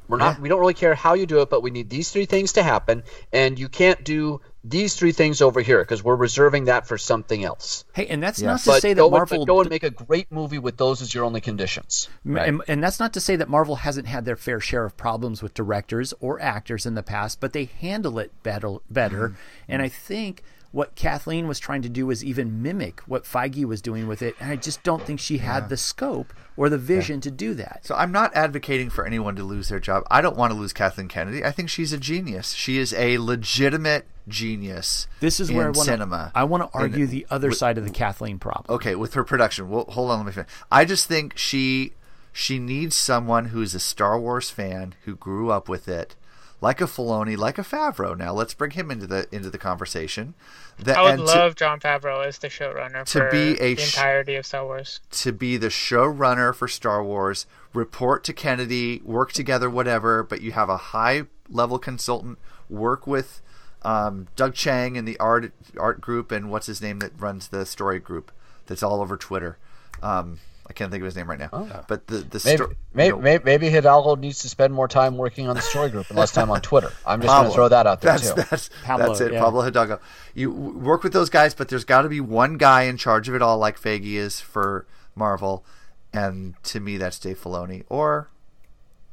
We're 0.08 0.18
not. 0.18 0.40
We 0.40 0.50
don't 0.50 0.60
really 0.60 0.74
care 0.74 0.96
how 0.96 1.14
you 1.14 1.26
do 1.26 1.42
it, 1.42 1.50
but 1.50 1.62
we 1.64 1.72
need 1.72 1.90
these 1.90 2.12
three 2.12 2.26
things 2.26 2.54
to 2.54 2.64
happen, 2.64 3.04
and 3.32 3.58
you 3.58 3.70
can't 3.70 4.04
do 4.04 4.42
these 4.66 4.96
three 4.96 5.12
things 5.12 5.42
over 5.42 5.60
here 5.62 5.80
because 5.80 6.04
we're 6.04 6.16
reserving 6.16 6.66
that 6.66 6.88
for 6.88 6.98
something 6.98 7.44
else. 7.44 7.84
Hey, 7.94 8.08
and 8.08 8.24
that's 8.24 8.40
Yes. 8.42 8.46
not 8.48 8.60
to 8.62 8.70
But 8.78 8.82
say 8.82 8.94
that 8.94 9.00
go, 9.02 9.06
and- 9.08 9.12
Marvel 9.12 9.40
but 9.40 9.46
go 9.46 9.60
and 9.62 9.70
make 9.70 9.84
a 9.84 9.90
great 9.90 10.32
movie 10.32 10.58
with 10.60 10.78
those 10.78 11.02
as 11.02 11.14
your 11.14 11.26
only 11.26 11.42
conditions. 11.42 12.08
M- 12.26 12.38
And, 12.38 12.62
and 12.70 12.82
that's 12.84 13.00
not 13.00 13.12
to 13.14 13.20
say 13.20 13.36
that 13.36 13.50
Marvel 13.50 13.78
hasn't 13.78 14.08
had 14.08 14.24
their 14.24 14.38
fair 14.38 14.62
share 14.62 14.86
of 14.86 14.96
problems 14.96 15.42
with 15.44 15.54
directors 15.54 16.14
or 16.22 16.40
actors 16.42 16.86
in 16.86 16.96
the 16.96 17.04
past, 17.04 17.40
but 17.42 17.52
they 17.54 17.66
handle 17.66 18.20
it 18.20 18.32
better. 18.44 18.78
Better, 18.90 19.30
Mm-hmm. 19.30 19.36
and 19.68 19.82
I 19.82 19.90
think 19.90 20.44
what 20.74 20.96
Kathleen 20.96 21.48
was 21.48 21.60
trying 21.60 21.84
to 21.84 21.88
do 21.90 22.06
was 22.08 22.26
even 22.26 22.62
mimic 22.62 23.00
what 23.06 23.24
Feige 23.24 23.64
was 23.64 23.82
doing 23.82 24.08
with 24.08 24.22
it, 24.22 24.36
and 24.42 24.52
I 24.52 24.56
just 24.58 24.84
don't 24.84 25.04
think 25.04 25.20
she 25.22 25.38
had 25.38 25.64
Yeah. 25.64 25.68
the 25.70 25.78
scope 25.78 26.34
or 26.58 26.68
the 26.68 26.78
vision 26.80 27.22
to 27.22 27.32
do 27.32 27.54
that. 27.54 27.82
So 27.84 27.96
I'm 27.96 28.12
not 28.12 28.36
advocating 28.36 28.90
for 28.90 29.06
anyone 29.06 29.36
to 29.38 29.44
lose 29.44 29.70
their 29.70 29.80
job. 29.80 30.04
I 30.10 30.20
don't 30.22 30.36
want 30.36 30.52
to 30.52 30.58
lose 30.60 30.74
Kathleen 30.74 31.08
Kennedy. 31.08 31.46
I 31.46 31.52
think 31.52 31.70
she's 31.70 31.94
a 31.94 31.98
genius. 31.98 32.52
She 32.54 32.78
is 32.80 32.92
a 32.96 33.20
legitimate 33.20 34.08
genius. 34.28 35.08
This 35.20 35.40
is 35.40 35.50
in 35.52 35.56
where 35.58 35.68
I 35.68 35.70
want 35.70 35.86
cinema. 35.86 36.32
to. 36.34 36.40
I 36.40 36.44
want 36.44 36.64
to 36.64 36.78
argue 36.78 37.06
the 37.08 37.26
other 37.30 37.50
with- 37.50 37.58
side 37.58 37.78
of 37.78 37.84
the 37.86 37.92
Kathleen 37.92 38.40
problem. 38.40 38.76
Okay, 38.76 38.96
with 38.96 39.14
her 39.14 39.24
production. 39.24 39.70
Well, 39.70 39.86
hold 39.90 40.12
on, 40.12 40.18
let 40.18 40.26
me 40.26 40.32
finish. 40.32 40.50
I 40.72 40.86
just 40.86 41.08
think 41.08 41.38
she 41.38 41.94
she 42.32 42.58
needs 42.58 42.96
someone 42.96 43.46
who's 43.46 43.76
a 43.76 43.80
Star 43.80 44.20
Wars 44.20 44.50
fan 44.50 44.96
who 45.06 45.16
grew 45.16 45.52
up 45.52 45.70
with 45.70 45.88
it, 45.88 46.16
like 46.62 46.82
a 46.82 46.86
Filoni, 46.86 47.38
like 47.38 47.60
a 47.60 47.64
Favreau. 47.64 48.18
Now 48.18 48.34
let's 48.34 48.56
bring 48.56 48.72
him 48.72 48.90
into 48.90 49.06
the 49.06 49.28
into 49.32 49.50
the 49.52 49.58
conversation. 49.60 50.34
That, 50.80 50.98
I 50.98 51.02
would 51.04 51.10
and 51.12 51.20
to- 51.20 51.26
love 51.26 51.56
Jon 51.56 51.80
Favreau 51.80 52.26
as 52.26 52.40
the 52.40 52.48
showrunner 52.50 53.06
to 53.06 53.20
for 53.20 53.32
be 53.32 53.52
a 53.62 53.76
the 53.76 53.82
entirety 53.84 54.36
of 54.36 54.46
Star 54.46 54.66
Wars. 54.66 55.00
to 55.12 55.32
be 55.32 55.56
the 55.58 55.68
showrunner 55.68 56.54
for 56.54 56.68
Star 56.68 57.04
Wars, 57.04 57.46
report 57.74 58.24
to 58.26 58.34
Kennedy, 58.34 59.02
work 59.06 59.32
together, 59.32 59.70
whatever. 59.70 60.24
But 60.24 60.42
you 60.42 60.52
have 60.54 60.70
a 60.70 60.78
high 60.78 61.24
level 61.50 61.80
consultant 61.80 62.38
work 62.70 63.06
with 63.08 63.42
um, 63.84 64.28
Doug 64.36 64.56
Chiang 64.56 64.98
and 64.98 65.08
the 65.08 65.20
art 65.20 65.52
art 65.78 66.02
group, 66.02 66.32
and 66.32 66.50
what's 66.50 66.68
his 66.68 66.82
name 66.82 67.00
that 67.00 67.12
runs 67.20 67.50
the 67.50 67.66
story 67.66 68.00
group 68.00 68.32
that's 68.66 68.82
all 68.84 69.02
over 69.02 69.16
Twitter. 69.18 69.58
Um, 70.02 70.40
I 70.66 70.74
can't 70.74 70.92
think 70.92 71.02
of 71.02 71.06
his 71.06 71.16
name 71.16 71.30
right 71.30 71.40
now. 71.40 71.84
But 71.88 72.08
the 72.08 72.18
the 72.18 72.42
Maybe, 72.46 72.58
sto- 72.58 72.74
maybe, 72.94 73.08
you 73.08 73.12
know, 73.14 73.22
maybe, 73.22 73.44
maybe 73.44 73.70
Hidalgo 73.70 74.16
needs 74.16 74.40
to 74.40 74.50
spend 74.50 74.74
more 74.74 74.88
time 74.88 75.18
working 75.18 75.50
on 75.50 75.56
the 75.56 75.62
story 75.62 75.90
group 75.90 76.10
and 76.10 76.18
less 76.18 76.32
time 76.32 76.50
on 76.50 76.62
Twitter. 76.62 76.92
I'm 77.06 77.22
just 77.22 77.34
going 77.34 77.50
to 77.50 77.54
throw 77.54 77.68
that 77.70 77.86
out 77.86 78.02
there 78.02 78.14
that's, 78.14 78.30
too. 78.30 78.44
That's, 78.50 78.70
Pablo, 78.84 79.08
that's 79.08 79.22
it, 79.22 79.34
yeah. 79.34 79.42
Pablo 79.42 79.62
Hidalgo. 79.62 80.00
You 80.34 80.52
work 80.52 81.04
with 81.04 81.12
those 81.12 81.30
guys, 81.30 81.54
but 81.54 81.68
there's 81.68 81.84
got 81.84 82.04
to 82.04 82.10
be 82.10 82.22
one 82.22 82.58
guy 82.58 82.84
in 82.84 82.98
charge 82.98 83.28
of 83.28 83.36
it 83.36 83.42
all, 83.42 83.58
like 83.58 83.80
Feige 83.80 84.14
is 84.14 84.40
for 84.40 84.86
Marvel, 85.16 85.66
and 86.14 86.56
to 86.64 86.80
me, 86.80 86.98
that's 86.98 87.20
Dave 87.20 87.42
Filoni 87.42 87.84
or 87.90 88.30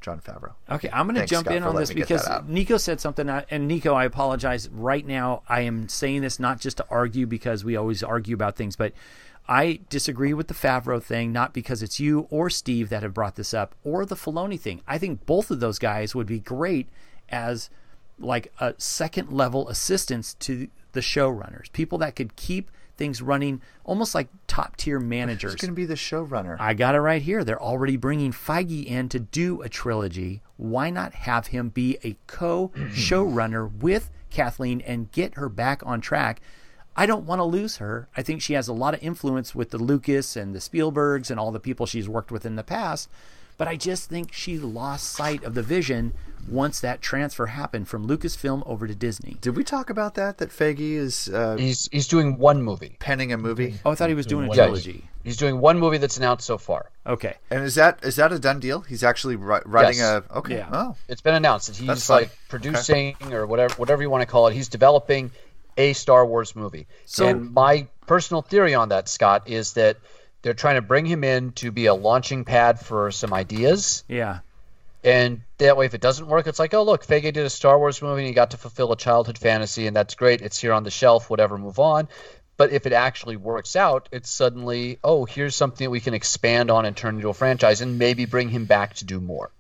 Jon 0.01 0.21
Favreau. 0.21 0.53
Okay, 0.71 0.89
I'm 0.93 1.07
going 1.07 1.21
to 1.21 1.27
jump 1.27 1.47
Scott, 1.47 1.57
in 1.57 1.63
on 1.63 1.75
this 1.75 1.93
because. 1.93 2.27
Nico 2.47 2.77
said 2.77 3.01
something, 3.01 3.29
uh, 3.29 3.45
and 3.51 3.67
Nico, 3.69 3.93
I 3.93 4.05
apologize 4.05 4.69
right 4.71 5.07
now. 5.07 5.43
I 5.49 5.63
am 5.63 5.89
saying 5.89 6.23
this 6.23 6.39
not 6.39 6.61
just 6.61 6.79
to 6.79 6.87
argue 6.89 7.27
because 7.27 7.65
we 7.65 7.77
always 7.77 8.03
argue 8.03 8.35
about 8.35 8.57
things, 8.57 8.77
but 8.77 8.93
I 9.51 9.81
disagree 9.91 10.33
with 10.33 10.47
the 10.47 10.55
Favreau 10.55 11.03
thing, 11.03 11.33
not 11.33 11.53
because 11.53 11.83
it's 11.83 11.99
you 11.99 12.29
or 12.31 12.49
Steve 12.51 12.89
that 12.91 13.03
have 13.03 13.13
brought 13.13 13.35
this 13.35 13.53
up, 13.53 13.75
or 13.83 14.07
the 14.07 14.15
Filoni 14.15 14.59
thing. 14.59 14.81
I 14.87 14.97
think 14.97 15.27
both 15.27 15.51
of 15.51 15.59
those 15.59 15.81
guys 15.81 16.15
would 16.15 16.29
be 16.29 16.39
great 16.39 16.89
as 17.29 17.69
like 18.17 18.53
a 18.61 18.75
second 18.79 19.33
level 19.33 19.69
assistants 19.69 20.35
to 20.35 20.69
the 20.93 21.01
showrunners, 21.01 21.73
people 21.73 21.99
that 21.99 22.15
could 22.15 22.37
keep 22.37 22.71
things 22.97 23.23
running 23.23 23.61
almost 23.83 24.15
like 24.15 24.29
top 24.47 24.77
tier 24.77 25.01
managers. 25.01 25.53
Who's 25.53 25.61
going 25.61 25.71
to 25.71 25.75
be 25.75 25.87
the 25.87 25.95
showrunner? 25.95 26.57
I 26.61 26.75
got 26.75 26.95
it 26.95 27.01
right 27.01 27.23
here. 27.23 27.43
They're 27.43 27.61
already 27.61 27.97
bringing 27.97 28.31
Feige 28.31 28.85
in 28.87 29.09
to 29.09 29.19
do 29.19 29.63
a 29.63 29.69
trilogy. 29.69 30.43
Why 30.59 30.91
not 30.91 31.15
have 31.15 31.49
him 31.49 31.71
be 31.71 31.99
a 32.05 32.17
co 32.29 32.71
showrunner 32.93 33.73
with 33.73 34.11
Kathleen 34.31 34.81
and 34.83 35.11
get 35.11 35.35
her 35.35 35.49
back 35.49 35.83
on 35.85 36.01
track? 36.01 36.41
I 37.01 37.07
don't 37.07 37.25
want 37.25 37.39
to 37.39 37.45
lose 37.45 37.79
her. 37.79 38.09
I 38.17 38.23
think 38.23 38.43
she 38.43 38.53
has 38.53 38.69
a 38.69 38.73
lot 38.75 38.93
of 38.95 39.03
influence 39.03 39.55
with 39.55 39.71
the 39.71 39.79
Lucas 39.79 40.37
and 40.37 40.55
the 40.55 40.59
Spielbergs 40.59 41.31
and 41.31 41.41
all 41.41 41.51
the 41.51 41.59
people 41.59 41.87
she's 41.87 42.09
worked 42.09 42.31
with 42.31 42.45
in 42.45 42.57
the 42.57 42.63
past. 42.63 43.09
But 43.57 43.69
I 43.69 43.77
just 43.77 44.09
think 44.09 44.33
she 44.33 44.59
lost 44.59 45.11
sight 45.11 45.43
of 45.45 45.55
the 45.55 45.63
vision 45.63 46.13
once 46.49 46.81
that 46.81 47.03
transfer 47.03 47.47
happened 47.47 47.89
from 47.89 48.07
Lucasfilm 48.09 48.63
over 48.67 48.87
to 48.87 48.95
Disney. 48.95 49.37
Did 49.43 49.57
we 49.57 49.65
talk 49.65 49.91
about 49.91 50.15
that? 50.15 50.39
That 50.39 50.49
Feige 50.51 50.93
is 50.93 51.29
uh, 51.29 51.57
He's 51.57 51.87
he's 51.93 52.09
doing 52.09 52.39
one 52.39 52.63
movie. 52.63 52.97
penning 53.01 53.33
a 53.33 53.37
movie, 53.39 53.75
Oh, 53.85 53.91
I 53.91 53.95
thought 53.95 54.09
he 54.09 54.15
was 54.15 54.25
doing 54.27 54.47
a 54.47 54.49
Yeah, 54.49 54.65
trilogy. 54.65 55.05
He's 55.25 55.37
doing 55.37 55.61
one 55.61 55.79
movie 55.79 55.99
that's 55.99 56.17
announced 56.17 56.47
so 56.47 56.57
far. 56.57 56.91
Okay. 57.07 57.35
and 57.51 57.63
is 57.65 57.75
that 57.75 58.03
is 58.03 58.17
that 58.17 58.33
a 58.33 58.39
done 58.39 58.61
deal? 58.61 58.81
He's 58.81 59.05
actually 59.05 59.37
ri- 59.37 59.61
writing 59.67 59.99
Yes. 59.99 60.23
a 60.31 60.39
okay. 60.39 60.57
Yeah. 60.59 60.69
Oh, 60.73 60.97
It's 61.09 61.21
been 61.21 61.35
announced 61.35 61.67
that 61.69 61.77
he's 61.77 62.09
like 62.11 62.31
producing 62.49 63.17
or 63.31 63.47
whatever 63.47 63.75
whatever 63.75 64.01
you 64.03 64.09
want 64.11 64.23
to 64.23 64.27
call 64.27 64.47
it. 64.49 64.55
He's 64.55 64.69
developing 64.69 65.31
a 65.81 65.93
Star 65.95 66.25
Wars 66.27 66.55
movie. 66.55 66.87
So- 67.07 67.27
and 67.27 67.53
my 67.53 67.89
personal 68.07 68.43
theory 68.43 68.75
on 68.75 68.91
that, 68.91 69.09
Scott, 69.09 69.49
is 69.49 69.73
that 69.75 69.97
they're 70.43 70.55
trying 70.55 70.77
to 70.77 70.83
bring 70.83 71.07
him 71.07 71.25
in 71.25 71.53
to 71.53 71.71
be 71.71 71.87
a 71.87 71.95
launching 71.95 72.45
pad 72.45 72.81
for 72.81 73.11
some 73.11 73.33
ideas. 73.33 74.05
Yeah. 74.09 74.41
And 75.03 75.41
that 75.59 75.77
way, 75.77 75.87
if 75.87 75.95
it 75.95 76.01
doesn't 76.01 76.27
work, 76.27 76.47
it's 76.47 76.59
like, 76.59 76.75
oh, 76.75 76.83
look, 76.83 77.07
Feige 77.07 77.33
did 77.33 77.39
a 77.39 77.51
Star 77.51 77.79
Wars 77.79 78.03
movie 78.03 78.21
and 78.21 78.29
he 78.29 78.35
got 78.35 78.51
to 78.51 78.59
fulfill 78.59 78.93
a 78.93 78.97
childhood 78.97 79.39
fantasy, 79.39 79.87
and 79.87 79.97
that's 79.97 80.15
great. 80.15 80.43
It's 80.43 80.59
here 80.59 80.73
on 80.75 80.83
the 80.83 80.91
shelf, 80.91 81.31
whatever, 81.31 81.57
move 81.57 81.79
on. 81.79 82.09
But 82.59 82.73
if 82.73 82.85
it 82.85 82.93
actually 82.93 83.37
works 83.37 83.75
out, 83.77 84.11
it's 84.13 84.29
suddenly, 84.29 84.99
oh, 85.03 85.25
here's 85.25 85.57
something 85.57 85.87
that 85.87 85.91
we 85.91 86.01
can 86.01 86.13
expand 86.13 86.71
on 86.71 86.85
and 86.85 86.95
turn 86.95 87.17
into 87.17 87.31
a 87.31 87.35
franchise 87.35 87.81
and 87.81 87.99
maybe 87.99 88.27
bring 88.27 88.51
him 88.51 88.67
back 88.67 88.93
to 88.97 89.07
do 89.07 89.19
more. 89.21 89.51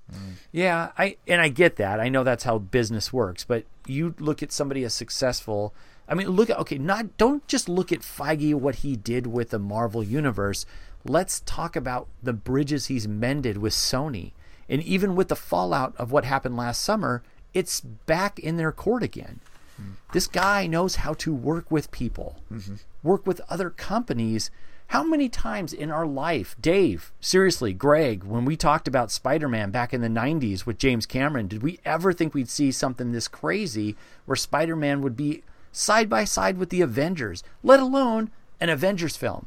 Yeah, 0.53 0.91
I 0.99 1.16
and 1.27 1.41
I 1.41 1.49
get 1.49 1.77
that. 1.77 2.01
I 2.01 2.11
know 2.11 2.25
that's 2.25 2.45
how 2.45 2.59
business 2.59 3.11
works, 3.11 3.45
but 3.45 3.64
you 3.87 4.14
look 4.18 4.43
at 4.43 4.53
somebody 4.53 4.85
as 4.85 4.93
successful. 4.93 5.73
I 6.11 6.14
mean, 6.14 6.28
look 6.28 6.50
at 6.50 6.58
okay, 6.58 6.76
not 6.76 7.16
don't 7.16 7.46
just 7.46 7.68
look 7.68 7.92
at 7.92 8.00
Feige 8.00 8.54
what 8.54 8.76
he 8.76 8.96
did 8.96 9.28
with 9.28 9.50
the 9.50 9.61
Marvel 9.61 10.02
universe. 10.02 10.66
Let's 11.04 11.40
talk 11.40 11.76
about 11.76 12.08
the 12.20 12.32
bridges 12.32 12.86
he's 12.86 13.06
mended 13.06 13.56
with 13.56 13.72
Sony. 13.72 14.32
And 14.68 14.82
even 14.82 15.14
with 15.14 15.28
the 15.28 15.36
fallout 15.36 15.94
of 15.96 16.12
what 16.12 16.24
happened 16.24 16.56
last 16.56 16.82
summer, 16.82 17.22
it's 17.54 17.80
back 17.80 18.38
in 18.38 18.56
their 18.56 18.72
court 18.72 19.02
again. 19.02 19.40
Mm-hmm. 19.80 19.92
This 20.12 20.26
guy 20.26 20.66
knows 20.66 20.96
how 20.96 21.14
to 21.14 21.32
work 21.32 21.70
with 21.70 21.90
people, 21.90 22.36
mm-hmm. 22.52 22.74
work 23.02 23.26
with 23.26 23.40
other 23.48 23.70
companies. 23.70 24.50
How 24.88 25.04
many 25.04 25.28
times 25.28 25.72
in 25.72 25.90
our 25.92 26.06
life, 26.06 26.56
Dave, 26.61 27.12
seriously, 27.20 27.72
Greg, 27.72 28.24
when 28.24 28.44
we 28.44 28.56
talked 28.56 28.88
about 28.88 29.12
Spider 29.12 29.48
Man 29.48 29.70
back 29.70 29.94
in 29.94 30.00
the 30.00 30.08
90s 30.08 30.66
with 30.66 30.78
James 30.78 31.06
Cameron, 31.06 31.46
did 31.46 31.62
we 31.62 31.78
ever 31.84 32.12
think 32.12 32.34
we'd 32.34 32.48
see 32.48 32.72
something 32.72 33.12
this 33.12 33.28
crazy 33.28 33.96
where 34.26 34.36
Spider 34.36 34.74
Man 34.74 35.00
would 35.00 35.16
be 35.16 35.44
side 35.73 36.09
by 36.09 36.25
side 36.25 36.59
with 36.59 36.71
the 36.71 36.81
Avengers, 36.83 37.43
let 37.62 37.81
alone 37.81 38.31
an 38.61 38.68
Avengers 38.68 39.16
film? 39.16 39.47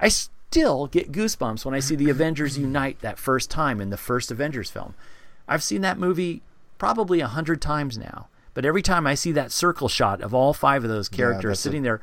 I 0.00 0.08
still 0.08 0.86
get 0.86 1.12
goosebumps 1.12 1.64
when 1.64 1.74
I 1.74 1.80
see 1.80 1.96
the 1.96 2.10
Avengers 2.10 2.58
unite 2.58 3.00
that 3.00 3.18
first 3.18 3.50
time 3.50 3.80
in 3.80 3.90
the 3.90 3.96
first 3.96 4.30
Avengers 4.30 4.70
film. 4.70 4.94
I've 5.48 5.62
seen 5.62 5.80
that 5.82 5.98
movie 5.98 6.42
probably 6.78 7.20
a 7.20 7.26
hundred 7.28 7.60
times 7.62 7.96
now, 7.98 8.28
but 8.54 8.64
every 8.64 8.82
time 8.82 9.06
I 9.06 9.14
see 9.14 9.32
that 9.32 9.52
circle 9.52 9.88
shot 9.88 10.20
of 10.20 10.34
all 10.34 10.52
five 10.52 10.84
of 10.84 10.90
those 10.90 11.08
characters 11.08 11.50
that's 11.50 11.60
sitting 11.60 11.82
there, 11.82 12.00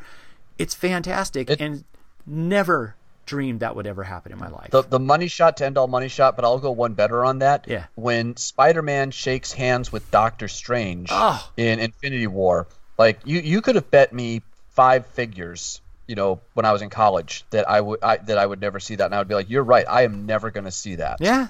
it's 0.57 0.73
fantastic 0.73 1.49
and 1.59 1.83
never 2.25 2.95
dreamed 3.25 3.59
that 3.61 3.75
would 3.75 3.87
ever 3.87 4.03
happen 4.03 4.31
in 4.31 4.37
my 4.39 4.49
life. 4.49 4.71
The, 4.71 4.81
the 4.83 4.99
money 4.99 5.27
shot 5.27 5.57
to 5.57 5.65
end 5.65 5.77
all 5.77 5.87
money 5.87 6.07
shot, 6.07 6.35
but 6.35 6.43
I'll 6.43 6.59
go 6.59 6.71
one 6.71 6.93
better 6.93 7.23
on 7.23 7.39
that. 7.39 7.65
Yeah. 7.67 7.85
When 7.95 8.35
Spider 8.35 8.81
Man 8.81 9.11
shakes 9.11 9.53
hands 9.53 9.91
with 9.91 10.09
Doctor 10.11 10.47
Strange 10.47 11.09
Oh. 11.11 11.49
in 11.57 11.79
Infinity 11.79 12.27
War, 12.27 12.67
Like 13.01 13.19
you, 13.25 13.39
you 13.39 13.61
could 13.61 13.75
have 13.75 13.89
bet 13.89 14.13
me 14.13 14.43
five 14.69 15.07
figures, 15.07 15.81
you 16.07 16.15
know, 16.15 16.39
when 16.53 16.65
I 16.65 16.71
was 16.71 16.83
in 16.83 16.91
college 16.91 17.43
that 17.49 17.67
I 17.67 17.81
would 17.81 18.03
I, 18.03 18.17
that 18.17 18.37
I 18.37 18.45
would 18.45 18.61
never 18.61 18.79
see 18.79 18.95
that, 18.95 19.05
and 19.05 19.15
I 19.15 19.17
would 19.17 19.27
be 19.27 19.33
like, 19.33 19.49
"You're 19.49 19.63
right, 19.63 19.85
I 19.89 20.03
am 20.03 20.27
never 20.27 20.51
going 20.51 20.65
to 20.65 20.71
see 20.71 20.95
that." 20.95 21.19
Yeah. 21.19 21.47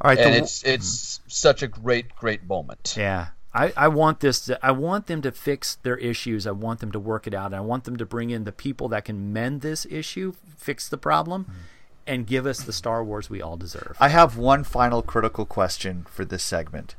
All 0.00 0.08
right, 0.08 0.18
and 0.18 0.34
the- 0.34 0.38
it's 0.38 0.62
it's 0.62 1.20
such 1.26 1.62
a 1.62 1.66
great 1.66 2.14
great 2.14 2.46
moment. 2.46 2.94
Yeah. 2.96 3.28
I, 3.54 3.72
I 3.76 3.88
want 3.88 4.20
this 4.20 4.46
to, 4.46 4.58
I 4.64 4.70
want 4.70 5.08
them 5.08 5.20
to 5.22 5.30
fix 5.30 5.74
their 5.74 5.98
issues. 5.98 6.46
I 6.46 6.52
want 6.52 6.80
them 6.80 6.90
to 6.92 6.98
work 6.98 7.26
it 7.26 7.34
out. 7.34 7.46
And 7.46 7.56
I 7.56 7.60
want 7.60 7.84
them 7.84 7.98
to 7.98 8.06
bring 8.06 8.30
in 8.30 8.44
the 8.44 8.52
people 8.52 8.88
that 8.88 9.04
can 9.04 9.30
mend 9.30 9.60
this 9.60 9.86
issue, 9.90 10.32
fix 10.56 10.88
the 10.88 10.96
problem, 10.96 11.44
mm-hmm. 11.44 11.58
and 12.06 12.26
give 12.26 12.46
us 12.46 12.62
the 12.62 12.72
Star 12.72 13.04
Wars 13.04 13.28
we 13.28 13.42
all 13.42 13.58
deserve. 13.58 13.98
I 14.00 14.08
have 14.08 14.38
one 14.38 14.64
final 14.64 15.02
critical 15.02 15.44
question 15.44 16.06
for 16.08 16.24
this 16.24 16.42
segment. 16.42 16.94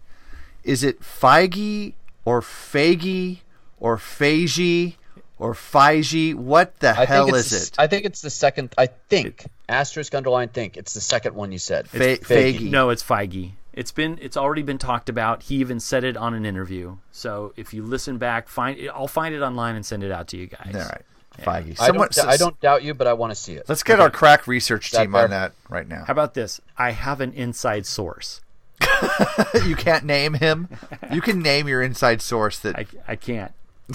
Is 0.64 0.84
it 0.84 1.02
Feige 1.02 1.94
or 2.24 2.42
Fagey 2.42 3.40
or 3.84 3.98
Feige 3.98 4.96
or 5.38 5.54
Feige? 5.54 6.34
What 6.34 6.80
the 6.80 6.98
I 6.98 7.06
hell 7.06 7.36
is 7.36 7.52
it's, 7.52 7.68
it? 7.68 7.76
I 7.78 7.86
think 7.86 8.06
it's 8.06 8.22
the 8.22 8.30
second. 8.30 8.74
I 8.78 8.88
think 8.88 9.46
asterisk 9.70 10.16
underline 10.16 10.50
think 10.50 10.78
it's 10.78 10.94
the 10.94 11.02
second 11.02 11.36
one 11.36 11.52
you 11.52 11.60
said. 11.60 11.88
It's 11.94 12.28
Feige. 12.28 12.72
No, 12.72 12.90
it's 12.90 13.04
Feige. 13.04 13.52
It's 13.74 13.92
been 13.92 14.18
it's 14.22 14.38
already 14.38 14.64
been 14.64 14.78
talked 14.78 15.10
about. 15.10 15.44
He 15.44 15.56
even 15.58 15.80
said 15.80 16.04
it 16.04 16.16
on 16.16 16.34
an 16.34 16.46
interview. 16.46 16.98
So 17.12 17.54
if 17.58 17.74
you 17.74 17.84
listen 17.84 18.18
back, 18.18 18.48
find 18.48 18.80
it, 18.80 18.88
I'll 18.88 19.08
find 19.08 19.36
it 19.36 19.42
online 19.42 19.76
and 19.76 19.86
send 19.86 20.04
it 20.04 20.12
out 20.12 20.30
to 20.30 20.38
you 20.38 20.48
guys. 20.48 20.74
All 20.76 20.82
right. 20.82 21.02
Feige. 21.40 21.72
I 21.80 21.88
Someone- 21.88 22.10
don't, 22.12 22.28
I 22.28 22.38
don't 22.38 22.60
doubt 22.62 22.84
you, 22.84 22.94
but 22.94 23.08
I 23.08 23.14
want 23.14 23.32
to 23.32 23.36
see 23.36 23.54
it. 23.54 23.66
Let's 23.68 23.84
get 23.84 24.00
our 24.00 24.12
crack 24.12 24.48
research 24.48 24.92
That 24.92 25.02
team 25.02 25.16
on 25.16 25.32
that 25.32 25.54
right 25.68 25.88
now. 25.88 26.06
How 26.06 26.12
about 26.12 26.36
this? 26.36 26.62
I 26.78 26.92
have 26.92 27.22
an 27.22 27.34
inside 27.34 27.88
source. 27.88 28.40
you 29.66 29.76
can't 29.76 30.06
name 30.06 30.36
him. 30.36 30.70
You 31.12 31.22
can 31.22 31.42
name 31.42 31.68
your 31.68 31.82
inside 31.82 32.22
source 32.22 32.60
that 32.60 32.76
I, 32.78 32.86
I 33.08 33.16
can't. 33.16 33.52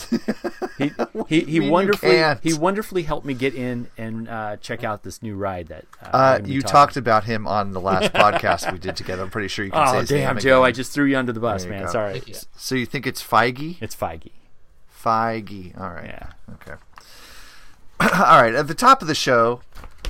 He 0.79 0.93
he, 1.29 1.41
he 1.41 1.53
you 1.53 1.61
mean 1.61 1.63
you 1.67 1.73
wonderfully 1.73 2.23
he 2.41 2.55
wonderfully 2.55 3.03
helped 3.03 3.27
me 3.27 3.35
get 3.35 3.53
in 3.55 3.89
and 3.99 4.29
uh, 4.29 4.57
check 4.59 4.85
out 4.85 5.03
this 5.03 5.23
new 5.23 5.35
ride 5.35 5.69
that 5.69 5.87
uh, 6.01 6.07
Uh, 6.17 6.41
you 6.45 6.61
talking 6.61 6.73
talked 6.73 6.97
about 6.97 7.25
him 7.25 7.49
on 7.49 7.73
the 7.73 7.81
last 7.81 8.13
podcast 8.13 8.71
we 8.73 8.79
did 8.79 8.95
together. 8.95 9.25
I'm 9.25 9.31
pretty 9.31 9.49
sure 9.49 9.65
you 9.65 9.73
can 9.73 9.89
say 9.89 9.97
Oh 9.97 10.01
his 10.01 10.11
name 10.11 10.21
damn, 10.21 10.37
again. 10.37 10.43
Joe! 10.43 10.63
I 10.63 10.71
just 10.71 10.93
threw 10.93 11.07
you 11.07 11.19
under 11.19 11.33
the 11.33 11.41
bus, 11.41 11.67
man. 11.67 11.87
go. 11.87 11.91
Sorry. 11.91 12.23
So 12.57 12.77
you 12.77 12.87
think 12.87 13.09
it's 13.09 13.21
Feige? 13.21 13.79
It's 13.81 13.97
Feige. 13.97 14.31
Feige. 15.05 15.79
All 15.81 15.91
right. 15.91 16.07
Yeah. 16.07 16.55
Okay. 16.55 16.75
All 18.01 18.41
right. 18.41 18.55
At 18.55 18.69
the 18.69 18.75
top 18.75 19.03
of 19.03 19.09
the 19.09 19.15
show, 19.17 19.63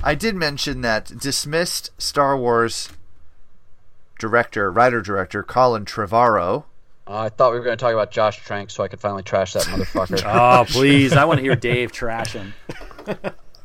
I 0.03 0.13
did 0.13 0.35
mention 0.35 0.81
that 0.81 1.17
dismissed 1.17 1.89
Star 1.97 2.37
Wars 2.37 2.89
director, 4.19 4.71
writer 4.71 5.01
director 5.01 5.41
Colin 5.41 5.85
Trevorrow. 5.85 6.65
Uh, 7.09 7.21
I 7.21 7.29
thought 7.29 7.51
we 7.53 7.57
were 7.57 7.65
going 7.65 7.75
to 7.75 7.81
talk 7.81 7.91
about 7.93 8.11
Josh 8.11 8.37
Trank, 8.45 8.69
so 8.69 8.83
I 8.83 8.87
could 8.87 8.99
finally 8.99 9.23
trash 9.23 9.53
that 9.53 9.63
motherfucker. 9.63 10.21
Oh 10.25 10.63
please! 10.67 11.13
I 11.13 11.25
want 11.25 11.37
to 11.39 11.43
hear 11.43 11.55
Dave 11.69 11.91
trash 11.91 12.33
him. 12.33 12.53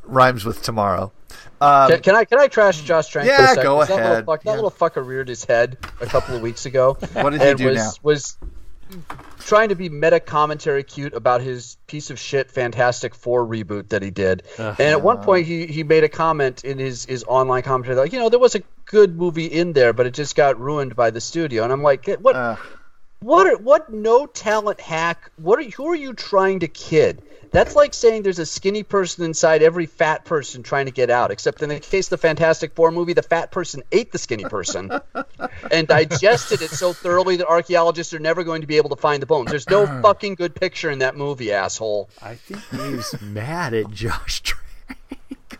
Rhymes 0.05 0.45
with 0.47 0.63
tomorrow. 0.63 1.13
Um, 1.61 1.91
can, 1.91 2.01
can 2.01 2.15
I 2.15 2.25
can 2.25 2.39
I 2.39 2.49
trash 2.49 2.81
Josh 2.83 3.09
Trank? 3.09 3.27
Yeah, 3.29 3.37
for 3.37 3.43
a 3.45 3.49
second? 3.49 3.63
go 3.65 3.77
'Cause 3.81 3.89
That 3.89 3.99
ahead. 3.99 4.09
little, 4.11 4.25
fuck, 4.25 4.43
that 4.45 4.51
Yeah. 4.51 4.55
little 4.55 4.71
fucker 4.71 5.07
reared 5.07 5.29
his 5.29 5.45
head 5.45 5.77
a 6.01 6.07
couple 6.07 6.35
of 6.35 6.41
weeks 6.43 6.65
ago. 6.65 6.97
What 7.13 7.31
did 7.31 7.43
he 7.43 7.49
and 7.49 7.59
do 7.59 7.67
was, 7.69 7.77
now? 7.77 7.91
Was 8.03 8.37
trying 9.41 9.71
to 9.71 9.75
be 9.75 9.89
meta 9.89 10.21
commentary 10.21 10.83
cute 10.85 11.13
about 11.15 11.41
his 11.43 11.77
piece 11.87 12.11
of 12.11 12.19
shit 12.19 12.51
Fantastic 12.51 13.15
Four 13.15 13.47
reboot 13.47 13.89
that 13.91 14.03
he 14.03 14.11
did. 14.11 14.43
Ugh. 14.59 14.77
and 14.79 14.89
at 14.89 15.03
one 15.03 15.19
point 15.19 15.47
he, 15.47 15.67
he 15.67 15.83
made 15.83 16.05
a 16.05 16.09
comment 16.09 16.65
in 16.65 16.79
his, 16.79 17.05
his 17.05 17.25
online 17.25 17.63
commentary 17.63 17.97
like, 17.97 18.13
you 18.13 18.19
know, 18.19 18.29
there 18.29 18.39
was 18.39 18.55
a 18.55 18.63
good 18.87 19.17
movie 19.17 19.47
in 19.47 19.73
there, 19.75 19.93
but 19.93 20.07
it 20.07 20.15
just 20.15 20.35
got 20.37 20.59
ruined 20.61 20.95
by 20.97 21.11
the 21.11 21.21
studio. 21.21 21.65
And 21.65 21.73
I'm 21.73 21.83
like, 21.83 22.07
what 22.21 22.59
what 23.25 23.47
are, 23.47 23.57
what 23.57 23.91
no 23.91 24.27
talent 24.27 24.81
hack? 24.81 25.31
What 25.37 25.59
are 25.59 25.63
who 25.63 25.89
are 25.89 25.95
you 25.95 26.13
trying 26.13 26.61
to 26.61 26.69
kid? 26.69 27.23
That's 27.53 27.75
like 27.75 27.95
saying 27.95 28.23
there's 28.23 28.39
a 28.39 28.45
skinny 28.45 28.83
person 28.83 29.25
inside 29.25 29.63
every 29.63 29.87
fat 29.87 30.27
person 30.27 30.63
trying 30.63 30.87
to 30.87 30.93
get 30.93 31.09
out. 31.09 31.31
Except 31.31 31.63
in 31.63 31.71
the 31.71 31.81
case 31.81 32.07
of 32.07 32.11
the 32.11 32.19
Fantastic 32.19 32.75
Four 32.75 32.91
movie, 32.91 33.15
the 33.15 33.23
fat 33.23 33.51
person 33.51 33.83
ate 33.93 34.13
the 34.13 34.19
skinny 34.19 34.45
person 34.45 34.91
and 35.71 35.89
digested 35.89 36.61
it 36.61 36.69
so 36.69 36.93
thoroughly 36.93 37.37
that 37.37 37.47
archaeologists 37.47 38.13
are 38.13 38.19
never 38.19 38.45
going 38.45 38.61
to 38.61 38.67
be 38.67 38.77
able 38.77 38.91
to 38.91 38.97
find 38.97 39.23
the 39.23 39.27
bones. 39.27 39.49
There's 39.49 39.71
no 39.71 39.85
uh-huh. 39.85 40.03
fucking 40.03 40.35
good 40.35 40.55
picture 40.55 40.91
in 40.91 40.99
that 40.99 41.17
movie, 41.17 41.51
asshole. 41.51 42.11
I 42.21 42.35
think 42.35 42.61
he's 42.73 43.19
mad 43.23 43.73
at 43.73 43.91
Josh 43.91 44.43
Trank. 44.43 44.61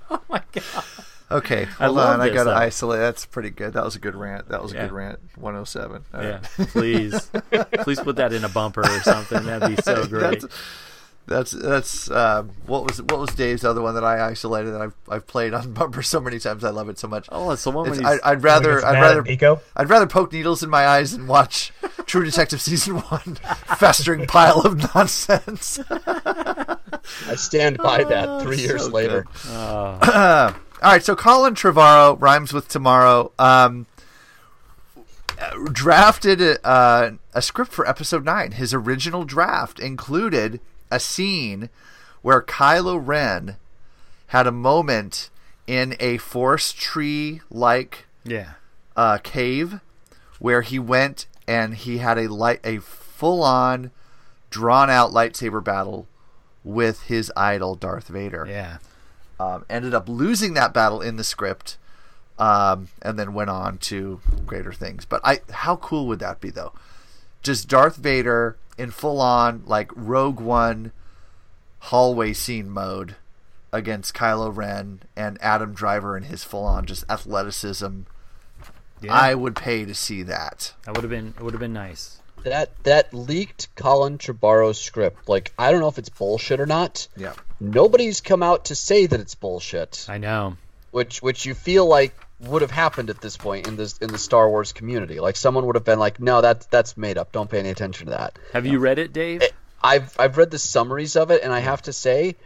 oh 0.11 0.21
my 0.29 0.43
god! 0.53 0.85
Okay, 1.31 1.63
I 1.81 1.85
hold 1.87 1.97
love 1.97 2.15
on. 2.15 2.21
I 2.21 2.29
got 2.29 2.45
to 2.45 2.51
though. 2.51 2.57
isolate. 2.57 3.01
That's 3.01 3.27
pretty 3.27 3.51
good. 3.51 3.73
That 3.73 3.85
was 3.85 3.97
a 3.97 3.99
good 3.99 4.15
rant. 4.15 4.49
That 4.51 4.63
was 4.63 4.73
a 4.73 4.77
Yeah. 4.77 4.83
good 4.85 4.93
rant. 4.93 5.19
107. 5.37 6.05
All 6.15 6.23
Yeah, 6.23 6.31
right. 6.59 6.69
please, 6.69 7.31
please 7.83 7.99
put 8.01 8.17
that 8.17 8.33
in 8.33 8.45
a 8.45 8.49
bumper 8.49 8.83
or 8.83 9.01
something. 9.01 9.43
That'd 9.45 9.77
be 9.77 9.83
so 9.83 10.07
great. 10.07 10.43
That's 10.43 11.53
that's, 11.53 11.53
that's 11.53 12.11
um, 12.11 12.51
what 12.67 12.87
was 12.87 13.01
what 13.01 13.19
was 13.19 13.31
Dave's 13.31 13.65
other 13.65 13.81
one 13.81 13.95
that 13.95 14.05
I 14.05 14.27
isolated 14.29 14.73
that 14.73 14.83
I've 14.83 14.93
I've 15.09 15.27
played 15.27 15.55
on 15.55 15.73
bumper 15.75 16.03
so 16.03 16.21
many 16.21 16.39
times. 16.39 16.63
I 16.63 16.69
love 16.71 16.91
it 16.91 16.99
so 16.99 17.09
much. 17.09 17.27
Oh, 17.33 17.51
it's 17.53 17.65
the 17.65 17.71
one 17.71 17.91
It's- 17.91 18.21
I, 18.23 18.33
I'd 18.33 18.43
rather 18.43 18.85
I'd 18.85 19.01
rather 19.01 19.21
at 19.21 19.27
Nico? 19.27 19.61
I'd 19.75 19.89
rather 19.89 20.07
poke 20.07 20.33
needles 20.35 20.63
in 20.63 20.69
my 20.69 20.87
eyes 20.87 21.15
and 21.15 21.27
watch 21.27 21.73
True 22.07 22.25
Detective 22.27 22.61
season 22.61 22.97
one, 22.97 23.39
festering 23.79 24.27
pile 24.27 24.61
of 24.61 24.95
nonsense. 24.95 25.81
I 25.89 27.35
stand 27.37 27.79
by 27.79 28.05
that 28.05 28.43
three 28.43 28.59
years 28.59 28.85
so 28.85 28.91
later. 28.91 29.25
good. 29.53 30.55
all 30.85 30.93
right, 30.93 31.03
so 31.03 31.17
Colin 31.17 31.55
Trevorrow 31.55 32.21
rhymes 32.21 32.53
with 32.53 32.69
tomorrow. 32.69 33.33
Um, 33.39 33.87
drafted 35.73 36.41
a, 36.41 36.67
uh, 36.67 37.13
a 37.33 37.43
script 37.43 37.73
for 37.73 37.89
episode 37.89 38.25
nine. 38.25 38.53
His 38.53 38.73
original 38.73 39.25
draft 39.25 39.79
included 39.81 40.61
a 40.91 41.01
scene 41.01 41.71
where 42.23 42.41
Kylo 42.41 43.01
Ren 43.05 43.57
had 44.29 44.47
a 44.47 44.53
moment 44.53 45.31
in 45.67 45.97
a 46.01 46.19
forest 46.19 46.79
tree 46.79 47.41
like 47.51 48.07
Yeah. 48.25 48.53
uh, 48.97 49.19
cave 49.23 49.81
where 50.39 50.63
he 50.63 50.79
went 50.79 51.27
and 51.47 51.75
he 51.75 51.99
had 51.99 52.19
a 52.19 52.29
light 52.33 52.61
a 52.65 52.79
full 52.79 53.43
on 53.43 53.91
drawn 54.51 54.89
out 54.91 55.11
lightsaber 55.11 55.63
battle 55.63 56.07
with 56.63 57.03
his 57.05 57.31
idol 57.37 57.75
Darth 57.75 58.09
Vader. 58.09 58.47
Yeah. 58.49 58.79
Um, 59.45 59.67
ended 59.69 59.95
up 59.95 60.09
losing 60.09 60.55
that 60.55 60.73
battle 60.73 61.01
in 61.01 61.17
the 61.17 61.25
script, 61.25 61.77
um, 62.39 62.89
and 63.03 63.19
then 63.19 63.35
went 63.35 63.51
on 63.51 63.79
to 63.79 64.21
greater 64.47 64.73
things. 64.73 65.05
But 65.05 65.21
I, 65.25 65.41
how 65.51 65.77
cool 65.77 66.07
would 66.07 66.19
that 66.21 66.41
be 66.41 66.51
though? 66.51 66.73
Just 67.43 67.69
Darth 67.69 67.97
Vader 67.97 68.57
in 68.79 68.91
full 68.91 69.21
on 69.21 69.63
like 69.67 69.91
Rogue 69.95 70.41
One 70.41 70.93
hallway 71.79 72.33
scene 72.33 72.71
mode 72.71 73.17
against 73.73 74.15
Kylo 74.15 74.55
Ren 74.55 75.03
and 75.17 75.37
Adam 75.43 75.75
Driver 75.75 76.17
in 76.17 76.25
his 76.25 76.45
full 76.45 76.65
on 76.65 76.87
just 76.87 77.05
athleticism. 77.11 78.01
Yeah. 79.03 79.13
I 79.13 79.35
would 79.35 79.57
pay 79.57 79.85
to 79.85 79.95
see 79.95 80.23
that. 80.23 80.73
That 80.85 80.95
would 80.95 81.05
have 81.05 81.11
been 81.11 81.35
it 81.37 81.43
would 81.43 81.53
have 81.53 81.61
been 81.61 81.75
nice. 81.75 82.21
That 82.45 82.71
that 82.85 83.13
leaked 83.13 83.75
Colin 83.75 84.19
Trevorrow 84.19 84.75
script, 84.75 85.29
like 85.29 85.53
I 85.59 85.71
don't 85.71 85.81
know 85.81 85.89
if 85.89 85.99
it's 85.99 86.09
bullshit 86.09 86.61
or 86.61 86.67
not. 86.67 87.09
Yeah. 87.17 87.35
Nobody's 87.61 88.21
come 88.21 88.43
out 88.43 88.67
to 88.67 88.75
say 88.75 89.07
that 89.07 89.21
it's 89.21 89.35
bullshit. 89.35 90.07
I 90.09 90.19
know. 90.19 90.57
Which 90.91 91.23
which 91.23 91.47
you 91.47 91.55
feel 91.55 91.87
like 91.87 92.15
would 92.41 92.63
have 92.63 92.71
happened 92.71 93.11
at 93.11 93.21
this 93.21 93.37
point 93.37 93.67
in 93.67 93.77
this 93.77 93.99
in 93.99 94.11
the 94.11 94.19
Star 94.19 94.49
Wars 94.49 94.73
community. 94.73 95.19
Like 95.21 95.37
someone 95.37 95.67
would 95.67 95.75
have 95.77 95.85
been 95.85 95.99
like, 95.99 96.21
"No, 96.21 96.41
that's 96.41 96.67
that's 96.67 96.97
made 96.97 97.19
up. 97.19 97.33
Don't 97.33 97.51
pay 97.51 97.59
any 97.59 97.71
attention 97.71 98.07
to 98.07 98.11
that." 98.13 98.39
Have 98.53 98.67
you 98.67 98.79
read 98.79 98.99
it, 98.99 99.13
Dave? 99.13 99.43
I've 99.83 100.15
I've 100.19 100.37
read 100.37 100.51
the 100.51 100.59
summaries 100.59 101.17
of 101.17 101.31
it, 101.31 101.43
and 101.43 101.53
I 101.53 101.61
have 101.61 101.83
to 101.83 101.93
say, 101.93 102.37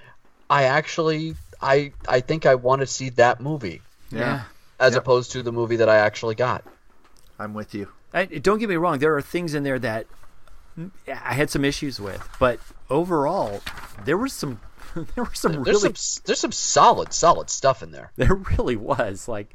I 0.48 0.64
actually 0.64 1.34
I 1.60 1.92
I 2.08 2.20
think 2.20 2.46
I 2.46 2.54
want 2.54 2.80
to 2.80 2.86
see 2.86 3.10
that 3.10 3.40
movie 3.40 3.82
Yeah. 4.10 4.44
as 4.80 4.94
Yep. 4.94 5.02
opposed 5.02 5.32
to 5.32 5.42
the 5.42 5.52
movie 5.52 5.76
that 5.76 5.88
I 5.88 5.96
actually 5.96 6.34
got. 6.34 6.64
I'm 7.38 7.54
with 7.54 7.74
you. 7.74 7.88
I, 8.14 8.24
don't 8.24 8.58
get 8.58 8.68
me 8.68 8.76
wrong. 8.76 8.98
There 8.98 9.14
are 9.16 9.22
things 9.22 9.54
in 9.54 9.62
there 9.62 9.78
that 9.78 10.06
I 11.06 11.34
had 11.34 11.50
some 11.50 11.64
issues 11.64 12.00
with, 12.00 12.26
but 12.38 12.58
overall, 12.88 13.60
there 14.04 14.16
was 14.16 14.32
some. 14.32 14.60
There 15.14 15.24
was 15.24 15.38
some 15.38 15.52
There's 15.64 15.82
really. 15.82 15.94
some 15.94 16.22
there's 16.26 16.38
some 16.40 16.52
solid 16.52 17.12
solid 17.12 17.50
stuff 17.50 17.82
in 17.82 17.90
there. 17.92 18.12
There 18.16 18.34
really 18.34 18.76
was 18.76 19.28
like. 19.28 19.54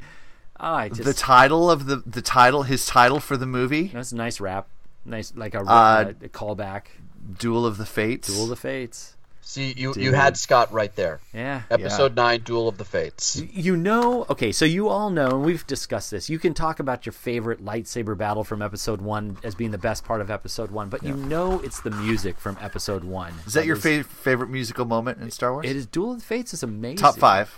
I 0.59 0.89
just 0.89 1.03
the 1.03 1.13
title 1.13 1.69
of 1.71 1.87
the 1.87 1.97
the 2.05 2.21
title 2.21 2.63
his 2.63 2.85
title 2.85 3.19
for 3.19 3.35
the 3.35 3.45
movie 3.47 3.87
that's 3.87 4.11
a 4.11 4.15
nice 4.15 4.39
rap, 4.39 4.67
nice 5.03 5.33
like 5.35 5.55
a, 5.55 5.59
Uh, 5.59 5.63
uh, 5.63 6.13
a 6.21 6.29
callback. 6.29 6.83
Duel 7.39 7.65
of 7.65 7.77
the 7.77 7.85
Fates. 7.85 8.27
Duel 8.27 8.43
of 8.43 8.49
the 8.49 8.55
Fates. 8.55 9.17
See, 9.45 9.73
you 9.75 9.93
you 9.95 10.13
had 10.13 10.37
Scott 10.37 10.71
right 10.71 10.95
there. 10.95 11.19
Yeah. 11.33 11.63
Episode 11.69 12.15
nine, 12.15 12.41
Duel 12.41 12.67
of 12.69 12.77
the 12.77 12.85
Fates. 12.85 13.35
You 13.51 13.75
know, 13.75 14.25
okay, 14.29 14.51
so 14.53 14.63
you 14.65 14.87
all 14.87 15.09
know, 15.09 15.27
and 15.31 15.43
we've 15.43 15.67
discussed 15.67 16.09
this. 16.11 16.29
You 16.29 16.39
can 16.39 16.53
talk 16.53 16.79
about 16.79 17.05
your 17.05 17.13
favorite 17.13 17.63
lightsaber 17.63 18.17
battle 18.17 18.43
from 18.43 18.61
episode 18.61 19.01
one 19.01 19.37
as 19.43 19.53
being 19.53 19.71
the 19.71 19.77
best 19.77 20.05
part 20.05 20.21
of 20.21 20.31
episode 20.31 20.71
one, 20.71 20.87
but 20.89 21.03
you 21.03 21.13
know 21.13 21.59
it's 21.59 21.81
the 21.81 21.91
music 21.91 22.37
from 22.39 22.57
episode 22.61 23.03
one. 23.03 23.33
Is 23.45 23.53
that 23.53 23.65
your 23.65 23.75
is- 23.75 23.83
fav- 23.83 24.05
favorite 24.05 24.49
musical 24.49 24.85
moment 24.85 25.21
in 25.21 25.29
Star 25.29 25.51
Wars? 25.51 25.65
It 25.69 25.75
is 25.75 25.85
Duel 25.85 26.13
of 26.13 26.19
the 26.19 26.25
Fates 26.25 26.53
is 26.53 26.63
amazing. 26.63 26.97
Top 26.97 27.17
five. 27.17 27.53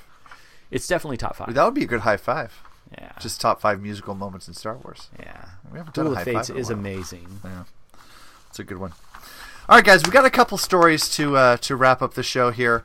It's 0.72 0.88
definitely 0.88 1.18
top 1.18 1.36
five. 1.36 1.53
That 1.53 1.64
would 1.64 1.76
be 1.76 1.84
a 1.84 1.88
good 1.88 2.02
high 2.02 2.18
five. 2.18 2.52
Yeah. 2.98 3.12
Just 3.20 3.40
top 3.40 3.62
five 3.62 3.80
musical 3.82 4.16
moments 4.16 4.48
in 4.48 4.53
Star 4.56 4.76
Wars. 4.76 5.10
Yeah. 5.20 5.45
We 5.72 5.78
haven't 5.78 5.94
done 5.94 6.06
Duel 6.06 6.16
a 6.16 6.20
of 6.20 6.28
high 6.28 6.34
Fates 6.34 6.48
five 6.48 6.49
in 6.49 6.57
a 6.57 6.60
is 6.60 6.70
while. 6.70 6.80
amazing. 6.80 7.28
Yeah. 7.44 7.64
It's 8.49 8.60
a 8.60 8.64
good 8.64 8.78
one. 8.80 8.94
All 9.68 9.78
right, 9.78 9.84
guys, 9.86 10.04
we 10.06 10.12
got 10.12 10.26
a 10.26 10.30
couple 10.30 10.58
stories 10.60 11.10
to 11.16 11.36
uh, 11.38 11.58
to 11.58 11.76
wrap 11.76 12.02
up 12.02 12.14
the 12.14 12.22
show 12.24 12.52
here. 12.52 12.84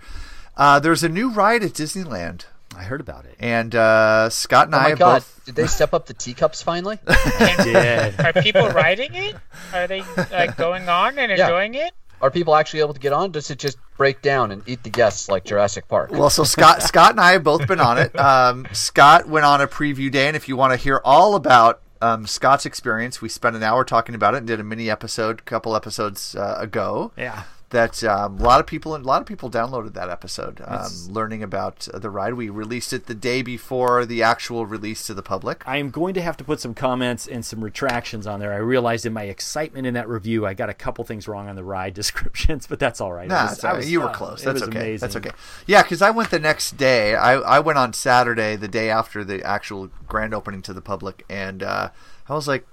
Uh, 0.56 0.80
there's 0.80 1.02
a 1.04 1.08
new 1.08 1.30
ride 1.30 1.62
at 1.62 1.72
Disneyland. 1.72 2.46
I 2.76 2.84
heard 2.84 3.00
about 3.00 3.26
it. 3.26 3.34
And 3.38 3.74
uh, 3.74 4.30
Scott 4.30 4.66
and 4.66 4.74
Oh 4.74 4.78
I 4.78 4.82
my 4.84 4.88
have 4.90 4.98
god! 4.98 5.14
both. 5.20 5.42
Did 5.44 5.56
they 5.56 5.66
step 5.66 5.92
up 5.92 6.06
the 6.06 6.14
teacups 6.14 6.62
finally? 6.62 6.98
Are 7.06 8.32
people 8.42 8.68
riding 8.70 9.12
it? 9.14 9.36
Are 9.74 9.86
they 9.86 10.02
like 10.30 10.56
going 10.56 10.88
on 10.88 11.18
and 11.18 11.30
Yeah. 11.36 11.44
enjoying 11.46 11.74
it? 11.74 11.92
Are 12.22 12.30
people 12.30 12.54
actually 12.54 12.80
able 12.80 12.94
to 12.94 13.00
get 13.00 13.12
on? 13.12 13.30
Does 13.32 13.50
it 13.50 13.58
just 13.58 13.76
break 13.96 14.22
down 14.22 14.50
and 14.50 14.62
eat 14.66 14.82
the 14.82 14.90
guests 14.90 15.28
like 15.28 15.44
Jurassic 15.44 15.88
Park? 15.88 16.10
Well, 16.12 16.30
so 16.30 16.44
Scott, 16.44 16.82
Scott 16.82 17.10
and 17.12 17.20
I 17.20 17.32
have 17.32 17.42
both 17.44 17.66
been 17.66 17.80
on 17.80 17.98
it. 17.98 18.18
Um, 18.18 18.66
Scott 18.72 19.26
went 19.28 19.44
on 19.46 19.60
a 19.60 19.66
preview 19.66 20.10
day, 20.10 20.28
and 20.28 20.36
if 20.36 20.48
you 20.48 20.56
want 20.56 20.72
to 20.72 20.76
hear 20.76 21.00
all 21.04 21.34
about 21.34 21.80
um, 22.00 22.26
Scott's 22.26 22.66
experience, 22.66 23.20
we 23.20 23.28
spent 23.28 23.56
an 23.56 23.62
hour 23.62 23.84
talking 23.84 24.14
about 24.14 24.34
it 24.34 24.38
and 24.38 24.46
did 24.46 24.60
a 24.60 24.64
mini 24.64 24.90
episode 24.90 25.40
a 25.40 25.42
couple 25.42 25.76
episodes 25.76 26.34
uh, 26.34 26.56
ago. 26.58 27.12
Yeah. 27.16 27.44
That 27.70 28.02
um, 28.02 28.38
a 28.40 28.42
lot 28.42 28.58
of 28.58 28.66
people 28.66 28.96
a 28.96 28.98
lot 28.98 29.20
of 29.20 29.28
people 29.28 29.48
downloaded 29.48 29.94
that 29.94 30.10
episode, 30.10 30.60
um, 30.66 30.90
learning 31.08 31.44
about 31.44 31.86
the 31.94 32.10
ride. 32.10 32.34
We 32.34 32.48
released 32.50 32.92
it 32.92 33.06
the 33.06 33.14
day 33.14 33.42
before 33.42 34.04
the 34.04 34.24
actual 34.24 34.66
release 34.66 35.06
to 35.06 35.14
the 35.14 35.22
public. 35.22 35.62
I 35.68 35.76
am 35.76 35.90
going 35.90 36.14
to 36.14 36.20
have 36.22 36.36
to 36.38 36.44
put 36.44 36.58
some 36.58 36.74
comments 36.74 37.28
and 37.28 37.44
some 37.44 37.62
retractions 37.62 38.26
on 38.26 38.40
there. 38.40 38.52
I 38.52 38.56
realized 38.56 39.06
in 39.06 39.12
my 39.12 39.22
excitement 39.22 39.86
in 39.86 39.94
that 39.94 40.08
review, 40.08 40.44
I 40.46 40.54
got 40.54 40.68
a 40.68 40.74
couple 40.74 41.04
things 41.04 41.28
wrong 41.28 41.48
on 41.48 41.54
the 41.54 41.62
ride 41.62 41.94
descriptions, 42.00 42.66
but 42.66 42.80
that's 42.80 43.00
all 43.00 43.12
right. 43.12 43.28
Nah, 43.28 43.50
was- 43.50 43.62
all 43.64 43.70
right. 43.70 43.76
was- 43.76 43.90
you 43.90 44.00
were 44.00 44.08
uh, 44.08 44.14
close. 44.14 44.42
That's 44.42 44.60
was 44.60 44.68
okay. 44.68 44.96
That's 44.96 45.14
okay. 45.14 45.30
Yeah, 45.66 45.82
because 45.82 46.02
I 46.02 46.10
went 46.10 46.30
the 46.30 46.40
next 46.40 46.76
day. 46.76 47.14
I, 47.14 47.34
I 47.34 47.60
went 47.60 47.78
on 47.78 47.92
Saturday, 47.92 48.56
the 48.56 48.66
day 48.68 48.90
after 48.90 49.22
the 49.22 49.44
actual 49.44 49.90
grand 50.08 50.34
opening 50.34 50.62
to 50.62 50.72
the 50.72 50.82
public, 50.82 51.24
and 51.30 51.62
uh, 51.62 51.90
I 52.28 52.34
was 52.34 52.48
like, 52.48 52.66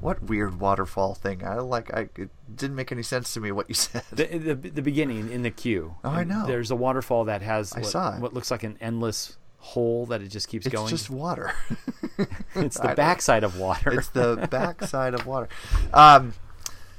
"What 0.00 0.22
weird 0.22 0.60
waterfall 0.60 1.14
thing?" 1.14 1.44
I 1.44 1.56
like. 1.56 1.92
I 1.92 2.08
it 2.16 2.30
didn't 2.54 2.76
make 2.76 2.92
any 2.92 3.02
sense 3.02 3.34
to 3.34 3.40
me 3.40 3.52
what 3.52 3.68
you 3.68 3.74
said. 3.86 4.02
The, 4.12 4.26
the, 4.26 4.54
the 4.54 4.82
beginning 4.82 5.30
in 5.30 5.42
the 5.42 5.50
queue. 5.50 5.96
Oh, 6.04 6.10
I 6.10 6.24
know. 6.24 6.46
There's 6.46 6.70
a 6.70 6.76
waterfall 6.76 7.24
that 7.24 7.42
has 7.42 7.72
I 7.72 7.80
what, 7.80 7.90
saw 7.90 8.16
it. 8.16 8.20
what 8.20 8.34
looks 8.34 8.50
like 8.50 8.62
an 8.62 8.78
endless 8.80 9.36
hole 9.58 10.06
that 10.06 10.22
it 10.22 10.28
just 10.28 10.48
keeps 10.48 10.66
It's 10.66 10.74
going. 10.74 10.92
It's 10.92 11.02
just 11.02 11.10
water. 11.10 11.52
it's 12.54 12.78
the 12.78 12.94
backside 12.94 13.44
of 13.44 13.58
water. 13.58 13.92
It's 13.92 14.08
the 14.08 14.48
backside 14.50 15.14
of 15.14 15.26
water. 15.26 15.48
Um, 15.92 16.34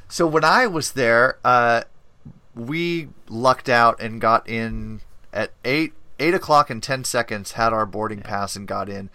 so 0.08 0.28
when 0.28 0.44
I 0.44 0.68
was 0.68 0.92
there, 0.92 1.38
uh, 1.44 1.84
we 2.56 3.10
lucked 3.30 3.70
out 3.70 4.00
and 4.02 4.22
got 4.22 4.48
in 4.48 5.02
at 5.34 5.52
eight 5.66 5.94
eight 6.20 6.34
o'clock 6.34 6.70
and 6.70 6.82
ten 6.82 7.04
seconds. 7.04 7.54
Had 7.54 7.74
our 7.74 7.86
boarding 7.86 8.22
pass 8.22 8.56
and 8.56 8.68
got 8.68 8.90
in. 8.90 9.10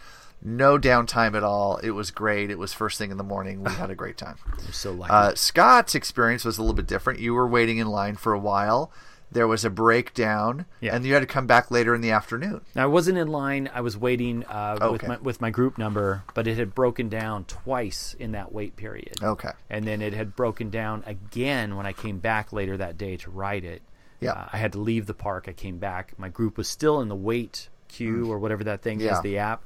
No 0.45 0.77
downtime 0.79 1.37
at 1.37 1.45
all. 1.45 1.77
It 1.79 1.91
was 1.93 2.11
great. 2.11 2.51
It 2.51 2.59
was 2.59 2.73
first 2.73 2.99
thing 2.99 3.11
in 3.11 3.17
the 3.17 3.23
morning. 3.25 3.63
We 3.63 3.71
had 3.73 3.91
a 3.91 3.95
great 3.95 4.17
time. 4.19 4.37
So 4.73 4.93
lucky. 4.93 5.13
Uh, 5.13 5.35
Scott's 5.35 5.95
experience 5.95 6.45
was 6.45 6.59
a 6.59 6.63
little 6.63 6.75
bit 6.75 6.87
different. 6.87 7.21
You 7.21 7.35
were 7.35 7.47
waiting 7.47 7.79
in 7.79 7.87
line 7.87 8.17
for 8.17 8.33
a 8.33 8.39
while. 8.39 8.91
There 9.31 9.47
was 9.49 9.65
a 9.65 9.71
breakdown, 9.71 10.67
Yeah. 10.81 10.95
and 10.95 11.05
you 11.07 11.15
had 11.15 11.21
to 11.21 11.27
come 11.27 11.47
back 11.47 11.71
later 11.71 11.95
in 11.95 12.01
the 12.03 12.11
afternoon. 12.11 12.61
Now, 12.75 12.83
I 12.85 12.87
wasn't 12.87 13.17
in 13.19 13.29
line. 13.29 13.71
I 13.73 13.81
was 13.81 13.97
waiting 13.97 14.45
uh, 14.45 14.89
with 14.93 15.07
my 15.07 15.17
with 15.19 15.41
my 15.41 15.51
group 15.51 15.79
number, 15.79 16.23
but 16.35 16.47
it 16.47 16.59
had 16.59 16.75
broken 16.75 17.09
down 17.09 17.45
twice 17.45 18.15
in 18.19 18.33
that 18.33 18.53
wait 18.53 18.77
period. 18.77 19.15
Okay. 19.23 19.51
And 19.71 19.87
then 19.87 20.03
it 20.03 20.13
had 20.13 20.37
broken 20.37 20.69
down 20.71 21.03
again 21.07 21.77
when 21.77 21.87
I 21.87 21.93
came 21.93 22.19
back 22.19 22.53
later 22.53 22.77
that 22.77 22.99
day 22.99 23.17
to 23.19 23.31
ride 23.31 23.65
it. 23.65 23.81
Yeah. 24.21 24.33
Uh, 24.33 24.49
I 24.53 24.59
had 24.59 24.73
to 24.73 24.79
leave 24.81 25.07
the 25.07 25.15
park. 25.15 25.47
I 25.49 25.53
came 25.53 25.79
back. 25.79 26.19
My 26.19 26.29
group 26.29 26.57
was 26.59 26.69
still 26.69 27.01
in 27.01 27.09
the 27.09 27.17
wait 27.17 27.69
queue 27.89 28.25
Mm. 28.27 28.29
or 28.29 28.39
whatever 28.39 28.65
that 28.65 28.83
thing 28.83 29.01
Yeah. 29.01 29.17
is, 29.17 29.23
the 29.23 29.39
app. 29.39 29.63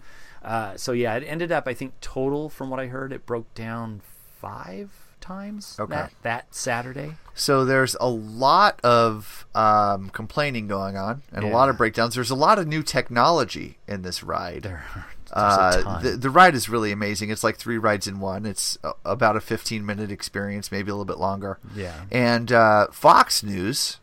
Uh, 0.47 0.77
so 0.77 0.93
yeah, 0.93 1.17
it 1.17 1.25
ended 1.25 1.51
up. 1.51 1.67
I 1.67 1.75
think 1.75 2.01
total, 2.01 2.49
from 2.49 2.71
what 2.71 2.79
I 2.79 2.87
heard, 2.87 3.13
it 3.13 3.27
broke 3.27 3.53
down 3.55 4.01
five 4.41 4.91
times 5.21 5.77
Okay. 5.81 5.93
that 5.93 6.13
that 6.23 6.55
Saturday. 6.55 7.15
So 7.35 7.65
there's 7.65 7.97
a 8.01 8.09
lot 8.09 8.79
of 8.85 9.45
um, 9.57 10.09
complaining 10.11 10.69
going 10.69 10.97
on 10.97 11.23
and 11.33 11.45
a 11.45 11.49
lot 11.49 11.69
of 11.69 11.77
breakdowns. 11.77 12.15
There's 12.15 12.31
a 12.31 12.37
lot 12.37 12.59
of 12.61 12.67
new 12.69 12.83
technology 12.85 13.79
in 13.89 14.03
this 14.03 14.23
ride. 14.23 14.63
There, 14.63 14.85
uh. 15.33 16.01
The, 16.01 16.11
the 16.11 16.31
ride 16.31 16.55
is 16.55 16.69
really 16.69 16.93
amazing. 16.93 17.31
It's 17.31 17.43
like 17.43 17.57
three 17.57 17.77
rides 17.79 18.07
in 18.07 18.21
one. 18.21 18.47
It's 18.47 18.79
a, 18.85 18.93
about 19.05 19.37
a 19.37 19.41
15 19.41 19.85
minute 19.85 20.13
experience, 20.13 20.71
maybe 20.71 20.91
a 20.91 20.95
little 20.95 21.05
bit 21.05 21.19
longer. 21.19 21.59
Yeah. 21.75 22.03
And 22.13 22.53
uh, 22.53 22.87
Fox 22.93 23.43
News, 23.43 23.99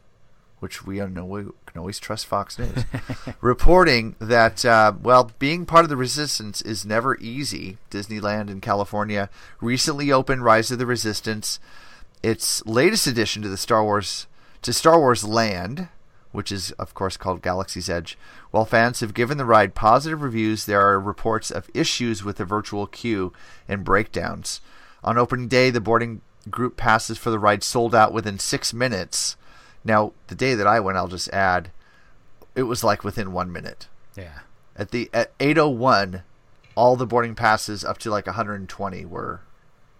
which 0.59 0.85
we 0.85 0.97
don't 0.97 1.13
know 1.13 1.53
can 1.73 1.79
always 1.79 1.99
trust 1.99 2.27
Fox 2.27 2.59
News, 2.59 2.85
reporting 3.41 4.15
that 4.19 4.63
uh, 4.63 4.93
well, 5.01 5.31
being 5.39 5.65
part 5.65 5.83
of 5.83 5.89
the 5.89 5.97
Resistance 5.97 6.61
is 6.61 6.85
never 6.85 7.17
easy. 7.17 7.79
Disneyland 7.89 8.51
in 8.51 8.61
California 8.61 9.27
recently 9.59 10.11
opened 10.11 10.43
Rise 10.43 10.69
of 10.69 10.77
the 10.77 10.85
Resistance, 10.85 11.59
its 12.21 12.63
latest 12.67 13.07
addition 13.07 13.41
to 13.41 13.49
the 13.49 13.57
Star 13.57 13.83
Wars 13.83 14.27
to 14.61 14.71
Star 14.71 14.99
Wars 14.99 15.23
Land, 15.23 15.87
which 16.31 16.51
is 16.51 16.71
of 16.73 16.93
course 16.93 17.17
called 17.17 17.41
Galaxy's 17.41 17.89
Edge. 17.89 18.19
While 18.51 18.65
fans 18.65 18.99
have 18.99 19.15
given 19.15 19.39
the 19.39 19.45
ride 19.45 19.73
positive 19.73 20.21
reviews, 20.21 20.65
there 20.65 20.79
are 20.79 20.99
reports 20.99 21.49
of 21.49 21.71
issues 21.73 22.23
with 22.23 22.37
the 22.37 22.45
virtual 22.45 22.85
queue 22.85 23.33
and 23.67 23.83
breakdowns. 23.83 24.61
On 25.03 25.17
opening 25.17 25.47
day, 25.47 25.71
the 25.71 25.81
boarding 25.81 26.21
group 26.51 26.77
passes 26.77 27.17
for 27.17 27.31
the 27.31 27.39
ride 27.39 27.63
sold 27.63 27.95
out 27.95 28.13
within 28.13 28.37
six 28.37 28.75
minutes. 28.75 29.37
Now, 29.83 30.13
the 30.27 30.35
day 30.35 30.55
that 30.55 30.67
I 30.67 30.79
went, 30.79 30.97
I'll 30.97 31.07
just 31.07 31.29
add, 31.29 31.71
it 32.55 32.63
was 32.63 32.83
like 32.83 33.03
within 33.03 33.33
one 33.33 33.51
minute. 33.51 33.87
Yeah. 34.15 34.39
At 34.75 34.91
the 34.91 35.09
at 35.13 35.37
8:01, 35.39 36.23
all 36.75 36.95
the 36.95 37.05
boarding 37.05 37.35
passes 37.35 37.83
up 37.83 37.97
to 37.99 38.09
like 38.09 38.25
120 38.25 39.05
were 39.05 39.41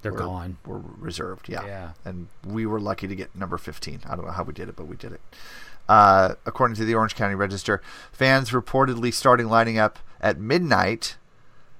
They're 0.01 0.11
were, 0.11 0.17
gone. 0.17 0.57
Were 0.65 0.81
reserved. 0.97 1.49
Yeah. 1.49 1.65
Yeah. 1.65 1.91
And 2.05 2.27
we 2.45 2.65
were 2.65 2.79
lucky 2.79 3.07
to 3.07 3.15
get 3.15 3.35
number 3.35 3.57
15. 3.57 4.01
I 4.05 4.15
don't 4.15 4.25
know 4.25 4.31
how 4.31 4.43
we 4.43 4.53
did 4.53 4.69
it, 4.69 4.75
but 4.75 4.87
we 4.87 4.95
did 4.95 5.11
it. 5.13 5.21
Uh, 5.87 6.35
according 6.45 6.75
to 6.75 6.85
the 6.85 6.95
Orange 6.95 7.15
County 7.15 7.35
Register, 7.35 7.81
fans 8.11 8.51
reportedly 8.51 9.13
starting 9.13 9.47
lining 9.47 9.77
up 9.77 9.99
at 10.21 10.39
midnight 10.39 11.17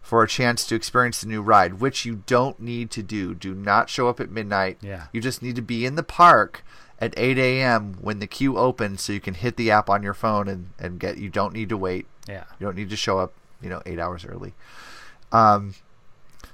for 0.02 0.22
a 0.22 0.28
chance 0.28 0.68
to 0.68 0.76
experience 0.76 1.22
the 1.22 1.28
new 1.28 1.42
ride, 1.42 1.76
which 1.80 2.06
you 2.06 2.24
don't 2.26 2.60
need 2.60 2.92
to 2.92 3.02
do. 3.02 3.34
Do 3.34 3.56
not 3.56 3.90
show 3.90 4.10
up 4.10 4.20
at 4.20 4.30
midnight. 4.30 4.78
Yeah. 4.82 5.06
You 5.14 5.22
just 5.22 5.42
need 5.42 5.56
to 5.56 5.62
be 5.62 5.86
in 5.86 5.96
the 5.96 6.04
park 6.04 6.64
at 7.04 7.14
8 7.18 7.38
a.m. 7.38 7.98
when 8.00 8.20
the 8.20 8.28
queue 8.28 8.58
opens 8.58 9.02
so 9.02 9.12
you 9.12 9.20
can 9.20 9.34
hit 9.34 9.58
the 9.58 9.70
app 9.72 9.90
on 9.90 10.04
your 10.04 10.14
phone 10.14 10.48
and, 10.48 10.70
and 10.80 11.00
get, 11.00 11.18
you 11.18 11.30
don't 11.30 11.54
need 11.54 11.68
to 11.70 11.78
wait. 11.78 12.06
Yeah. 12.30 12.46
You 12.60 12.66
don't 12.66 12.78
need 12.78 12.90
to 12.92 12.96
show 12.96 13.20
up, 13.20 13.34
you 13.62 13.70
know, 13.70 13.82
eight 13.86 14.00
hours 14.00 14.26
early. 14.26 14.54
Um, 15.34 15.76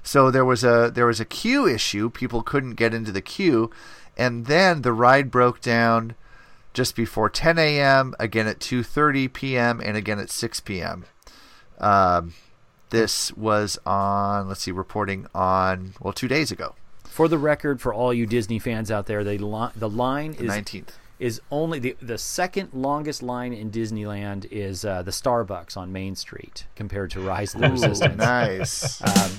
so 0.02 0.30
there 0.30 0.44
was 0.44 0.64
a 0.64 0.90
there 0.92 1.06
was 1.06 1.20
a 1.20 1.24
queue 1.24 1.68
issue. 1.68 2.10
People 2.10 2.42
couldn't 2.42 2.74
get 2.74 2.94
into 2.94 3.12
the 3.12 3.20
queue, 3.20 3.70
and 4.16 4.46
then 4.46 4.82
the 4.82 4.92
ride 4.92 5.30
broke 5.30 5.60
down 5.60 6.14
just 6.72 6.96
before 6.96 7.28
10 7.28 7.58
a.m. 7.58 8.14
Again 8.18 8.46
at 8.46 8.58
2:30 8.58 9.32
p.m. 9.32 9.80
and 9.84 9.96
again 9.96 10.18
at 10.18 10.30
6 10.30 10.60
p.m. 10.60 11.04
Um, 11.78 12.32
this 12.88 13.32
was 13.34 13.78
on 13.84 14.48
let's 14.48 14.62
see, 14.62 14.72
reporting 14.72 15.26
on 15.34 15.92
well 16.00 16.14
two 16.14 16.28
days 16.28 16.50
ago. 16.50 16.74
For 17.20 17.28
the 17.28 17.36
record, 17.36 17.82
for 17.82 17.92
all 17.92 18.14
you 18.14 18.24
Disney 18.24 18.58
fans 18.58 18.90
out 18.90 19.04
there, 19.04 19.22
the 19.22 19.36
li- 19.36 19.68
the 19.76 19.90
line 19.90 20.32
The 20.32 20.44
is 20.44 20.50
19th. 20.52 20.88
is 21.18 21.38
only 21.50 21.78
the 21.78 21.94
the 22.00 22.16
second 22.16 22.70
longest 22.72 23.22
line 23.22 23.52
in 23.52 23.70
Disneyland 23.70 24.46
is 24.50 24.86
uh, 24.86 25.02
the 25.02 25.10
Starbucks 25.10 25.76
on 25.76 25.92
Main 25.92 26.16
Street 26.16 26.64
compared 26.76 27.10
to 27.10 27.20
Rise 27.20 27.54
of 27.54 27.60
the 27.60 27.68
Ooh, 27.68 27.72
Resistance. 27.72 28.16
nice. 28.16 29.02
Um, 29.02 29.30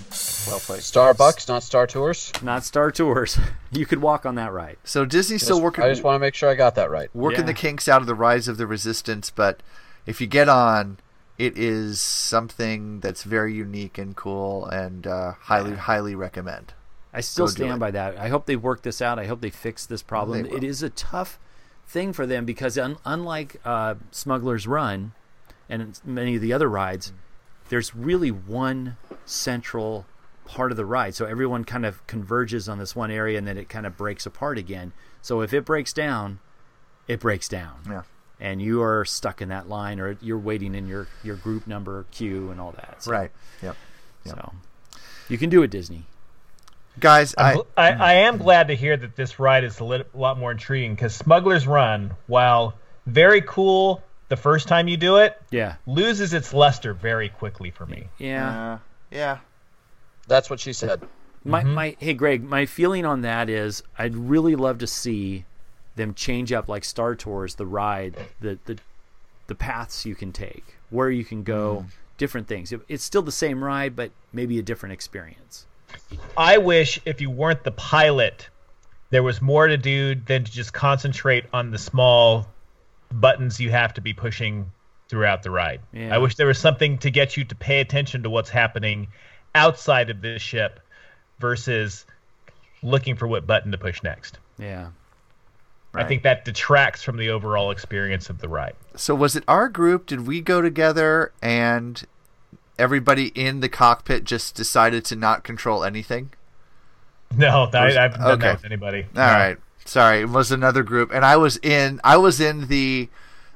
well 0.47 0.59
played. 0.59 0.81
Starbucks, 0.81 1.47
not 1.49 1.63
Star 1.63 1.87
Tours. 1.87 2.31
Not 2.43 2.63
Star 2.63 2.91
Tours. 2.91 3.39
You 3.71 3.87
could 3.87 3.99
walk 4.03 4.27
on 4.27 4.35
that 4.35 4.53
ride. 4.53 4.77
So 4.83 5.03
Disney's 5.03 5.41
still 5.41 5.59
working. 5.59 5.83
I 5.83 5.89
just 5.89 6.03
want 6.03 6.13
to 6.13 6.19
make 6.19 6.35
sure 6.35 6.51
I 6.51 6.53
got 6.53 6.75
that 6.75 6.91
right. 6.91 7.09
working 7.15 7.39
Yeah. 7.39 7.45
the 7.47 7.53
kinks 7.55 7.87
out 7.87 8.01
of 8.01 8.05
the 8.05 8.13
rise 8.13 8.47
of 8.47 8.57
the 8.57 8.67
resistance 8.67 9.31
but 9.31 9.63
if 10.05 10.21
you 10.21 10.27
get 10.27 10.47
on 10.47 10.99
it 11.39 11.57
is 11.57 11.99
something 11.99 12.99
that's 12.99 13.23
very 13.23 13.55
unique 13.55 13.97
and 13.97 14.15
cool 14.15 14.67
and 14.67 15.07
uh, 15.07 15.31
highly 15.31 15.73
highly 15.73 16.13
recommend 16.13 16.73
I 17.13 17.21
still 17.21 17.47
Go 17.47 17.51
stand 17.51 17.79
by 17.79 17.91
that. 17.91 18.17
I 18.17 18.29
hope 18.29 18.45
they 18.45 18.55
work 18.55 18.83
this 18.83 19.01
out. 19.01 19.19
I 19.19 19.25
hope 19.25 19.41
they 19.41 19.49
fix 19.49 19.85
this 19.85 20.01
problem. 20.01 20.45
It 20.45 20.63
is 20.63 20.81
a 20.81 20.89
tough 20.89 21.39
thing 21.85 22.13
for 22.13 22.25
them 22.25 22.45
because 22.45 22.77
un- 22.77 22.97
unlike 23.05 23.59
uh, 23.65 23.95
Smuggler's 24.11 24.65
Run 24.65 25.11
and 25.67 25.99
many 26.05 26.35
of 26.35 26.41
the 26.41 26.53
other 26.53 26.69
rides, 26.69 27.11
there's 27.69 27.93
really 27.93 28.31
one 28.31 28.97
central 29.25 30.05
part 30.45 30.71
of 30.71 30.77
the 30.77 30.85
ride. 30.85 31.15
So 31.15 31.25
everyone 31.25 31.65
kind 31.65 31.85
of 31.85 32.05
converges 32.07 32.69
on 32.69 32.79
this 32.79 32.95
one 32.95 33.11
area 33.11 33.37
and 33.37 33.47
then 33.47 33.57
it 33.57 33.69
kind 33.69 33.85
of 33.85 33.97
breaks 33.97 34.25
apart 34.25 34.57
again. 34.57 34.93
So 35.21 35.41
if 35.41 35.53
it 35.53 35.65
breaks 35.65 35.93
down, 35.93 36.39
it 37.07 37.19
breaks 37.19 37.47
down. 37.47 37.79
Yeah. 37.87 38.03
And 38.39 38.61
you 38.61 38.81
are 38.81 39.05
stuck 39.05 39.41
in 39.41 39.49
that 39.49 39.69
line 39.69 39.99
or 39.99 40.17
you're 40.21 40.39
waiting 40.39 40.75
in 40.75 40.87
your, 40.87 41.07
your 41.23 41.35
group 41.35 41.67
number 41.67 42.05
queue 42.11 42.51
and 42.51 42.59
all 42.59 42.71
that. 42.71 43.03
So, 43.03 43.11
right 43.11 43.31
yep 43.61 43.75
So 44.25 44.53
you 45.29 45.37
can 45.37 45.49
do 45.49 45.61
it, 45.61 45.69
Disney. 45.71 46.05
Guys 47.01 47.35
I'm 47.37 47.59
I, 47.75 47.89
I, 47.89 47.91
I 47.91 48.13
am 48.13 48.37
glad 48.37 48.69
to 48.69 48.75
hear 48.75 48.95
that 48.95 49.15
this 49.15 49.39
ride 49.39 49.63
is 49.65 49.79
a 49.79 49.83
lit- 49.83 50.15
lot 50.15 50.37
more 50.39 50.51
intriguing 50.51 50.95
because 50.95 51.13
Smuggler's 51.15 51.67
Run, 51.67 52.11
while 52.27 52.75
very 53.05 53.41
cool 53.41 54.01
the 54.29 54.37
first 54.37 54.67
time 54.69 54.87
you 54.87 54.95
do 54.95 55.17
it, 55.17 55.41
Yeah. 55.51 55.75
loses 55.85 56.33
its 56.33 56.53
luster 56.53 56.93
very 56.93 57.27
quickly 57.29 57.69
for 57.71 57.85
me. 57.85 58.07
Yeah. 58.17 58.73
uh, 58.73 58.77
yeah 59.11 59.39
That's 60.27 60.49
what 60.49 60.59
she 60.61 60.71
said. 60.73 61.01
My 61.43 61.63
my 61.63 61.95
hey 61.99 62.13
Greg, 62.13 62.43
my 62.43 62.65
feeling 62.67 63.03
on 63.05 63.21
that 63.21 63.49
is 63.49 63.81
I'd 63.97 64.15
really 64.15 64.55
love 64.55 64.77
to 64.77 64.87
see 64.87 65.43
them 65.95 66.13
change 66.13 66.51
up 66.53 66.69
like 66.69 66.85
Star 66.85 67.15
Tours, 67.15 67.55
the 67.55 67.65
ride, 67.65 68.15
the 68.39 68.57
the 68.65 68.77
the 69.47 69.55
paths 69.55 70.05
you 70.05 70.13
can 70.15 70.31
take, 70.31 70.63
where 70.91 71.09
you 71.09 71.25
can 71.25 71.41
go, 71.43 71.85
different 72.17 72.47
things. 72.47 72.71
It- 72.71 72.81
It's 72.87 73.03
still 73.03 73.23
the 73.23 73.31
same 73.31 73.63
ride, 73.63 73.95
but 73.95 74.11
maybe 74.31 74.59
a 74.59 74.61
different 74.61 74.93
experience. 74.93 75.65
I 76.37 76.57
wish 76.57 76.99
if 77.05 77.21
you 77.21 77.29
weren't 77.29 77.63
the 77.63 77.71
pilot, 77.71 78.49
there 79.09 79.23
was 79.23 79.41
more 79.41 79.67
to 79.67 79.77
do 79.77 80.15
than 80.15 80.43
to 80.43 80.51
just 80.51 80.73
concentrate 80.73 81.45
on 81.53 81.71
the 81.71 81.77
small 81.77 82.47
buttons 83.11 83.59
you 83.59 83.69
have 83.71 83.93
to 83.95 84.01
be 84.01 84.13
pushing 84.13 84.71
throughout 85.09 85.43
the 85.43 85.51
ride. 85.51 85.81
Yeah. 85.91 86.15
I 86.15 86.19
wish 86.19 86.35
there 86.35 86.47
was 86.47 86.57
something 86.57 86.97
to 86.99 87.11
get 87.11 87.35
you 87.35 87.43
to 87.45 87.55
pay 87.55 87.81
attention 87.81 88.23
to 88.23 88.29
what's 88.29 88.49
happening 88.49 89.09
outside 89.53 90.09
of 90.09 90.21
this 90.21 90.41
ship 90.41 90.79
versus 91.39 92.05
looking 92.81 93.17
for 93.17 93.27
what 93.27 93.45
button 93.45 93.71
to 93.73 93.77
push 93.77 94.01
next. 94.03 94.39
Yeah. 94.57 94.87
I 95.93 96.05
think 96.05 96.23
that 96.23 96.45
detracts 96.45 97.03
from 97.03 97.17
the 97.17 97.31
overall 97.31 97.71
experience 97.71 98.29
of 98.29 98.39
the 98.39 98.47
ride. 98.47 98.75
So 98.95 99.13
was 99.13 99.35
it 99.35 99.43
our 99.47 99.67
group? 99.67 100.05
Did 100.05 100.25
we 100.25 100.39
go 100.39 100.61
together 100.61 101.33
and 101.41 102.01
everybody 102.81 103.27
in 103.27 103.59
the 103.61 103.69
cockpit 103.69 104.23
just 104.25 104.55
decided 104.55 105.05
to 105.05 105.15
not 105.15 105.43
control 105.43 105.83
anything? 105.83 106.31
No, 107.35 107.69
I, 107.73 107.85
Was- 107.85 107.95
I 107.95 108.01
haven't 108.01 108.19
done 108.19 108.31
okay. 108.31 108.41
that 108.41 108.55
with 108.57 108.65
anybody. 108.65 109.05
All 109.15 109.21
right. 109.21 109.57
Sorry, 109.85 110.21
it 110.21 110.29
was 110.29 110.51
another 110.51 110.83
group, 110.83 111.11
and 111.13 111.23
I 111.25 111.37
was 111.37 111.57
in. 111.57 111.99
I 112.03 112.17
was 112.17 112.39
in 112.39 112.67
the 112.67 113.09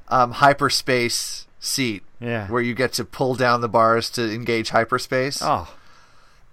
um, 0.08 0.32
hyperspace 0.32 1.46
seat. 1.60 2.02
Yeah. 2.20 2.48
Where 2.48 2.62
you 2.62 2.74
get 2.74 2.94
to 2.94 3.04
pull 3.04 3.34
down 3.34 3.60
the 3.60 3.68
bars 3.68 4.08
to 4.10 4.32
engage 4.32 4.70
hyperspace. 4.70 5.40
Oh. 5.42 5.68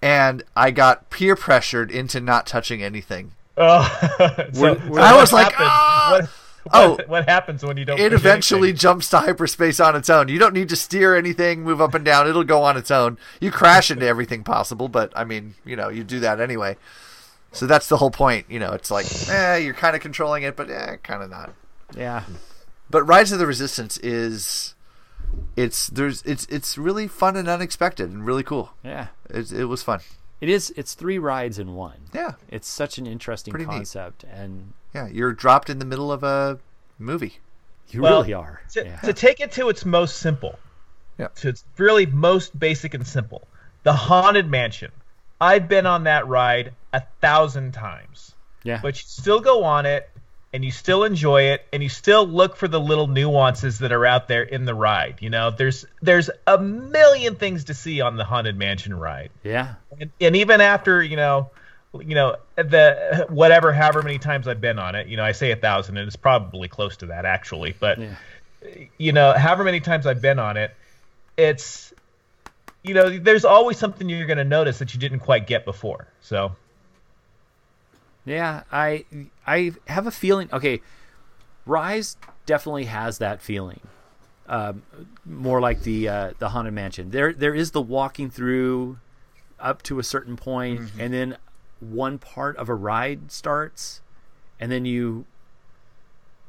And 0.01 0.43
I 0.57 0.71
got 0.71 1.09
peer 1.09 1.37
pressured 1.37 1.89
into 1.89 2.19
not 2.19 2.45
touching 2.45 2.83
anything. 2.83 3.31
Oh, 3.57 3.87
so, 4.53 4.75
When- 4.75 5.01
I 5.01 5.15
was 5.15 5.31
like, 5.31 5.53
"Ah!" 5.57 6.09
what, 6.11 6.21
what, 6.23 6.29
Oh. 6.71 6.97
what 7.07 7.27
happens 7.27 7.63
when 7.63 7.77
you 7.77 7.85
don't? 7.85 7.99
It 7.99 8.13
eventually 8.13 8.69
anything? 8.69 8.79
jumps 8.79 9.09
to 9.09 9.19
hyperspace 9.19 9.79
on 9.79 9.95
its 9.95 10.09
own. 10.09 10.29
You 10.29 10.39
don't 10.39 10.53
need 10.53 10.69
to 10.69 10.75
steer 10.75 11.15
anything, 11.15 11.63
move 11.63 11.81
up 11.81 11.93
and 11.93 12.05
down. 12.05 12.27
It'll 12.27 12.43
go 12.43 12.63
on 12.63 12.77
its 12.77 12.91
own. 12.91 13.17
You 13.41 13.51
crash 13.51 13.91
into 13.91 14.05
everything 14.05 14.43
possible, 14.43 14.87
but 14.87 15.11
I 15.15 15.23
mean, 15.25 15.55
you 15.65 15.75
know, 15.75 15.89
you 15.89 16.03
do 16.03 16.19
that 16.21 16.39
anyway. 16.39 16.77
So 17.51 17.67
that's 17.67 17.87
the 17.87 17.97
whole 17.97 18.11
point. 18.11 18.45
You 18.49 18.59
know, 18.59 18.71
it's 18.73 18.89
like, 18.89 19.05
eh, 19.29 19.57
you're 19.57 19.73
kind 19.73 19.95
of 19.95 20.01
controlling 20.01 20.43
it, 20.43 20.55
but 20.55 20.69
eh, 20.69 20.95
kind 21.03 21.21
of 21.21 21.29
not. 21.29 21.53
Yeah. 21.95 22.23
But 22.89 23.03
Rise 23.03 23.31
of 23.31 23.39
the 23.39 23.47
Resistance 23.47 23.97
is, 23.97 24.73
it's 25.55 25.87
there's 25.87 26.21
it's 26.23 26.45
it's 26.45 26.77
really 26.77 27.07
fun 27.07 27.35
and 27.35 27.47
unexpected 27.47 28.09
and 28.09 28.25
really 28.25 28.43
cool. 28.43 28.73
Yeah. 28.83 29.07
It, 29.29 29.51
it 29.51 29.65
was 29.65 29.83
fun. 29.83 29.99
It 30.41 30.49
is. 30.49 30.71
It's 30.75 30.93
three 30.93 31.17
rides 31.17 31.57
in 31.59 31.75
one. 31.75 32.01
Yeah. 32.13 32.33
It's 32.49 32.67
such 32.67 32.97
an 32.97 33.07
interesting 33.07 33.51
Pretty 33.51 33.65
neat. 33.65 33.71
concept, 33.75 34.23
and 34.25 34.73
Yeah, 34.93 35.07
you're 35.07 35.33
dropped 35.33 35.69
in 35.69 35.79
the 35.79 35.85
middle 35.85 36.11
of 36.11 36.23
a 36.23 36.59
movie. 36.99 37.39
you 37.89 38.01
Well, 38.01 38.21
really 38.21 38.33
are. 38.33 38.61
To, 38.73 38.85
Yeah. 38.85 38.95
to 39.01 39.13
take 39.13 39.39
it 39.39 39.51
to 39.53 39.69
its 39.69 39.85
most 39.85 40.17
simple, 40.17 40.57
Yeah. 41.19 41.27
to 41.35 41.49
its 41.49 41.63
really 41.77 42.05
most 42.07 42.57
basic 42.57 42.93
and 42.95 43.05
simple, 43.05 43.47
the 43.83 43.93
Haunted 43.93 44.49
Mansion. 44.49 44.91
I've 45.39 45.67
been 45.67 45.85
on 45.85 46.05
that 46.05 46.27
ride 46.27 46.73
a 46.93 47.03
thousand 47.21 47.73
times. 47.73 48.33
Yeah. 48.63 48.79
But 48.81 48.95
you 48.97 49.03
still 49.05 49.41
go 49.41 49.63
on 49.65 49.85
it, 49.85 50.09
and 50.53 50.63
you 50.63 50.71
still 50.71 51.03
enjoy 51.03 51.43
it, 51.51 51.65
and 51.73 51.83
you 51.83 51.89
still 51.89 52.25
look 52.25 52.55
for 52.55 52.67
the 52.67 52.79
little 52.79 53.07
nuances 53.07 53.79
that 53.79 53.91
are 53.91 54.05
out 54.05 54.27
there 54.27 54.43
in 54.43 54.65
the 54.65 54.73
ride. 54.73 55.17
You 55.19 55.29
know, 55.29 55.51
there's 55.51 55.85
there's 56.01 56.29
a 56.47 56.57
million 56.59 57.35
things 57.35 57.65
to 57.65 57.73
see 57.73 58.01
on 58.01 58.15
the 58.15 58.23
Haunted 58.23 58.57
Mansion 58.57 58.93
ride. 58.95 59.31
Yeah. 59.43 59.75
and, 59.99 60.11
and 60.21 60.35
even 60.37 60.61
after 60.61 61.03
you 61.03 61.17
know 61.17 61.49
you 62.01 62.15
know 62.15 62.35
the 62.55 63.25
whatever 63.29 63.71
however 63.71 64.01
many 64.01 64.17
times 64.17 64.47
i've 64.47 64.59
been 64.61 64.79
on 64.79 64.95
it 64.95 65.07
you 65.07 65.15
know 65.15 65.23
i 65.23 65.31
say 65.31 65.51
a 65.51 65.55
thousand 65.55 65.97
and 65.97 66.07
it's 66.07 66.15
probably 66.15 66.67
close 66.67 66.97
to 66.97 67.05
that 67.07 67.23
actually 67.25 67.75
but 67.79 67.99
you 68.97 69.11
know 69.11 69.33
however 69.33 69.63
many 69.63 69.79
times 69.79 70.07
i've 70.07 70.21
been 70.21 70.39
on 70.39 70.57
it 70.57 70.75
it's 71.37 71.93
you 72.83 72.93
know 72.95 73.17
there's 73.19 73.45
always 73.45 73.77
something 73.77 74.09
you're 74.09 74.25
going 74.25 74.37
to 74.37 74.43
notice 74.43 74.79
that 74.79 74.93
you 74.93 74.99
didn't 74.99 75.19
quite 75.19 75.45
get 75.45 75.65
before 75.65 76.07
so 76.21 76.55
Yeah, 78.25 78.63
I 78.71 79.05
I 79.45 79.73
have 79.87 80.07
a 80.07 80.11
feeling. 80.11 80.49
Okay, 80.53 80.81
Rise 81.65 82.15
definitely 82.45 82.85
has 82.85 83.17
that 83.17 83.41
feeling. 83.41 83.81
Um, 84.47 84.83
more 85.25 85.59
like 85.61 85.81
the 85.83 86.07
uh, 86.07 86.33
the 86.39 86.49
haunted 86.49 86.73
mansion. 86.73 87.11
There 87.11 87.33
there 87.33 87.53
is 87.53 87.71
the 87.71 87.81
walking 87.81 88.29
through 88.29 88.97
up 89.59 89.81
to 89.83 89.99
a 89.99 90.03
certain 90.03 90.37
point, 90.37 90.79
Mm-hmm. 90.81 90.99
and 91.01 91.13
then 91.13 91.37
one 91.83 92.17
part 92.17 92.55
of 92.57 92.69
a 92.69 92.73
ride 92.75 93.31
starts, 93.31 94.01
and 94.59 94.71
then 94.71 94.85
you 94.85 95.25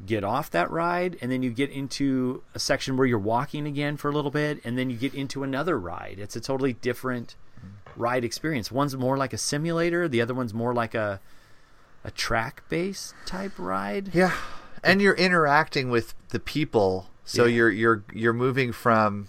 get 0.04 0.24
off 0.24 0.50
that 0.50 0.70
ride, 0.70 1.16
and 1.20 1.30
then 1.30 1.42
you 1.42 1.50
get 1.50 1.70
into 1.70 2.42
a 2.54 2.58
section 2.58 2.96
where 2.96 3.06
you're 3.06 3.18
walking 3.18 3.66
again 3.66 3.96
for 3.96 4.10
a 4.10 4.12
little 4.12 4.30
bit, 4.30 4.60
and 4.64 4.76
then 4.78 4.90
you 4.90 4.96
get 4.96 5.14
into 5.14 5.42
another 5.42 5.78
ride. 5.78 6.16
It's 6.18 6.36
a 6.36 6.40
totally 6.40 6.72
different 6.74 7.36
ride 7.96 8.24
experience. 8.24 8.70
One's 8.72 8.96
more 8.96 9.16
like 9.16 9.32
a 9.32 9.38
simulator, 9.38 10.08
the 10.08 10.20
other 10.20 10.34
one's 10.34 10.52
more 10.54 10.74
like 10.74 10.94
a 10.94 11.20
a 12.06 12.10
track 12.10 12.62
based 12.68 13.14
type 13.24 13.52
ride. 13.56 14.14
Yeah, 14.14 14.32
and 14.82 15.00
you're 15.00 15.14
interacting 15.14 15.88
with 15.90 16.12
the 16.30 16.40
people, 16.40 17.08
so 17.24 17.44
Yeah. 17.44 17.54
you're 17.56 17.70
you're 17.70 18.04
you're 18.12 18.32
moving 18.34 18.72
from. 18.72 19.28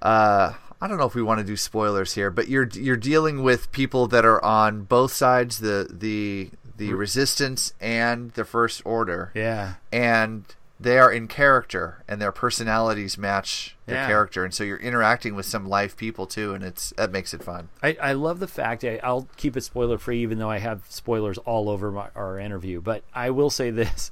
Uh, 0.00 0.52
I 0.84 0.86
don't 0.86 0.98
know 0.98 1.06
if 1.06 1.14
we 1.14 1.22
want 1.22 1.40
to 1.40 1.46
do 1.46 1.56
spoilers 1.56 2.12
here, 2.12 2.30
but 2.30 2.46
you're 2.48 2.68
you're 2.74 2.98
dealing 2.98 3.42
with 3.42 3.72
people 3.72 4.06
that 4.08 4.26
are 4.26 4.44
on 4.44 4.82
both 4.82 5.14
sides 5.14 5.60
the 5.60 5.88
the 5.90 6.50
the 6.76 6.92
resistance 6.92 7.72
and 7.80 8.32
the 8.32 8.44
first 8.44 8.82
order. 8.84 9.32
Yeah. 9.34 9.74
and 9.90 10.44
they 10.78 10.98
are 10.98 11.10
in 11.10 11.26
character, 11.28 12.02
and 12.06 12.20
their 12.20 12.32
personalities 12.32 13.16
match 13.16 13.76
their 13.86 13.96
Yeah. 13.96 14.06
character, 14.08 14.44
and 14.44 14.52
so 14.52 14.62
you're 14.64 14.76
interacting 14.76 15.34
with 15.34 15.46
some 15.46 15.66
live 15.66 15.96
people 15.96 16.26
too, 16.26 16.52
and 16.52 16.62
it's 16.62 16.92
that 16.98 17.10
makes 17.10 17.32
it 17.32 17.42
fun. 17.42 17.70
I, 17.82 17.96
I 18.02 18.12
love 18.12 18.38
the 18.38 18.48
fact 18.48 18.84
I, 18.84 19.00
I'll 19.02 19.26
keep 19.38 19.56
it 19.56 19.62
spoiler 19.62 19.96
free, 19.96 20.20
even 20.20 20.38
though 20.38 20.50
I 20.50 20.58
have 20.58 20.82
spoilers 20.90 21.38
all 21.38 21.70
over 21.70 21.90
my, 21.92 22.08
our 22.14 22.38
interview. 22.38 22.82
But 22.82 23.04
I 23.14 23.30
will 23.30 23.48
say 23.48 23.70
this: 23.70 24.10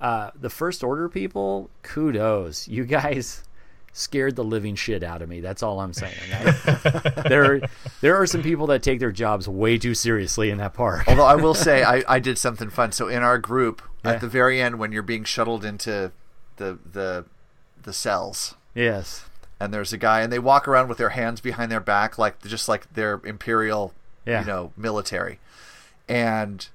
uh, 0.00 0.30
the 0.34 0.50
first 0.50 0.82
order 0.82 1.08
people, 1.08 1.70
kudos, 1.82 2.66
you 2.66 2.84
guys 2.84 3.44
scared 3.92 4.36
the 4.36 4.44
living 4.44 4.74
shit 4.76 5.02
out 5.02 5.22
of 5.22 5.28
me. 5.28 5.40
That's 5.40 5.62
all 5.62 5.80
I'm 5.80 5.92
saying. 5.92 6.14
I- 6.32 7.22
there, 7.28 7.60
there 8.00 8.16
are 8.16 8.26
some 8.26 8.42
people 8.42 8.66
that 8.68 8.82
take 8.82 9.00
their 9.00 9.12
jobs 9.12 9.48
way 9.48 9.78
too 9.78 9.94
seriously 9.94 10.50
in 10.50 10.58
that 10.58 10.74
park. 10.74 11.04
Although 11.08 11.24
I 11.24 11.34
will 11.34 11.54
say 11.54 11.82
I, 11.82 12.02
I 12.08 12.18
did 12.18 12.38
something 12.38 12.70
fun. 12.70 12.92
So 12.92 13.08
in 13.08 13.22
our 13.22 13.38
group, 13.38 13.82
Yeah. 14.04 14.12
at 14.12 14.20
the 14.20 14.28
very 14.28 14.60
end, 14.60 14.78
when 14.78 14.92
you're 14.92 15.02
being 15.02 15.24
shuttled 15.24 15.64
into 15.64 16.12
the 16.56 16.78
the 16.92 17.24
the 17.82 17.92
cells, 17.92 18.54
yes, 18.74 19.24
and 19.60 19.72
there's 19.74 19.92
a 19.92 19.98
guy, 19.98 20.20
and 20.20 20.32
they 20.32 20.38
walk 20.38 20.68
around 20.68 20.88
with 20.88 20.98
their 20.98 21.10
hands 21.10 21.40
behind 21.40 21.70
their 21.72 21.80
back, 21.80 22.18
like 22.18 22.40
just 22.42 22.68
like 22.68 22.92
their 22.94 23.20
imperial, 23.24 23.92
Yeah. 24.26 24.40
you 24.40 24.46
know, 24.46 24.72
military. 24.76 25.38
And 26.08 26.66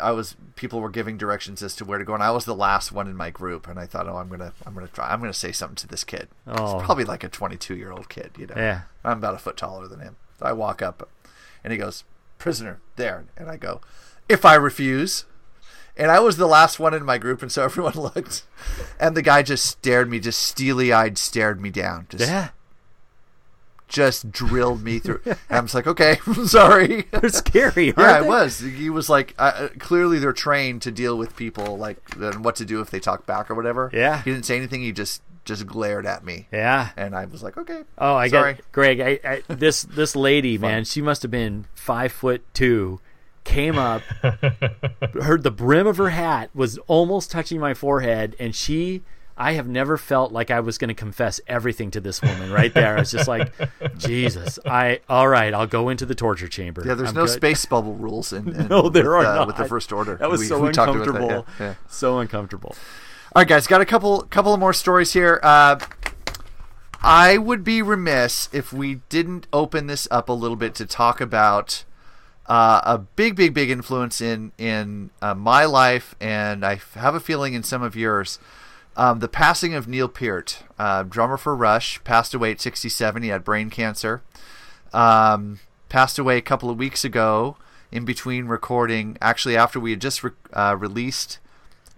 I 0.00 0.12
was 0.12 0.36
people 0.56 0.80
were 0.80 0.90
giving 0.90 1.16
directions 1.16 1.62
as 1.62 1.74
to 1.76 1.84
where 1.84 1.98
to 1.98 2.04
go, 2.04 2.14
and 2.14 2.22
I 2.22 2.30
was 2.30 2.44
the 2.44 2.54
last 2.54 2.92
one 2.92 3.08
in 3.08 3.16
my 3.16 3.30
group, 3.30 3.66
and 3.66 3.78
I 3.78 3.86
thought, 3.86 4.08
oh, 4.08 4.16
I'm 4.16 4.28
gonna 4.28 4.52
I'm 4.66 4.74
gonna 4.74 4.88
try, 4.88 5.12
I'm 5.12 5.20
gonna 5.20 5.32
say 5.32 5.52
something 5.52 5.76
to 5.76 5.86
this 5.86 6.04
kid. 6.04 6.28
Oh. 6.46 6.76
It's 6.76 6.84
probably 6.84 7.04
like 7.04 7.24
a 7.24 7.28
22 7.28 7.76
year 7.76 7.90
old 7.90 8.08
kid, 8.08 8.32
you 8.38 8.46
know. 8.46 8.54
Yeah. 8.56 8.82
I'm 9.04 9.18
about 9.18 9.34
a 9.34 9.38
foot 9.38 9.56
taller 9.56 9.88
than 9.88 10.00
him. 10.00 10.16
So 10.38 10.46
I 10.46 10.52
walk 10.52 10.82
up, 10.82 11.08
and 11.64 11.72
he 11.72 11.78
goes, 11.78 12.04
"Prisoner, 12.38 12.80
there," 12.96 13.24
and 13.36 13.50
I 13.50 13.56
go, 13.56 13.80
"If 14.28 14.44
I 14.44 14.54
refuse." 14.54 15.24
And 15.96 16.10
I 16.10 16.20
was 16.20 16.36
the 16.36 16.46
last 16.46 16.78
one 16.78 16.94
in 16.94 17.04
my 17.04 17.18
group, 17.18 17.42
and 17.42 17.50
so 17.50 17.64
everyone 17.64 17.94
looked, 17.94 18.44
and 18.98 19.16
the 19.16 19.22
guy 19.22 19.42
just 19.42 19.66
stared 19.66 20.08
me, 20.08 20.20
just 20.20 20.40
steely 20.40 20.92
eyed, 20.92 21.18
stared 21.18 21.60
me 21.60 21.70
down, 21.70 22.06
just 22.08 22.24
Yeah. 22.24 22.50
Just 23.90 24.30
drilled 24.30 24.82
me 24.82 24.98
through. 24.98 25.20
and 25.26 25.36
I'm 25.50 25.64
just 25.64 25.74
like, 25.74 25.86
okay, 25.86 26.18
I'm 26.26 26.46
sorry. 26.46 27.02
They're 27.10 27.28
scary, 27.28 27.86
yeah, 27.88 27.92
aren't 27.98 28.16
it 28.18 28.22
they? 28.22 28.28
was. 28.28 28.58
He 28.60 28.88
was 28.88 29.10
like, 29.10 29.34
uh, 29.38 29.52
uh, 29.54 29.68
clearly 29.78 30.18
they're 30.18 30.32
trained 30.32 30.80
to 30.82 30.90
deal 30.90 31.18
with 31.18 31.36
people, 31.36 31.76
like 31.76 31.98
and 32.16 32.42
what 32.42 32.56
to 32.56 32.64
do 32.64 32.80
if 32.80 32.90
they 32.90 33.00
talk 33.00 33.26
back 33.26 33.50
or 33.50 33.54
whatever. 33.54 33.90
Yeah. 33.92 34.22
he 34.22 34.30
didn't 34.30 34.46
say 34.46 34.56
anything. 34.56 34.80
He 34.80 34.92
just 34.92 35.22
just 35.44 35.66
glared 35.66 36.06
at 36.06 36.24
me. 36.24 36.46
Yeah. 36.52 36.90
and 36.96 37.14
I 37.14 37.24
was 37.26 37.42
like, 37.42 37.56
okay. 37.58 37.82
Oh, 37.98 38.14
I 38.14 38.28
sorry. 38.28 38.54
got 38.54 38.72
Greg. 38.72 39.00
I, 39.00 39.20
I, 39.28 39.42
this 39.54 39.82
this 39.82 40.14
lady, 40.16 40.56
man, 40.56 40.84
she 40.84 41.02
must 41.02 41.22
have 41.22 41.30
been 41.30 41.66
five 41.74 42.12
foot 42.12 42.42
two. 42.54 43.00
Came 43.42 43.78
up, 43.78 44.02
heard 45.22 45.42
the 45.42 45.50
brim 45.50 45.86
of 45.86 45.96
her 45.96 46.10
hat 46.10 46.50
was 46.54 46.76
almost 46.86 47.30
touching 47.30 47.58
my 47.58 47.74
forehead, 47.74 48.36
and 48.38 48.54
she. 48.54 49.02
I 49.40 49.52
have 49.52 49.66
never 49.66 49.96
felt 49.96 50.32
like 50.32 50.50
I 50.50 50.60
was 50.60 50.76
going 50.76 50.88
to 50.88 50.94
confess 50.94 51.40
everything 51.46 51.90
to 51.92 52.00
this 52.00 52.20
woman 52.20 52.52
right 52.52 52.74
there. 52.74 52.96
I 52.96 53.00
was 53.00 53.10
just 53.10 53.26
like, 53.26 53.50
Jesus, 53.96 54.58
I 54.66 55.00
all 55.08 55.26
right, 55.28 55.54
I'll 55.54 55.66
go 55.66 55.88
into 55.88 56.04
the 56.04 56.14
torture 56.14 56.46
chamber. 56.46 56.82
Yeah, 56.86 56.92
there's 56.92 57.08
I'm 57.08 57.14
no 57.14 57.24
good. 57.24 57.32
space 57.32 57.64
bubble 57.64 57.94
rules 57.94 58.34
in, 58.34 58.48
in 58.54 58.68
no, 58.68 58.90
there 58.90 59.04
with, 59.16 59.26
are 59.26 59.32
uh, 59.32 59.34
not 59.36 59.46
with 59.46 59.56
the 59.56 59.64
first 59.64 59.92
order. 59.92 60.16
That 60.16 60.30
was 60.30 60.40
We- 60.40 60.46
so 60.46 60.60
we 60.60 60.70
talked 60.72 60.94
about 60.94 61.06
that, 61.06 61.14
uncomfortable. 61.14 61.46
yeah, 61.58 61.66
yeah. 61.68 61.74
So 61.88 62.18
uncomfortable. 62.18 62.74
All 63.34 63.40
right, 63.40 63.48
guys, 63.48 63.66
got 63.66 63.80
a 63.80 63.86
couple 63.86 64.20
couple 64.22 64.52
of 64.52 64.60
more 64.60 64.74
stories 64.74 65.14
here. 65.14 65.40
Uh, 65.42 65.78
I 67.02 67.38
would 67.38 67.64
be 67.64 67.80
remiss 67.80 68.50
if 68.52 68.72
we 68.74 68.96
didn't 69.08 69.46
open 69.54 69.86
this 69.86 70.06
up 70.10 70.28
a 70.28 70.32
little 70.34 70.56
bit 70.56 70.74
to 70.74 70.86
talk 70.86 71.20
about 71.20 71.84
uh, 72.46 72.82
a 72.84 72.98
big, 72.98 73.36
big, 73.36 73.54
big 73.54 73.70
influence 73.70 74.20
in 74.20 74.52
in 74.58 75.10
uh, 75.22 75.34
my 75.34 75.64
life, 75.64 76.14
and 76.20 76.62
I 76.64 76.78
have 76.94 77.14
a 77.14 77.20
feeling 77.20 77.54
in 77.54 77.62
some 77.62 77.82
of 77.82 77.96
yours. 77.96 78.38
Um, 78.96 79.20
the 79.20 79.28
passing 79.28 79.74
of 79.74 79.88
Neil 79.88 80.08
Peart, 80.08 80.64
uh, 80.78 81.04
drummer 81.04 81.36
for 81.36 81.54
Rush, 81.54 82.02
passed 82.04 82.34
away 82.34 82.50
at 82.50 82.60
67. 82.60 83.22
He 83.22 83.28
had 83.28 83.44
brain 83.44 83.70
cancer. 83.70 84.22
Um, 84.92 85.60
passed 85.88 86.18
away 86.18 86.36
a 86.36 86.42
couple 86.42 86.70
of 86.70 86.78
weeks 86.78 87.04
ago 87.04 87.56
in 87.92 88.04
between 88.04 88.46
recording. 88.46 89.16
Actually, 89.20 89.56
after 89.56 89.78
we 89.78 89.90
had 89.92 90.00
just 90.00 90.24
re- 90.24 90.32
uh, 90.52 90.76
released 90.78 91.38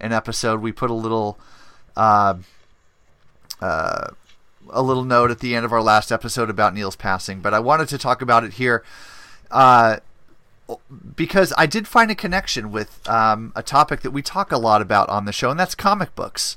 an 0.01 0.12
episode, 0.12 0.60
we 0.60 0.73
put 0.73 0.90
a 0.90 0.94
little 0.94 1.39
uh, 1.97 2.35
uh, 3.60 4.09
a 4.70 4.82
little 4.82 5.05
note 5.05 5.31
at 5.31 5.40
the 5.40 5.55
end 5.55 5.64
of 5.64 5.73
our 5.73 5.82
last 5.82 6.12
episode 6.12 6.51
about 6.51 6.74
Neil's 6.74 6.97
passing. 6.97 7.40
But 7.40 7.55
I 7.55 7.60
wanted 7.60 7.89
to 7.89 7.98
talk 7.98 8.23
about 8.23 8.44
it 8.44 8.55
here 8.55 8.82
uh, 9.51 9.98
because 11.16 11.52
I 11.56 11.66
did 11.66 11.86
find 11.86 12.10
a 12.10 12.14
connection 12.14 12.70
with 12.73 13.06
um, 13.09 13.52
a 13.55 13.62
topic 13.62 14.01
that 14.01 14.10
we 14.10 14.23
talk 14.23 14.52
a 14.52 14.59
lot 14.59 14.82
about 14.82 15.09
on 15.09 15.24
the 15.24 15.32
show, 15.32 15.51
and 15.51 15.59
that's 15.59 15.74
comic 15.74 16.14
books. 16.14 16.56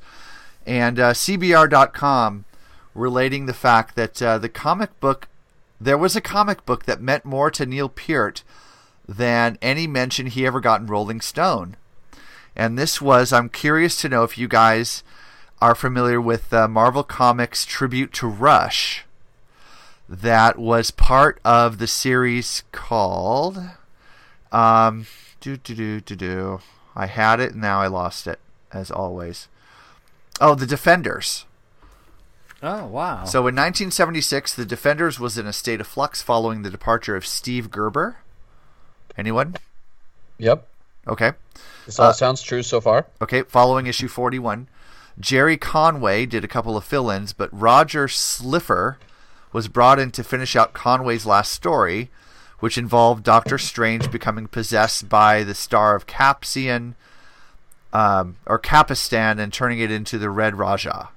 And 0.66 1.00
uh, 1.00 1.14
CBR.com 1.14 2.46
relating 2.94 3.46
the 3.46 3.54
fact 3.54 3.96
that 3.96 4.22
uh, 4.22 4.38
the 4.38 4.50
comic 4.50 5.00
book, 5.00 5.28
there 5.80 5.98
was 5.98 6.16
a 6.16 6.22
comic 6.22 6.66
book 6.66 6.86
that 6.86 7.02
meant 7.02 7.26
more 7.26 7.52
to 7.52 7.66
Neil 7.66 7.90
Peart 7.90 8.44
than 9.08 9.58
any 9.62 9.86
mention 9.86 10.28
he 10.28 10.46
ever 10.46 10.60
got 10.60 10.82
in 10.82 10.88
Rolling 10.88 11.22
Stone. 11.22 11.76
And 12.56 12.78
this 12.78 13.02
was, 13.02 13.34
I'm 13.34 13.50
curious 13.50 14.00
to 14.02 14.10
know 14.10 14.24
if 14.24 14.38
you 14.38 14.48
guys 14.48 15.04
are 15.62 15.76
familiar 15.76 16.22
with 16.22 16.54
uh, 16.54 16.68
Marvel 16.68 17.04
Comics 17.04 17.66
Tribute 17.66 18.14
to 18.14 18.28
Rush. 18.28 19.06
That 20.08 20.58
was 20.58 20.92
part 20.92 21.40
of 21.44 21.78
the 21.78 21.88
series 21.88 22.64
called. 22.72 23.60
Um, 24.52 25.08
do 25.42 25.58
do 25.58 25.76
do 25.76 26.02
do 26.02 26.16
do. 26.16 26.60
I 26.96 27.08
had 27.08 27.40
it, 27.40 27.54
and 27.54 27.62
now 27.62 27.82
I 27.82 27.88
lost 27.88 28.28
it, 28.28 28.40
as 28.72 28.92
always. 28.92 29.48
Oh, 30.42 30.56
the 30.56 30.66
Defenders. 30.66 31.46
Oh 32.64 32.86
wow! 32.88 33.26
So 33.26 33.40
in 33.42 33.56
1976, 33.56 34.56
the 34.56 34.66
Defenders 34.66 35.20
was 35.20 35.38
in 35.38 35.46
a 35.46 35.54
state 35.54 35.82
of 35.82 35.88
flux 35.88 36.22
following 36.22 36.62
the 36.62 36.70
departure 36.70 37.16
of 37.16 37.26
Steve 37.26 37.70
Gerber. 37.70 38.18
Anyone? 39.18 39.56
Yep. 40.38 40.68
Okay. 41.08 41.32
This 41.86 42.00
all 42.00 42.08
uh, 42.08 42.14
sounds 42.14 42.42
true 42.42 42.64
so 42.64 42.82
far. 42.82 43.06
Okay. 43.22 43.44
Following 43.44 43.88
issue 43.88 44.08
41, 44.08 44.68
Gerry 45.20 45.58
Conway 45.58 46.26
did 46.26 46.44
a 46.44 46.50
couple 46.50 46.76
of 46.76 46.84
fill-ins, 46.84 47.32
but 47.32 47.50
Roger 47.52 48.08
Slifer 48.08 48.98
was 49.54 49.68
brought 49.68 50.00
in 50.00 50.12
to 50.12 50.24
finish 50.24 50.56
out 50.56 50.74
Conway's 50.74 51.26
last 51.26 51.52
story, 51.52 52.10
which 52.60 52.78
involved 52.78 53.24
Doctor 53.24 53.58
Strange 53.58 54.12
becoming 54.12 54.48
possessed 54.48 55.08
by 55.08 55.44
the 55.44 55.56
star 55.56 55.96
of 55.96 56.08
Capsian 56.08 56.96
um, 57.96 58.36
or 58.46 58.60
Capistan 58.60 59.40
and 59.40 59.54
turning 59.54 59.80
it 59.80 59.90
into 59.90 60.18
the 60.18 60.30
Red 60.30 60.56
Raja. 60.56 61.10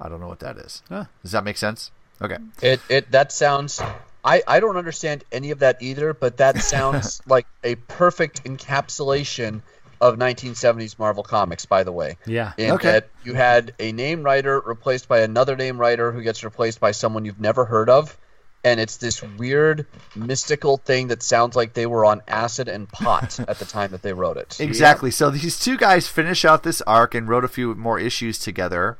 I 0.00 0.08
don't 0.08 0.20
know 0.20 0.28
what 0.28 0.40
that 0.40 0.56
is. 0.56 0.82
Huh. 0.88 1.04
Does 1.22 1.32
that 1.32 1.44
make 1.44 1.58
sense? 1.58 1.90
Okay. 2.22 2.38
It 2.62 2.80
it 2.88 3.10
that 3.10 3.30
sounds. 3.30 3.82
I 4.24 4.42
I 4.46 4.60
don't 4.60 4.78
understand 4.78 5.24
any 5.30 5.50
of 5.50 5.58
that 5.58 5.82
either, 5.82 6.14
but 6.14 6.38
that 6.38 6.58
sounds 6.58 7.20
like 7.26 7.46
a 7.62 7.74
perfect 7.74 8.44
encapsulation 8.44 9.60
of 10.00 10.16
1970s 10.16 10.98
Marvel 10.98 11.22
Comics. 11.22 11.66
By 11.66 11.84
the 11.84 11.92
way. 11.92 12.16
Yeah. 12.24 12.54
In 12.56 12.70
okay. 12.72 12.92
That 12.92 13.10
you 13.22 13.34
had 13.34 13.74
a 13.78 13.92
name 13.92 14.22
writer 14.22 14.60
replaced 14.60 15.08
by 15.08 15.20
another 15.20 15.56
name 15.56 15.78
writer 15.78 16.10
who 16.10 16.22
gets 16.22 16.42
replaced 16.42 16.80
by 16.80 16.92
someone 16.92 17.26
you've 17.26 17.40
never 17.40 17.66
heard 17.66 17.90
of 17.90 18.16
and 18.64 18.80
it's 18.80 18.96
this 18.96 19.22
weird 19.22 19.86
mystical 20.16 20.78
thing 20.78 21.08
that 21.08 21.22
sounds 21.22 21.54
like 21.54 21.74
they 21.74 21.86
were 21.86 22.04
on 22.04 22.22
acid 22.26 22.66
and 22.66 22.88
pot 22.88 23.38
at 23.48 23.58
the 23.58 23.64
time 23.64 23.90
that 23.90 24.02
they 24.02 24.12
wrote 24.12 24.38
it. 24.38 24.58
Exactly. 24.58 25.10
So 25.10 25.30
these 25.30 25.60
two 25.60 25.76
guys 25.76 26.08
finish 26.08 26.44
out 26.44 26.62
this 26.62 26.80
arc 26.82 27.14
and 27.14 27.28
wrote 27.28 27.44
a 27.44 27.48
few 27.48 27.74
more 27.74 28.00
issues 28.00 28.38
together, 28.38 28.96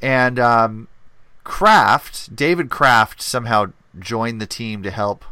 and 0.00 0.38
um, 0.38 0.88
Kraft, 1.44 2.34
David 2.34 2.70
Kraft, 2.70 3.20
somehow 3.20 3.72
joined 3.98 4.40
the 4.40 4.46
team 4.46 4.82
to 4.82 4.90
help 4.90 5.24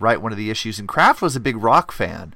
write 0.00 0.22
one 0.22 0.32
of 0.32 0.38
the 0.38 0.50
issues. 0.50 0.78
And 0.78 0.88
Kraft 0.88 1.20
was 1.20 1.36
a 1.36 1.40
big 1.40 1.56
rock 1.56 1.92
fan, 1.92 2.34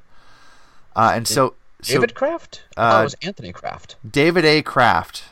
uh, 0.94 1.12
and 1.14 1.26
so 1.26 1.54
David 1.82 2.10
so, 2.10 2.14
Kraft. 2.14 2.64
Uh, 2.76 2.92
oh, 2.96 3.00
it 3.00 3.04
was 3.04 3.16
Anthony 3.22 3.52
Kraft. 3.52 3.96
David 4.08 4.44
A. 4.44 4.62
Kraft. 4.62 5.24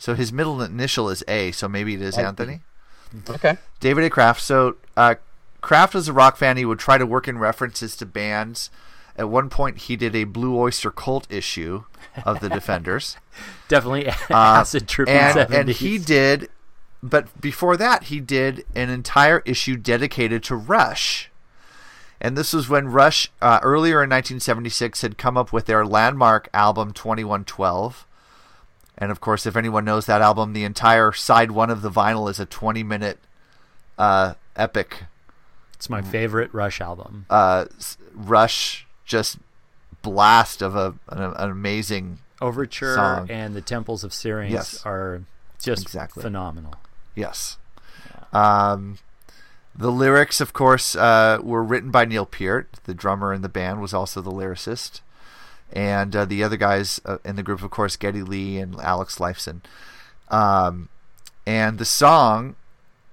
So 0.00 0.14
his 0.14 0.32
middle 0.32 0.62
initial 0.62 1.10
is 1.10 1.24
A, 1.26 1.50
so 1.50 1.68
maybe 1.68 1.94
it 1.94 2.00
is 2.00 2.16
Anthony. 2.16 2.60
Okay. 3.28 3.56
David 3.80 4.04
A. 4.04 4.10
Kraft. 4.10 4.40
So 4.40 4.76
uh, 4.96 5.16
Kraft 5.60 5.94
was 5.94 6.08
a 6.08 6.12
rock 6.12 6.36
fan. 6.36 6.56
He 6.56 6.64
would 6.64 6.78
try 6.78 6.98
to 6.98 7.06
work 7.06 7.28
in 7.28 7.38
references 7.38 7.96
to 7.96 8.06
bands. 8.06 8.70
At 9.16 9.28
one 9.28 9.50
point, 9.50 9.78
he 9.78 9.96
did 9.96 10.14
a 10.14 10.24
Blue 10.24 10.56
Oyster 10.56 10.90
Cult 10.90 11.26
issue 11.30 11.84
of 12.24 12.40
the 12.40 12.48
Defenders. 12.48 13.16
Definitely 13.68 14.06
acid 14.30 14.84
uh, 14.84 14.86
trip 14.86 15.08
and, 15.08 15.52
and 15.52 15.68
he 15.68 15.98
did, 15.98 16.48
but 17.02 17.40
before 17.40 17.76
that, 17.76 18.04
he 18.04 18.20
did 18.20 18.64
an 18.76 18.90
entire 18.90 19.40
issue 19.44 19.76
dedicated 19.76 20.44
to 20.44 20.56
Rush. 20.56 21.30
And 22.20 22.36
this 22.36 22.52
was 22.52 22.68
when 22.68 22.88
Rush, 22.88 23.30
uh, 23.40 23.60
earlier 23.62 24.02
in 24.02 24.10
1976, 24.10 25.02
had 25.02 25.18
come 25.18 25.36
up 25.36 25.52
with 25.52 25.66
their 25.66 25.84
landmark 25.84 26.48
album 26.52 26.92
2112 26.92 28.06
and 28.98 29.12
of 29.12 29.20
course, 29.20 29.46
if 29.46 29.56
anyone 29.56 29.84
knows 29.84 30.06
that 30.06 30.20
album, 30.20 30.52
the 30.52 30.64
entire 30.64 31.12
side 31.12 31.52
one 31.52 31.70
of 31.70 31.82
the 31.82 31.90
vinyl 31.90 32.28
is 32.28 32.40
a 32.40 32.46
20 32.46 32.82
minute 32.82 33.18
uh, 33.96 34.34
epic. 34.56 35.04
It's 35.74 35.88
my 35.88 36.02
favorite 36.02 36.52
Rush 36.52 36.80
album. 36.80 37.24
Uh, 37.30 37.66
Rush 38.12 38.86
just 39.04 39.38
blast 40.02 40.60
of 40.60 40.74
a 40.74 40.94
an, 41.08 41.22
an 41.22 41.50
amazing 41.50 42.18
overture 42.40 42.94
song. 42.94 43.30
and 43.30 43.54
the 43.54 43.60
Temples 43.60 44.02
of 44.02 44.12
Syrinx 44.12 44.52
yes. 44.52 44.82
are 44.84 45.22
just 45.60 45.82
exactly. 45.82 46.22
phenomenal. 46.22 46.74
Yes. 47.14 47.58
Yeah. 48.32 48.70
Um, 48.72 48.98
the 49.74 49.92
lyrics, 49.92 50.40
of 50.40 50.52
course, 50.52 50.96
uh, 50.96 51.38
were 51.40 51.62
written 51.62 51.92
by 51.92 52.04
Neil 52.04 52.26
Peart. 52.26 52.80
The 52.84 52.94
drummer 52.94 53.32
in 53.32 53.42
the 53.42 53.48
band 53.48 53.80
was 53.80 53.94
also 53.94 54.20
the 54.20 54.32
lyricist 54.32 55.00
and 55.72 56.14
uh, 56.14 56.24
the 56.24 56.42
other 56.42 56.56
guys 56.56 57.00
uh, 57.04 57.18
in 57.24 57.36
the 57.36 57.42
group, 57.42 57.62
of 57.62 57.70
course, 57.70 57.96
Geddy 57.96 58.22
Lee 58.22 58.58
and 58.58 58.76
Alex 58.80 59.18
Lifeson. 59.18 59.60
Um, 60.28 60.88
and 61.46 61.78
the 61.78 61.84
song 61.84 62.56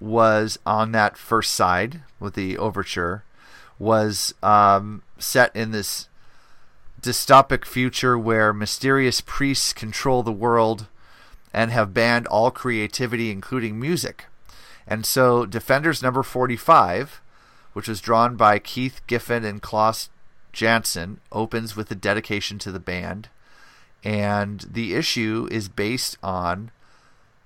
was 0.00 0.58
on 0.66 0.92
that 0.92 1.16
first 1.16 1.54
side 1.54 2.02
with 2.20 2.34
the 2.34 2.58
overture 2.58 3.24
was 3.78 4.34
um, 4.42 5.02
set 5.18 5.54
in 5.54 5.70
this 5.70 6.08
dystopic 7.00 7.64
future 7.64 8.18
where 8.18 8.52
mysterious 8.52 9.20
priests 9.20 9.72
control 9.72 10.22
the 10.22 10.32
world 10.32 10.86
and 11.52 11.70
have 11.70 11.94
banned 11.94 12.26
all 12.26 12.50
creativity, 12.50 13.30
including 13.30 13.78
music. 13.78 14.26
And 14.86 15.04
so, 15.04 15.46
Defenders 15.46 16.02
number 16.02 16.22
45, 16.22 17.20
which 17.72 17.88
was 17.88 18.00
drawn 18.00 18.36
by 18.36 18.58
Keith 18.58 19.00
Giffen 19.06 19.44
and 19.44 19.62
Klaus 19.62 20.08
Janson 20.56 21.20
opens 21.30 21.76
with 21.76 21.90
a 21.90 21.94
dedication 21.94 22.58
to 22.60 22.72
the 22.72 22.80
band, 22.80 23.28
and 24.02 24.60
the 24.60 24.94
issue 24.94 25.46
is 25.50 25.68
based 25.68 26.16
on 26.22 26.70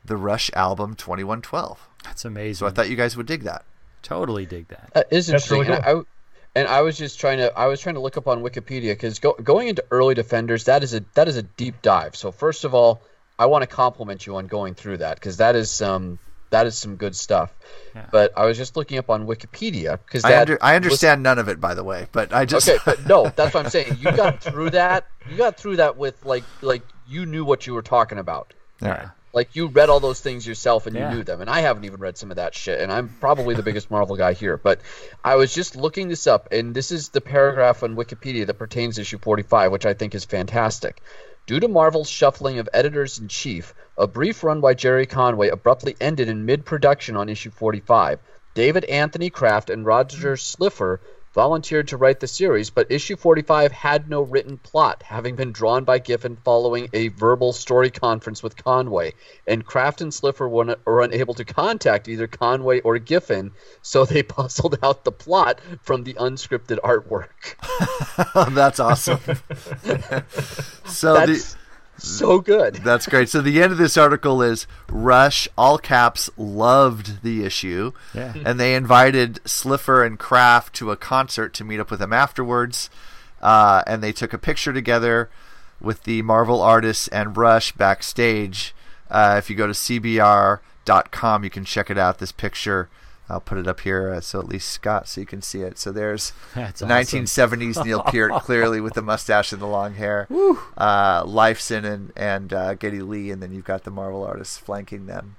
the 0.04 0.16
Rush 0.16 0.48
album 0.54 0.94
2112. 0.94 1.88
That's 2.04 2.24
amazing. 2.24 2.54
So 2.54 2.66
I 2.68 2.70
thought 2.70 2.88
you 2.88 2.94
guys 2.94 3.16
would 3.16 3.26
dig 3.26 3.42
that. 3.42 3.64
Totally 4.02 4.46
dig 4.46 4.68
that. 4.68 4.92
That 4.94 5.08
is 5.10 5.28
interesting. 5.28 5.62
Really 5.62 5.66
cool. 5.66 5.76
and, 5.76 5.84
I, 5.84 6.60
and 6.60 6.68
I 6.68 6.82
was 6.82 6.96
just 6.96 7.18
trying 7.18 7.38
to 7.38 7.52
I 7.58 7.66
was 7.66 7.80
trying 7.80 7.96
to 7.96 8.00
look 8.00 8.16
up 8.16 8.28
on 8.28 8.44
Wikipedia 8.44 8.92
because 8.92 9.18
go, 9.18 9.32
going 9.32 9.66
into 9.66 9.84
early 9.90 10.14
Defenders 10.14 10.64
that 10.64 10.84
is 10.84 10.94
a 10.94 11.04
that 11.14 11.26
is 11.26 11.36
a 11.36 11.42
deep 11.42 11.82
dive. 11.82 12.14
So 12.14 12.30
first 12.30 12.62
of 12.62 12.74
all, 12.74 13.02
I 13.40 13.46
want 13.46 13.62
to 13.62 13.66
compliment 13.66 14.24
you 14.24 14.36
on 14.36 14.46
going 14.46 14.74
through 14.74 14.98
that 14.98 15.16
because 15.16 15.38
that 15.38 15.56
is 15.56 15.68
some 15.68 16.20
that 16.50 16.66
is 16.66 16.76
some 16.76 16.96
good 16.96 17.16
stuff. 17.16 17.52
Yeah. 17.94 18.06
But 18.10 18.32
I 18.36 18.46
was 18.46 18.56
just 18.56 18.76
looking 18.76 18.98
up 18.98 19.10
on 19.10 19.26
Wikipedia 19.26 19.98
because 20.04 20.24
I, 20.24 20.40
under, 20.40 20.58
I, 20.60 20.76
understand 20.76 21.20
was... 21.20 21.24
none 21.24 21.38
of 21.38 21.48
it, 21.48 21.60
by 21.60 21.74
the 21.74 21.84
way. 21.84 22.06
But 22.12 22.32
I 22.32 22.44
just 22.44 22.68
okay, 22.68 22.78
but 22.84 23.06
no, 23.06 23.28
that's 23.34 23.54
what 23.54 23.64
I'm 23.64 23.70
saying. 23.70 23.98
You 24.00 24.12
got 24.12 24.40
through 24.42 24.70
that. 24.70 25.06
You 25.28 25.36
got 25.36 25.56
through 25.56 25.76
that 25.76 25.96
with 25.96 26.24
like 26.24 26.44
like 26.60 26.82
you 27.08 27.26
knew 27.26 27.44
what 27.44 27.66
you 27.66 27.74
were 27.74 27.82
talking 27.82 28.18
about. 28.18 28.52
Yeah. 28.82 29.10
Like 29.32 29.54
you 29.54 29.68
read 29.68 29.90
all 29.90 30.00
those 30.00 30.20
things 30.20 30.44
yourself 30.44 30.88
and 30.88 30.96
yeah. 30.96 31.08
you 31.08 31.16
knew 31.18 31.24
them, 31.24 31.40
and 31.40 31.48
I 31.48 31.60
haven't 31.60 31.84
even 31.84 32.00
read 32.00 32.18
some 32.18 32.30
of 32.30 32.36
that 32.36 32.52
shit. 32.52 32.80
And 32.80 32.90
I'm 32.90 33.08
probably 33.20 33.54
the 33.54 33.62
biggest 33.62 33.88
Marvel 33.88 34.16
guy 34.16 34.32
here, 34.32 34.56
but 34.56 34.80
I 35.22 35.36
was 35.36 35.54
just 35.54 35.76
looking 35.76 36.08
this 36.08 36.26
up, 36.26 36.48
and 36.50 36.74
this 36.74 36.90
is 36.90 37.10
the 37.10 37.20
paragraph 37.20 37.84
on 37.84 37.94
Wikipedia 37.94 38.46
that 38.46 38.54
pertains 38.54 38.96
to 38.96 39.02
issue 39.02 39.18
45, 39.18 39.70
which 39.70 39.86
I 39.86 39.94
think 39.94 40.16
is 40.16 40.24
fantastic. 40.24 41.00
Due 41.46 41.60
to 41.60 41.68
Marvel's 41.68 42.08
shuffling 42.08 42.58
of 42.58 42.68
editors 42.72 43.18
in 43.18 43.28
chief, 43.28 43.74
a 43.96 44.06
brief 44.06 44.44
run 44.44 44.60
by 44.60 44.74
Gerry 44.74 45.06
Conway 45.06 45.48
abruptly 45.48 45.96
ended 46.00 46.28
in 46.28 46.46
mid 46.46 46.64
production 46.64 47.16
on 47.16 47.28
issue 47.28 47.50
45. 47.50 48.20
David 48.54 48.84
Anthony 48.84 49.30
Kraft 49.30 49.70
and 49.70 49.86
Roger 49.86 50.36
Slifer 50.36 51.00
volunteered 51.32 51.88
to 51.88 51.96
write 51.96 52.20
the 52.20 52.26
series, 52.26 52.70
but 52.70 52.90
issue 52.90 53.16
45 53.16 53.72
had 53.72 54.08
no 54.08 54.22
written 54.22 54.58
plot, 54.58 55.02
having 55.04 55.36
been 55.36 55.52
drawn 55.52 55.84
by 55.84 55.98
Giffen 55.98 56.36
following 56.44 56.88
a 56.92 57.08
verbal 57.08 57.52
story 57.52 57.90
conference 57.90 58.42
with 58.42 58.62
Conway. 58.62 59.14
And 59.46 59.64
Kraft 59.64 60.00
and 60.00 60.12
Slifer 60.12 60.48
were, 60.48 60.76
were 60.84 61.02
unable 61.02 61.34
to 61.34 61.44
contact 61.44 62.08
either 62.08 62.26
Conway 62.26 62.80
or 62.80 62.98
Giffen, 62.98 63.52
so 63.82 64.04
they 64.04 64.22
puzzled 64.24 64.78
out 64.82 65.04
the 65.04 65.12
plot 65.12 65.60
from 65.82 66.04
the 66.04 66.14
unscripted 66.14 66.78
artwork. 66.80 67.54
That's 68.54 68.80
awesome. 68.80 69.20
so 70.86 71.14
That's 71.14 71.54
the 71.54 71.59
so 72.02 72.38
good. 72.40 72.74
That's 72.84 73.06
great. 73.06 73.28
So 73.28 73.40
the 73.40 73.62
end 73.62 73.72
of 73.72 73.78
this 73.78 73.96
article 73.96 74.42
is 74.42 74.66
Rush, 74.88 75.48
all 75.56 75.78
caps, 75.78 76.30
loved 76.36 77.22
the 77.22 77.44
issue. 77.44 77.92
Yeah. 78.14 78.34
And 78.44 78.58
they 78.58 78.74
invited 78.74 79.40
Slifer 79.44 80.02
and 80.04 80.18
Kraft 80.18 80.74
to 80.76 80.90
a 80.90 80.96
concert 80.96 81.54
to 81.54 81.64
meet 81.64 81.80
up 81.80 81.90
with 81.90 82.00
them 82.00 82.12
afterwards. 82.12 82.90
Uh, 83.40 83.82
and 83.86 84.02
they 84.02 84.12
took 84.12 84.32
a 84.32 84.38
picture 84.38 84.72
together 84.72 85.30
with 85.80 86.04
the 86.04 86.22
Marvel 86.22 86.60
artists 86.60 87.08
and 87.08 87.36
Rush 87.36 87.72
backstage. 87.72 88.74
Uh, 89.10 89.36
if 89.38 89.48
you 89.50 89.56
go 89.56 89.66
to 89.66 89.72
CBR.com, 89.72 91.44
you 91.44 91.50
can 91.50 91.64
check 91.64 91.90
it 91.90 91.98
out. 91.98 92.18
This 92.18 92.32
picture. 92.32 92.88
I'll 93.30 93.40
put 93.40 93.58
it 93.58 93.66
up 93.68 93.80
here 93.80 94.10
uh, 94.10 94.20
so 94.20 94.38
at 94.40 94.48
least 94.48 94.68
Scott, 94.70 95.08
so 95.08 95.20
you 95.20 95.26
can 95.26 95.40
see 95.42 95.62
it. 95.62 95.78
So 95.78 95.92
there's 95.92 96.32
That's 96.54 96.80
the 96.80 96.86
awesome. 96.92 97.24
1970s 97.24 97.84
Neil 97.86 98.02
Peart, 98.02 98.32
clearly 98.42 98.80
with 98.80 98.94
the 98.94 99.02
mustache 99.02 99.52
and 99.52 99.62
the 99.62 99.66
long 99.66 99.94
hair. 99.94 100.26
Uh, 100.76 101.24
Lifeson 101.24 101.84
and 101.84 102.12
and 102.16 102.52
uh, 102.52 102.74
Geddy 102.74 103.00
Lee, 103.02 103.30
and 103.30 103.42
then 103.42 103.52
you've 103.52 103.64
got 103.64 103.84
the 103.84 103.90
Marvel 103.90 104.24
artists 104.24 104.58
flanking 104.58 105.06
them. 105.06 105.36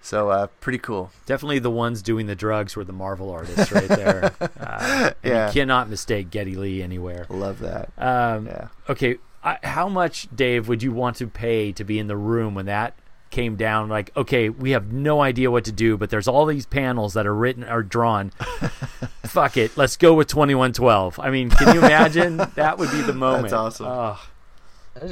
So 0.00 0.28
uh, 0.28 0.48
pretty 0.60 0.78
cool. 0.78 1.10
Definitely 1.24 1.60
the 1.60 1.70
ones 1.70 2.02
doing 2.02 2.26
the 2.26 2.34
drugs 2.34 2.76
were 2.76 2.84
the 2.84 2.92
Marvel 2.92 3.30
artists 3.30 3.72
right 3.72 3.88
there. 3.88 4.32
Uh, 4.60 5.12
Yeah. 5.22 5.46
You 5.46 5.52
cannot 5.52 5.88
mistake 5.88 6.30
Geddy 6.30 6.56
Lee 6.56 6.82
anywhere. 6.82 7.24
Love 7.30 7.60
that. 7.60 7.90
Um, 7.96 8.46
Yeah. 8.46 8.68
Okay. 8.88 9.16
I, 9.42 9.58
how 9.62 9.88
much, 9.88 10.28
Dave, 10.34 10.68
would 10.68 10.82
you 10.82 10.92
want 10.92 11.16
to 11.16 11.26
pay 11.26 11.72
to 11.72 11.84
be 11.84 11.98
in 11.98 12.06
the 12.06 12.16
room 12.16 12.54
when 12.54 12.66
that 12.66 12.94
came 13.34 13.56
down? 13.56 13.88
Like, 13.88 14.16
okay, 14.16 14.48
we 14.48 14.70
have 14.70 14.92
no 14.92 15.20
idea 15.20 15.50
what 15.50 15.64
to 15.64 15.72
do, 15.72 15.96
but 15.98 16.08
there's 16.08 16.28
all 16.28 16.46
these 16.46 16.66
panels 16.66 17.14
that 17.14 17.26
are 17.26 17.34
written 17.34 17.64
or 17.64 17.82
drawn. 17.82 18.30
Fuck 19.24 19.56
it. 19.56 19.76
Let's 19.76 19.96
go 19.96 20.14
with 20.14 20.28
2112. 20.28 21.18
I 21.18 21.30
mean, 21.30 21.50
can 21.50 21.74
you 21.74 21.80
imagine? 21.80 22.36
that 22.54 22.78
would 22.78 22.90
be 22.92 23.02
the 23.02 23.12
moment. 23.12 23.50
That's 23.50 23.52
awesome. 23.52 23.86
Oh, 23.86 24.20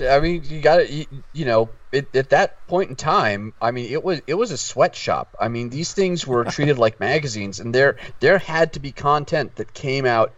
I 0.09 0.20
mean, 0.20 0.44
you 0.44 0.61
got 0.61 0.77
to, 0.77 0.93
you, 0.93 1.07
you 1.32 1.44
know, 1.44 1.69
it, 1.90 2.15
at 2.15 2.31
that 2.31 2.65
point 2.69 2.90
in 2.90 2.97
time, 2.97 3.53
I 3.61 3.73
mean, 3.73 3.93
it 3.93 4.05
was 4.05 4.23
it 4.28 4.35
was 4.35 4.53
a 4.53 4.57
sweatshop. 4.57 5.36
I 5.40 5.49
mean, 5.49 5.70
these 5.70 5.93
things 5.93 6.24
were 6.24 6.44
treated 6.44 6.78
like 6.78 7.01
magazines, 7.01 7.59
and 7.59 7.74
there 7.74 7.97
there 8.20 8.39
had 8.39 8.74
to 8.74 8.81
be 8.81 8.93
content 8.93 9.57
that 9.57 9.74
came 9.74 10.07
out 10.07 10.32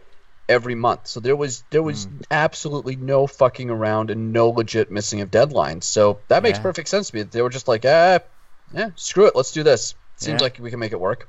every 0.49 0.75
month. 0.75 1.07
So 1.07 1.21
there 1.21 1.37
was 1.37 1.65
there 1.71 1.83
was 1.83 2.07
absolutely 2.31 2.97
no 2.97 3.27
fucking 3.27 3.71
around 3.71 4.11
and 4.11 4.33
no 4.33 4.51
legit 4.51 4.91
missing 4.91 5.21
of 5.21 5.31
deadlines. 5.31 5.85
So 5.85 6.21
that 6.29 6.43
makes 6.43 6.59
Yeah. 6.59 6.63
perfect 6.63 6.89
sense 6.89 7.11
to 7.11 7.17
me. 7.17 7.23
They 7.23 7.43
were 7.43 7.51
just 7.51 7.69
like, 7.69 7.85
ah, 7.87 8.21
yeah, 8.73 8.91
screw 8.97 9.27
it, 9.27 9.37
let's 9.37 9.53
do 9.53 9.63
this. 9.63 9.95
Seems 10.17 10.41
Yeah. 10.41 10.45
like 10.45 10.59
we 10.61 10.71
can 10.71 10.79
make 10.81 10.93
it 10.93 11.01
work. 11.01 11.29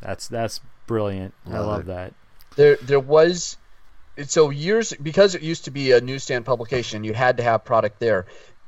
that's 0.00 0.28
that's 0.28 0.60
brilliant. 0.86 1.34
I 1.46 1.58
Love 1.60 1.86
that. 1.86 2.14
there 2.56 2.76
there 2.82 3.00
was 3.00 3.56
so 4.26 4.50
years 4.50 4.92
because 4.92 5.34
it 5.34 5.42
used 5.42 5.64
to 5.64 5.70
be 5.70 5.92
a 5.92 6.00
newsstand 6.00 6.44
publication 6.44 7.02
you 7.04 7.14
had 7.14 7.38
to 7.38 7.42
have 7.42 7.64
product 7.64 7.98
there 7.98 8.26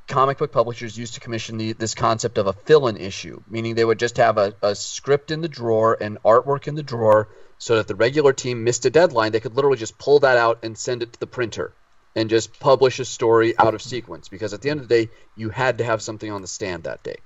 comic 0.08 0.38
book 0.38 0.50
publishers 0.52 0.96
used 0.96 1.14
to 1.14 1.20
commission 1.20 1.58
the, 1.58 1.72
this 1.74 1.94
concept 1.94 2.38
of 2.38 2.46
a 2.46 2.52
fill-in 2.54 2.96
issue 2.96 3.42
meaning 3.48 3.74
they 3.74 3.84
would 3.84 3.98
just 3.98 4.16
have 4.16 4.38
a, 4.38 4.54
a 4.62 4.74
script 4.74 5.30
in 5.30 5.42
the 5.42 5.48
drawer 5.48 5.98
and 6.00 6.16
artwork 6.24 6.66
in 6.66 6.74
the 6.76 6.82
drawer 6.82 7.28
so 7.64 7.76
that 7.76 7.88
the 7.88 7.94
regular 7.94 8.34
team 8.34 8.62
missed 8.62 8.84
a 8.84 8.90
deadline 8.90 9.32
they 9.32 9.40
could 9.40 9.56
literally 9.56 9.78
just 9.78 9.96
pull 9.96 10.18
that 10.18 10.36
out 10.36 10.58
and 10.64 10.76
send 10.76 11.02
it 11.02 11.14
to 11.14 11.18
the 11.18 11.26
printer 11.26 11.72
and 12.14 12.28
just 12.28 12.60
publish 12.60 12.98
a 12.98 13.06
story 13.06 13.58
out 13.58 13.72
of 13.72 13.80
sequence 13.80 14.28
because 14.28 14.52
at 14.52 14.60
the 14.60 14.68
end 14.68 14.80
of 14.80 14.86
the 14.86 15.06
day 15.06 15.10
you 15.34 15.48
had 15.48 15.78
to 15.78 15.84
have 15.84 16.02
something 16.02 16.30
on 16.30 16.42
the 16.42 16.46
stand 16.46 16.82
that 16.82 17.02
day. 17.02 17.16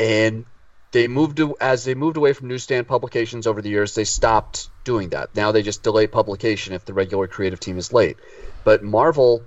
And 0.00 0.46
they 0.90 1.06
moved 1.06 1.36
to, 1.36 1.56
as 1.60 1.84
they 1.84 1.94
moved 1.94 2.16
away 2.16 2.32
from 2.32 2.48
newsstand 2.48 2.88
publications 2.88 3.46
over 3.46 3.62
the 3.62 3.68
years 3.68 3.94
they 3.94 4.02
stopped 4.02 4.68
doing 4.82 5.10
that. 5.10 5.36
Now 5.36 5.52
they 5.52 5.62
just 5.62 5.84
delay 5.84 6.08
publication 6.08 6.74
if 6.74 6.84
the 6.84 6.92
regular 6.92 7.28
creative 7.28 7.60
team 7.60 7.78
is 7.78 7.92
late. 7.92 8.16
But 8.64 8.82
marvel 8.82 9.44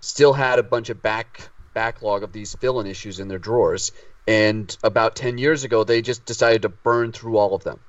still 0.00 0.34
had 0.34 0.58
a 0.58 0.62
bunch 0.62 0.90
of 0.90 1.00
back 1.00 1.48
backlog 1.72 2.24
of 2.24 2.32
these 2.32 2.54
fill-in 2.56 2.86
issues 2.86 3.20
in 3.20 3.28
their 3.28 3.38
drawers 3.38 3.90
and 4.28 4.76
about 4.82 5.16
10 5.16 5.38
years 5.38 5.64
ago 5.64 5.82
they 5.82 6.02
just 6.02 6.26
decided 6.26 6.62
to 6.62 6.68
burn 6.68 7.12
through 7.12 7.38
all 7.38 7.54
of 7.54 7.64
them 7.64 7.80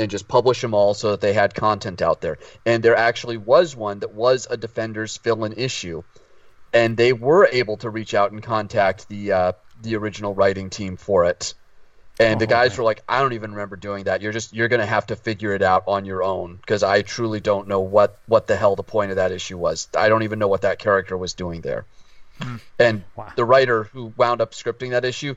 and 0.00 0.10
just 0.10 0.26
publish 0.26 0.60
them 0.60 0.74
all 0.74 0.94
so 0.94 1.12
that 1.12 1.20
they 1.20 1.32
had 1.32 1.54
content 1.54 2.02
out 2.02 2.20
there 2.20 2.38
and 2.66 2.82
there 2.82 2.96
actually 2.96 3.36
was 3.36 3.76
one 3.76 4.00
that 4.00 4.12
was 4.12 4.46
a 4.50 4.56
defenders 4.56 5.16
fill-in 5.16 5.52
issue 5.52 6.02
and 6.72 6.96
they 6.96 7.12
were 7.12 7.48
able 7.52 7.76
to 7.76 7.90
reach 7.90 8.14
out 8.14 8.32
and 8.32 8.42
contact 8.42 9.08
the 9.08 9.32
uh, 9.32 9.52
the 9.82 9.96
original 9.96 10.34
writing 10.34 10.70
team 10.70 10.96
for 10.96 11.24
it 11.24 11.54
and 12.20 12.38
the 12.38 12.46
guys 12.46 12.76
were 12.76 12.84
like, 12.84 13.02
"I 13.08 13.20
don't 13.20 13.32
even 13.32 13.52
remember 13.52 13.76
doing 13.76 14.04
that. 14.04 14.20
You're 14.20 14.32
just 14.32 14.52
you're 14.52 14.68
gonna 14.68 14.84
have 14.84 15.06
to 15.06 15.16
figure 15.16 15.54
it 15.54 15.62
out 15.62 15.84
on 15.86 16.04
your 16.04 16.22
own 16.22 16.56
because 16.56 16.82
I 16.82 17.00
truly 17.00 17.40
don't 17.40 17.66
know 17.66 17.80
what 17.80 18.18
what 18.26 18.46
the 18.46 18.56
hell 18.56 18.76
the 18.76 18.82
point 18.82 19.10
of 19.10 19.16
that 19.16 19.32
issue 19.32 19.56
was. 19.56 19.88
I 19.96 20.10
don't 20.10 20.22
even 20.22 20.38
know 20.38 20.48
what 20.48 20.62
that 20.62 20.78
character 20.78 21.16
was 21.16 21.32
doing 21.32 21.62
there." 21.62 21.86
And 22.78 23.04
the 23.36 23.44
writer 23.44 23.84
who 23.84 24.12
wound 24.16 24.42
up 24.42 24.52
scripting 24.52 24.90
that 24.90 25.04
issue 25.04 25.34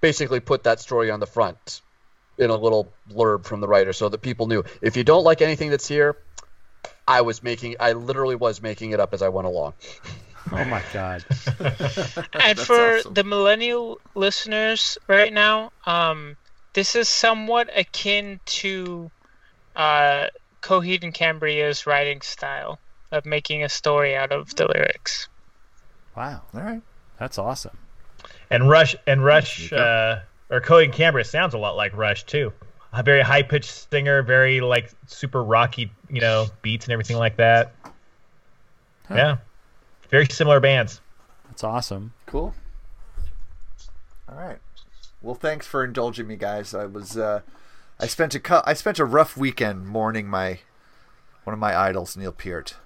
basically 0.00 0.40
put 0.40 0.64
that 0.64 0.80
story 0.80 1.10
on 1.10 1.20
the 1.20 1.26
front 1.26 1.80
in 2.38 2.50
a 2.50 2.56
little 2.56 2.92
blurb 3.10 3.44
from 3.44 3.60
the 3.60 3.68
writer 3.68 3.92
so 3.92 4.08
that 4.08 4.18
people 4.18 4.46
knew 4.46 4.62
if 4.82 4.96
you 4.96 5.04
don't 5.04 5.24
like 5.24 5.42
anything 5.42 5.70
that's 5.70 5.88
here, 5.88 6.16
I 7.06 7.22
was 7.22 7.42
making 7.42 7.76
I 7.80 7.92
literally 7.92 8.34
was 8.34 8.62
making 8.62 8.90
it 8.92 9.00
up 9.00 9.14
as 9.14 9.22
I 9.22 9.28
went 9.28 9.46
along. 9.46 9.74
Oh 10.52 10.64
my 10.64 10.82
god. 10.92 11.24
And 12.34 12.58
for 12.58 13.00
the 13.10 13.24
millennial 13.24 14.00
listeners 14.14 14.98
right 15.08 15.32
now, 15.32 15.72
um, 15.86 16.36
this 16.74 16.94
is 16.94 17.08
somewhat 17.08 17.68
akin 17.76 18.38
to 18.46 19.10
uh, 19.74 20.28
Coheed 20.62 21.02
and 21.02 21.12
Cambria's 21.12 21.86
writing 21.86 22.20
style 22.20 22.78
of 23.10 23.26
making 23.26 23.64
a 23.64 23.68
story 23.68 24.14
out 24.14 24.30
of 24.30 24.54
the 24.54 24.66
lyrics. 24.66 25.28
Wow. 26.16 26.42
All 26.54 26.60
right. 26.60 26.82
That's 27.18 27.38
awesome. 27.38 27.76
And 28.50 28.68
Rush 28.68 28.94
and 29.06 29.24
Rush 29.24 29.72
uh, 29.72 30.20
or 30.50 30.60
Coheed 30.60 30.84
and 30.84 30.92
Cambria 30.92 31.24
sounds 31.24 31.54
a 31.54 31.58
lot 31.58 31.76
like 31.76 31.96
Rush 31.96 32.24
too. 32.24 32.52
A 32.92 33.02
very 33.02 33.20
high 33.22 33.42
pitched 33.42 33.88
singer, 33.90 34.22
very 34.22 34.60
like 34.60 34.90
super 35.06 35.42
rocky, 35.42 35.92
you 36.08 36.20
know, 36.20 36.46
beats 36.62 36.86
and 36.86 36.92
everything 36.92 37.18
like 37.18 37.36
that. 37.36 37.74
Yeah, 39.10 39.36
very 40.10 40.26
similar 40.26 40.60
bands. 40.60 41.00
That's 41.48 41.62
awesome. 41.64 42.12
Cool. 42.26 42.54
All 44.28 44.36
right. 44.36 44.58
Well, 45.22 45.34
thanks 45.34 45.66
for 45.66 45.84
indulging 45.84 46.26
me, 46.26 46.36
guys. 46.36 46.74
I 46.74 46.86
was 46.86 47.16
uh, 47.16 47.40
I 48.00 48.06
spent 48.06 48.34
a 48.34 48.40
cu- 48.40 48.62
I 48.64 48.74
spent 48.74 48.98
a 48.98 49.04
rough 49.04 49.36
weekend 49.36 49.86
mourning 49.86 50.28
my 50.28 50.60
one 51.44 51.54
of 51.54 51.60
my 51.60 51.78
idols, 51.78 52.16
Neil 52.16 52.32
Peart. 52.32 52.76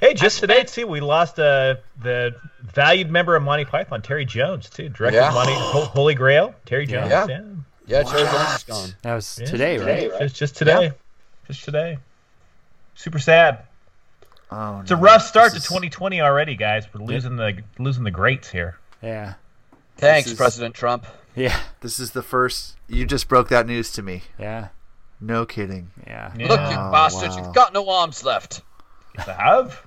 Hey, 0.00 0.14
just 0.14 0.40
today 0.40 0.64
too, 0.64 0.86
we 0.86 1.00
lost 1.00 1.38
uh, 1.38 1.76
the 2.00 2.34
valued 2.62 3.10
member 3.10 3.34
of 3.36 3.42
Monty 3.42 3.64
Python, 3.64 4.02
Terry 4.02 4.24
Jones, 4.24 4.68
too. 4.68 4.88
Director 4.88 5.18
Yeah. 5.18 5.28
of 5.28 5.34
Monty 5.34 5.54
Holy 5.54 6.14
Grail, 6.14 6.54
Terry 6.66 6.86
Jones. 6.86 7.10
Yeah. 7.10 7.26
Yeah, 7.26 7.40
Yeah, 7.86 8.02
Terry 8.02 8.22
Jones 8.24 8.56
is 8.56 8.62
gone. 8.64 8.88
That 9.02 9.14
was 9.14 9.38
Yeah. 9.40 9.46
today, 9.46 9.78
right? 9.78 10.18
Just, 10.20 10.36
just 10.36 10.56
today, 10.56 10.92
just 11.46 11.64
today. 11.64 11.98
Super 12.94 13.18
sad. 13.18 13.60
Oh, 14.50 14.80
It's 14.80 14.90
a 14.90 14.96
rough 14.96 15.22
start 15.22 15.50
to 15.50 15.54
This 15.54 15.64
is- 15.64 15.68
2020 15.68 16.20
already, 16.20 16.54
guys. 16.56 16.86
We're 16.92 17.04
losing 17.04 17.36
the 17.36 17.62
losing 17.78 18.04
the 18.04 18.10
greats 18.10 18.48
here. 18.48 18.78
Yeah. 19.02 19.34
Thanks, 19.96 20.28
is- 20.30 20.34
President 20.36 20.74
Trump. 20.74 21.06
Yeah. 21.34 21.56
This 21.80 21.98
is 21.98 22.12
the 22.12 22.22
first. 22.22 22.76
You 22.88 23.04
just 23.06 23.28
broke 23.28 23.48
that 23.48 23.66
news 23.66 23.92
to 23.92 24.02
me. 24.02 24.22
Yeah. 24.38 24.68
No 25.20 25.46
kidding. 25.46 25.90
Yeah. 26.06 26.32
Yeah. 26.36 26.48
Look, 26.48 26.60
you 26.60 26.76
Oh, 26.78 26.90
bastards, 26.92 27.36
wow. 27.36 27.44
you've 27.44 27.54
got 27.54 27.72
no 27.72 27.88
arms 27.88 28.22
left. 28.24 28.60
Yes, 29.16 29.28
I 29.28 29.32
have. 29.32 29.86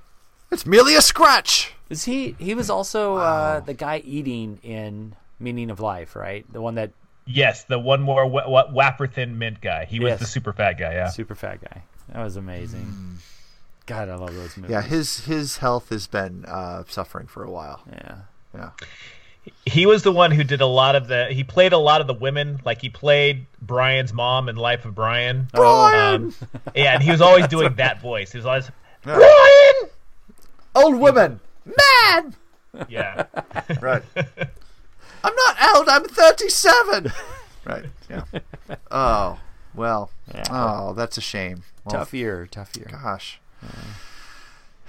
It's 0.51 0.65
merely 0.65 0.95
a 0.95 1.01
scratch. 1.01 1.73
Is 1.89 2.05
he? 2.05 2.35
He 2.39 2.55
was 2.55 2.69
also 2.69 3.15
uh, 3.17 3.59
the 3.61 3.73
guy 3.73 4.01
eating 4.05 4.59
in 4.63 5.15
Meaning 5.39 5.69
of 5.71 5.79
Life, 5.79 6.15
right? 6.15 6.45
The 6.51 6.61
one 6.61 6.75
that 6.75 6.91
Yes, 7.25 7.63
the 7.65 7.77
one 7.77 8.01
more 8.01 8.25
wa- 8.25 8.47
wa- 8.49 8.67
wapper 8.71 9.11
thin 9.11 9.37
mint 9.37 9.61
guy. 9.61 9.85
He 9.85 9.99
was 9.99 10.09
Yes. 10.11 10.19
the 10.19 10.25
super 10.25 10.51
fat 10.53 10.73
guy. 10.79 10.93
Yeah. 10.93 11.09
super 11.09 11.35
fat 11.35 11.61
guy. 11.61 11.83
That 12.11 12.23
was 12.23 12.35
amazing. 12.37 13.17
God, 13.85 14.09
I 14.09 14.15
love 14.15 14.33
those 14.33 14.57
movies. 14.57 14.71
Yeah, 14.71 14.81
his 14.81 15.25
his 15.25 15.57
health 15.57 15.89
has 15.89 16.07
been 16.07 16.45
uh, 16.45 16.83
suffering 16.87 17.27
for 17.27 17.43
a 17.43 17.51
while. 17.51 17.81
Yeah. 17.91 18.15
Yeah. 18.55 18.69
He 19.65 19.85
was 19.85 20.03
the 20.03 20.11
one 20.11 20.31
who 20.31 20.43
did 20.43 20.61
a 20.61 20.65
lot 20.67 20.95
of 20.95 21.07
the. 21.07 21.27
He 21.31 21.43
played 21.43 21.73
a 21.73 21.77
lot 21.77 22.01
of 22.01 22.07
the 22.07 22.13
women. 22.13 22.59
Like 22.65 22.81
he 22.81 22.89
played 22.89 23.45
Brian's 23.61 24.13
mom 24.13 24.49
in 24.49 24.55
Life 24.55 24.85
of 24.85 24.93
Brian. 24.93 25.47
Brian! 25.53 26.25
Um, 26.25 26.35
yeah, 26.75 26.93
and 26.95 27.01
he 27.03 27.09
was 27.11 27.21
always 27.21 27.47
doing 27.47 27.73
that 27.77 28.01
voice. 28.01 28.31
He 28.31 28.37
was 28.37 28.45
always 28.45 28.69
Brian! 29.03 29.89
Old 30.75 30.95
woman! 30.99 31.39
Man! 31.65 32.35
yeah. 32.87 33.25
Right. 33.81 34.03
I'm 35.23 35.35
not 35.35 35.75
old, 35.75 35.89
I'm 35.89 36.05
37! 36.05 37.11
right, 37.65 37.85
yeah. 38.09 38.23
Oh, 38.89 39.39
well. 39.75 40.11
Yeah. 40.33 40.43
Oh, 40.49 40.93
that's 40.93 41.17
a 41.17 41.21
shame. 41.21 41.63
tough 41.89 42.13
year, 42.13 42.47
tough 42.49 42.75
year. 42.75 42.87
Gosh. 42.91 43.39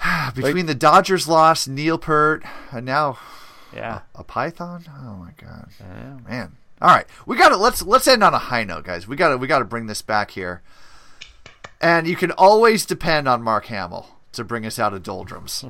Between 0.34 0.66
the 0.66 0.74
Dodgers 0.74 1.28
loss, 1.28 1.66
Neil 1.68 1.98
Peart, 1.98 2.42
and 2.72 2.86
now 2.86 3.18
Yeah. 3.74 4.00
a, 4.14 4.20
a 4.20 4.24
python. 4.24 4.84
Oh 4.88 5.14
my 5.16 5.32
god, 5.36 5.68
Yeah. 5.78 6.16
man! 6.28 6.56
All 6.80 6.88
right, 6.94 7.06
we 7.26 7.36
got 7.36 7.50
to 7.50 7.56
let's 7.56 7.82
let's 7.82 8.08
end 8.08 8.24
on 8.24 8.32
a 8.32 8.38
high 8.38 8.64
note, 8.64 8.84
guys. 8.84 9.06
We 9.06 9.16
got 9.16 9.28
to 9.30 9.36
we 9.36 9.46
got 9.46 9.58
to 9.58 9.64
bring 9.66 9.86
this 9.86 10.00
back 10.02 10.30
here, 10.30 10.62
and 11.80 12.06
you 12.06 12.16
can 12.16 12.30
always 12.32 12.84
depend 12.86 13.28
on 13.28 13.42
Mark 13.42 13.66
Hamill 13.66 14.06
to 14.32 14.44
bring 14.44 14.66
us 14.66 14.78
out 14.78 14.92
of 14.92 15.02
doldrums. 15.02 15.64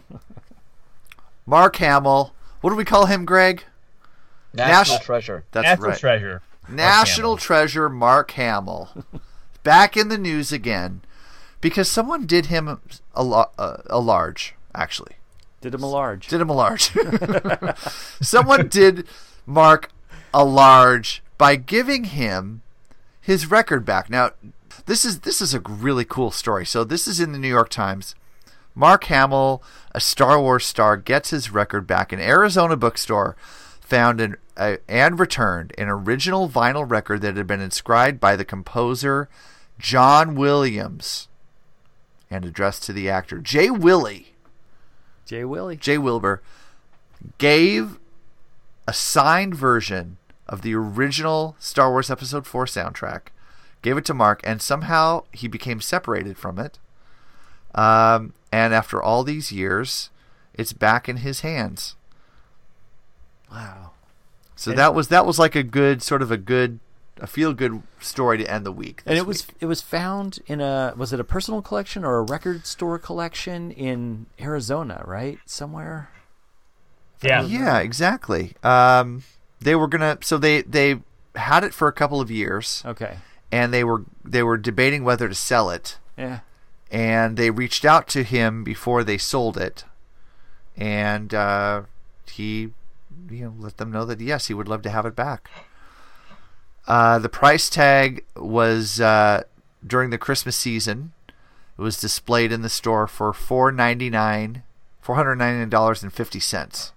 Mark 1.47 1.77
Hamill, 1.77 2.35
what 2.61 2.71
do 2.71 2.77
we 2.77 2.85
call 2.85 3.07
him, 3.07 3.25
Greg? 3.25 3.65
National 4.53 4.99
Nas- 4.99 5.07
treasure. 5.07 5.45
That's 5.53 5.65
right. 5.65 5.71
National 5.71 5.91
right. 5.91 5.99
treasure. 5.99 6.43
National 6.69 7.37
treasure 7.37 7.89
Mark 7.89 8.31
Hamill, 8.33 8.91
back 9.63 9.97
in 9.97 10.09
the 10.09 10.19
news 10.19 10.53
again, 10.53 11.03
because 11.61 11.91
someone 11.91 12.27
did 12.27 12.47
him 12.47 12.81
a, 13.15 13.25
lo- 13.25 13.51
uh, 13.59 13.79
a 13.87 14.01
large 14.01 14.55
actually. 14.75 15.17
Did 15.61 15.75
him 15.75 15.83
a 15.83 15.91
large. 15.91 16.27
Did 16.27 16.41
him 16.41 16.49
a 16.49 16.55
large. 16.55 16.91
Someone 18.23 18.69
did 18.69 19.07
Mark 19.45 19.91
a 20.33 20.45
large 20.45 21.23
by 21.37 21.57
giving 21.57 22.05
him 22.05 22.63
his 23.21 23.51
record 23.51 23.85
back. 23.85 24.09
Now, 24.09 24.31
this 24.87 25.05
is 25.05 25.21
this 25.21 25.41
is 25.41 25.55
a 25.55 25.61
really 25.61 26.05
cool 26.05 26.31
story. 26.31 26.67
So 26.67 26.85
this 26.85 27.07
is 27.07 27.21
in 27.21 27.33
the 27.33 27.39
New 27.39 27.49
York 27.49 27.69
Times. 27.69 28.15
Mark 28.75 29.05
Hamill, 29.05 29.63
a 29.93 30.01
Star 30.01 30.41
Wars 30.41 30.65
star, 30.65 30.97
gets 30.97 31.31
his 31.31 31.51
record 31.51 31.87
back. 31.87 32.13
An 32.13 32.21
Arizona 32.21 32.77
bookstore 32.77 33.37
found 33.81 34.21
an 34.21 34.37
uh, 34.57 34.77
and 34.89 35.19
returned 35.19 35.73
an 35.77 35.89
original 35.89 36.49
vinyl 36.49 36.89
record 36.89 37.23
that 37.23 37.37
had 37.37 37.47
been 37.47 37.61
inscribed 37.61 38.21
by 38.21 38.37
the 38.37 38.45
composer 38.45 39.29
John 39.79 40.35
Williams 40.35 41.29
and 42.31 42.45
addressed 42.45 42.85
to 42.85 42.93
the 42.93 43.11
actor 43.11 43.39
Jay 43.39 43.71
Willie. 43.71 44.35
Jay 45.27 45.45
Willie. 45.45 45.77
Jay 45.77 45.99
Wilbur 45.99 46.43
gave 47.39 47.99
a 48.87 48.93
signed 48.93 49.55
version 49.55 50.17
of 50.49 50.63
the 50.63 50.75
original 50.75 51.57
Star 51.59 51.91
Wars 51.91 52.11
Episode 52.11 52.47
4 52.47 52.67
soundtrack, 52.67 53.29
gave 53.83 53.97
it 53.97 54.05
to 54.07 54.15
Mark, 54.15 54.41
and 54.45 54.61
somehow 54.61 55.25
he 55.33 55.49
became 55.49 55.81
separated 55.81 56.37
from 56.37 56.59
it. 56.59 56.79
Um, 57.75 58.35
and 58.53 58.75
after 58.75 59.03
all 59.03 59.23
these 59.23 59.53
years, 59.53 60.11
it's 60.55 60.73
back 60.73 61.09
in 61.09 61.19
his 61.19 61.41
hands. 61.41 61.97
Wow. 63.51 63.93
So 64.57 64.73
that 64.73 64.95
was 64.95 65.09
that 65.09 65.25
was 65.25 65.39
like 65.39 65.55
a 65.55 65.63
good 65.63 66.03
sort 66.03 66.21
of 66.21 66.31
a 66.31 66.37
good 66.37 66.81
a 67.19 67.27
feel 67.27 67.53
good 67.53 67.83
story 68.01 68.39
to 68.39 68.51
end 68.51 68.67
the 68.67 68.73
week. 68.73 69.03
And 69.07 69.17
it 69.17 69.27
was 69.27 69.47
week. 69.49 69.57
it 69.61 69.67
was 69.67 69.81
found 69.81 70.41
in 70.47 70.61
a 70.61 70.93
was 70.97 71.13
it 71.13 71.21
a 71.21 71.25
personal 71.25 71.63
collection 71.63 72.05
or 72.05 72.19
a 72.19 72.23
record 72.23 72.67
store 72.67 72.99
collection 72.99 73.71
in 73.71 74.27
Arizona, 74.39 75.03
right? 75.07 75.39
Somewhere. 75.47 76.11
Yeah. 77.23 77.43
Yeah, 77.43 77.79
exactly. 77.79 78.55
Um, 78.63 79.25
they 79.61 79.75
were 79.75 79.89
gonna 79.89 80.19
so 80.21 80.39
they 80.39 80.63
they 80.63 81.01
had 81.35 81.65
it 81.65 81.73
for 81.73 81.89
a 81.89 81.93
couple 81.93 82.21
of 82.21 82.31
years. 82.31 82.83
Okay. 82.85 83.17
And 83.53 83.73
they 83.73 83.85
were 83.85 84.05
they 84.25 84.43
were 84.43 84.57
debating 84.57 85.05
whether 85.05 85.29
to 85.29 85.35
sell 85.35 85.71
it. 85.71 85.99
Yeah. 86.17 86.41
And 86.91 87.37
they 87.37 87.51
reached 87.51 87.85
out 87.85 88.09
to 88.09 88.23
him 88.25 88.65
before 88.65 89.05
they 89.05 89.17
sold 89.19 89.57
it, 89.57 89.85
and 90.77 91.33
uh, 91.33 91.83
he, 92.27 92.71
you 93.31 93.45
know, 93.45 93.55
let 93.59 93.77
them 93.77 93.93
know 93.93 94.05
that 94.05 94.21
yes, 94.21 94.47
he 94.49 94.55
would 94.55 94.67
love 94.67 94.83
to 94.83 94.91
have 94.91 95.07
it 95.07 95.15
back. 95.15 95.49
Uh, 96.89 97.21
the 97.21 97.29
price 97.29 97.71
tag 97.71 98.25
was 98.35 99.01
uh, 99.01 99.45
during 99.87 100.11
the 100.11 100.19
Christmas 100.19 100.57
season. 100.57 101.13
It 101.29 101.83
was 101.83 102.01
displayed 102.01 102.51
in 102.51 102.63
the 102.63 102.69
store 102.69 103.07
for 103.07 103.33
four 103.33 103.71
ninety 103.71 104.11
nine, 104.11 104.65
four 105.01 105.15
hundred 105.15 105.37
ninety 105.37 105.61
nine 105.61 105.71
dollars 105.71 106.03
and 106.03 106.13
fifty 106.13 106.41
cents. 106.41 106.93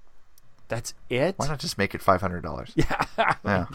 That's 0.70 0.96
it. 1.10 1.36
Why 1.38 1.48
not 1.48 1.60
just 1.60 1.78
make 1.78 1.94
it 1.94 2.02
five 2.02 2.22
hundred 2.22 2.42
dollars? 2.42 2.74
Yeah. 2.76 3.06
yeah. 3.46 3.66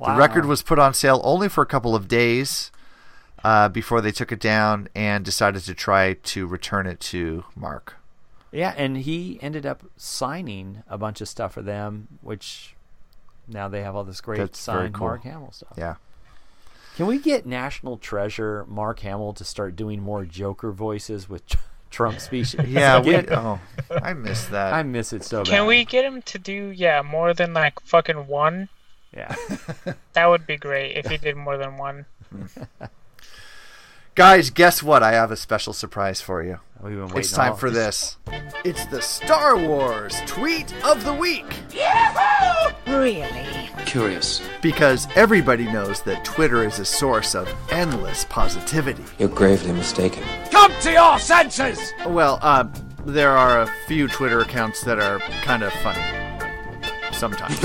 Wow. 0.00 0.14
The 0.14 0.18
record 0.18 0.46
was 0.46 0.62
put 0.62 0.78
on 0.78 0.94
sale 0.94 1.20
only 1.22 1.50
for 1.50 1.60
a 1.60 1.66
couple 1.66 1.94
of 1.94 2.08
days 2.08 2.72
uh, 3.44 3.68
before 3.68 4.00
they 4.00 4.12
took 4.12 4.32
it 4.32 4.40
down 4.40 4.88
and 4.94 5.22
decided 5.22 5.62
to 5.64 5.74
try 5.74 6.14
to 6.14 6.46
return 6.46 6.86
it 6.86 7.00
to 7.00 7.44
Mark. 7.54 7.96
Yeah, 8.50 8.72
and 8.78 8.96
he 8.96 9.38
ended 9.42 9.66
up 9.66 9.82
signing 9.98 10.82
a 10.88 10.96
bunch 10.96 11.20
of 11.20 11.28
stuff 11.28 11.52
for 11.52 11.60
them, 11.60 12.08
which 12.22 12.74
now 13.46 13.68
they 13.68 13.82
have 13.82 13.94
all 13.94 14.04
this 14.04 14.22
great 14.22 14.38
That's 14.38 14.58
signed 14.58 14.94
cool. 14.94 15.06
Mark 15.06 15.22
Hamill 15.24 15.52
stuff. 15.52 15.74
Yeah. 15.76 15.96
Can 16.96 17.06
we 17.06 17.18
get 17.18 17.44
National 17.44 17.98
Treasure 17.98 18.64
Mark 18.68 19.00
Hamill 19.00 19.34
to 19.34 19.44
start 19.44 19.76
doing 19.76 20.00
more 20.00 20.24
Joker 20.24 20.72
voices 20.72 21.28
with 21.28 21.42
Trump 21.90 22.20
speeches? 22.20 22.60
Yeah, 22.66 23.00
we, 23.00 23.16
oh, 23.16 23.60
I 23.90 24.14
miss 24.14 24.46
that. 24.46 24.72
I 24.72 24.82
miss 24.82 25.12
it 25.12 25.24
so 25.24 25.44
bad. 25.44 25.50
Can 25.50 25.66
we 25.66 25.84
get 25.84 26.06
him 26.06 26.22
to 26.22 26.38
do 26.38 26.72
yeah 26.74 27.02
more 27.02 27.34
than 27.34 27.52
like 27.52 27.78
fucking 27.80 28.26
one? 28.26 28.70
Yeah. 29.14 29.34
That 30.12 30.26
would 30.26 30.46
be 30.46 30.56
great 30.56 30.96
if 30.96 31.06
he 31.06 31.16
did 31.18 31.36
more 31.36 31.56
than 31.56 31.76
one. 31.76 32.04
Guys, 34.16 34.50
guess 34.50 34.82
what? 34.82 35.02
I 35.02 35.12
have 35.12 35.30
a 35.30 35.36
special 35.36 35.72
surprise 35.72 36.20
for 36.20 36.42
you. 36.42 36.58
We've 36.82 36.94
been 36.96 37.04
It's 37.04 37.14
waiting 37.14 37.30
time 37.36 37.52
all- 37.52 37.56
for 37.56 37.70
this. 37.70 38.18
It's 38.64 38.84
the 38.86 39.00
Star 39.00 39.56
Wars 39.56 40.20
Tweet 40.26 40.74
of 40.84 41.04
the 41.04 41.14
Week. 41.14 41.46
Really? 42.86 43.70
Curious. 43.86 44.42
Because 44.60 45.06
everybody 45.14 45.64
knows 45.70 46.02
that 46.02 46.24
Twitter 46.24 46.64
is 46.64 46.78
a 46.80 46.84
source 46.84 47.34
of 47.34 47.48
endless 47.70 48.24
positivity. 48.26 49.04
You're 49.18 49.28
gravely 49.28 49.72
mistaken. 49.72 50.24
Come 50.50 50.72
to 50.82 50.90
your 50.92 51.18
senses! 51.18 51.78
Well, 52.06 52.38
uh, 52.42 52.64
there 53.06 53.30
are 53.36 53.62
a 53.62 53.72
few 53.86 54.08
Twitter 54.08 54.40
accounts 54.40 54.82
that 54.82 54.98
are 54.98 55.20
kind 55.42 55.62
of 55.62 55.72
funny. 55.74 56.02
Sometimes. 57.20 57.62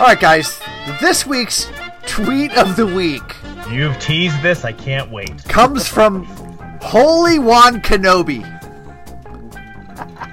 All 0.00 0.06
right, 0.08 0.18
guys. 0.18 0.60
This 1.00 1.24
week's 1.24 1.70
tweet 2.06 2.50
of 2.56 2.74
the 2.74 2.86
week 2.86 3.36
You've 3.70 3.96
teased 4.00 4.42
this. 4.42 4.64
I 4.64 4.72
can't 4.72 5.08
wait. 5.10 5.44
comes 5.44 5.86
from 5.86 6.24
Holy 6.82 7.38
Juan 7.38 7.80
Kenobi. 7.80 8.42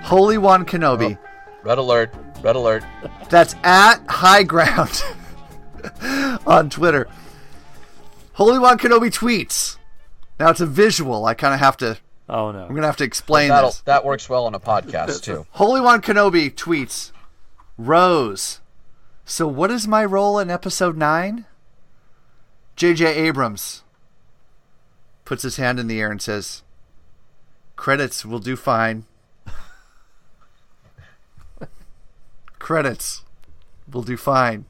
Holy 0.02 0.40
Juan 0.40 0.66
Kenobi. 0.66 1.18
Oh, 1.22 1.60
red 1.64 1.78
alert. 1.78 2.14
Red 2.42 2.56
alert. 2.56 2.84
That's 3.30 3.56
at 3.64 4.00
High 4.10 4.42
Ground 4.44 5.04
on 6.48 6.72
Twitter. 6.72 7.08
Holy 8.34 8.58
Juan 8.58 8.80
Kenobi 8.80 9.12
tweets. 9.12 9.78
Now 10.40 10.50
it's 10.50 10.60
a 10.60 10.66
visual. 10.66 11.26
I 11.26 11.36
kind 11.36 11.54
of 11.54 11.60
have 11.60 11.78
to. 11.78 11.98
Oh 12.30 12.52
no! 12.52 12.66
I'm 12.66 12.76
gonna 12.76 12.86
have 12.86 12.98
to 12.98 13.04
explain 13.04 13.50
That'll, 13.50 13.72
this. 13.72 13.82
that 13.82 14.06
works 14.06 14.30
well 14.30 14.46
on 14.46 14.54
a 14.54 14.60
podcast 14.60 15.22
too. 15.24 15.48
Holy 15.52 15.82
One 15.82 16.02
Kenobi 16.02 16.54
tweets, 16.54 17.12
Rose. 17.78 18.60
So 19.26 19.48
what 19.48 19.72
is 19.72 19.88
my 19.88 20.06
role 20.06 20.38
in 20.40 20.52
episode 20.52 20.96
nine? 20.96 21.46
J.J. 22.76 23.16
Abrams 23.16 23.84
puts 25.26 25.44
his 25.44 25.58
hand 25.58 25.80
in 25.80 25.88
the 25.88 26.00
air 26.00 26.12
and 26.12 26.22
says, 26.22 26.62
"Credits 27.76 28.24
will 28.24 28.40
do 28.40 28.56
fine." 28.56 29.06
Credits 32.60 33.24
will 33.92 34.04
do 34.04 34.18
fine. 34.18 34.66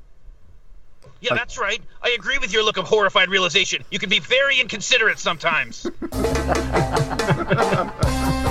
Yeah, 1.21 1.35
that's 1.35 1.57
right. 1.57 1.81
I 2.01 2.15
agree 2.17 2.37
with 2.37 2.53
your 2.53 2.63
look 2.63 2.77
of 2.77 2.85
horrified 2.85 3.29
realization. 3.29 3.83
You 3.91 3.99
can 3.99 4.09
be 4.09 4.19
very 4.19 4.59
inconsiderate 4.59 5.19
sometimes. 5.19 5.85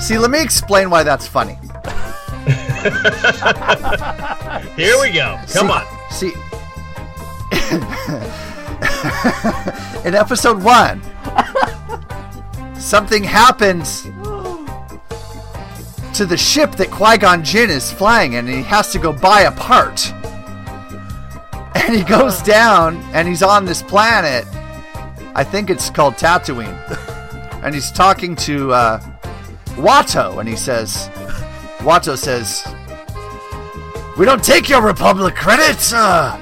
See, 0.00 0.16
let 0.18 0.30
me 0.30 0.40
explain 0.42 0.88
why 0.90 1.02
that's 1.02 1.26
funny. 1.26 1.54
Here 4.76 4.98
we 5.00 5.10
go. 5.12 5.38
Come 5.52 5.68
See- 5.68 5.72
on. 5.72 5.84
See, 6.10 6.32
in 10.08 10.14
episode 10.14 10.62
one, 10.62 11.00
something 12.74 13.22
happens 13.24 14.02
to 16.16 16.26
the 16.26 16.36
ship 16.36 16.72
that 16.72 16.90
Qui 16.90 17.18
Gon 17.18 17.44
Jinn 17.44 17.70
is 17.70 17.92
flying, 17.92 18.32
in, 18.32 18.46
and 18.46 18.56
he 18.56 18.62
has 18.62 18.92
to 18.92 18.98
go 18.98 19.12
buy 19.12 19.42
a 19.42 19.52
part. 19.52 20.12
And 21.74 21.94
he 21.94 22.02
goes 22.02 22.42
down, 22.42 22.96
and 23.14 23.26
he's 23.28 23.42
on 23.42 23.64
this 23.64 23.82
planet. 23.82 24.44
I 25.34 25.44
think 25.44 25.70
it's 25.70 25.88
called 25.88 26.14
Tatooine. 26.14 26.76
And 27.62 27.74
he's 27.74 27.92
talking 27.92 28.34
to 28.36 28.72
uh, 28.72 29.00
Watto, 29.76 30.40
and 30.40 30.48
he 30.48 30.56
says, 30.56 31.10
Watto 31.80 32.16
says, 32.16 32.66
"We 34.18 34.24
don't 34.24 34.42
take 34.42 34.68
your 34.68 34.82
Republic 34.82 35.34
credits." 35.34 35.92
Uh. 35.92 36.38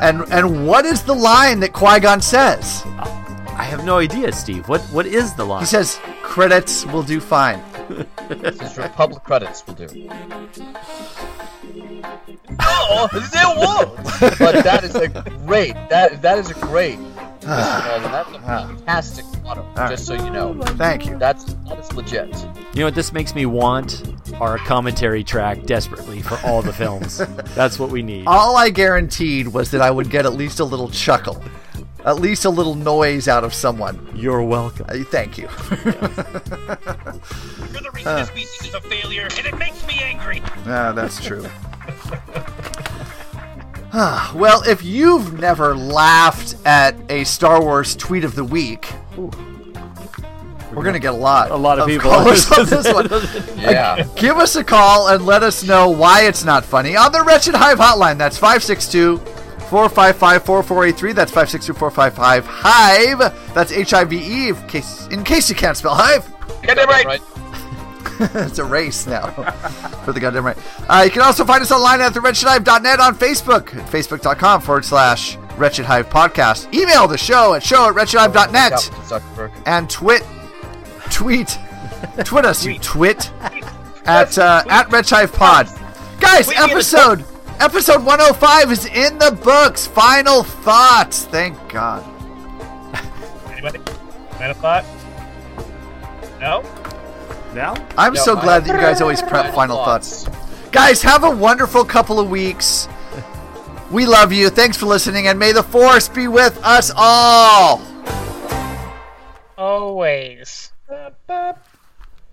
And 0.00 0.22
and 0.32 0.66
what 0.66 0.84
is 0.84 1.02
the 1.02 1.14
line 1.14 1.60
that 1.60 1.72
Qui 1.72 2.00
Gon 2.00 2.20
says? 2.20 2.82
I 3.62 3.66
have 3.66 3.84
no 3.84 3.98
idea, 3.98 4.32
Steve. 4.32 4.68
What 4.68 4.80
what 4.90 5.06
is 5.06 5.34
the 5.34 5.44
line? 5.44 5.60
He 5.60 5.66
says 5.66 6.00
credits 6.20 6.84
will 6.86 7.04
do 7.04 7.20
fine. 7.20 7.62
This 8.28 8.60
is 8.60 8.76
Republic 8.76 9.22
credits 9.22 9.64
will 9.64 9.74
do. 9.74 9.86
Oh, 12.58 13.08
they 13.32 13.44
won't. 13.62 13.94
But 14.40 14.64
that 14.64 14.82
is 14.82 14.96
a 14.96 15.06
great. 15.46 15.74
That 15.90 16.20
that 16.22 16.38
is 16.38 16.50
a 16.50 16.54
great. 16.54 16.98
Mr. 17.42 18.02
That's 18.10 18.30
a 18.30 18.40
fantastic 18.40 19.24
motto. 19.44 19.62
right. 19.76 19.90
Just 19.90 20.06
so 20.06 20.14
you 20.14 20.30
know. 20.30 20.60
Thank 20.60 21.06
you. 21.06 21.16
That's 21.16 21.44
that 21.68 21.78
is 21.78 21.92
legit. 21.92 22.34
You 22.74 22.80
know 22.80 22.86
what? 22.86 22.96
This 22.96 23.12
makes 23.12 23.32
me 23.32 23.46
want 23.46 24.02
our 24.40 24.58
commentary 24.58 25.22
track 25.22 25.62
desperately 25.66 26.20
for 26.20 26.36
all 26.44 26.62
the 26.62 26.72
films. 26.72 27.18
That's 27.54 27.78
what 27.78 27.90
we 27.90 28.02
need. 28.02 28.26
All 28.26 28.56
I 28.56 28.70
guaranteed 28.70 29.46
was 29.46 29.70
that 29.70 29.80
I 29.80 29.92
would 29.92 30.10
get 30.10 30.26
at 30.26 30.32
least 30.32 30.58
a 30.58 30.64
little 30.64 30.88
chuckle, 30.88 31.40
at 32.04 32.20
least 32.20 32.44
a 32.44 32.50
little 32.50 32.74
noise 32.74 33.28
out 33.28 33.44
of 33.44 33.54
someone. 33.54 34.08
You're 34.14 34.42
welcome. 34.42 34.86
Uh, 34.88 35.04
thank 35.04 35.38
you. 35.38 35.48
You're 35.70 35.92
the 37.82 37.90
reason 37.94 38.16
this 38.16 38.28
species 38.28 38.68
is 38.68 38.74
a 38.74 38.80
failure, 38.80 39.28
and 39.36 39.46
it 39.46 39.56
makes 39.58 39.86
me 39.86 40.00
angry. 40.02 40.42
Ah, 40.66 40.92
that's 40.92 41.24
true. 41.24 41.46
Ah, 43.94 44.32
well, 44.34 44.62
if 44.66 44.82
you've 44.82 45.38
never 45.38 45.76
laughed 45.76 46.56
at 46.64 46.94
a 47.10 47.24
Star 47.24 47.60
Wars 47.62 47.94
tweet 47.94 48.24
of 48.24 48.34
the 48.34 48.44
week, 48.44 48.90
we're 49.18 50.82
going 50.82 50.94
to 50.94 50.98
get 50.98 51.12
a 51.12 51.16
lot, 51.16 51.50
A 51.50 51.56
lot 51.56 51.78
of 51.78 51.86
people. 51.86 52.10
callers 52.10 52.50
on 52.50 52.64
this 52.70 52.90
one. 52.92 53.08
Yeah. 53.58 54.06
Give 54.16 54.38
us 54.38 54.56
a 54.56 54.64
call 54.64 55.08
and 55.08 55.26
let 55.26 55.42
us 55.42 55.62
know 55.62 55.90
why 55.90 56.22
it's 56.22 56.42
not 56.42 56.64
funny 56.64 56.96
on 56.96 57.12
the 57.12 57.22
Wretched 57.22 57.54
Hive 57.54 57.78
hotline. 57.78 58.16
That's 58.18 58.36
562 58.38 59.18
455 59.72 60.44
4483. 60.44 61.12
That's 61.14 61.30
562 61.32 61.72
455 61.72 62.46
Hive. 62.46 63.54
That's 63.54 63.72
H 63.72 63.94
I 63.94 64.04
V 64.04 64.16
E, 64.18 64.48
in 64.50 64.68
case, 64.68 65.06
in 65.08 65.24
case 65.24 65.48
you 65.48 65.54
can't 65.54 65.78
spell 65.78 65.94
Hive. 65.94 66.30
Get 66.62 66.76
it 66.76 66.86
right. 66.86 67.22
it's 68.34 68.58
a 68.58 68.64
race 68.64 69.06
now 69.06 69.30
for 70.04 70.12
the 70.12 70.20
goddamn 70.20 70.44
right. 70.44 70.58
Uh, 70.90 71.02
you 71.06 71.10
can 71.10 71.22
also 71.22 71.42
find 71.46 71.62
us 71.62 71.72
online 71.72 72.02
at 72.02 72.12
thewretchedhive.net 72.12 73.00
on 73.00 73.14
Facebook 73.16 73.74
at 73.74 73.88
facebook.com 73.90 74.60
forward 74.60 74.84
slash 74.84 75.38
Wretched 75.56 75.86
Hive 75.86 76.10
Podcast. 76.10 76.72
Email 76.74 77.08
the 77.08 77.16
show 77.16 77.54
at 77.54 77.62
show 77.62 77.88
at 77.88 77.94
wretchedhive.net 77.94 78.72
Zuckerberg. 78.74 79.52
and 79.64 79.88
twit, 79.88 80.22
tweet, 81.10 81.58
twit 82.24 82.44
us, 82.44 82.62
you 82.66 82.78
twit, 82.78 83.30
at, 84.04 84.36
uh, 84.36 84.64
at 84.68 84.92
Wretched 84.92 85.14
Hive 85.14 85.32
Pod. 85.32 85.66
Guys, 86.20 86.44
Tweet 86.44 86.58
me 86.58 86.62
in 86.64 86.68
the 86.68 86.74
episode, 86.74 87.24
episode 87.60 88.04
105 88.04 88.70
is 88.72 88.86
in 88.86 89.18
the 89.18 89.32
books. 89.42 89.86
Final 89.86 90.42
thoughts. 90.42 91.24
Thank 91.26 91.56
God. 91.68 92.02
Anybody? 93.50 93.78
Final 94.32 94.54
thought? 94.54 94.84
No? 96.40 96.62
Now? 97.54 97.74
I'm 97.96 98.14
No, 98.14 98.22
so 98.22 98.36
I- 98.36 98.42
glad 98.42 98.64
that 98.64 98.74
you 98.74 98.80
guys 98.80 99.00
always 99.00 99.22
prep 99.22 99.54
final 99.54 99.84
thoughts. 99.84 100.28
Guys, 100.72 101.02
have 101.02 101.22
a 101.24 101.30
wonderful 101.30 101.84
couple 101.84 102.18
of 102.18 102.30
weeks. 102.30 102.88
We 103.90 104.06
love 104.06 104.32
you. 104.32 104.48
Thanks 104.48 104.76
for 104.78 104.86
listening, 104.86 105.26
and 105.28 105.38
may 105.38 105.52
the 105.52 105.62
force 105.62 106.08
be 106.08 106.26
with 106.26 106.58
us 106.64 106.90
all. 106.96 107.82
Always. 109.58 110.72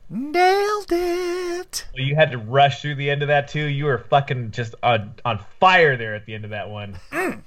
Nailed 0.09 0.91
it. 0.91 1.85
Well, 1.93 2.03
you 2.03 2.15
had 2.15 2.31
to 2.31 2.39
rush 2.39 2.81
through 2.81 2.95
the 2.95 3.09
end 3.11 3.21
of 3.21 3.27
that 3.27 3.47
too. 3.47 3.65
You 3.65 3.85
were 3.85 3.99
fucking 4.09 4.51
just 4.51 4.73
on 4.81 5.13
on 5.23 5.39
fire 5.59 5.95
there 5.97 6.15
at 6.15 6.25
the 6.25 6.33
end 6.33 6.45
of 6.45 6.51
that 6.51 6.69
one. 6.69 6.99
Mm. 7.11 7.43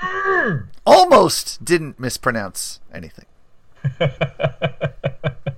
Mm. 0.00 0.66
Almost 0.84 1.64
didn't 1.64 1.98
mispronounce 1.98 2.80
anything. 2.92 3.26